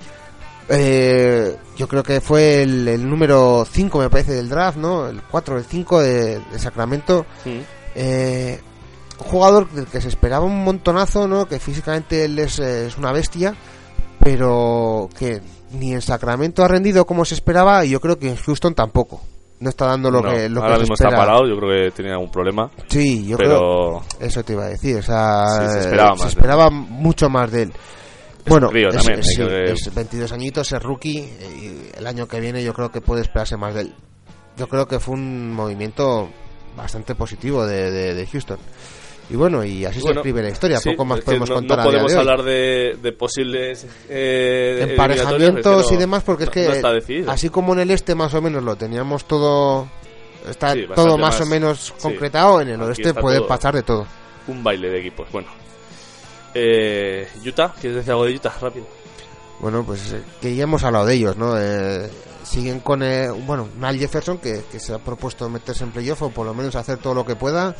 Eh, 0.70 1.58
yo 1.76 1.88
creo 1.88 2.04
que 2.04 2.22
fue 2.22 2.62
el, 2.64 2.88
el 2.88 3.10
número 3.10 3.66
5, 3.70 4.00
me 4.00 4.10
parece, 4.10 4.34
del 4.34 4.48
draft, 4.48 4.78
¿no? 4.78 5.08
El 5.08 5.22
4 5.24 5.56
o 5.56 5.58
el 5.58 5.66
5 5.66 6.00
de, 6.00 6.40
de 6.40 6.60
Sacramento. 6.60 7.26
Eh, 7.95 8.59
un 9.19 9.26
jugador 9.27 9.69
del 9.72 9.85
que 9.85 10.01
se 10.01 10.07
esperaba 10.07 10.45
un 10.45 10.63
montonazo, 10.63 11.27
¿no? 11.27 11.45
Que 11.47 11.59
físicamente 11.59 12.26
él 12.26 12.39
es, 12.39 12.59
eh, 12.59 12.88
es 12.88 12.97
una 12.97 13.11
bestia, 13.11 13.53
pero 14.19 15.09
que 15.18 15.41
ni 15.73 15.93
en 15.93 16.01
Sacramento 16.01 16.63
ha 16.63 16.68
rendido 16.68 17.05
como 17.05 17.26
se 17.26 17.35
esperaba 17.35 17.85
y 17.85 17.89
yo 17.91 17.99
creo 17.99 18.18
que 18.19 18.30
en 18.30 18.35
Houston 18.35 18.73
tampoco. 18.76 19.22
No 19.59 19.69
está 19.69 19.85
dando 19.85 20.09
lo 20.09 20.22
No, 20.22 20.31
que, 20.31 20.49
lo 20.49 20.61
ahora 20.61 20.72
que 20.73 20.77
se 20.77 20.81
mismo 20.81 20.93
está 20.95 21.07
espera. 21.09 21.23
parado, 21.26 21.47
yo 21.47 21.55
creo 21.57 21.69
que 21.85 21.91
tenía 21.91 22.13
algún 22.13 22.31
problema. 22.31 22.72
Sí, 22.88 23.27
yo 23.27 23.38
pero 23.38 24.01
creo. 24.19 24.27
Eso 24.27 24.43
te 24.43 24.53
iba 24.53 24.63
a 24.65 24.69
decir. 24.69 24.97
O 24.97 25.03
sea, 25.03 25.45
Sí, 25.47 25.68
se 25.73 25.77
eh, 25.77 25.81
esperaba 25.81 26.09
más 26.15 26.22
él. 26.22 26.27
esperaba 26.30 26.69
mucho 26.72 27.30
más 27.30 27.51
de 27.51 27.61
él. 27.63 27.73
Bueno, 28.47 28.69
es, 28.73 28.95
también, 28.95 29.19
es- 29.19 29.27
hay 29.27 29.35
sí, 29.35 29.41
que- 29.43 29.72
es 29.72 29.93
22 29.93 30.31
añitos, 30.31 30.72
es 30.72 30.81
rookie 30.81 31.19
eh, 31.19 31.91
y 31.93 31.97
el 31.97 32.07
año 32.07 32.27
que 32.27 32.39
viene 32.39 32.63
yo 32.63 32.73
creo 32.73 32.89
que 32.91 33.01
puede 33.01 33.22
esperarse 33.22 33.55
más 33.55 33.76
de 33.76 33.81
él. 33.81 33.95
Yo 34.57 34.68
creo 34.68 34.88
que 34.88 34.99
fue 34.99 35.13
un 35.13 35.53
movimiento 35.53 36.27
bastante 36.76 37.15
positivo 37.15 37.65
de, 37.65 37.91
de- 37.91 38.14
de 38.14 38.27
Houston. 38.27 38.57
Y 39.30 39.35
bueno, 39.38 39.64
y 39.64 39.85
así 39.85 39.99
Bueno, 40.02 40.15
se 40.15 40.19
escribe 40.19 40.41
la 40.43 40.49
historia. 40.49 40.77
sí, 40.80 40.89
Poco 40.91 41.06
más 41.06 41.22
podemos 41.22 41.48
no, 41.49 41.56
contar 41.56 41.77
no 41.77 41.84
a 41.84 41.85
día 41.85 41.91
podemos 41.93 42.11
de 42.11 42.18
hoy. 42.18 42.22
hablar 42.22 42.43
de, 42.43 42.98
de 43.02 43.11
posibles 43.14 43.85
eh, 44.10 44.88
emparejamientos 44.89 45.89
y 45.91 45.95
demás 45.95 46.23
porque 46.23 46.43
es 46.45 46.49
que 46.49 46.81
así 47.27 47.49
como 47.49 47.72
en 47.73 47.80
el 47.80 47.91
este 47.91 48.14
más 48.14 48.34
o 48.34 48.41
menos 48.41 48.61
lo 48.61 48.76
teníamos 48.76 49.23
todo 49.26 49.88
está 50.49 50.73
Sí, 50.73 50.85
todo 50.93 51.18
más, 51.18 51.39
más- 51.39 51.41
o 51.41 51.45
menos 51.49 51.80
sí. 51.80 51.93
concretado 52.02 52.60
en 52.60 52.69
el 52.69 52.81
oeste 52.81 53.14
puede 53.14 53.39
pasar 53.41 53.73
de 53.76 53.84
todo 53.84 54.06
un 54.48 54.64
baile 54.64 54.89
de 54.89 54.99
equipos. 54.99 55.31
Bueno, 55.31 55.48
eh, 56.53 57.27
Utah, 57.45 57.73
¿quieres 57.80 57.98
decir 57.98 58.11
algo 58.11 58.26
de 58.26 58.35
Utah? 58.35 58.53
Rápido. 58.60 58.85
bueno 59.60 59.84
pues 59.85 60.11
eh, 60.11 60.22
que 60.41 60.53
ya 60.56 60.64
hemos 60.64 60.84
hablado 60.84 61.06
de 61.06 61.14
ellos 61.14 61.38
no 61.38 61.53
Eh, 61.57 62.10
siguen 62.43 62.80
con 62.80 63.03
eh, 63.03 63.30
bueno 63.30 63.68
Mal 63.80 63.97
Jefferson 63.97 64.38
que, 64.39 64.63
que 64.72 64.80
se 64.80 64.93
ha 64.93 64.99
propuesto 64.99 65.49
meterse 65.49 65.84
en 65.84 65.91
playoff 65.91 66.22
o 66.23 66.30
por 66.30 66.45
lo 66.45 66.53
menos 66.53 66.76
hacer 66.76 66.97
todo 66.97 67.13
lo 67.13 67.26
que 67.26 67.35
pueda 67.35 67.76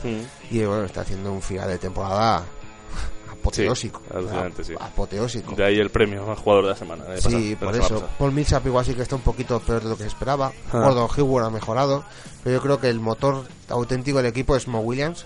y 0.49 0.63
bueno 0.63 0.85
está 0.85 1.01
haciendo 1.01 1.31
un 1.31 1.41
final 1.41 1.67
de 1.69 1.77
temporada 1.77 2.43
apoteósico 3.31 4.01
Sí, 4.07 4.13
alucinante, 4.15 4.63
sí. 4.63 4.73
apoteósico 4.79 5.55
De 5.55 5.65
ahí 5.65 5.77
el 5.77 5.89
premio 5.89 6.29
al 6.29 6.35
jugador 6.38 6.65
de 6.65 6.69
la 6.71 6.75
semana. 6.75 7.05
de 7.05 7.19
Sí, 7.21 7.55
por 7.59 7.75
eso. 7.75 8.07
Paul 8.19 8.31
Millsap 8.33 8.65
igual 8.67 8.85
sí 8.85 8.93
que 8.93 9.01
está 9.01 9.15
un 9.15 9.21
poquito 9.23 9.59
peor 9.59 9.81
de 9.83 9.89
lo 9.89 9.97
que 9.97 10.03
se 10.03 10.09
esperaba. 10.09 10.51
Ah. 10.71 10.79
Gordon 10.79 11.07
Hayward 11.15 11.45
ha 11.45 11.49
mejorado. 11.49 12.03
Pero 12.43 12.57
yo 12.57 12.61
creo 12.61 12.79
que 12.79 12.89
el 12.89 12.99
motor 12.99 13.45
auténtico 13.69 14.17
del 14.17 14.27
equipo 14.27 14.55
es 14.55 14.67
Mo 14.67 14.79
Williams. 14.81 15.25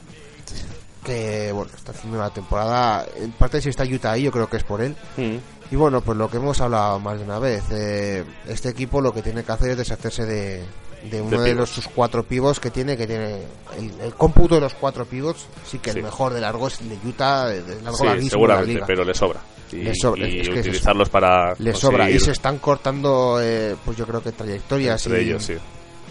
Que, 1.03 1.51
bueno, 1.51 1.71
está 1.75 1.91
haciendo 1.91 2.17
una 2.17 2.29
temporada... 2.31 3.05
En 3.17 3.31
parte 3.33 3.61
si 3.61 3.69
está 3.69 3.83
Utah 3.83 4.13
ahí, 4.13 4.23
yo 4.23 4.31
creo 4.31 4.49
que 4.49 4.57
es 4.57 4.63
por 4.63 4.81
él. 4.81 4.95
Mm. 5.17 5.35
Y 5.71 5.75
bueno, 5.75 6.01
pues 6.01 6.17
lo 6.17 6.29
que 6.29 6.37
hemos 6.37 6.59
hablado 6.61 6.99
más 6.99 7.17
de 7.17 7.23
una 7.25 7.39
vez. 7.39 7.63
eh, 7.71 8.23
este 8.47 8.69
equipo 8.69 9.01
lo 9.01 9.13
que 9.13 9.21
tiene 9.21 9.43
que 9.43 9.51
hacer 9.51 9.71
es 9.71 9.77
deshacerse 9.77 10.25
de, 10.25 10.63
de 11.09 11.21
uno 11.21 11.41
de, 11.41 11.55
los 11.55 11.69
sus 11.69 11.87
cuatro 11.87 12.23
pivos 12.23 12.59
que 12.59 12.69
tiene. 12.71 12.95
Que 12.95 13.07
tiene 13.07 13.41
el, 13.77 13.91
el 14.01 14.13
cómputo 14.13 14.55
de 14.55 14.61
los 14.61 14.73
cuatro 14.75 15.05
pivots. 15.05 15.47
Sí 15.65 15.79
que 15.79 15.91
Sí. 15.91 15.97
el 15.97 16.03
mejor 16.03 16.33
de 16.33 16.41
largo 16.41 16.67
es 16.67 16.79
el 16.81 16.89
de 16.89 16.97
Utah. 17.07 17.47
De, 17.47 17.81
largo 17.81 17.97
Sí, 17.97 18.05
la 18.05 18.21
seguramente, 18.29 18.73
liga. 18.73 18.85
pero 18.85 19.03
le 19.03 19.13
sobra. 19.13 19.39
Y, 19.71 19.77
Le 19.77 19.95
sobra, 19.95 20.27
y 20.27 20.39
es 20.41 20.47
que 20.47 20.53
es 20.53 20.59
eso. 20.59 20.69
utilizarlos 20.69 21.09
para. 21.09 21.55
Le 21.57 21.73
sobra 21.73 22.09
y 22.11 22.19
se 22.19 22.31
están 22.31 22.59
cortando, 22.59 23.39
eh, 23.41 23.75
pues 23.83 23.97
yo 23.97 24.05
creo 24.05 24.21
que 24.21 24.31
trayectorias. 24.31 25.03
entre 25.07 25.23
y- 25.23 25.25
ellos, 25.29 25.43
sí. 25.43 25.53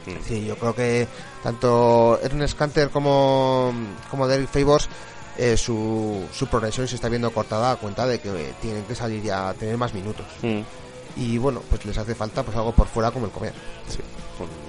Mm. 0.06 0.10
Sí, 0.28 0.44
yo 0.44 0.56
creo 0.56 0.74
que 0.74 1.06
tanto 1.42 2.18
Ernest 2.22 2.58
Canter 2.58 2.90
como, 2.90 3.72
como 4.10 4.26
Derek 4.26 4.48
Favors, 4.48 4.88
eh, 5.38 5.56
su, 5.56 6.24
su 6.32 6.46
progresión 6.46 6.86
se 6.88 6.94
está 6.96 7.08
viendo 7.08 7.30
cortada 7.30 7.72
a 7.72 7.76
cuenta 7.76 8.06
de 8.06 8.20
que 8.20 8.30
tienen 8.62 8.84
que 8.84 8.94
salir 8.94 9.22
ya 9.22 9.48
a 9.50 9.54
tener 9.54 9.76
más 9.76 9.92
minutos. 9.94 10.26
Mm. 10.42 10.60
Y 11.16 11.38
bueno, 11.38 11.62
pues 11.70 11.84
les 11.86 11.96
hace 11.96 12.14
falta 12.14 12.42
pues 12.42 12.56
algo 12.56 12.72
por 12.72 12.86
fuera 12.88 13.10
como 13.10 13.26
el 13.26 13.32
comer. 13.32 13.52
Sí. 13.88 13.98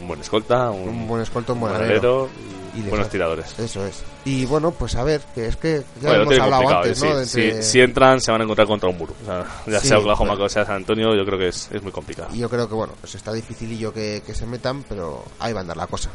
Un 0.02 0.08
buen 0.08 0.20
escolta, 0.22 0.70
un, 0.70 0.88
Un 0.90 1.08
buen 1.08 1.22
escolto, 1.24 1.54
un 1.54 1.60
buen 1.62 1.74
buen 1.74 1.84
alero. 1.86 2.00
alero 2.26 2.30
y 2.76 2.82
Buenos 2.82 3.00
hace- 3.08 3.12
tiradores. 3.12 3.58
Eso 3.58 3.84
es. 3.86 4.04
Y 4.26 4.46
bueno, 4.46 4.70
pues 4.72 4.96
a 4.96 5.04
ver, 5.04 5.22
que 5.34 5.48
es 5.48 5.56
que 5.56 5.82
ya 6.02 6.10
Bueno, 6.10 6.24
hemos 6.32 6.40
hablado 6.40 6.70
antes, 6.78 7.02
¿eh? 7.02 7.06
¿no? 7.14 7.26
Sí, 7.26 7.42
De 7.42 7.48
entre- 7.48 7.64
si, 7.64 7.72
si 7.72 7.82
entran 7.82 8.22
se 8.22 8.32
van 8.32 8.42
a 8.42 8.44
encontrar 8.44 8.68
contra 8.68 8.90
un 8.90 8.98
muro. 8.98 9.14
O 9.24 9.26
sea, 9.26 9.46
ya 9.68 9.80
Sí, 9.80 9.88
sea 9.88 9.98
Oklahoma 9.98 10.32
bueno. 10.34 10.46
o 10.46 10.50
sea 10.50 10.66
San 10.66 10.76
Antonio, 10.76 11.16
yo 11.16 11.26
creo 11.26 11.40
que 11.40 11.48
es, 11.48 11.70
es 11.72 11.82
muy 11.82 11.92
complicado. 11.92 12.30
Y 12.34 12.40
yo 12.40 12.50
creo 12.50 12.68
que 12.70 12.76
bueno, 12.76 12.94
pues 13.02 13.16
está 13.16 13.34
dificilillo 13.34 13.92
que, 13.92 14.22
que 14.26 14.36
se 14.36 14.46
metan, 14.46 14.84
pero 14.84 15.24
ahí 15.40 15.52
va 15.54 15.60
a 15.60 15.62
andar 15.62 15.78
la 15.78 15.88
cosa. 15.88 16.12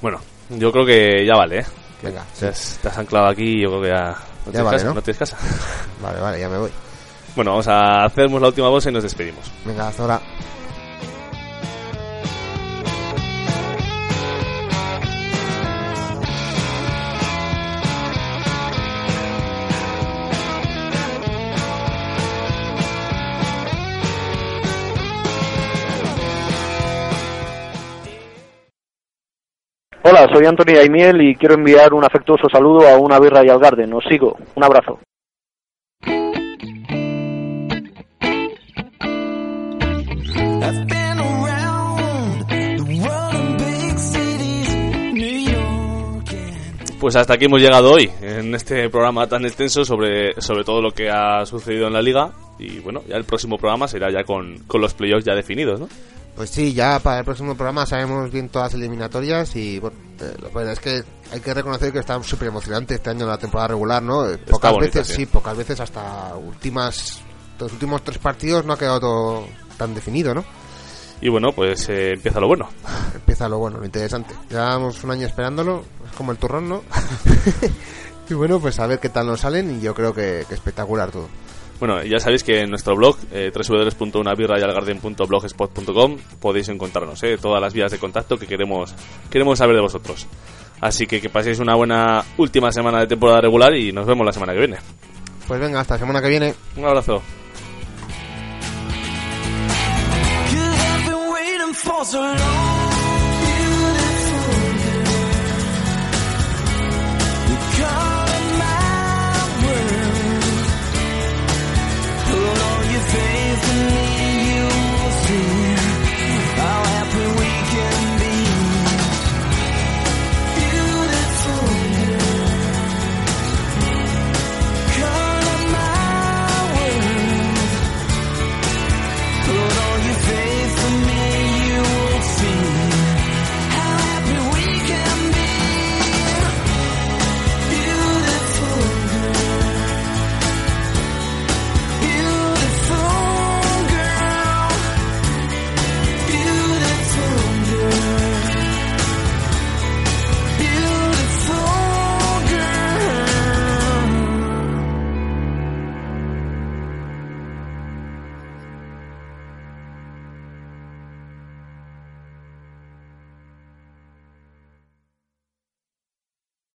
Bueno, 0.00 0.18
yo 0.50 0.72
creo 0.72 0.86
que 0.86 1.26
ya 1.26 1.34
vale, 1.36 1.58
¿eh? 1.60 1.64
Venga, 2.02 2.24
te, 2.38 2.48
has, 2.48 2.78
te 2.82 2.88
has 2.88 2.98
anclado 2.98 3.26
aquí 3.26 3.44
y 3.44 3.62
yo 3.62 3.68
creo 3.68 3.82
que 3.82 3.88
ya... 3.88 4.16
¿No 4.44 4.50
tienes 4.50 4.64
vale, 4.64 4.76
casa? 4.76 4.88
¿no? 4.88 4.94
¿No 4.94 5.02
tienes 5.02 5.18
casa? 5.18 5.36
Vale, 6.02 6.20
vale, 6.20 6.40
ya 6.40 6.48
me 6.48 6.58
voy. 6.58 6.70
Bueno, 7.36 7.52
vamos 7.52 7.68
a 7.68 8.04
hacernos 8.04 8.40
la 8.42 8.48
última 8.48 8.68
voz 8.68 8.84
y 8.86 8.90
nos 8.90 9.04
despedimos. 9.04 9.50
Venga, 9.64 9.86
hasta 9.86 10.02
ahora. 10.02 10.20
Soy 30.32 30.46
Anthony 30.46 30.74
Daimiel 30.74 31.20
y 31.20 31.34
quiero 31.34 31.54
enviar 31.54 31.92
un 31.92 32.04
afectuoso 32.04 32.48
saludo 32.50 32.88
a 32.88 32.96
una 32.98 33.18
birra 33.18 33.44
y 33.44 33.50
al 33.50 33.58
Garden. 33.58 33.92
Os 33.92 34.04
sigo. 34.04 34.36
Un 34.54 34.64
abrazo. 34.64 34.98
Pues 47.00 47.16
hasta 47.16 47.34
aquí 47.34 47.46
hemos 47.46 47.60
llegado 47.60 47.90
hoy, 47.92 48.08
en 48.20 48.54
este 48.54 48.88
programa 48.88 49.26
tan 49.26 49.44
extenso 49.44 49.84
sobre, 49.84 50.40
sobre 50.40 50.62
todo 50.62 50.80
lo 50.80 50.92
que 50.92 51.10
ha 51.10 51.44
sucedido 51.44 51.88
en 51.88 51.94
la 51.94 52.00
liga. 52.00 52.30
Y 52.60 52.78
bueno, 52.78 53.02
ya 53.08 53.16
el 53.16 53.24
próximo 53.24 53.58
programa 53.58 53.88
será 53.88 54.08
ya 54.12 54.22
con, 54.22 54.58
con 54.68 54.80
los 54.80 54.94
playoffs 54.94 55.24
ya 55.24 55.34
definidos, 55.34 55.80
¿no? 55.80 55.88
Pues 56.34 56.48
sí, 56.48 56.72
ya 56.72 56.98
para 56.98 57.18
el 57.18 57.24
próximo 57.24 57.54
programa 57.54 57.84
sabemos 57.84 58.30
bien 58.30 58.48
todas 58.48 58.72
las 58.72 58.80
eliminatorias 58.80 59.54
y 59.54 59.78
bueno, 59.78 59.96
eh, 60.20 60.34
lo 60.40 60.50
bueno 60.50 60.70
es 60.70 60.80
que 60.80 61.04
hay 61.30 61.40
que 61.40 61.52
reconocer 61.52 61.92
que 61.92 61.98
está 61.98 62.20
súper 62.22 62.48
emocionante 62.48 62.94
este 62.94 63.10
año 63.10 63.26
la 63.26 63.36
temporada 63.36 63.68
regular, 63.68 64.02
¿no? 64.02 64.28
Eh, 64.28 64.38
Pocas 64.38 64.72
bonita, 64.72 65.00
veces, 65.00 65.14
sí. 65.14 65.22
sí, 65.22 65.26
pocas 65.26 65.56
veces 65.56 65.78
hasta 65.80 66.34
últimas, 66.36 67.20
los 67.58 67.72
últimos 67.72 68.02
tres 68.02 68.18
partidos 68.18 68.64
no 68.64 68.72
ha 68.72 68.78
quedado 68.78 69.00
todo 69.00 69.46
tan 69.76 69.94
definido, 69.94 70.34
¿no? 70.34 70.42
Y 71.20 71.28
bueno, 71.28 71.52
pues 71.52 71.88
eh, 71.90 72.14
empieza 72.14 72.40
lo 72.40 72.48
bueno. 72.48 72.68
Empieza 73.14 73.48
lo 73.48 73.58
bueno, 73.58 73.78
lo 73.78 73.84
interesante. 73.84 74.34
Llevamos 74.48 75.04
un 75.04 75.10
año 75.10 75.26
esperándolo, 75.26 75.84
es 76.10 76.16
como 76.16 76.32
el 76.32 76.38
turrón, 76.38 76.68
¿no? 76.68 76.82
y 78.28 78.34
bueno, 78.34 78.58
pues 78.58 78.80
a 78.80 78.86
ver 78.86 78.98
qué 78.98 79.10
tal 79.10 79.26
nos 79.26 79.40
salen 79.40 79.78
y 79.78 79.80
yo 79.80 79.94
creo 79.94 80.14
que, 80.14 80.44
que 80.48 80.54
espectacular 80.54 81.10
todo. 81.10 81.28
Bueno, 81.82 81.98
ya 82.04 82.20
sabéis 82.20 82.44
que 82.44 82.60
en 82.60 82.70
nuestro 82.70 82.94
blog, 82.94 83.16
eh, 83.32 83.50
www.unabirrayalgarden.blogspot.com, 83.52 86.16
podéis 86.38 86.68
encontrarnos, 86.68 87.20
eh, 87.24 87.36
todas 87.42 87.60
las 87.60 87.74
vías 87.74 87.90
de 87.90 87.98
contacto 87.98 88.36
que 88.36 88.46
queremos, 88.46 88.94
queremos 89.28 89.58
saber 89.58 89.74
de 89.74 89.82
vosotros. 89.82 90.28
Así 90.80 91.08
que 91.08 91.20
que 91.20 91.28
paséis 91.28 91.58
una 91.58 91.74
buena 91.74 92.24
última 92.36 92.70
semana 92.70 93.00
de 93.00 93.08
temporada 93.08 93.40
regular 93.40 93.74
y 93.74 93.90
nos 93.90 94.06
vemos 94.06 94.24
la 94.24 94.32
semana 94.32 94.52
que 94.52 94.60
viene. 94.60 94.76
Pues 95.48 95.58
venga, 95.58 95.80
hasta 95.80 95.94
la 95.94 95.98
semana 95.98 96.22
que 96.22 96.28
viene. 96.28 96.54
Un 96.76 96.84
abrazo. 96.84 97.20